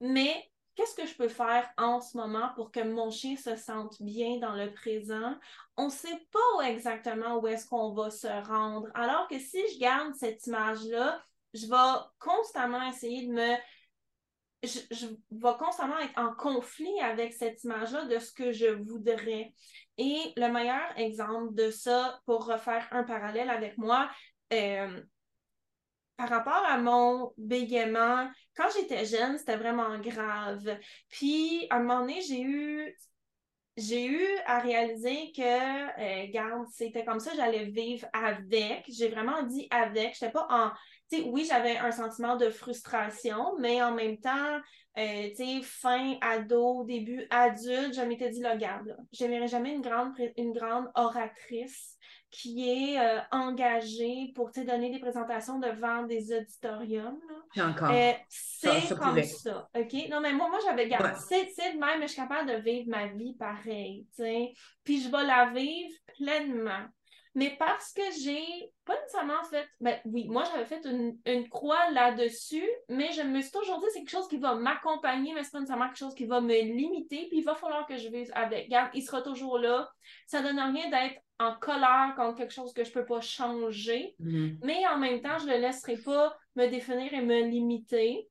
mais 0.00 0.46
qu'est-ce 0.76 0.94
que 0.94 1.06
je 1.06 1.16
peux 1.16 1.28
faire 1.28 1.68
en 1.78 2.00
ce 2.00 2.16
moment 2.16 2.50
pour 2.54 2.70
que 2.70 2.80
mon 2.80 3.10
chien 3.10 3.36
se 3.36 3.56
sente 3.56 4.00
bien 4.00 4.38
dans 4.38 4.54
le 4.54 4.72
présent? 4.72 5.34
On 5.76 5.86
ne 5.86 5.90
sait 5.90 6.26
pas 6.30 6.68
exactement 6.68 7.38
où 7.38 7.46
est-ce 7.46 7.66
qu'on 7.66 7.92
va 7.92 8.10
se 8.10 8.28
rendre. 8.46 8.88
Alors 8.94 9.26
que 9.28 9.38
si 9.38 9.58
je 9.72 9.80
garde 9.80 10.14
cette 10.14 10.46
image-là, 10.46 11.22
je 11.54 11.66
vais 11.66 12.04
constamment 12.18 12.86
essayer 12.88 13.26
de 13.26 13.32
me... 13.32 13.56
Je, 14.62 15.06
vais 15.30 15.58
constamment 15.58 15.98
être 15.98 16.18
en 16.18 16.34
conflit 16.34 17.00
avec 17.00 17.32
cette 17.32 17.62
image-là 17.64 18.06
de 18.06 18.18
ce 18.18 18.32
que 18.32 18.52
je 18.52 18.66
voudrais. 18.66 19.54
Et 19.98 20.32
le 20.36 20.48
meilleur 20.48 20.96
exemple 20.96 21.54
de 21.54 21.70
ça, 21.70 22.20
pour 22.26 22.46
refaire 22.46 22.86
un 22.90 23.04
parallèle 23.04 23.50
avec 23.50 23.78
moi, 23.78 24.10
euh, 24.52 25.00
par 26.16 26.28
rapport 26.28 26.64
à 26.66 26.78
mon 26.78 27.32
bégaiement, 27.36 28.28
quand 28.56 28.68
j'étais 28.74 29.04
jeune, 29.04 29.38
c'était 29.38 29.56
vraiment 29.56 29.98
grave. 29.98 30.78
Puis, 31.10 31.66
à 31.70 31.76
un 31.76 31.80
moment 31.80 32.00
donné, 32.00 32.22
j'ai 32.22 32.40
eu, 32.40 32.96
j'ai 33.76 34.06
eu 34.06 34.26
à 34.46 34.58
réaliser 34.58 35.32
que, 35.36 35.42
euh, 35.42 36.30
garde, 36.30 36.66
c'était 36.72 37.04
comme 37.04 37.20
ça, 37.20 37.32
j'allais 37.36 37.66
vivre 37.66 38.06
avec. 38.12 38.84
J'ai 38.88 39.08
vraiment 39.08 39.42
dit 39.42 39.68
avec. 39.70 40.16
Je 40.18 40.24
n'étais 40.24 40.32
pas 40.32 40.46
en 40.50 40.72
oui, 41.26 41.46
j'avais 41.48 41.76
un 41.76 41.92
sentiment 41.92 42.36
de 42.36 42.50
frustration, 42.50 43.56
mais 43.58 43.82
en 43.82 43.92
même 43.94 44.18
temps, 44.18 44.60
euh, 44.98 45.62
fin 45.62 46.16
ado, 46.20 46.84
début 46.84 47.26
adulte, 47.30 47.94
je 47.94 48.02
m'étais 48.02 48.30
dit, 48.30 48.40
là, 48.40 48.56
garde, 48.56 48.96
j'aimerais 49.12 49.46
jamais 49.48 49.72
une 49.72 49.82
grande, 49.82 50.14
une 50.36 50.52
grande 50.52 50.90
oratrice 50.94 51.96
qui 52.36 52.68
est 52.68 53.00
euh, 53.00 53.20
engagée 53.30 54.30
pour 54.34 54.50
donner 54.50 54.90
des 54.90 54.98
présentations 54.98 55.58
devant 55.58 56.02
des 56.02 56.36
auditoriums. 56.36 57.18
Euh, 57.56 58.12
c'est 58.28 58.94
comme 58.94 59.22
ça. 59.22 59.66
OK? 59.74 59.94
Non, 60.10 60.20
mais 60.20 60.34
moi, 60.34 60.50
moi 60.50 60.58
j'avais 60.62 60.86
gardé. 60.86 61.18
C'est 61.26 61.72
de 61.72 61.78
même, 61.78 62.00
mais 62.00 62.08
je 62.08 62.12
suis 62.12 62.20
capable 62.20 62.50
de 62.50 62.56
vivre 62.56 62.90
ma 62.90 63.06
vie 63.06 63.34
pareil. 63.38 64.06
Puis 64.84 65.00
je 65.00 65.10
vais 65.10 65.24
la 65.24 65.50
vivre 65.50 65.94
pleinement 66.18 66.86
mais 67.36 67.54
parce 67.58 67.92
que 67.92 68.00
j'ai 68.24 68.72
pas 68.86 68.98
nécessairement 68.98 69.44
fait. 69.44 69.68
Ben 69.78 70.00
oui, 70.06 70.26
moi 70.26 70.44
j'avais 70.50 70.64
fait 70.64 70.82
une, 70.86 71.48
croix 71.50 71.90
là-dessus, 71.90 72.66
mais 72.88 73.12
je 73.12 73.20
me 73.20 73.42
suis 73.42 73.52
toujours 73.52 73.78
dit 73.78 73.84
c'est 73.92 73.98
quelque 74.00 74.10
chose 74.10 74.26
qui 74.26 74.38
va 74.38 74.54
m'accompagner, 74.54 75.34
mais 75.34 75.44
c'est 75.44 75.50
pas 75.52 75.60
nécessairement 75.60 75.88
quelque 75.88 75.98
chose 75.98 76.14
qui 76.14 76.24
va 76.24 76.40
me 76.40 76.54
limiter, 76.54 77.26
puis 77.28 77.38
il 77.38 77.44
va 77.44 77.54
falloir 77.54 77.86
que 77.86 77.98
je 77.98 78.08
vive 78.08 78.30
avec. 78.34 78.64
Regarde, 78.64 78.90
il 78.94 79.02
sera 79.02 79.20
toujours 79.20 79.58
là. 79.58 79.86
Ça 80.26 80.40
donne 80.40 80.58
rien 80.58 80.88
d'être 80.88 81.20
en 81.38 81.54
colère 81.54 82.14
contre 82.16 82.38
quelque 82.38 82.54
chose 82.54 82.72
que 82.72 82.84
je 82.84 82.90
peux 82.90 83.04
pas 83.04 83.20
changer, 83.20 84.14
mm-hmm. 84.20 84.58
mais 84.62 84.86
en 84.86 84.98
même 84.98 85.20
temps, 85.20 85.38
je 85.38 85.46
le 85.46 85.58
laisserai 85.58 85.96
pas 85.98 86.36
me 86.56 86.66
définir 86.68 87.12
et 87.12 87.20
me 87.20 87.42
limiter. 87.42 88.28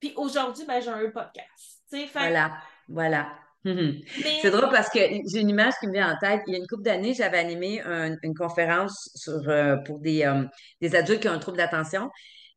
Puis 0.00 0.12
aujourd'hui, 0.16 0.64
ben, 0.66 0.80
j'ai 0.80 0.90
un 0.90 1.10
podcast. 1.10 1.82
Fait... 1.90 2.06
Voilà, 2.12 2.58
voilà. 2.88 3.32
Mhm. 3.64 4.02
C'est 4.42 4.50
drôle 4.50 4.68
parce 4.70 4.90
que 4.90 4.98
j'ai 4.98 5.40
une 5.40 5.48
image 5.48 5.72
qui 5.80 5.86
me 5.86 5.92
vient 5.92 6.12
en 6.12 6.18
tête. 6.18 6.42
Il 6.46 6.52
y 6.52 6.56
a 6.56 6.58
une 6.58 6.66
couple 6.66 6.82
d'années, 6.82 7.14
j'avais 7.14 7.38
animé 7.38 7.80
une 8.22 8.34
conférence 8.34 9.10
sur, 9.14 9.48
euh, 9.48 9.76
pour 9.86 10.00
des, 10.00 10.24
euh, 10.24 10.44
des 10.80 10.94
adultes 10.94 11.20
qui 11.20 11.28
ont 11.28 11.32
un 11.32 11.38
trouble 11.38 11.56
d'attention. 11.56 12.10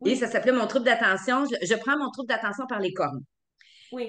Et 0.06 0.16
ça 0.16 0.28
s'appelait 0.28 0.52
Mon 0.52 0.68
trouble 0.68 0.86
d'attention. 0.86 1.46
Je, 1.46 1.76
prends 1.76 1.98
mon 1.98 2.12
trouble 2.12 2.28
d'attention 2.28 2.66
par 2.68 2.80
les 2.80 2.94
cornes. 2.94 3.22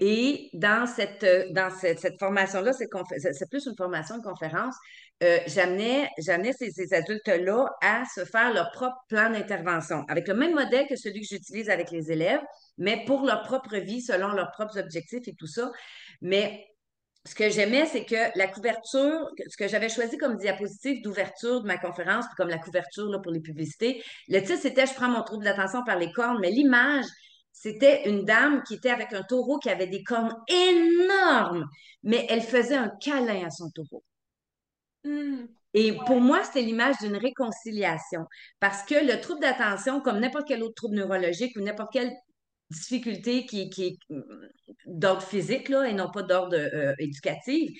Et 0.00 0.50
dans 0.54 0.86
cette, 0.86 1.22
euh, 1.22 1.44
dans 1.52 1.70
cette, 1.70 2.18
formation-là, 2.18 2.72
c'est 2.72 3.48
plus 3.48 3.66
une 3.66 3.76
formation, 3.76 4.16
une 4.16 4.22
conférence, 4.22 4.74
j'amenais 5.20 6.08
ces, 6.52 6.70
ces 6.70 6.94
adultes-là 6.94 7.66
à 7.82 8.04
se 8.14 8.24
faire 8.24 8.52
leur 8.52 8.70
propre 8.70 8.96
plan 9.08 9.30
d'intervention, 9.30 10.04
avec 10.08 10.28
le 10.28 10.34
même 10.34 10.54
modèle 10.54 10.86
que 10.88 10.96
celui 10.96 11.20
que 11.22 11.26
j'utilise 11.26 11.70
avec 11.70 11.90
les 11.90 12.12
élèves, 12.12 12.40
mais 12.76 13.04
pour 13.04 13.24
leur 13.24 13.42
propre 13.42 13.76
vie, 13.76 14.00
selon 14.00 14.28
leurs 14.28 14.52
propres 14.52 14.78
objectifs 14.78 15.26
et 15.26 15.34
tout 15.34 15.46
ça. 15.46 15.70
Mais 16.22 16.64
ce 17.24 17.34
que 17.34 17.50
j'aimais, 17.50 17.84
c'est 17.86 18.04
que 18.04 18.38
la 18.38 18.46
couverture, 18.46 19.28
ce 19.48 19.56
que 19.56 19.68
j'avais 19.68 19.88
choisi 19.88 20.16
comme 20.16 20.36
diapositive 20.36 21.02
d'ouverture 21.02 21.62
de 21.62 21.66
ma 21.66 21.76
conférence, 21.76 22.24
puis 22.26 22.36
comme 22.36 22.48
la 22.48 22.58
couverture 22.58 23.20
pour 23.22 23.32
les 23.32 23.40
publicités, 23.40 24.02
le 24.28 24.40
titre, 24.40 24.60
c'était 24.60 24.86
Je 24.86 24.94
prends 24.94 25.08
mon 25.08 25.22
trouble 25.22 25.44
d'attention 25.44 25.84
par 25.84 25.98
les 25.98 26.12
cornes, 26.12 26.38
mais 26.40 26.50
l'image, 26.50 27.04
c'était 27.52 28.08
une 28.08 28.24
dame 28.24 28.62
qui 28.62 28.74
était 28.74 28.90
avec 28.90 29.12
un 29.12 29.22
taureau 29.24 29.58
qui 29.58 29.68
avait 29.68 29.88
des 29.88 30.04
cornes 30.04 30.34
énormes, 30.48 31.66
mais 32.04 32.24
elle 32.30 32.42
faisait 32.42 32.76
un 32.76 32.90
câlin 33.00 33.46
à 33.46 33.50
son 33.50 33.68
taureau. 33.70 34.04
Hmm. 35.08 35.46
Et 35.74 35.92
pour 36.06 36.20
moi, 36.20 36.42
c'était 36.44 36.62
l'image 36.62 36.96
d'une 37.00 37.16
réconciliation. 37.16 38.24
Parce 38.60 38.82
que 38.82 38.94
le 38.94 39.20
trouble 39.20 39.40
d'attention, 39.40 40.00
comme 40.00 40.18
n'importe 40.20 40.48
quel 40.48 40.62
autre 40.62 40.74
trouble 40.74 40.96
neurologique 40.96 41.56
ou 41.56 41.60
n'importe 41.60 41.90
quel 41.92 42.12
difficulté 42.70 43.46
qui, 43.46 43.70
qui 43.70 43.86
est 43.86 43.96
mm, 44.10 44.22
d'ordre 44.86 45.22
physique 45.22 45.68
là, 45.68 45.84
et 45.88 45.94
non 45.94 46.10
pas 46.10 46.22
d'ordre 46.22 46.56
euh, 46.56 46.94
éducatif. 46.98 47.70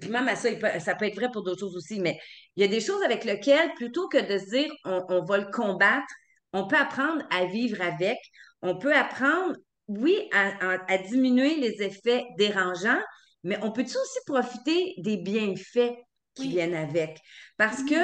Puis 0.00 0.10
même 0.10 0.26
à 0.26 0.34
ça, 0.34 0.48
ça 0.80 0.94
peut 0.96 1.04
être 1.04 1.14
vrai 1.14 1.30
pour 1.32 1.44
d'autres 1.44 1.60
choses 1.60 1.76
aussi, 1.76 2.00
mais 2.00 2.18
il 2.56 2.62
y 2.62 2.64
a 2.64 2.68
des 2.68 2.80
choses 2.80 3.02
avec 3.04 3.24
lesquelles, 3.24 3.72
plutôt 3.74 4.08
que 4.08 4.18
de 4.18 4.38
se 4.38 4.50
dire 4.50 4.72
on, 4.84 5.24
va 5.24 5.38
le 5.38 5.50
combattre, 5.52 6.12
on 6.52 6.66
peut 6.66 6.76
apprendre 6.76 7.22
à 7.30 7.44
vivre 7.44 7.80
avec, 7.80 8.18
on 8.62 8.76
peut 8.78 8.94
apprendre, 8.94 9.54
oui, 9.86 10.28
à, 10.32 10.98
diminuer 10.98 11.56
les 11.60 11.82
effets 11.84 12.24
dérangeants, 12.36 13.00
mais 13.44 13.58
on 13.62 13.70
peut 13.70 13.84
aussi 13.84 14.18
profiter 14.26 14.94
des 14.98 15.18
bienfaits 15.18 15.94
qui 16.36 16.48
viennent 16.48 16.74
avec? 16.74 17.22
Parce 17.58 17.82
que 17.84 17.94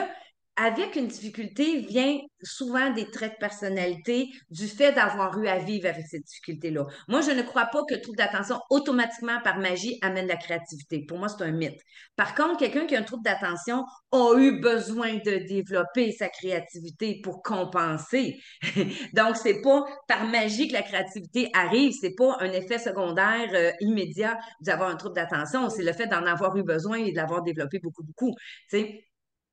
avec 0.57 0.97
une 0.97 1.07
difficulté 1.07 1.81
vient 1.81 2.19
souvent 2.43 2.91
des 2.91 3.11
traits 3.11 3.35
de 3.35 3.39
personnalité 3.39 4.29
du 4.51 4.67
fait 4.67 4.93
d'avoir 4.93 5.39
eu 5.39 5.49
à 5.49 5.59
vivre 5.59 5.89
avec 5.89 6.07
cette 6.07 6.25
difficulté-là. 6.25 6.87
Moi, 7.09 7.21
je 7.23 7.31
ne 7.31 7.43
crois 7.43 7.67
pas 7.67 7.83
que 7.89 7.95
le 7.95 8.01
trouble 8.01 8.19
d'attention 8.19 8.61
automatiquement 8.69 9.41
par 9.43 9.59
magie 9.59 9.99
amène 10.03 10.27
la 10.27 10.37
créativité. 10.37 11.07
Pour 11.07 11.19
moi, 11.19 11.29
c'est 11.29 11.43
un 11.45 11.53
mythe. 11.53 11.81
Par 12.17 12.35
contre, 12.35 12.59
quelqu'un 12.59 12.87
qui 12.87 12.95
a 12.95 12.99
un 12.99 13.03
trouble 13.03 13.23
d'attention 13.23 13.85
a 14.11 14.35
eu 14.37 14.61
besoin 14.61 15.15
de 15.15 15.47
développer 15.47 16.13
sa 16.13 16.29
créativité 16.29 17.21
pour 17.23 17.43
compenser. 17.43 18.39
Donc, 19.15 19.37
c'est 19.37 19.63
pas 19.63 19.85
par 20.07 20.27
magie 20.27 20.69
que 20.69 20.75
la 20.75 20.83
créativité 20.83 21.49
arrive, 21.55 21.93
c'est 21.99 22.15
pas 22.15 22.37
un 22.41 22.53
effet 22.53 22.79
secondaire 22.79 23.49
euh, 23.55 23.71
immédiat 23.81 24.39
d'avoir 24.61 24.91
un 24.91 24.97
trouble 24.97 25.15
d'attention, 25.15 25.71
c'est 25.71 25.83
le 25.83 25.93
fait 25.93 26.07
d'en 26.07 26.27
avoir 26.27 26.57
eu 26.57 26.63
besoin 26.63 26.99
et 26.99 27.13
de 27.13 27.17
l'avoir 27.17 27.43
développé 27.43 27.79
beaucoup, 27.79 28.03
beaucoup. 28.03 28.35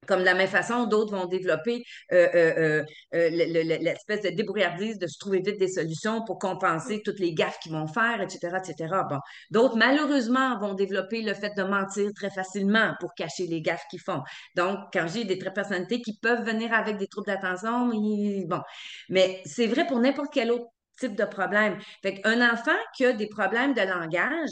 Comme 0.08 0.22
de 0.22 0.26
la 0.26 0.34
même 0.34 0.48
façon, 0.48 0.86
d'autres 0.86 1.16
vont 1.16 1.28
développer 1.28 1.84
euh, 2.12 2.28
euh, 2.34 2.84
euh, 3.14 3.30
l'espèce 3.30 4.22
de 4.22 4.30
débrouillardise 4.30 4.98
de 4.98 5.08
se 5.08 5.20
trouver 5.20 5.40
vite 5.40 5.60
des 5.60 5.68
solutions 5.68 6.24
pour 6.26 6.40
compenser 6.40 7.02
toutes 7.04 7.20
les 7.20 7.34
gaffes 7.34 7.60
qu'ils 7.60 7.74
vont 7.74 7.88
faire, 7.88 8.22
etc., 8.22 8.58
etc. 8.58 8.96
Bon. 9.10 9.20
D'autres, 9.52 9.78
malheureusement, 9.78 10.58
vont 10.60 10.74
développer 10.74 11.22
le 11.22 11.34
fait 11.34 11.56
de 11.56 11.64
mentir 11.64 12.12
très 12.16 12.32
facilement 12.32 12.94
pour 13.00 13.14
cacher 13.14 13.46
les 13.46 13.62
gaffes 13.62 13.86
qu'ils 13.90 14.02
font. 14.02 14.22
Donc, 14.56 14.80
quand 14.92 15.06
j'ai 15.08 15.26
des 15.26 15.38
traits 15.38 15.54
de 15.54 15.56
personnalité 15.56 16.02
qui 16.02 16.18
peuvent 16.18 16.44
venir 16.44 16.74
avec 16.74 16.98
des 16.98 17.08
troubles 17.08 17.28
d'attention, 17.28 17.90
bon. 17.90 18.62
Mais 19.10 19.42
c'est 19.46 19.68
vrai 19.68 19.86
pour 19.86 20.00
n'importe 20.00 20.34
quel 20.34 20.52
autre 20.52 20.66
type 21.00 21.16
de 21.16 21.26
problème. 21.26 21.78
Fait 22.02 22.16
qu'un 22.16 22.52
enfant 22.52 22.78
qui 22.96 23.06
a 23.06 23.14
des 23.14 23.28
problèmes 23.28 23.74
de 23.74 23.82
langage 23.82 24.50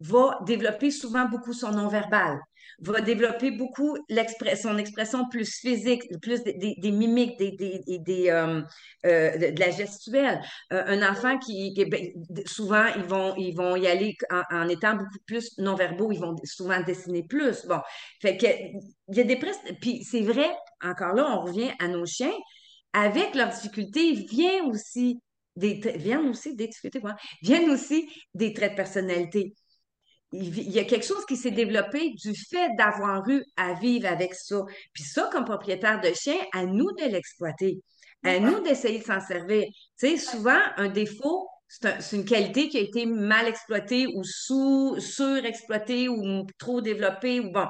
va 0.00 0.38
développer 0.46 0.90
souvent 0.90 1.26
beaucoup 1.26 1.52
son 1.52 1.72
non-verbal 1.72 2.38
va 2.80 3.00
développer 3.00 3.50
beaucoup 3.50 3.96
son 4.56 4.78
expression 4.78 5.28
plus 5.28 5.58
physique, 5.58 6.02
plus 6.20 6.42
des, 6.44 6.92
mimiques, 6.92 7.36
des, 7.38 8.30
euh, 8.30 8.62
euh, 9.06 9.36
de, 9.36 9.58
la 9.58 9.70
gestuelle. 9.70 10.40
Euh, 10.72 10.84
un 10.86 11.10
enfant 11.10 11.38
qui, 11.38 11.74
ben, 11.90 12.08
souvent, 12.46 12.86
ils 12.96 13.04
vont, 13.04 13.34
ils 13.36 13.54
vont 13.54 13.74
y 13.76 13.86
aller 13.86 14.16
en, 14.50 14.68
étant 14.68 14.94
beaucoup 14.94 15.18
plus 15.26 15.58
non-verbaux, 15.58 16.12
ils 16.12 16.20
vont 16.20 16.36
souvent 16.44 16.80
dessiner 16.82 17.24
plus. 17.24 17.66
Bon, 17.66 17.80
fait 18.20 18.36
que 18.36 18.46
il 18.46 19.16
y 19.16 19.20
a 19.20 19.24
des 19.24 19.38
Puis 19.80 20.04
c'est 20.04 20.22
vrai, 20.22 20.48
encore 20.82 21.14
là, 21.14 21.26
on 21.36 21.44
revient 21.44 21.72
à 21.80 21.88
nos 21.88 22.06
chiens. 22.06 22.34
Avec 22.92 23.34
leurs 23.34 23.50
difficultés, 23.50 24.12
vient 24.12 24.64
aussi 24.66 25.20
des 25.56 25.74
viennent 25.74 26.28
aussi 26.28 26.54
des 26.54 26.68
difficultés, 26.68 27.00
quoi. 27.00 27.16
viennent 27.42 27.70
aussi 27.70 28.08
des 28.34 28.52
traits 28.52 28.72
de 28.72 28.76
personnalité 28.76 29.54
il 30.32 30.70
y 30.70 30.78
a 30.78 30.84
quelque 30.84 31.06
chose 31.06 31.24
qui 31.26 31.36
s'est 31.36 31.50
développé 31.50 32.10
du 32.10 32.34
fait 32.34 32.70
d'avoir 32.76 33.28
eu 33.28 33.44
à 33.56 33.74
vivre 33.74 34.06
avec 34.08 34.34
ça. 34.34 34.62
Puis 34.92 35.04
ça, 35.04 35.28
comme 35.32 35.44
propriétaire 35.44 36.00
de 36.00 36.12
chien, 36.14 36.36
à 36.52 36.64
nous 36.66 36.92
de 36.92 37.10
l'exploiter, 37.10 37.80
à 38.24 38.38
nous 38.38 38.60
d'essayer 38.60 38.98
de 38.98 39.04
s'en 39.04 39.20
servir. 39.20 39.64
Tu 39.64 39.72
sais, 39.96 40.16
souvent, 40.16 40.60
un 40.76 40.88
défaut, 40.88 41.48
c'est 41.68 42.16
une 42.16 42.24
qualité 42.24 42.68
qui 42.68 42.78
a 42.78 42.80
été 42.80 43.06
mal 43.06 43.46
exploitée 43.46 44.06
ou 44.14 44.22
sous 44.24 44.98
surexploitée 45.00 46.08
ou 46.08 46.46
trop 46.58 46.80
développée 46.80 47.40
ou 47.40 47.50
bon 47.50 47.66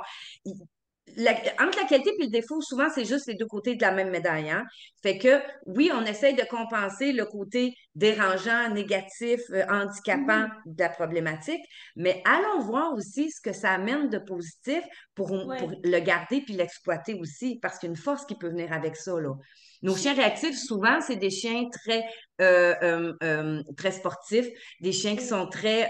entre 1.60 1.78
la 1.78 1.88
qualité 1.88 2.10
et 2.18 2.24
le 2.24 2.30
défaut, 2.30 2.60
souvent, 2.60 2.88
c'est 2.94 3.04
juste 3.04 3.26
les 3.26 3.34
deux 3.34 3.46
côtés 3.46 3.74
de 3.74 3.82
la 3.82 3.92
même 3.92 4.10
médaille. 4.10 4.50
Hein. 4.50 4.64
Fait 5.02 5.18
que, 5.18 5.40
oui, 5.66 5.90
on 5.94 6.04
essaye 6.04 6.34
de 6.34 6.44
compenser 6.44 7.12
le 7.12 7.24
côté 7.24 7.74
dérangeant, 7.94 8.70
négatif, 8.70 9.40
euh, 9.50 9.64
handicapant 9.68 10.46
mm-hmm. 10.46 10.74
de 10.76 10.82
la 10.82 10.88
problématique, 10.88 11.62
mais 11.96 12.22
allons 12.24 12.60
voir 12.60 12.92
aussi 12.94 13.30
ce 13.30 13.40
que 13.40 13.52
ça 13.52 13.72
amène 13.72 14.08
de 14.08 14.18
positif 14.18 14.82
pour, 15.14 15.28
pour 15.28 15.72
le 15.82 15.98
garder 16.00 16.42
puis 16.42 16.54
l'exploiter 16.54 17.14
aussi, 17.14 17.58
parce 17.60 17.78
qu'il 17.78 17.88
y 17.88 17.90
a 17.90 17.94
une 17.94 17.96
force 17.96 18.24
qui 18.26 18.36
peut 18.36 18.48
venir 18.48 18.72
avec 18.72 18.96
ça. 18.96 19.18
Là. 19.18 19.34
Nos 19.82 19.96
chiens 19.96 20.14
réactifs, 20.14 20.58
souvent, 20.58 21.00
c'est 21.00 21.16
des 21.16 21.30
chiens 21.30 21.68
très, 21.70 22.04
euh, 22.40 22.74
euh, 22.82 23.12
euh, 23.22 23.62
très 23.76 23.92
sportifs, 23.92 24.48
des 24.80 24.92
chiens 24.92 25.14
qui 25.16 25.24
sont 25.24 25.46
très 25.48 25.88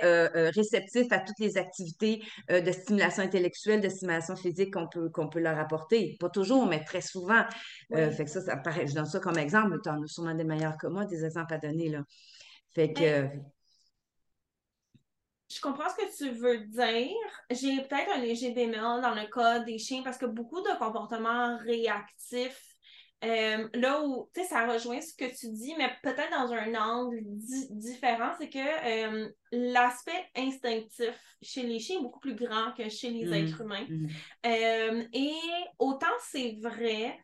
réceptifs 0.50 1.10
à 1.10 1.20
toutes 1.20 1.38
les 1.38 1.56
activités 1.56 2.22
de 2.48 2.70
stimulation 2.72 3.22
intellectuelle, 3.22 3.80
de 3.80 3.88
stimulation 3.88 4.36
physique 4.36 4.74
qu'on 4.74 4.88
peut, 4.88 5.08
qu'on 5.08 5.28
peut 5.28 5.40
leur 5.40 5.58
apporter. 5.58 6.16
Pas 6.20 6.28
toujours, 6.28 6.66
mais 6.66 6.84
très 6.84 7.00
souvent. 7.00 7.44
fait 7.90 8.24
que 8.24 8.30
ça, 8.30 8.40
ça 8.40 8.56
paraît, 8.56 8.86
je 8.86 8.94
donne 8.94 9.06
ça 9.06 9.20
comme 9.20 9.38
exemple, 9.38 9.70
mais 9.70 9.76
tu 9.82 9.88
en 9.88 10.02
as 10.02 10.06
sûrement 10.06 10.34
des 10.34 10.44
meilleurs 10.44 10.76
que 10.76 10.86
moi, 10.86 11.04
des 11.04 11.24
exemples 11.24 11.54
à 11.54 11.58
donner. 11.58 11.88
Là. 11.88 12.02
Fait 12.74 12.92
que. 12.92 13.26
Je 15.50 15.62
comprends 15.62 15.88
ce 15.88 15.96
que 15.96 16.16
tu 16.16 16.30
veux 16.38 16.58
dire. 16.66 17.16
J'ai 17.50 17.78
peut-être 17.78 18.14
un 18.14 18.20
léger 18.20 18.50
bémol 18.50 19.00
dans 19.00 19.14
le 19.14 19.26
cas 19.32 19.60
des 19.60 19.78
chiens 19.78 20.02
parce 20.02 20.18
que 20.18 20.26
beaucoup 20.26 20.60
de 20.60 20.78
comportements 20.78 21.56
réactifs 21.56 22.67
euh, 23.24 23.68
là 23.74 24.02
où, 24.04 24.30
tu 24.32 24.40
sais, 24.40 24.46
ça 24.46 24.66
rejoint 24.66 25.00
ce 25.00 25.12
que 25.12 25.24
tu 25.24 25.48
dis, 25.50 25.74
mais 25.76 25.90
peut-être 26.04 26.30
dans 26.30 26.52
un 26.52 26.74
angle 26.74 27.18
différent, 27.24 28.30
c'est 28.38 28.48
que 28.48 28.58
euh, 28.58 29.28
l'aspect 29.50 30.24
instinctif 30.36 31.18
chez 31.42 31.64
les 31.64 31.80
chiens 31.80 31.98
est 31.98 32.02
beaucoup 32.02 32.20
plus 32.20 32.36
grand 32.36 32.72
que 32.76 32.88
chez 32.88 33.10
les 33.10 33.26
mm-hmm. 33.26 33.48
êtres 33.48 33.60
humains. 33.62 33.86
Mm-hmm. 33.88 34.10
Euh, 34.46 35.04
et 35.12 35.34
autant 35.80 36.06
c'est 36.30 36.58
vrai, 36.62 37.18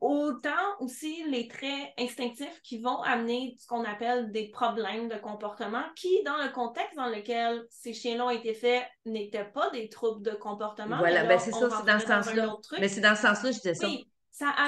autant 0.00 0.50
aussi 0.78 1.24
les 1.28 1.48
traits 1.48 1.92
instinctifs 1.98 2.60
qui 2.62 2.78
vont 2.78 3.02
amener 3.02 3.56
ce 3.58 3.66
qu'on 3.66 3.84
appelle 3.84 4.30
des 4.30 4.48
problèmes 4.50 5.08
de 5.08 5.16
comportement, 5.16 5.82
qui, 5.96 6.22
dans 6.24 6.36
le 6.36 6.52
contexte 6.52 6.94
dans 6.94 7.08
lequel 7.08 7.64
ces 7.68 7.92
chiens-là 7.92 8.26
ont 8.26 8.30
été 8.30 8.54
faits, 8.54 8.84
n'étaient 9.06 9.44
pas 9.44 9.70
des 9.70 9.88
troubles 9.88 10.22
de 10.22 10.36
comportement. 10.36 10.98
Voilà, 10.98 11.24
ben 11.24 11.38
c'est 11.38 11.50
ça, 11.50 11.68
c'est 11.68 11.86
dans 11.86 11.98
ce 11.98 12.06
sens-là. 12.06 12.56
Mais 12.78 12.88
c'est 12.88 13.00
dans 13.00 13.16
ce 13.16 13.22
sens-là, 13.22 13.50
je 13.50 13.56
disais 13.56 13.74
ça. 13.74 13.88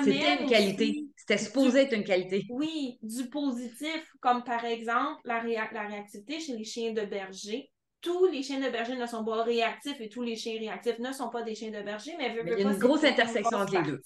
C'était 0.05 0.43
une 0.43 0.49
qualité. 0.49 1.05
C'était 1.17 1.39
supposé 1.39 1.81
être 1.83 1.95
une 1.95 2.05
qualité. 2.05 2.47
Oui, 2.51 2.99
du 3.03 3.29
positif, 3.29 4.05
comme 4.21 4.43
par 4.45 4.65
exemple 4.65 5.21
la, 5.25 5.43
la 5.45 5.87
réactivité 5.87 6.41
chez 6.41 6.57
les 6.57 6.65
chiens 6.65 6.93
de 6.93 7.03
berger. 7.03 7.71
Tous 8.01 8.27
les 8.27 8.43
chiens 8.43 8.59
de 8.59 8.69
berger 8.69 8.97
ne 8.97 9.07
sont 9.07 9.25
pas 9.25 9.45
réactifs 9.45 10.01
et 10.01 10.09
tous 10.09 10.23
les 10.23 10.35
chiens 10.35 10.59
réactifs 10.59 10.99
ne 10.99 11.13
sont 11.13 11.31
pas 11.31 11.43
des 11.43 11.55
chiens 11.55 11.71
de 11.71 11.81
berger, 11.83 12.13
mais, 12.19 12.37
il 12.45 12.49
y 12.49 12.55
a 12.55 12.73
une 12.73 12.77
grosse 12.77 13.05
intersection 13.05 13.59
entre 13.59 13.79
les 13.79 13.83
deux. 13.83 14.01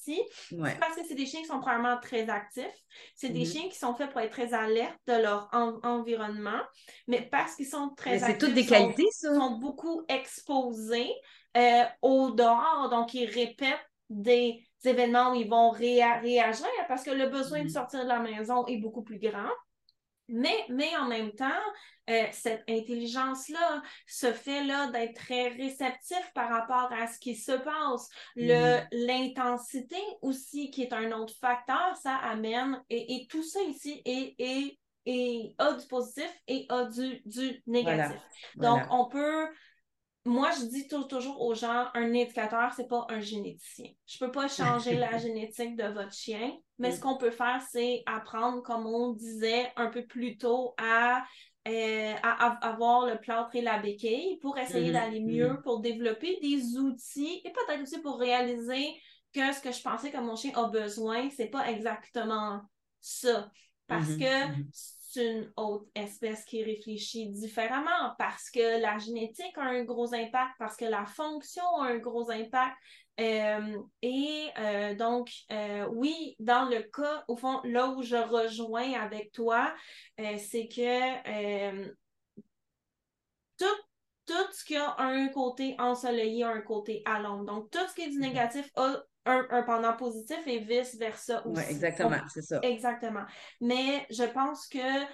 Parce 0.78 0.96
que 0.96 1.00
c'est 1.08 1.14
des 1.14 1.24
chiens 1.24 1.40
qui 1.40 1.46
sont 1.46 1.60
probablement 1.60 1.98
très 2.02 2.28
actifs. 2.28 2.66
C'est 3.14 3.30
des 3.30 3.44
mm-hmm. 3.44 3.52
chiens 3.52 3.68
qui 3.70 3.78
sont 3.78 3.94
faits 3.94 4.10
pour 4.10 4.20
être 4.20 4.32
très 4.32 4.52
alertes 4.52 5.00
de 5.06 5.14
leur 5.14 5.48
environnement, 5.82 6.60
mais 7.06 7.22
parce 7.22 7.54
qu'ils 7.56 7.68
sont 7.68 7.94
très 7.96 8.22
actifs. 8.22 8.36
C'est 8.38 8.38
toutes 8.38 8.54
des 8.54 8.66
qualités, 8.66 9.06
ça. 9.12 9.30
Ils 9.32 9.36
sont 9.36 9.58
beaucoup 9.58 10.02
exposés 10.10 11.14
euh, 11.56 11.84
au 12.02 12.32
dehors, 12.32 12.90
donc 12.90 13.14
ils 13.14 13.24
répètent 13.24 13.80
des 14.10 14.65
événements 14.84 15.32
où 15.32 15.34
ils 15.34 15.48
vont 15.48 15.70
réagir 15.70 16.66
parce 16.88 17.02
que 17.02 17.10
le 17.10 17.28
besoin 17.28 17.62
de 17.62 17.68
mm-hmm. 17.68 17.72
sortir 17.72 18.02
de 18.04 18.08
la 18.08 18.20
maison 18.20 18.66
est 18.66 18.78
beaucoup 18.78 19.02
plus 19.02 19.18
grand. 19.18 19.50
Mais, 20.28 20.66
mais 20.68 20.96
en 20.96 21.06
même 21.06 21.30
temps, 21.32 21.46
euh, 22.10 22.24
cette 22.32 22.64
intelligence-là, 22.68 23.82
ce 24.08 24.32
fait-là 24.32 24.88
d'être 24.88 25.14
très 25.14 25.48
réceptif 25.50 26.32
par 26.34 26.50
rapport 26.50 26.92
à 26.92 27.06
ce 27.06 27.18
qui 27.20 27.36
se 27.36 27.52
passe, 27.52 28.08
mm-hmm. 28.36 28.88
l'intensité 29.06 30.00
aussi, 30.22 30.70
qui 30.70 30.82
est 30.82 30.92
un 30.92 31.12
autre 31.12 31.34
facteur, 31.40 31.96
ça 32.02 32.16
amène, 32.16 32.82
et, 32.90 33.26
tout 33.30 33.44
ça 33.44 33.60
ici 33.62 34.02
est, 34.04 35.54
a 35.58 35.72
du 35.74 35.86
positif 35.86 36.30
et 36.48 36.66
a 36.70 36.86
du, 36.86 37.22
du 37.24 37.62
négatif. 37.68 38.20
Donc, 38.56 38.82
on 38.90 39.06
peut 39.06 39.46
moi, 40.26 40.50
je 40.58 40.66
dis 40.66 40.88
toujours 40.88 41.40
aux 41.40 41.54
gens, 41.54 41.86
un 41.94 42.12
éducateur, 42.12 42.72
c'est 42.74 42.88
pas 42.88 43.06
un 43.08 43.20
généticien. 43.20 43.86
Je 44.06 44.18
peux 44.18 44.30
pas 44.30 44.48
changer 44.48 44.94
la 44.94 45.16
génétique 45.18 45.76
de 45.76 45.84
votre 45.84 46.12
chien, 46.12 46.52
mais 46.78 46.90
ce 46.90 47.00
qu'on 47.00 47.16
peut 47.16 47.30
faire, 47.30 47.62
c'est 47.70 48.02
apprendre, 48.06 48.62
comme 48.62 48.86
on 48.86 49.12
disait 49.12 49.72
un 49.76 49.86
peu 49.86 50.04
plus 50.04 50.36
tôt, 50.36 50.74
à, 50.78 51.24
euh, 51.68 52.14
avoir 52.22 53.06
le 53.06 53.18
plâtre 53.18 53.54
et 53.54 53.62
la 53.62 53.78
béquille 53.78 54.38
pour 54.40 54.58
essayer 54.58 54.90
mm-hmm. 54.90 54.92
d'aller 54.92 55.20
mieux, 55.20 55.48
mm-hmm. 55.48 55.62
pour 55.62 55.80
développer 55.80 56.38
des 56.42 56.76
outils 56.76 57.40
et 57.44 57.52
peut-être 57.52 57.82
aussi 57.82 58.00
pour 58.00 58.18
réaliser 58.18 58.94
que 59.32 59.52
ce 59.52 59.60
que 59.60 59.72
je 59.72 59.82
pensais 59.82 60.10
que 60.10 60.18
mon 60.18 60.36
chien 60.36 60.52
a 60.54 60.68
besoin, 60.68 61.28
c'est 61.30 61.48
pas 61.48 61.70
exactement 61.70 62.62
ça. 63.00 63.50
Parce 63.86 64.10
mm-hmm. 64.10 64.56
que 64.56 64.62
une 65.16 65.52
autre 65.56 65.86
espèce 65.94 66.44
qui 66.44 66.62
réfléchit 66.62 67.28
différemment 67.30 68.14
parce 68.18 68.50
que 68.50 68.80
la 68.80 68.98
génétique 68.98 69.56
a 69.56 69.62
un 69.62 69.84
gros 69.84 70.14
impact, 70.14 70.52
parce 70.58 70.76
que 70.76 70.84
la 70.84 71.04
fonction 71.04 71.64
a 71.80 71.88
un 71.88 71.98
gros 71.98 72.30
impact. 72.30 72.76
Euh, 73.18 73.78
et 74.02 74.48
euh, 74.58 74.94
donc, 74.94 75.30
euh, 75.50 75.86
oui, 75.92 76.36
dans 76.38 76.68
le 76.68 76.82
cas, 76.82 77.24
au 77.28 77.36
fond, 77.36 77.60
là 77.64 77.88
où 77.88 78.02
je 78.02 78.16
rejoins 78.16 78.92
avec 78.92 79.32
toi, 79.32 79.74
c'est 80.18 80.68
que 80.68 81.86
tout, 83.58 83.64
tout 84.26 84.52
ce 84.52 84.64
qui 84.64 84.76
a 84.76 84.96
un 84.98 85.28
côté 85.28 85.76
ensoleillé 85.78 86.44
a 86.44 86.50
un 86.50 86.60
côté 86.60 87.02
à 87.06 87.20
l'ombre. 87.20 87.44
Donc, 87.44 87.70
tout 87.70 87.86
ce 87.88 87.94
qui 87.94 88.02
est 88.02 88.08
du 88.08 88.18
mm-hmm. 88.18 88.20
négatif 88.20 88.70
a 88.76 89.02
un, 89.26 89.62
pendant 89.62 89.94
positif 89.94 90.38
et 90.46 90.60
vice-versa 90.60 91.46
aussi. 91.46 91.60
Oui, 91.60 91.70
exactement, 91.70 92.16
c'est 92.32 92.42
ça. 92.42 92.60
Exactement. 92.62 93.24
Mais 93.60 94.06
je 94.10 94.24
pense 94.24 94.66
que 94.68 95.04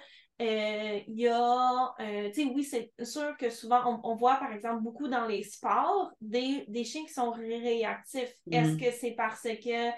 euh, 0.41 0.99
il 1.07 1.19
y 1.19 1.27
a, 1.27 1.93
euh, 1.99 2.29
tu 2.29 2.41
sais, 2.41 2.51
oui, 2.53 2.63
c'est 2.63 2.91
sûr 3.05 3.37
que 3.37 3.49
souvent, 3.49 4.01
on, 4.03 4.15
voit 4.15 4.35
par 4.35 4.51
exemple 4.51 4.81
beaucoup 4.81 5.07
dans 5.07 5.27
les 5.27 5.43
sports 5.43 6.11
des, 6.21 6.65
des 6.67 6.83
chiens 6.83 7.05
qui 7.05 7.13
sont 7.13 7.31
réactifs. 7.31 8.33
Est-ce 8.51 8.71
mm-hmm. 8.71 8.79
que 8.79 8.91
c'est 8.91 9.11
parce 9.11 9.43
que 9.43 9.89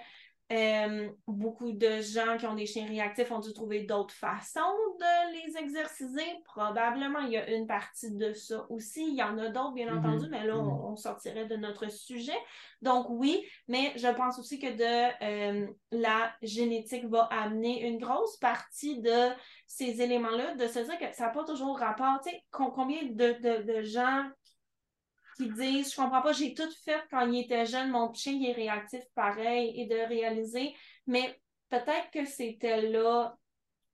euh, 0.52 1.10
beaucoup 1.28 1.72
de 1.72 2.02
gens 2.02 2.38
qui 2.38 2.46
ont 2.46 2.54
des 2.54 2.68
chiens 2.68 2.86
réactifs 2.86 3.32
ont 3.32 3.40
dû 3.40 3.52
trouver 3.52 3.82
d'autres 3.82 4.14
façons 4.14 4.60
de 5.00 5.34
les 5.34 5.58
exerciser. 5.58 6.24
Probablement, 6.44 7.20
il 7.22 7.32
y 7.32 7.38
a 7.38 7.50
une 7.50 7.66
partie 7.66 8.12
de 8.12 8.32
ça 8.34 8.64
aussi. 8.70 9.08
Il 9.08 9.16
y 9.16 9.24
en 9.24 9.40
a 9.40 9.50
d'autres, 9.50 9.74
bien 9.74 9.88
mm-hmm. 9.88 9.98
entendu, 9.98 10.28
mais 10.30 10.46
là, 10.46 10.54
mm-hmm. 10.54 10.92
on, 10.92 10.96
sortirait 10.96 11.46
de 11.46 11.56
notre 11.56 11.92
sujet. 11.92 12.38
Donc, 12.84 13.08
oui, 13.10 13.44
mais 13.68 13.94
je 13.96 14.08
pense 14.08 14.38
aussi 14.38 14.60
que 14.60 14.68
de 14.68 15.64
euh, 15.64 15.68
la 15.92 16.32
génétique 16.44 17.06
va 17.06 17.24
amener 17.32 17.88
une 17.88 17.98
grosse 17.98 18.38
partie 18.38 19.02
de 19.02 19.30
ces 19.66 20.00
éléments-là, 20.02 20.54
de 20.54 20.68
se 20.68 20.80
dire 20.80 21.00
que 21.00 21.12
ça 21.16 21.26
n'a 21.26 21.32
pas 21.32 21.44
toujours 21.44 21.80
rapport. 21.80 22.20
Tu 22.24 22.30
sais, 22.30 22.44
combien 22.52 23.02
de, 23.04 23.64
de 23.64 23.82
gens 23.82 24.26
qui 25.36 25.50
disent 25.50 25.92
Je 25.92 25.96
comprends 25.96 26.22
pas, 26.22 26.32
j'ai 26.32 26.54
tout 26.54 26.70
fait 26.84 27.04
quand 27.10 27.26
il 27.28 27.44
était 27.44 27.66
jeune, 27.66 27.92
mon 27.92 28.14
chien 28.14 28.34
il 28.34 28.50
est 28.50 28.54
réactif 28.54 29.04
pareil, 29.14 29.74
et 29.80 29.86
de 29.86 30.08
réaliser, 30.08 30.74
mais 31.08 31.40
peut-être 31.70 32.12
que 32.12 32.26
c'était 32.26 32.82
là, 32.82 33.36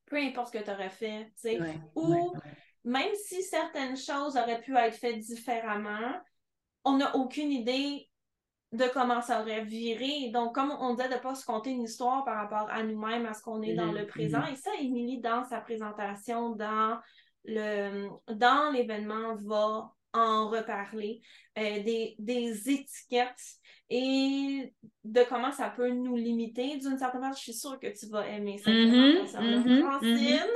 peu 0.06 0.18
importe 0.18 0.54
ce 0.54 0.60
que 0.60 0.64
tu 0.64 0.72
aurais 0.72 0.90
fait, 0.90 1.26
tu 1.36 1.58
sais. 1.58 1.60
ou 1.96 2.34
même 2.84 3.14
si 3.28 3.44
certaines 3.44 3.98
choses 3.98 4.36
auraient 4.38 4.62
pu 4.62 4.76
être 4.76 4.96
faites 4.96 5.20
différemment, 5.20 6.20
on 6.84 6.98
n'a 6.98 7.16
aucune 7.16 7.52
idée 7.52 8.10
de 8.72 8.86
comment 8.94 9.22
ça 9.22 9.42
aurait 9.42 9.66
viré. 9.66 10.32
Donc, 10.34 10.56
comme 10.56 10.72
on 10.72 10.96
disait, 10.96 11.10
de 11.10 11.16
ne 11.16 11.20
pas 11.20 11.36
se 11.36 11.46
conter 11.46 11.72
une 11.72 11.84
histoire 11.84 12.24
par 12.24 12.38
rapport 12.38 12.70
à 12.70 12.84
nous-mêmes, 12.84 13.26
à 13.26 13.34
ce 13.34 13.42
qu'on 13.42 13.62
est 13.62 13.74
dans 13.74 13.92
mm-hmm. 13.92 14.00
le 14.00 14.08
présent. 14.08 14.40
Mm-hmm. 14.40 14.54
Et 14.54 14.56
ça, 14.56 14.72
Émilie, 14.80 15.20
dans 15.20 15.44
sa 15.44 15.60
présentation, 15.60 16.52
dans 16.52 17.00
le 17.44 18.08
dans 18.34 18.72
l'événement, 18.72 19.36
va 19.36 19.92
en 20.14 20.50
reparler, 20.52 21.22
euh, 21.58 21.84
des, 21.84 22.16
des, 22.18 22.70
étiquettes 22.70 23.60
et 23.94 24.74
de 25.04 25.24
comment 25.28 25.52
ça 25.52 25.74
peut 25.76 25.90
nous 25.90 26.16
limiter. 26.16 26.78
D'une 26.78 26.98
certaine 26.98 27.20
manière, 27.20 27.36
je 27.36 27.42
suis 27.42 27.54
sûre 27.54 27.78
que 27.78 27.88
tu 27.88 28.06
vas 28.08 28.26
aimer 28.26 28.58
cette 28.58 28.74
mm 28.74 29.82
Francine. 29.82 30.48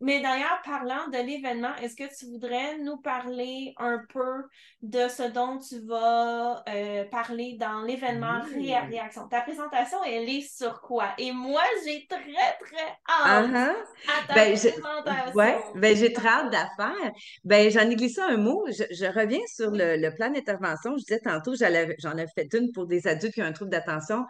mais 0.00 0.22
d'ailleurs, 0.22 0.62
parlant 0.64 1.08
de 1.08 1.18
l'événement, 1.18 1.74
est-ce 1.82 1.94
que 1.94 2.08
tu 2.16 2.30
voudrais 2.30 2.78
nous 2.78 2.96
parler 2.96 3.74
un 3.76 4.00
peu 4.10 4.44
de 4.80 5.08
ce 5.08 5.30
dont 5.30 5.58
tu 5.58 5.80
vas 5.80 6.62
euh, 6.68 7.04
parler 7.10 7.58
dans 7.60 7.82
l'événement 7.82 8.40
Réaction? 8.54 9.28
Ta 9.28 9.42
présentation, 9.42 9.98
elle 10.04 10.28
est 10.28 10.48
sur 10.48 10.80
quoi? 10.80 11.08
Et 11.18 11.32
moi, 11.32 11.62
j'ai 11.84 12.06
très, 12.08 12.18
très 12.18 12.98
hâte 13.08 13.50
uh-huh. 13.50 13.74
à 14.08 14.26
ta 14.26 14.34
ben, 14.34 14.52
présentation. 14.52 15.72
Ben, 15.74 15.96
j'ai 15.96 16.12
très 16.14 16.28
hâte 16.28 16.50
d'affaire. 16.50 17.12
Ben, 17.44 17.70
j'en 17.70 17.90
ai 17.90 17.96
glissé 17.96 18.22
un 18.22 18.38
mot. 18.38 18.64
Je, 18.68 18.84
je 18.90 19.04
reviens 19.18 19.40
sur 19.52 19.70
le, 19.70 19.96
le 19.96 20.14
plan 20.14 20.30
d'intervention. 20.30 20.92
Je 20.96 21.04
disais 21.04 21.20
tantôt, 21.20 21.54
j'en 21.54 22.10
avais 22.12 22.26
fait 22.34 22.52
une 22.54 22.72
pour 22.72 22.86
des 22.86 23.06
adultes 23.06 23.34
qui 23.34 23.42
ont 23.42 23.46
un 23.46 23.52
trouble 23.52 23.70
d'attention. 23.70 24.24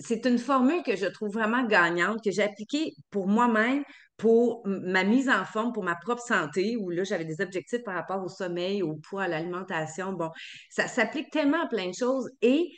C'est 0.00 0.26
une 0.26 0.38
formule 0.38 0.82
que 0.82 0.96
je 0.96 1.06
trouve 1.06 1.32
vraiment 1.32 1.64
gagnante, 1.64 2.22
que 2.24 2.30
j'ai 2.30 2.42
appliquée 2.42 2.92
pour 3.10 3.26
moi-même, 3.28 3.84
pour 4.16 4.62
ma 4.66 5.04
mise 5.04 5.28
en 5.28 5.44
forme, 5.44 5.72
pour 5.72 5.84
ma 5.84 5.94
propre 5.96 6.22
santé, 6.22 6.76
où 6.76 6.90
là, 6.90 7.04
j'avais 7.04 7.24
des 7.24 7.40
objectifs 7.40 7.82
par 7.84 7.94
rapport 7.94 8.22
au 8.24 8.28
sommeil, 8.28 8.82
au 8.82 8.94
poids, 8.94 9.24
à 9.24 9.28
l'alimentation. 9.28 10.12
Bon, 10.12 10.30
ça 10.70 10.88
s'applique 10.88 11.30
tellement 11.30 11.62
à 11.62 11.68
plein 11.68 11.88
de 11.88 11.94
choses 11.94 12.30
et 12.40 12.70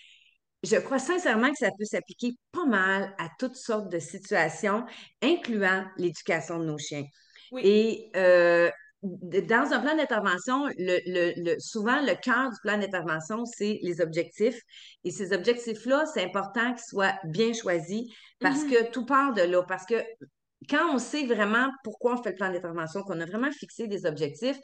je 0.64 0.76
crois 0.76 0.98
sincèrement 0.98 1.50
que 1.50 1.58
ça 1.58 1.70
peut 1.78 1.84
s'appliquer 1.84 2.32
pas 2.50 2.66
mal 2.66 3.14
à 3.18 3.28
toutes 3.38 3.54
sortes 3.54 3.90
de 3.92 4.00
situations, 4.00 4.84
incluant 5.22 5.84
l'éducation 5.96 6.58
de 6.58 6.64
nos 6.64 6.78
chiens. 6.78 7.04
Et 7.62 8.10
euh, 8.16 8.68
dans 9.02 9.72
un 9.72 9.80
plan 9.80 9.96
d'intervention, 9.96 10.66
le, 10.76 11.58
souvent, 11.60 12.00
le 12.02 12.14
cœur 12.20 12.50
du 12.50 12.56
plan 12.62 12.78
d'intervention, 12.78 13.44
c'est 13.44 13.78
les 13.82 14.00
objectifs. 14.00 14.60
Et 15.04 15.10
ces 15.10 15.32
objectifs-là, 15.32 16.04
c'est 16.12 16.24
important 16.24 16.72
qu'ils 16.72 16.84
soient 16.84 17.14
bien 17.24 17.52
choisis 17.52 18.12
parce 18.40 18.64
mm-hmm. 18.64 18.86
que 18.86 18.90
tout 18.90 19.06
part 19.06 19.34
de 19.34 19.42
là. 19.42 19.62
Parce 19.62 19.86
que 19.86 19.94
quand 20.68 20.92
on 20.92 20.98
sait 20.98 21.26
vraiment 21.26 21.68
pourquoi 21.84 22.14
on 22.14 22.22
fait 22.22 22.30
le 22.30 22.36
plan 22.36 22.52
d'intervention, 22.52 23.02
qu'on 23.02 23.20
a 23.20 23.26
vraiment 23.26 23.52
fixé 23.52 23.86
des 23.86 24.04
objectifs, 24.04 24.58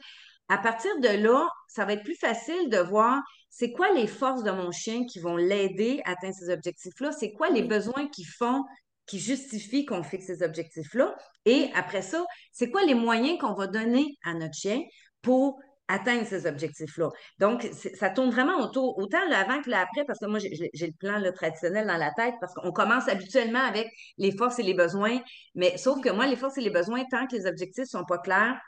à 0.47 0.57
partir 0.57 0.91
de 0.99 1.23
là, 1.23 1.47
ça 1.67 1.85
va 1.85 1.93
être 1.93 2.03
plus 2.03 2.17
facile 2.17 2.69
de 2.69 2.77
voir 2.77 3.21
c'est 3.49 3.71
quoi 3.71 3.93
les 3.93 4.05
forces 4.05 4.43
de 4.43 4.51
mon 4.51 4.71
chien 4.71 5.05
qui 5.05 5.19
vont 5.19 5.37
l'aider 5.37 6.01
à 6.05 6.11
atteindre 6.11 6.35
ces 6.35 6.49
objectifs-là, 6.49 7.13
c'est 7.13 7.31
quoi 7.31 7.49
les 7.49 7.63
besoins 7.63 8.07
qui 8.09 8.25
font 8.25 8.63
qui 9.05 9.19
justifie 9.19 9.85
qu'on 9.85 10.03
fixe 10.03 10.25
ces 10.25 10.43
objectifs-là. 10.43 11.15
Et 11.45 11.69
après 11.75 12.01
ça, 12.01 12.23
c'est 12.51 12.71
quoi 12.71 12.83
les 12.83 12.95
moyens 12.95 13.37
qu'on 13.39 13.53
va 13.53 13.67
donner 13.67 14.17
à 14.23 14.33
notre 14.33 14.55
chien 14.55 14.81
pour 15.21 15.59
atteindre 15.87 16.25
ces 16.25 16.47
objectifs-là? 16.47 17.09
Donc, 17.37 17.67
ça 17.95 18.09
tourne 18.09 18.31
vraiment 18.31 18.59
autour, 18.61 18.97
autant 18.97 19.23
l'avant 19.29 19.61
que 19.61 19.69
l'après, 19.69 20.03
parce 20.05 20.19
que 20.19 20.25
moi, 20.25 20.39
j'ai 20.39 20.87
le 20.87 20.97
plan 20.97 21.21
traditionnel 21.33 21.85
dans 21.85 21.97
la 21.97 22.11
tête, 22.11 22.33
parce 22.41 22.53
qu'on 22.55 22.71
commence 22.71 23.07
habituellement 23.07 23.59
avec 23.59 23.87
les 24.17 24.31
forces 24.31 24.57
et 24.57 24.63
les 24.63 24.73
besoins, 24.73 25.19
mais 25.53 25.77
sauf 25.77 26.01
que 26.01 26.09
moi, 26.09 26.25
les 26.25 26.35
forces 26.35 26.57
et 26.57 26.61
les 26.61 26.71
besoins, 26.71 27.03
tant 27.11 27.27
que 27.27 27.35
les 27.35 27.45
objectifs 27.45 27.85
sont 27.85 28.05
pas 28.05 28.17
clairs, 28.17 28.59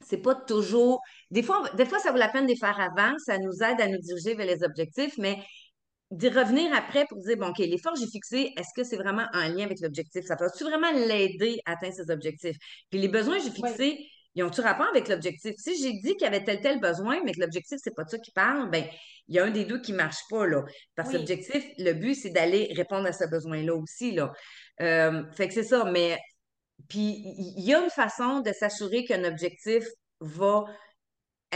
c'est 0.00 0.22
pas 0.22 0.34
toujours. 0.34 1.00
Des 1.30 1.42
fois, 1.42 1.62
des 1.74 1.86
fois, 1.86 1.98
ça 1.98 2.12
vaut 2.12 2.18
la 2.18 2.28
peine 2.28 2.44
de 2.44 2.50
les 2.50 2.56
faire 2.56 2.78
avant, 2.80 3.14
ça 3.18 3.38
nous 3.38 3.62
aide 3.62 3.80
à 3.80 3.88
nous 3.88 3.98
diriger 3.98 4.34
vers 4.34 4.46
les 4.46 4.62
objectifs, 4.62 5.16
mais 5.18 5.38
d'y 6.10 6.28
revenir 6.28 6.72
après 6.74 7.04
pour 7.08 7.18
dire, 7.18 7.36
bon, 7.36 7.48
OK, 7.48 7.58
les 7.58 7.78
forces 7.78 7.98
que 7.98 8.06
j'ai 8.06 8.10
fixées, 8.10 8.52
est-ce 8.56 8.68
que 8.76 8.84
c'est 8.84 8.96
vraiment 8.96 9.26
en 9.32 9.48
lien 9.48 9.64
avec 9.64 9.80
l'objectif? 9.80 10.24
Ça 10.24 10.36
peut-tu 10.36 10.64
vraiment 10.64 10.92
l'aider 10.92 11.58
à 11.66 11.72
atteindre 11.72 11.94
ses 11.94 12.10
objectifs? 12.10 12.56
Puis 12.90 13.00
les 13.00 13.08
besoins 13.08 13.38
que 13.38 13.44
j'ai 13.44 13.50
fixés, 13.50 13.98
ils 14.34 14.44
ont-tu 14.44 14.60
rapport 14.60 14.86
avec 14.88 15.08
l'objectif? 15.08 15.54
Si 15.56 15.82
j'ai 15.82 15.92
dit 15.94 16.14
qu'il 16.14 16.22
y 16.22 16.26
avait 16.26 16.44
tel 16.44 16.60
tel 16.60 16.78
besoin, 16.78 17.20
mais 17.24 17.32
que 17.32 17.40
l'objectif, 17.40 17.78
c'est 17.82 17.94
pas 17.94 18.04
ça 18.06 18.18
qui 18.18 18.30
parle, 18.32 18.70
ben 18.70 18.84
il 19.28 19.34
y 19.34 19.38
a 19.40 19.44
un 19.44 19.50
des 19.50 19.64
deux 19.64 19.80
qui 19.80 19.92
marche 19.92 20.20
pas, 20.30 20.46
là. 20.46 20.62
Parce 20.94 21.10
que 21.10 21.16
l'objectif, 21.16 21.64
le 21.78 21.92
but, 21.94 22.14
c'est 22.14 22.30
d'aller 22.30 22.72
répondre 22.76 23.06
à 23.06 23.12
ce 23.12 23.24
besoin-là 23.24 23.74
aussi, 23.74 24.12
là. 24.12 24.32
Euh, 24.82 25.24
fait 25.32 25.48
que 25.48 25.54
c'est 25.54 25.64
ça, 25.64 25.84
mais 25.90 26.18
puis 26.88 27.22
il 27.38 27.64
y 27.64 27.74
a 27.74 27.82
une 27.82 27.90
façon 27.90 28.40
de 28.40 28.52
s'assurer 28.52 29.04
qu'un 29.04 29.24
objectif 29.24 29.84
va 30.20 30.64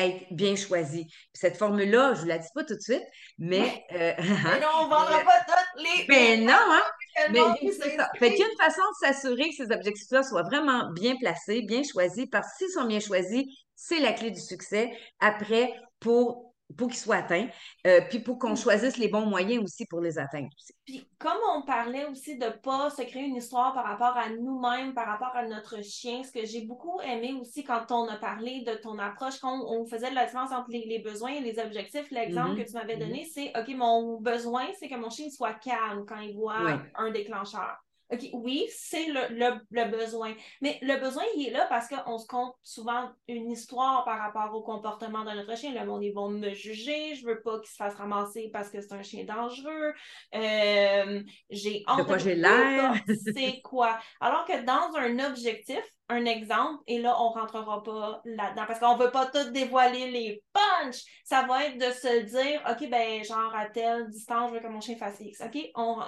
être 0.07 0.27
bien 0.31 0.57
choisi. 0.57 1.07
cette 1.35 1.57
formule-là, 1.57 2.15
je 2.15 2.19
ne 2.19 2.23
vous 2.23 2.29
la 2.29 2.39
dis 2.39 2.49
pas 2.55 2.65
tout 2.65 2.75
de 2.75 2.81
suite, 2.81 3.05
mais... 3.39 3.85
Euh, 3.93 4.13
mais 4.19 4.61
non, 4.61 4.69
on 4.81 4.85
ne 4.85 4.91
vendra 4.91 5.21
pas 5.21 5.41
toutes 5.47 5.85
les... 5.85 6.07
Ben 6.07 6.45
non, 6.45 6.53
hein? 6.53 6.83
Mais 7.31 7.41
c'est 7.73 7.97
ça. 7.97 8.11
Fait 8.19 8.31
qu'il 8.31 8.41
y 8.41 8.43
a 8.43 8.51
une 8.51 8.59
façon 8.59 8.81
de 8.81 9.07
s'assurer 9.07 9.51
que 9.51 9.57
ces 9.57 9.73
objectifs-là 9.73 10.23
soient 10.23 10.43
vraiment 10.43 10.91
bien 10.93 11.17
placés, 11.17 11.63
bien 11.63 11.83
choisis, 11.83 12.27
parce 12.31 12.47
que 12.49 12.59
s'ils 12.59 12.75
sont 12.75 12.87
bien 12.87 13.01
choisis, 13.01 13.45
c'est 13.75 13.99
la 13.99 14.13
clé 14.13 14.31
du 14.31 14.41
succès 14.41 14.91
après 15.21 15.73
pour 16.01 16.50
pour 16.77 16.89
qu'ils 16.89 16.99
soient 16.99 17.17
atteints, 17.17 17.49
euh, 17.87 18.01
puis 18.09 18.21
pour 18.21 18.39
qu'on 18.39 18.57
choisisse 18.57 18.97
les 18.97 19.09
bons 19.09 19.27
moyens 19.27 19.63
aussi 19.65 19.87
pour 19.87 20.01
les 20.01 20.19
atteindre. 20.19 20.49
Puis 20.87 21.09
comme 21.19 21.39
on 21.55 21.63
parlait 21.63 22.07
aussi 22.07 22.39
de 22.39 22.47
ne 22.47 22.51
pas 22.51 22.91
se 22.91 23.03
créer 23.03 23.25
une 23.25 23.37
histoire 23.37 23.75
par 23.75 23.85
rapport 23.85 24.17
à 24.17 24.31
nous-mêmes, 24.31 24.95
par 24.95 25.07
rapport 25.07 25.35
à 25.35 25.47
notre 25.47 25.83
chien, 25.83 26.23
ce 26.23 26.33
que 26.33 26.45
j'ai 26.45 26.63
beaucoup 26.63 27.01
aimé 27.01 27.35
aussi 27.41 27.65
quand 27.65 27.91
on 27.91 28.09
a 28.09 28.17
parlé 28.17 28.63
de 28.63 28.75
ton 28.75 28.99
approche, 28.99 29.39
quand 29.41 29.65
on, 29.67 29.85
faisait 29.87 30.11
la 30.11 30.27
différence 30.27 30.53
entre 30.53 30.71
les, 30.71 31.01
besoins 31.01 31.33
et 31.33 31.41
les 31.41 31.59
objectifs, 31.59 32.11
l'exemple 32.11 32.51
mm-hmm. 32.51 32.65
que 32.65 32.69
tu 32.69 32.75
m'avais 32.75 32.97
donné, 32.97 33.25
mm-hmm. 33.25 33.53
c'est, 33.53 33.59
OK, 33.59 33.69
mon 33.77 34.21
besoin, 34.21 34.67
c'est 34.79 34.89
que 34.89 34.97
mon 34.97 35.11
chien 35.11 35.29
soit 35.31 35.55
calme 35.55 36.05
quand 36.07 36.21
il 36.21 36.35
voit 36.35 36.81
un 36.95 37.11
déclencheur. 37.11 37.77
OK, 38.13 38.29
oui, 38.33 38.67
c'est 38.71 39.07
le, 39.07 39.91
besoin. 39.91 40.35
Mais 40.61 40.79
le 40.83 40.99
besoin, 40.99 41.23
il 41.37 41.47
est 41.47 41.51
là 41.51 41.67
parce 41.69 41.89
qu'on 41.89 42.19
se 42.19 42.27
compte 42.27 42.55
souvent 42.63 43.11
une 43.29 43.51
histoire 43.51 44.05
par 44.05 44.19
rapport 44.19 44.55
au 44.55 44.63
comportement 44.63 45.25
de 45.25 45.31
notre 45.31 45.57
chien. 45.57 45.73
Le 45.73 45.87
monde, 45.87 46.03
ils 46.03 46.13
vont 46.13 46.29
me 46.29 46.53
juger. 46.53 47.15
Je 47.15 47.25
veux 47.25 47.41
pas 47.41 47.61
qu'il 47.61 47.71
se 47.71 47.77
fasse 47.77 47.95
ramasser 47.95 48.51
parce 48.53 48.71
que 48.71 48.81
c'est 48.81 48.93
un 48.93 49.03
chien 49.03 49.25
dangereux. 49.25 49.93
Euh, 50.35 51.23
j'ai 51.51 51.85
honte. 51.87 51.99
De 51.99 52.05
quoi 52.05 52.19
j'ai 52.19 52.35
l'air? 52.35 52.95
C'est 53.35 53.61
quoi? 53.63 53.99
Alors 54.21 54.45
que 54.45 54.65
dans 54.65 54.97
un 54.97 55.31
objectif, 55.31 55.83
un 56.11 56.25
exemple, 56.25 56.83
et 56.87 56.99
là, 56.99 57.17
on 57.21 57.31
ne 57.31 57.41
rentrera 57.41 57.83
pas 57.83 58.21
là-dedans 58.25 58.65
parce 58.67 58.81
qu'on 58.81 58.97
ne 58.97 59.03
veut 59.03 59.11
pas 59.11 59.27
tout 59.27 59.51
dévoiler 59.51 60.11
les 60.11 60.43
punchs. 60.53 61.03
Ça 61.25 61.43
va 61.43 61.67
être 61.67 61.79
de 61.79 61.93
se 61.93 62.25
dire, 62.25 62.61
OK, 62.69 62.91
ben, 62.91 63.25
genre, 63.25 63.55
à 63.55 63.67
telle 63.67 64.11
distance, 64.11 64.51
je 64.51 64.55
veux 64.55 64.61
que 64.61 64.67
mon 64.67 64.81
chien 64.81 64.97
fasse 64.97 65.21
X. 65.21 65.41
OK? 65.41 65.71
On 65.77 65.99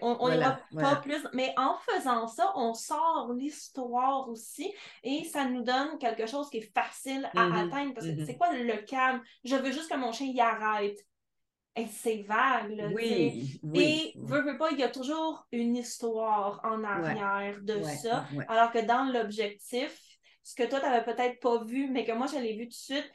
on, 0.00 0.28
pas 0.76 0.96
plus. 0.96 1.26
Mais 1.34 1.52
en 1.56 1.76
faisant 1.78 2.26
ça, 2.28 2.52
on 2.56 2.72
sort 2.74 3.32
l'histoire 3.36 4.28
aussi 4.28 4.72
et 5.02 5.24
ça 5.24 5.44
nous 5.44 5.62
donne 5.62 5.98
quelque 5.98 6.26
chose 6.26 6.48
qui 6.50 6.58
est 6.58 6.72
facile 6.72 7.28
à 7.34 7.46
mm-hmm. 7.46 7.66
atteindre. 7.66 7.94
Parce 7.94 8.06
que 8.06 8.12
mm-hmm. 8.12 8.26
c'est 8.26 8.36
quoi 8.36 8.52
le 8.52 8.76
calme? 8.86 9.20
Je 9.44 9.56
veux 9.56 9.72
juste 9.72 9.90
que 9.90 9.96
mon 9.96 10.12
chien 10.12 10.28
y 10.28 10.40
arrête 10.40 10.98
c'est 11.86 12.22
vague. 12.22 12.90
oui, 12.94 13.60
Et 13.74 14.14
veux, 14.16 14.42
veux 14.42 14.58
pas, 14.58 14.70
il 14.70 14.78
y 14.78 14.82
a 14.82 14.88
toujours 14.88 15.46
une 15.52 15.76
histoire 15.76 16.60
en 16.64 16.82
arrière 16.84 17.60
de 17.62 17.82
ça. 17.82 18.26
Alors 18.48 18.72
que 18.72 18.84
dans 18.84 19.04
l'objectif, 19.12 19.98
ce 20.42 20.54
que 20.54 20.64
toi, 20.68 20.80
tu 20.80 20.86
n'avais 20.86 21.04
peut-être 21.04 21.40
pas 21.40 21.62
vu, 21.64 21.88
mais 21.90 22.04
que 22.04 22.12
moi, 22.12 22.26
je 22.26 22.38
l'ai 22.38 22.56
vu 22.56 22.64
tout 22.64 22.70
de 22.70 22.74
suite, 22.74 23.10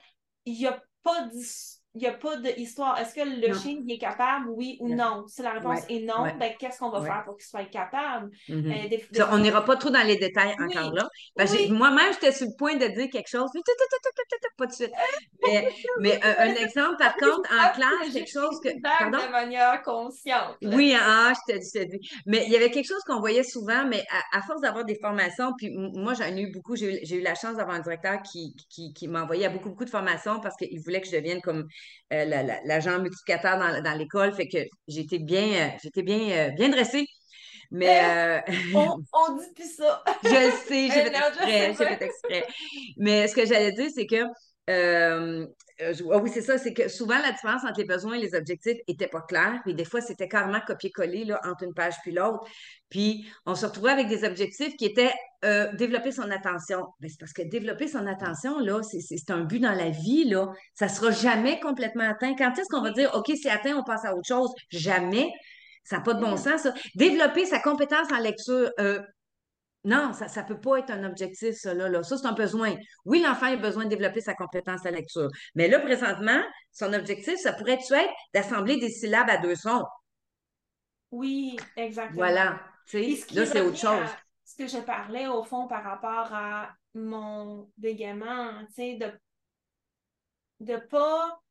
il 0.45 0.53
n'y 0.53 0.67
a 0.67 0.81
pas 1.01 1.27
d'histoire 1.27 1.72
il 1.95 2.01
n'y 2.01 2.07
a 2.07 2.13
pas 2.13 2.37
d'histoire. 2.37 2.99
Est-ce 2.99 3.13
que 3.13 3.21
le 3.21 3.53
chien 3.53 3.77
est 3.87 3.99
capable, 3.99 4.49
oui 4.49 4.77
ou 4.79 4.93
non? 4.93 5.25
Si 5.27 5.43
la 5.43 5.51
réponse 5.51 5.81
est 5.89 5.99
non, 5.99 6.23
ben, 6.39 6.51
qu'est-ce 6.57 6.79
qu'on 6.79 6.89
va 6.89 7.03
faire 7.03 7.23
pour 7.23 7.37
qu'il 7.37 7.45
soit 7.45 7.65
capable? 7.65 8.31
Mm-hmm. 8.49 9.19
Euh, 9.19 9.25
on 9.31 9.37
n'ira 9.37 9.63
pas 9.63 9.75
trop 9.75 9.91
dans 9.91 10.01
les 10.01 10.17
détails 10.17 10.55
encore 10.59 10.91
là. 10.91 11.07
Moi-même, 11.69 12.13
j'étais 12.13 12.31
sur 12.31 12.47
le 12.47 12.57
point 12.57 12.75
de 12.75 12.87
dire 12.87 13.09
quelque 13.11 13.29
chose, 13.29 13.49
pas 14.57 14.65
de 14.65 14.71
suite. 14.71 14.91
Mais, 15.99 16.19
un, 16.23 16.55
exemple, 16.55 16.97
par 16.97 17.15
contre, 17.17 17.47
en 17.51 17.71
classe, 17.73 18.11
quelque 18.11 18.31
chose 18.31 18.59
que. 18.63 18.69
Pardon? 18.81 19.19
De 19.25 19.31
manière 19.31 19.81
consciente. 19.83 20.57
Oui, 20.63 20.95
ah, 20.99 21.33
je 21.47 21.53
te 21.53 21.83
dis. 21.85 21.99
Mais 22.25 22.43
il 22.47 22.51
y 22.51 22.55
avait 22.55 22.71
quelque 22.71 22.87
chose 22.87 23.03
qu'on 23.05 23.19
voyait 23.19 23.43
souvent, 23.43 23.85
mais 23.85 24.03
à, 24.31 24.41
force 24.41 24.61
d'avoir 24.61 24.83
des 24.83 24.95
formations, 24.95 25.53
puis 25.57 25.69
moi, 25.75 26.13
j'en 26.15 26.25
ai 26.25 26.41
eu 26.41 26.51
beaucoup, 26.51 26.75
j'ai 26.75 27.15
eu, 27.15 27.21
la 27.21 27.35
chance 27.35 27.57
d'avoir 27.57 27.77
un 27.77 27.81
directeur 27.81 28.21
qui, 28.23 28.55
qui, 28.69 28.93
qui 28.93 29.07
m'a 29.07 29.23
envoyé 29.23 29.45
à 29.45 29.49
beaucoup, 29.49 29.69
beaucoup 29.69 29.85
de 29.85 29.89
formations 29.89 30.39
parce 30.39 30.55
qu'il 30.57 30.79
voulait 30.81 30.99
que 30.99 31.07
je 31.07 31.15
devienne 31.15 31.41
comme 31.41 31.67
euh, 32.13 32.25
l'agent 32.65 32.99
multiplicateur 32.99 33.57
dans, 33.57 33.97
l'école. 33.97 34.33
Fait 34.33 34.47
que 34.47 34.59
j'étais 34.87 35.19
bien, 35.19 35.53
euh, 35.53 35.77
j'étais 35.81 36.03
bien, 36.03 36.29
euh, 36.29 36.49
bien 36.51 36.69
dressée. 36.69 37.05
Mais. 37.71 38.43
on, 38.75 38.97
on, 39.13 39.37
dit 39.37 39.53
plus 39.55 39.75
ça. 39.75 40.03
je 40.23 40.29
le 40.29 40.51
sais, 40.67 40.87
j'ai 40.87 40.89
fait 40.89 41.15
exprès. 41.15 41.67
J'ai 41.67 41.73
fait 41.73 42.05
exprès. 42.05 42.47
Mais 42.97 43.27
ce 43.27 43.35
que 43.35 43.45
j'allais 43.45 43.71
dire, 43.71 43.89
c'est 43.93 44.05
que 44.05 44.25
euh, 44.69 45.45
ah 45.79 46.17
oui, 46.17 46.29
c'est 46.33 46.41
ça, 46.41 46.57
c'est 46.57 46.73
que 46.73 46.87
souvent 46.87 47.17
la 47.19 47.31
différence 47.31 47.63
entre 47.63 47.79
les 47.79 47.85
besoins 47.85 48.15
et 48.15 48.21
les 48.21 48.35
objectifs 48.35 48.77
n'était 48.87 49.07
pas 49.07 49.21
claire. 49.21 49.59
Puis 49.63 49.73
des 49.73 49.85
fois, 49.85 50.01
c'était 50.01 50.27
carrément 50.27 50.59
copier-coller 50.65 51.33
entre 51.43 51.63
une 51.63 51.73
page 51.73 51.95
puis 52.03 52.11
l'autre. 52.11 52.45
Puis 52.89 53.25
on 53.45 53.55
se 53.55 53.65
retrouvait 53.65 53.91
avec 53.91 54.07
des 54.07 54.23
objectifs 54.23 54.75
qui 54.77 54.85
étaient 54.85 55.13
euh, 55.45 55.71
développer 55.73 56.11
son 56.11 56.29
attention. 56.29 56.85
Mais 56.99 57.09
c'est 57.09 57.19
parce 57.19 57.33
que 57.33 57.41
développer 57.41 57.87
son 57.87 58.05
attention, 58.05 58.59
là, 58.59 58.81
c'est 58.83 59.31
un 59.31 59.41
but 59.41 59.59
dans 59.59 59.73
la 59.73 59.89
vie, 59.89 60.25
là. 60.25 60.51
Ça 60.75 60.85
ne 60.85 60.91
sera 60.91 61.11
jamais 61.11 61.59
complètement 61.59 62.09
atteint. 62.09 62.35
Quand 62.37 62.51
est-ce 62.57 62.69
qu'on 62.69 62.81
va 62.81 62.91
dire 62.91 63.11
OK, 63.15 63.31
c'est 63.41 63.49
atteint, 63.49 63.75
on 63.75 63.83
passe 63.83 64.05
à 64.05 64.15
autre 64.15 64.27
chose? 64.27 64.53
Jamais. 64.69 65.29
Ça 65.83 65.97
n'a 65.97 66.03
pas 66.03 66.13
de 66.13 66.21
bon 66.21 66.37
sens, 66.37 66.61
ça. 66.61 66.73
Développer 66.95 67.45
sa 67.45 67.59
compétence 67.59 68.11
en 68.11 68.19
lecture. 68.19 68.69
Euh, 68.79 69.01
non, 69.85 70.13
ça 70.13 70.27
ne 70.41 70.47
peut 70.47 70.59
pas 70.59 70.77
être 70.79 70.91
un 70.91 71.03
objectif, 71.03 71.55
ça, 71.55 71.73
là. 71.73 72.03
Ça, 72.03 72.17
c'est 72.17 72.25
un 72.25 72.33
besoin. 72.33 72.75
Oui, 73.05 73.21
l'enfant 73.21 73.47
a 73.47 73.55
besoin 73.57 73.83
de 73.83 73.89
développer 73.89 74.21
sa 74.21 74.33
compétence 74.33 74.85
à 74.85 74.91
lecture. 74.91 75.29
Mais 75.55 75.67
là, 75.67 75.79
présentement, 75.79 76.41
son 76.71 76.93
objectif, 76.93 77.35
ça 77.35 77.51
pourrait 77.53 77.73
être 77.73 78.09
d'assembler 78.33 78.77
des 78.77 78.89
syllabes 78.89 79.29
à 79.29 79.37
deux 79.37 79.55
sons. 79.55 79.85
Oui, 81.11 81.57
exactement. 81.75 82.15
Voilà. 82.15 82.61
là, 82.93 83.45
c'est 83.45 83.61
autre 83.61 83.77
chose. 83.77 84.09
Ce 84.45 84.55
que 84.55 84.67
je 84.67 84.79
parlais, 84.79 85.27
au 85.27 85.43
fond, 85.43 85.67
par 85.67 85.83
rapport 85.83 86.33
à 86.33 86.69
mon 86.93 87.69
bégaiement, 87.77 88.51
tu 88.67 88.73
sais, 88.73 88.95
de 88.95 89.11
ne 90.61 90.77
pas 90.77 91.42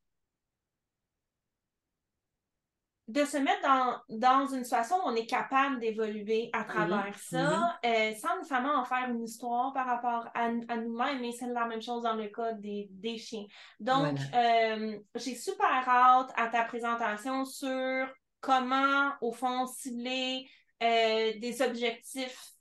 de 3.13 3.27
se 3.27 3.37
mettre 3.37 3.61
dans, 3.63 4.19
dans, 4.19 4.47
une 4.47 4.65
situation 4.65 4.97
où 4.97 5.09
on 5.09 5.15
est 5.15 5.27
capable 5.27 5.79
d'évoluer 5.81 6.49
à 6.55 6.65
travers 6.65 7.09
mhm. 7.09 7.15
ça, 7.15 7.43
mhm. 7.43 7.73
euh, 7.85 8.15
sans 8.15 8.37
nécessairement 8.39 8.75
en 8.77 8.85
faire 8.85 9.11
une 9.11 9.23
histoire 9.23 9.75
par 9.75 9.87
rapport 9.87 10.31
à, 10.35 10.47
à 10.47 10.77
nous-mêmes, 10.77 11.21
mais 11.21 11.33
c'est 11.33 11.47
la 11.47 11.67
même 11.67 11.83
chose 11.83 12.05
dans 12.05 12.15
le 12.15 12.29
cas 12.29 12.53
des, 12.53 12.89
des 12.91 13.19
chiens. 13.19 13.45
Donc, 13.81 14.19
euh, 14.35 14.99
j'ai 15.17 15.35
super 15.35 15.87
hâte 15.87 16.33
à 16.37 16.49
ta 16.49 16.65
présentation 16.65 17.45
sur 17.45 18.09
comment, 18.41 19.11
au 19.21 19.33
fond, 19.33 19.67
cibler 19.67 20.49
euh, 20.83 21.33
des 21.39 21.61
objectifs 21.61 22.52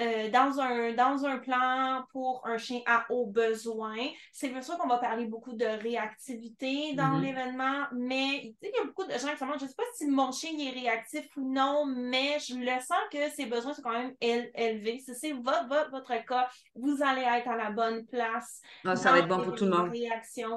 euh, 0.00 0.30
dans, 0.30 0.60
un, 0.60 0.92
dans 0.92 1.24
un 1.24 1.38
plan 1.38 2.04
pour 2.12 2.42
un 2.46 2.58
chien 2.58 2.80
à 2.86 3.06
haut 3.10 3.26
besoin. 3.26 3.96
C'est 4.32 4.48
bien 4.48 4.62
sûr 4.62 4.76
qu'on 4.78 4.88
va 4.88 4.98
parler 4.98 5.26
beaucoup 5.26 5.54
de 5.54 5.64
réactivité 5.64 6.94
dans 6.94 7.18
mm-hmm. 7.18 7.20
l'événement, 7.22 7.86
mais 7.92 8.54
il 8.62 8.70
y 8.70 8.80
a 8.80 8.84
beaucoup 8.84 9.04
de 9.04 9.12
gens 9.12 9.28
qui 9.28 9.36
se 9.36 9.44
demandent, 9.44 9.58
je 9.58 9.64
ne 9.64 9.68
sais 9.68 9.76
pas 9.76 9.84
si 9.94 10.06
mon 10.06 10.32
chien 10.32 10.50
est 10.58 10.70
réactif 10.70 11.28
ou 11.36 11.52
non, 11.52 11.86
mais 11.86 12.38
je 12.40 12.56
le 12.56 12.80
sens 12.80 12.98
que 13.12 13.30
ses 13.30 13.46
besoins 13.46 13.72
sont 13.72 13.82
quand 13.82 13.92
même 13.92 14.14
élevés. 14.20 14.98
Si 14.98 15.14
c'est 15.14 15.32
votre, 15.32 15.68
votre, 15.68 15.90
votre, 15.90 16.26
cas, 16.26 16.48
vous 16.74 16.98
allez 17.02 17.22
être 17.22 17.48
à 17.48 17.56
la 17.56 17.70
bonne 17.70 18.06
place. 18.06 18.60
Ah, 18.84 18.96
ça 18.96 19.12
va 19.12 19.18
être 19.18 19.28
bon 19.28 19.42
pour 19.42 19.54
tout 19.54 19.64
le 19.64 19.70
monde. 19.70 19.92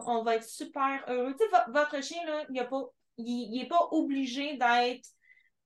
On 0.07 0.23
va 0.23 0.35
être 0.35 0.43
super 0.43 1.03
heureux. 1.07 1.35
votre 1.69 2.03
chien, 2.03 2.23
là, 2.25 2.43
il 2.49 2.53
n'est 2.53 2.67
pas, 2.67 2.83
il, 3.17 3.67
pas 3.67 3.87
obligé 3.91 4.57
d'être 4.57 5.07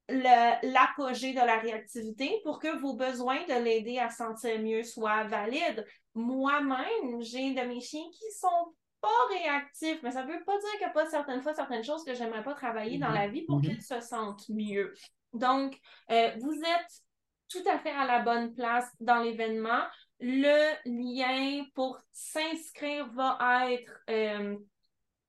l'apogée 0.10 1.34
de 1.34 1.39
la 1.39 1.58
réactivité 1.58 2.39
pour 2.43 2.60
que 2.60 2.78
vos 2.78 2.95
besoins 2.95 3.43
de 3.47 3.64
l'aider 3.64 3.97
à 3.97 4.10
sentir 4.10 4.60
mieux 4.60 4.84
soient 4.84 5.24
valides. 5.24 5.86
Moi-même, 6.14 7.22
j'ai 7.22 7.53
de 7.53 7.62
mes 7.62 7.82
chiens 7.82 8.08
qui 8.12 8.32
sont 8.39 8.74
pas 9.01 9.08
réactifs, 9.30 10.01
mais 10.03 10.12
ça 10.12 10.24
ne 10.24 10.32
veut 10.32 10.43
pas 10.45 10.58
dire 10.58 10.72
qu'il 10.72 10.80
n'y 10.80 10.86
a 10.86 10.89
pas 10.89 11.06
certaines 11.06 11.41
fois 11.41 11.53
certaines 11.53 11.84
choses 11.84 12.03
que 12.03 12.14
j'aimerais 12.14 12.43
pas 12.43 12.53
travailler 12.53 12.97
dans 12.97 13.12
la 13.12 13.28
vie 13.28 13.43
pour 13.43 13.60
mm-hmm. 13.60 13.66
qu'ils 13.66 13.82
se 13.82 13.99
sentent 13.99 14.49
mieux. 14.49 14.93
Donc, 15.34 15.80
euh, 16.12 16.32
vous 16.39 16.53
êtes 16.53 17.03
tout 17.49 17.68
à 17.70 17.78
fait 17.80 17.91
à 17.91 18.06
la 18.06 18.20
bonne 18.20 18.53
place 18.53 18.89
dans 18.99 19.22
l'événement. 19.22 19.84
le 20.20 20.74
lien 20.86 21.66
pour 21.74 21.99
s'inscrire 22.12 23.08
va 23.14 23.72
être 23.72 23.91
euh, 24.10 24.56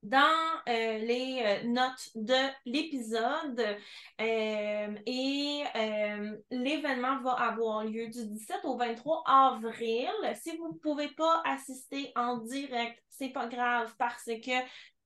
dans 0.06 0.62
euh, 0.68 0.98
les 0.98 1.42
euh, 1.44 1.68
notes 1.68 2.10
de 2.14 2.34
l'épisode 2.64 3.62
et 4.18 5.64
l'événement 6.50 7.20
va 7.22 7.32
avoir 7.32 7.84
lieu 7.84 8.08
du 8.08 8.26
17 8.26 8.60
au 8.64 8.76
23 8.76 9.24
avril. 9.26 10.10
Si 10.42 10.56
vous 10.56 10.68
ne 10.68 10.78
pouvez 10.78 11.08
pas 11.08 11.42
assister 11.44 12.12
en 12.14 12.38
direct, 12.38 13.02
c'est 13.08 13.30
pas 13.30 13.46
grave 13.46 13.94
parce 13.98 14.24
que 14.24 14.60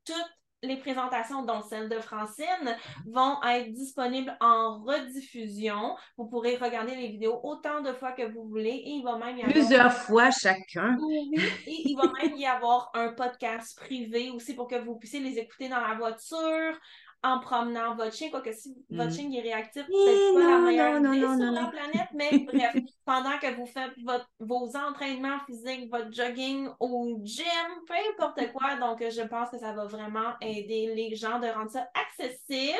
toutes 0.05 0.39
les 0.62 0.76
présentations, 0.76 1.44
dont 1.44 1.62
celle 1.62 1.88
de 1.88 1.98
Francine, 2.00 2.76
vont 3.06 3.42
être 3.42 3.72
disponibles 3.72 4.36
en 4.40 4.82
rediffusion. 4.82 5.96
Vous 6.16 6.26
pourrez 6.28 6.56
regarder 6.56 6.94
les 6.94 7.08
vidéos 7.08 7.40
autant 7.42 7.80
de 7.80 7.92
fois 7.92 8.12
que 8.12 8.30
vous 8.30 8.46
voulez 8.48 8.70
et 8.70 8.90
il 8.90 9.02
va 9.02 9.16
même 9.16 9.38
y 9.38 9.40
avoir... 9.40 9.52
Plusieurs 9.52 9.92
fois 9.92 10.30
chacun. 10.30 10.96
Oui, 11.00 11.30
et 11.66 11.88
il 11.88 11.96
va 11.96 12.12
même 12.20 12.36
y 12.36 12.46
avoir 12.46 12.90
un 12.94 13.12
podcast 13.12 13.78
privé 13.78 14.30
aussi 14.30 14.54
pour 14.54 14.68
que 14.68 14.76
vous 14.76 14.96
puissiez 14.96 15.20
les 15.20 15.38
écouter 15.38 15.68
dans 15.68 15.80
la 15.80 15.94
voiture, 15.94 16.78
en 17.22 17.38
promenant 17.38 17.94
votre 17.97 18.14
chien, 18.14 18.30
quoique 18.30 18.52
si 18.52 18.74
votre 18.90 19.10
mm. 19.10 19.14
chien 19.14 19.32
est 19.32 19.40
réactif, 19.42 19.84
c'est 19.86 20.34
pas 20.34 20.51
la 20.51 20.59
meilleure 20.59 20.98
idée 20.98 21.20
sur 21.20 21.52
la 21.52 21.66
planète, 21.66 22.09
mais 22.14 22.30
bref, 22.52 22.76
pendant 23.05 23.38
que 23.38 23.55
vous 23.56 23.66
faites 23.66 23.92
vos 24.38 24.76
entraînements 24.76 25.38
physiques, 25.47 25.90
votre 25.90 26.12
jogging 26.12 26.68
au 26.80 27.20
gym, 27.22 27.44
peu 27.86 27.94
importe 28.12 28.52
quoi, 28.52 28.76
donc 28.76 29.01
je 29.01 29.22
pense 29.22 29.51
que 29.51 29.59
ça 29.59 29.72
va 29.72 29.84
vraiment 29.84 30.32
aider 30.40 30.94
les 30.94 31.14
gens 31.14 31.38
de 31.38 31.47
rendre 31.47 31.70
ça 31.70 31.88
accessible. 31.94 32.78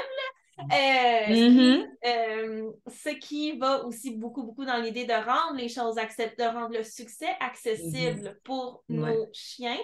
Euh, 0.59 1.27
mm-hmm. 1.29 1.87
euh, 2.07 2.73
ce, 2.87 3.09
qui, 3.11 3.57
va 3.57 3.85
aussi 3.85 4.17
beaucoup, 4.17 4.43
beaucoup 4.43 4.65
dans 4.65 4.77
l'idée 4.77 5.07
de 5.07 5.13
rendre 5.13 5.57
les 5.57 5.69
choses 5.69 5.97
accessibles, 5.97 6.37
de 6.39 6.45
rendre 6.45 6.77
le 6.77 6.85
succès 6.85 7.31
accessible 7.41 8.29
mm-hmm. 8.29 8.43
pour 8.45 8.85
nos 8.89 9.27
chiens. 9.33 9.79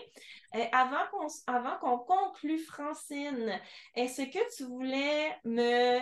Euh, 0.54 0.64
avant 0.72 1.04
qu'on 1.10 1.26
avant 1.46 1.78
qu'on 1.78 1.98
conclue, 1.98 2.58
Francine, 2.58 3.58
est-ce 3.94 4.22
que 4.22 4.56
tu 4.56 4.64
voulais 4.64 5.34
me 5.44 5.98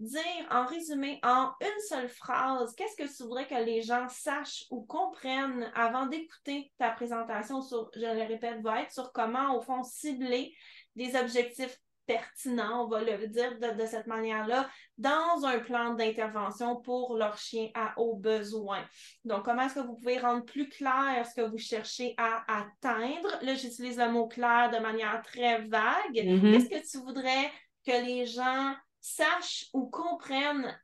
dire 0.00 0.46
en 0.50 0.66
résumé, 0.66 1.20
en 1.22 1.52
une 1.60 1.80
seule 1.88 2.08
phrase, 2.08 2.74
qu'est-ce 2.74 2.96
que 2.96 3.16
tu 3.16 3.22
voudrais 3.22 3.46
que 3.46 3.54
les 3.54 3.82
gens 3.82 4.08
sachent 4.08 4.64
ou 4.70 4.82
comprennent 4.82 5.70
avant 5.74 6.06
d'écouter 6.06 6.72
ta 6.78 6.90
présentation 6.90 7.62
sur, 7.62 7.90
je 7.94 8.00
le 8.00 8.26
répète, 8.26 8.60
va 8.62 8.82
être 8.82 8.92
sur 8.92 9.12
comment, 9.12 9.56
au 9.56 9.60
fond, 9.60 9.84
cibler 9.84 10.52
des 10.96 11.16
objectifs 11.16 11.78
pertinent, 12.06 12.84
on 12.84 12.88
va 12.88 13.02
le 13.02 13.28
dire 13.28 13.58
de, 13.58 13.86
cette 13.86 14.06
manière-là, 14.06 14.68
dans 14.98 15.44
un 15.44 15.58
plan 15.60 15.94
d'intervention 15.94 16.80
pour 16.80 17.16
leur 17.16 17.38
chien 17.38 17.68
à 17.74 17.94
haut 17.98 18.16
besoin. 18.16 18.84
Donc, 19.24 19.44
comment 19.44 19.62
est-ce 19.62 19.74
que 19.74 19.86
vous 19.86 19.94
pouvez 19.94 20.18
rendre 20.18 20.44
plus 20.44 20.68
clair 20.68 21.24
ce 21.26 21.40
que 21.40 21.46
vous 21.46 21.58
cherchez 21.58 22.14
à 22.16 22.44
atteindre? 22.60 23.38
Là, 23.42 23.54
j'utilise 23.54 23.98
le 23.98 24.10
mot 24.10 24.26
clair 24.26 24.70
de 24.70 24.78
manière 24.78 25.22
très 25.22 25.62
vague. 25.62 26.14
Mm-hmm. 26.14 26.52
Qu'est-ce 26.52 26.68
que 26.68 26.90
tu 26.90 27.04
voudrais 27.04 27.50
que 27.86 28.04
les 28.04 28.26
gens 28.26 28.74
sachent 29.00 29.66
ou 29.72 29.86
comprennent 29.86 30.76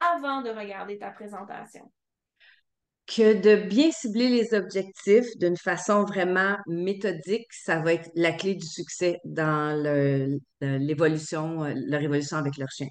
avant 0.00 0.42
de 0.42 0.50
regarder 0.50 0.98
ta 0.98 1.10
présentation? 1.10 1.90
Que 3.14 3.34
de 3.34 3.56
bien 3.68 3.90
cibler 3.92 4.28
les 4.28 4.54
objectifs 4.54 5.36
d'une 5.38 5.56
façon 5.56 6.04
vraiment 6.04 6.56
méthodique, 6.66 7.46
ça 7.52 7.80
va 7.80 7.94
être 7.94 8.10
la 8.14 8.32
clé 8.32 8.54
du 8.54 8.66
succès 8.66 9.20
dans 9.24 9.74
l'évolution, 10.60 11.64
euh, 11.64 11.74
leur 11.76 12.00
évolution 12.00 12.38
avec 12.38 12.56
leur 12.56 12.70
chien. 12.70 12.88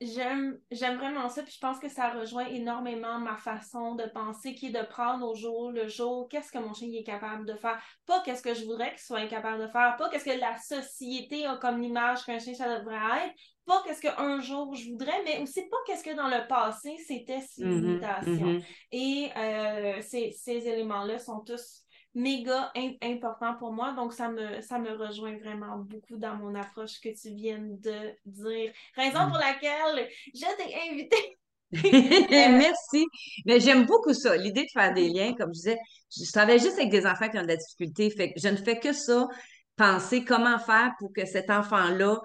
J'aime, 0.00 0.60
j'aime 0.70 0.96
vraiment 0.96 1.28
ça, 1.28 1.42
puis 1.42 1.52
je 1.52 1.58
pense 1.58 1.80
que 1.80 1.88
ça 1.88 2.10
rejoint 2.10 2.46
énormément 2.46 3.18
ma 3.18 3.36
façon 3.36 3.96
de 3.96 4.04
penser, 4.04 4.54
qui 4.54 4.66
est 4.66 4.70
de 4.70 4.86
prendre 4.86 5.26
au 5.26 5.34
jour 5.34 5.72
le 5.72 5.88
jour 5.88 6.28
qu'est-ce 6.28 6.52
que 6.52 6.58
mon 6.58 6.72
chien 6.72 6.88
est 6.92 7.02
capable 7.02 7.44
de 7.44 7.54
faire, 7.54 7.82
pas 8.06 8.20
qu'est-ce 8.20 8.42
que 8.42 8.54
je 8.54 8.64
voudrais 8.64 8.90
qu'il 8.90 9.00
soit 9.00 9.18
incapable 9.18 9.60
de 9.60 9.66
faire, 9.66 9.96
pas 9.98 10.08
qu'est-ce 10.08 10.24
que 10.24 10.38
la 10.38 10.56
société 10.56 11.46
a 11.46 11.56
comme 11.56 11.82
image 11.82 12.24
qu'un 12.24 12.38
chien 12.38 12.54
ça 12.54 12.78
devrait 12.78 12.94
être, 12.94 13.34
pas 13.66 13.82
qu'est-ce 13.84 14.00
qu'un 14.00 14.40
jour 14.40 14.72
je 14.76 14.88
voudrais, 14.88 15.20
mais 15.24 15.40
aussi 15.40 15.68
pas 15.68 15.76
qu'est-ce 15.84 16.04
que 16.04 16.14
dans 16.14 16.28
le 16.28 16.46
passé 16.46 16.96
c'était 17.04 17.40
ses 17.40 17.64
mm-hmm, 17.64 17.80
limitations. 17.80 18.52
Mm-hmm. 18.52 18.64
Et 18.92 19.30
euh, 19.36 20.02
ces, 20.02 20.30
ces 20.30 20.68
éléments-là 20.68 21.18
sont 21.18 21.40
tous 21.40 21.82
méga 22.14 22.72
important 23.02 23.54
pour 23.54 23.72
moi. 23.72 23.92
Donc, 23.92 24.12
ça 24.12 24.28
me, 24.28 24.60
ça 24.60 24.78
me 24.78 24.92
rejoint 24.92 25.36
vraiment 25.38 25.78
beaucoup 25.78 26.16
dans 26.16 26.34
mon 26.36 26.54
approche 26.54 27.00
que 27.00 27.08
tu 27.08 27.34
viens 27.34 27.58
de 27.58 28.14
dire. 28.26 28.72
Raison 28.94 29.26
mm. 29.26 29.28
pour 29.28 29.38
laquelle 29.38 30.08
je 30.34 30.56
t'ai 30.56 30.90
invité. 30.90 31.38
Merci. 31.70 33.06
Mais 33.44 33.60
j'aime 33.60 33.84
beaucoup 33.84 34.14
ça, 34.14 34.36
l'idée 34.36 34.62
de 34.62 34.70
faire 34.72 34.94
des 34.94 35.08
liens. 35.08 35.34
Comme 35.34 35.50
je 35.50 35.58
disais, 35.58 35.78
je 36.10 36.30
travaille 36.32 36.58
juste 36.58 36.78
avec 36.78 36.90
des 36.90 37.06
enfants 37.06 37.28
qui 37.28 37.38
ont 37.38 37.42
de 37.42 37.48
la 37.48 37.56
difficulté. 37.56 38.10
Fait 38.10 38.32
je 38.36 38.48
ne 38.48 38.56
fais 38.56 38.78
que 38.78 38.92
ça, 38.92 39.28
penser 39.76 40.24
comment 40.24 40.58
faire 40.58 40.92
pour 40.98 41.12
que 41.12 41.26
cet 41.26 41.50
enfant-là 41.50 42.18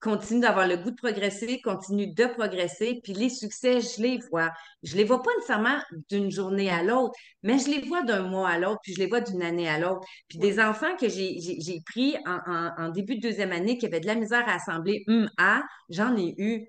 continue 0.00 0.40
d'avoir 0.40 0.66
le 0.68 0.76
goût 0.76 0.90
de 0.90 0.96
progresser, 0.96 1.60
continue 1.60 2.12
de 2.12 2.26
progresser, 2.26 3.00
puis 3.02 3.14
les 3.14 3.30
succès, 3.30 3.80
je 3.80 4.02
les 4.02 4.18
vois. 4.30 4.52
Je 4.82 4.96
les 4.96 5.04
vois 5.04 5.22
pas 5.22 5.30
nécessairement 5.36 5.78
d'une 6.10 6.30
journée 6.30 6.70
à 6.70 6.82
l'autre, 6.82 7.14
mais 7.42 7.58
je 7.58 7.70
les 7.70 7.80
vois 7.80 8.02
d'un 8.02 8.22
mois 8.22 8.48
à 8.48 8.58
l'autre, 8.58 8.80
puis 8.82 8.94
je 8.94 8.98
les 8.98 9.06
vois 9.06 9.20
d'une 9.20 9.42
année 9.42 9.68
à 9.68 9.78
l'autre. 9.78 10.06
Puis 10.28 10.38
des 10.38 10.60
enfants 10.60 10.96
que 10.96 11.08
j'ai 11.08 11.82
pris 11.86 12.16
en, 12.26 12.90
début 12.90 13.16
de 13.16 13.20
deuxième 13.20 13.52
année 13.52 13.78
qui 13.78 13.86
avaient 13.86 14.00
de 14.00 14.06
la 14.06 14.14
misère 14.14 14.46
à 14.48 14.54
assembler 14.54 15.04
hum, 15.08 15.28
A, 15.38 15.62
j'en 15.88 16.16
ai 16.16 16.34
eu. 16.38 16.68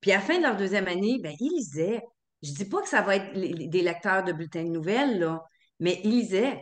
Puis 0.00 0.12
à 0.12 0.16
la 0.16 0.20
fin 0.20 0.38
de 0.38 0.42
leur 0.42 0.56
deuxième 0.56 0.88
année, 0.88 1.18
ben, 1.22 1.34
ils 1.40 1.50
lisaient. 1.56 2.02
Je 2.42 2.52
dis 2.52 2.66
pas 2.66 2.82
que 2.82 2.88
ça 2.88 3.02
va 3.02 3.16
être 3.16 3.32
des 3.34 3.82
lecteurs 3.82 4.24
de 4.24 4.32
bulletins 4.32 4.64
de 4.64 4.68
nouvelles, 4.68 5.18
là, 5.18 5.42
mais 5.80 6.00
ils 6.04 6.10
lisaient. 6.10 6.60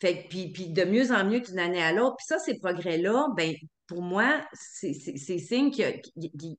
Fait 0.00 0.26
puis, 0.28 0.52
puis 0.52 0.68
de 0.68 0.84
mieux 0.84 1.10
en 1.12 1.24
mieux 1.24 1.40
d'une 1.40 1.58
année 1.58 1.82
à 1.82 1.92
l'autre. 1.92 2.16
Puis 2.18 2.26
ça, 2.28 2.38
ces 2.38 2.58
progrès-là, 2.58 3.28
ben, 3.36 3.52
pour 3.88 4.02
moi, 4.02 4.46
c'est 4.52 4.92
signe 4.92 5.70
qu'il 5.70 6.02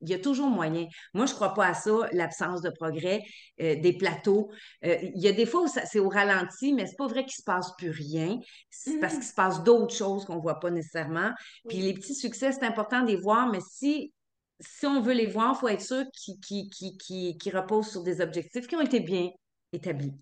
y, 0.01 0.13
a 0.13 0.19
toujours 0.19 0.49
moyen. 0.49 0.87
Moi, 1.13 1.27
je 1.27 1.31
ne 1.31 1.35
crois 1.35 1.53
pas 1.53 1.67
à 1.67 1.73
ça, 1.75 2.09
l'absence 2.11 2.61
de 2.61 2.71
progrès, 2.71 3.21
euh, 3.61 3.75
des 3.75 3.93
plateaux. 3.93 4.49
Euh, 4.83 4.97
il 5.01 5.21
y 5.21 5.27
a 5.27 5.31
des 5.31 5.45
fois 5.45 5.61
où 5.61 5.67
c'est 5.67 5.99
au 5.99 6.09
ralenti, 6.09 6.73
mais 6.73 6.87
c'est 6.87 6.97
pas 6.97 7.07
vrai 7.07 7.23
qu'il 7.25 7.35
ne 7.37 7.41
se 7.41 7.43
passe 7.43 7.71
plus 7.77 7.91
rien. 7.91 8.39
C'est 8.71 8.99
parce 8.99 9.13
qu'il 9.13 9.23
se 9.23 9.35
passe 9.35 9.63
d'autres 9.63 9.93
choses 9.93 10.25
qu'on 10.25 10.37
ne 10.37 10.41
voit 10.41 10.59
pas 10.59 10.71
nécessairement. 10.71 11.31
Puis 11.67 11.77
les 11.77 11.93
petits 11.93 12.15
succès, 12.15 12.51
c'est 12.51 12.65
important 12.65 13.01
de 13.01 13.07
les 13.07 13.15
voir, 13.15 13.51
mais 13.51 13.59
si, 13.61 14.11
si 14.59 14.87
on 14.87 14.99
veut 14.99 15.13
les 15.13 15.27
voir, 15.27 15.53
il 15.55 15.59
faut 15.59 15.67
être 15.67 15.81
sûr 15.81 16.03
qu'ils 16.11 16.39
qui, 16.69 17.51
reposent 17.53 17.91
sur 17.91 18.01
des 18.01 18.21
objectifs 18.21 18.65
qui 18.65 18.75
ont 18.75 18.81
été 18.81 19.01
bien 19.01 19.29
établis. 19.71 20.15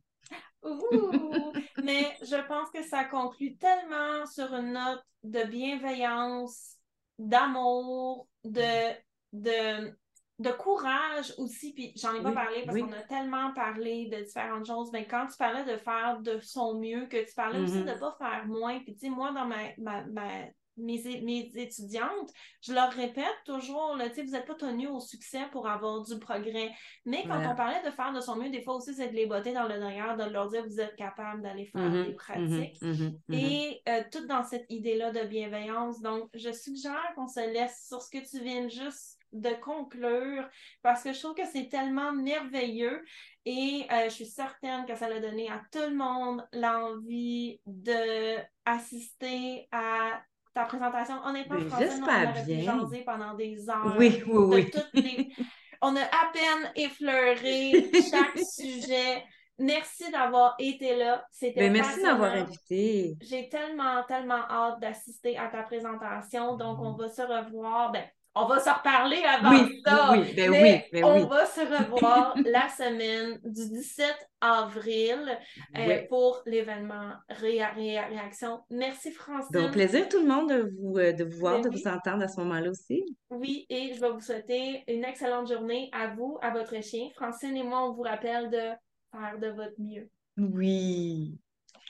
mais 1.83 2.17
je 2.21 2.47
pense 2.47 2.69
que 2.71 2.83
ça 2.83 3.05
conclut 3.05 3.55
tellement 3.55 4.25
sur 4.25 4.53
une 4.53 4.73
note 4.73 5.03
de 5.23 5.43
bienveillance, 5.45 6.76
d'amour, 7.17 8.27
de, 8.43 8.93
de, 9.33 9.95
de 10.39 10.51
courage 10.51 11.33
aussi. 11.37 11.73
Puis 11.73 11.93
j'en 11.95 12.13
ai 12.13 12.21
pas 12.21 12.31
parlé 12.31 12.63
parce 12.65 12.77
qu'on 12.77 12.91
a 12.91 13.01
tellement 13.03 13.53
parlé 13.53 14.09
de 14.09 14.23
différentes 14.23 14.65
choses. 14.65 14.91
Mais 14.91 15.05
quand 15.07 15.27
tu 15.27 15.37
parlais 15.37 15.63
de 15.63 15.77
faire 15.77 16.19
de 16.21 16.39
son 16.39 16.79
mieux, 16.79 17.07
que 17.07 17.25
tu 17.27 17.33
parlais 17.35 17.59
aussi 17.59 17.79
mm-hmm. 17.79 17.93
de 17.95 17.99
pas 17.99 18.15
faire 18.17 18.45
moins. 18.47 18.79
Puis 18.79 18.93
tu 18.93 18.99
sais, 18.99 19.09
moi, 19.09 19.31
dans 19.31 19.45
ma, 19.45 20.03
ma, 20.07 20.45
mes, 20.77 21.51
étudiantes, 21.55 22.31
je 22.61 22.73
leur 22.73 22.91
répète 22.91 23.25
toujours, 23.45 23.95
là, 23.95 24.07
vous 24.09 24.31
n'êtes 24.31 24.45
pas 24.45 24.55
tenus 24.55 24.89
au 24.89 24.99
succès 24.99 25.41
pour 25.51 25.67
avoir 25.67 26.03
du 26.03 26.17
progrès. 26.19 26.71
Mais 27.05 27.23
quand 27.27 27.39
on 27.39 27.55
parlait 27.55 27.83
de 27.83 27.91
faire 27.91 28.13
de 28.13 28.19
son 28.19 28.35
mieux, 28.35 28.49
des 28.49 28.63
fois 28.63 28.75
aussi, 28.75 28.93
c'est 28.93 29.09
de 29.09 29.15
les 29.15 29.25
botter 29.25 29.53
dans 29.53 29.67
le 29.67 29.77
derrière, 29.77 30.17
de 30.17 30.23
leur 30.23 30.49
dire 30.49 30.63
vous 30.65 30.79
êtes 30.79 30.95
capable 30.95 31.41
d'aller 31.41 31.65
faire 31.65 31.89
mm-hmm, 31.89 32.05
des 32.05 32.13
pratiques. 32.13 32.81
Mm-hmm, 32.81 33.19
mm-hmm, 33.29 33.35
Et 33.35 33.81
euh, 33.89 34.03
tout 34.11 34.25
dans 34.27 34.43
cette 34.43 34.65
idée-là 34.69 35.11
de 35.11 35.27
bienveillance. 35.27 36.01
Donc, 36.01 36.29
je 36.33 36.51
suggère 36.51 37.13
qu'on 37.15 37.27
se 37.27 37.39
laisse 37.39 37.87
sur 37.87 38.01
ce 38.01 38.09
que 38.09 38.29
tu 38.29 38.43
viens 38.43 38.67
juste 38.67 39.17
de 39.33 39.49
conclure 39.61 40.47
parce 40.81 41.03
que 41.03 41.13
je 41.13 41.19
trouve 41.19 41.35
que 41.35 41.45
c'est 41.45 41.69
tellement 41.69 42.13
merveilleux 42.13 43.03
et 43.45 43.85
euh, 43.91 44.05
je 44.05 44.09
suis 44.09 44.25
certaine 44.25 44.85
que 44.85 44.95
ça 44.95 45.07
a 45.07 45.19
donné 45.19 45.49
à 45.49 45.61
tout 45.71 45.89
le 45.89 45.95
monde 45.95 46.47
l'envie 46.53 47.59
d'assister 47.65 49.67
à 49.71 50.21
ta 50.57 50.65
présentation. 50.65 51.15
Honnêtement, 51.23 51.59
François, 51.69 51.87
on 51.99 52.03
aurait 52.03 52.43
bien. 52.43 52.87
pu 52.87 53.03
pendant 53.05 53.33
des 53.35 53.69
heures. 53.69 53.95
Oui, 53.97 54.23
oui, 54.27 54.71
oui. 54.95 55.33
On 55.81 55.95
a 55.95 56.01
à 56.01 56.31
peine 56.33 56.71
effleuré 56.75 57.91
chaque 58.09 58.39
sujet. 58.43 59.23
Merci 59.59 60.11
d'avoir 60.11 60.55
été 60.57 60.95
là. 60.95 61.23
C'était 61.29 61.59
ben, 61.59 61.73
Merci 61.73 62.01
d'avoir 62.01 62.31
invité. 62.33 63.15
J'ai 63.21 63.47
tellement, 63.47 64.03
tellement 64.07 64.41
hâte 64.49 64.79
d'assister 64.79 65.37
à 65.37 65.47
ta 65.47 65.61
présentation. 65.61 66.57
Donc, 66.57 66.79
on 66.79 66.93
va 66.93 67.09
se 67.09 67.21
revoir. 67.21 67.91
Ben, 67.91 68.05
on 68.39 68.47
va 68.47 68.59
se 68.59 68.69
reparler 68.69 69.23
avant 69.23 69.57
ça. 69.85 70.11
Oui, 70.11 70.33
ben 70.35 70.51
oui, 70.51 70.81
ben 70.91 71.03
on 71.03 71.25
va 71.25 71.45
se 71.45 71.61
revoir 71.61 72.35
la 72.45 72.67
semaine 72.69 73.39
du 73.43 73.69
17 73.69 74.15
avril 74.41 75.37
euh, 75.77 76.01
pour 76.09 76.41
l'événement 76.45 77.13
Réaction. 77.29 78.61
Merci 78.69 79.11
Francine. 79.11 79.49
Donc, 79.51 79.71
plaisir 79.71 80.07
tout 80.09 80.19
le 80.19 80.27
monde 80.27 80.49
de 80.49 80.71
vous, 80.77 80.97
euh, 80.97 81.11
de 81.13 81.23
vous 81.23 81.39
voir, 81.39 81.61
ben 81.61 81.69
de 81.69 81.75
vous 81.75 81.87
entendre 81.87 82.23
à 82.23 82.27
ce 82.27 82.39
moment-là 82.41 82.69
aussi. 82.69 83.03
Oui, 83.29 83.65
et 83.69 83.93
je 83.93 83.99
vais 83.99 84.09
vous 84.09 84.21
souhaiter 84.21 84.83
une 84.87 85.03
excellente 85.03 85.49
journée 85.49 85.89
à 85.91 86.07
vous, 86.07 86.37
à 86.41 86.51
votre 86.51 86.81
chien. 86.83 87.09
Francine 87.15 87.55
et 87.55 87.63
moi, 87.63 87.89
on 87.89 87.93
vous 87.93 88.03
rappelle 88.03 88.49
de 88.49 88.71
faire 89.11 89.39
de 89.39 89.47
votre 89.47 89.79
mieux. 89.79 90.09
Oui. 90.37 91.37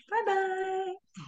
Bye 0.09 0.25
bye! 0.25 1.27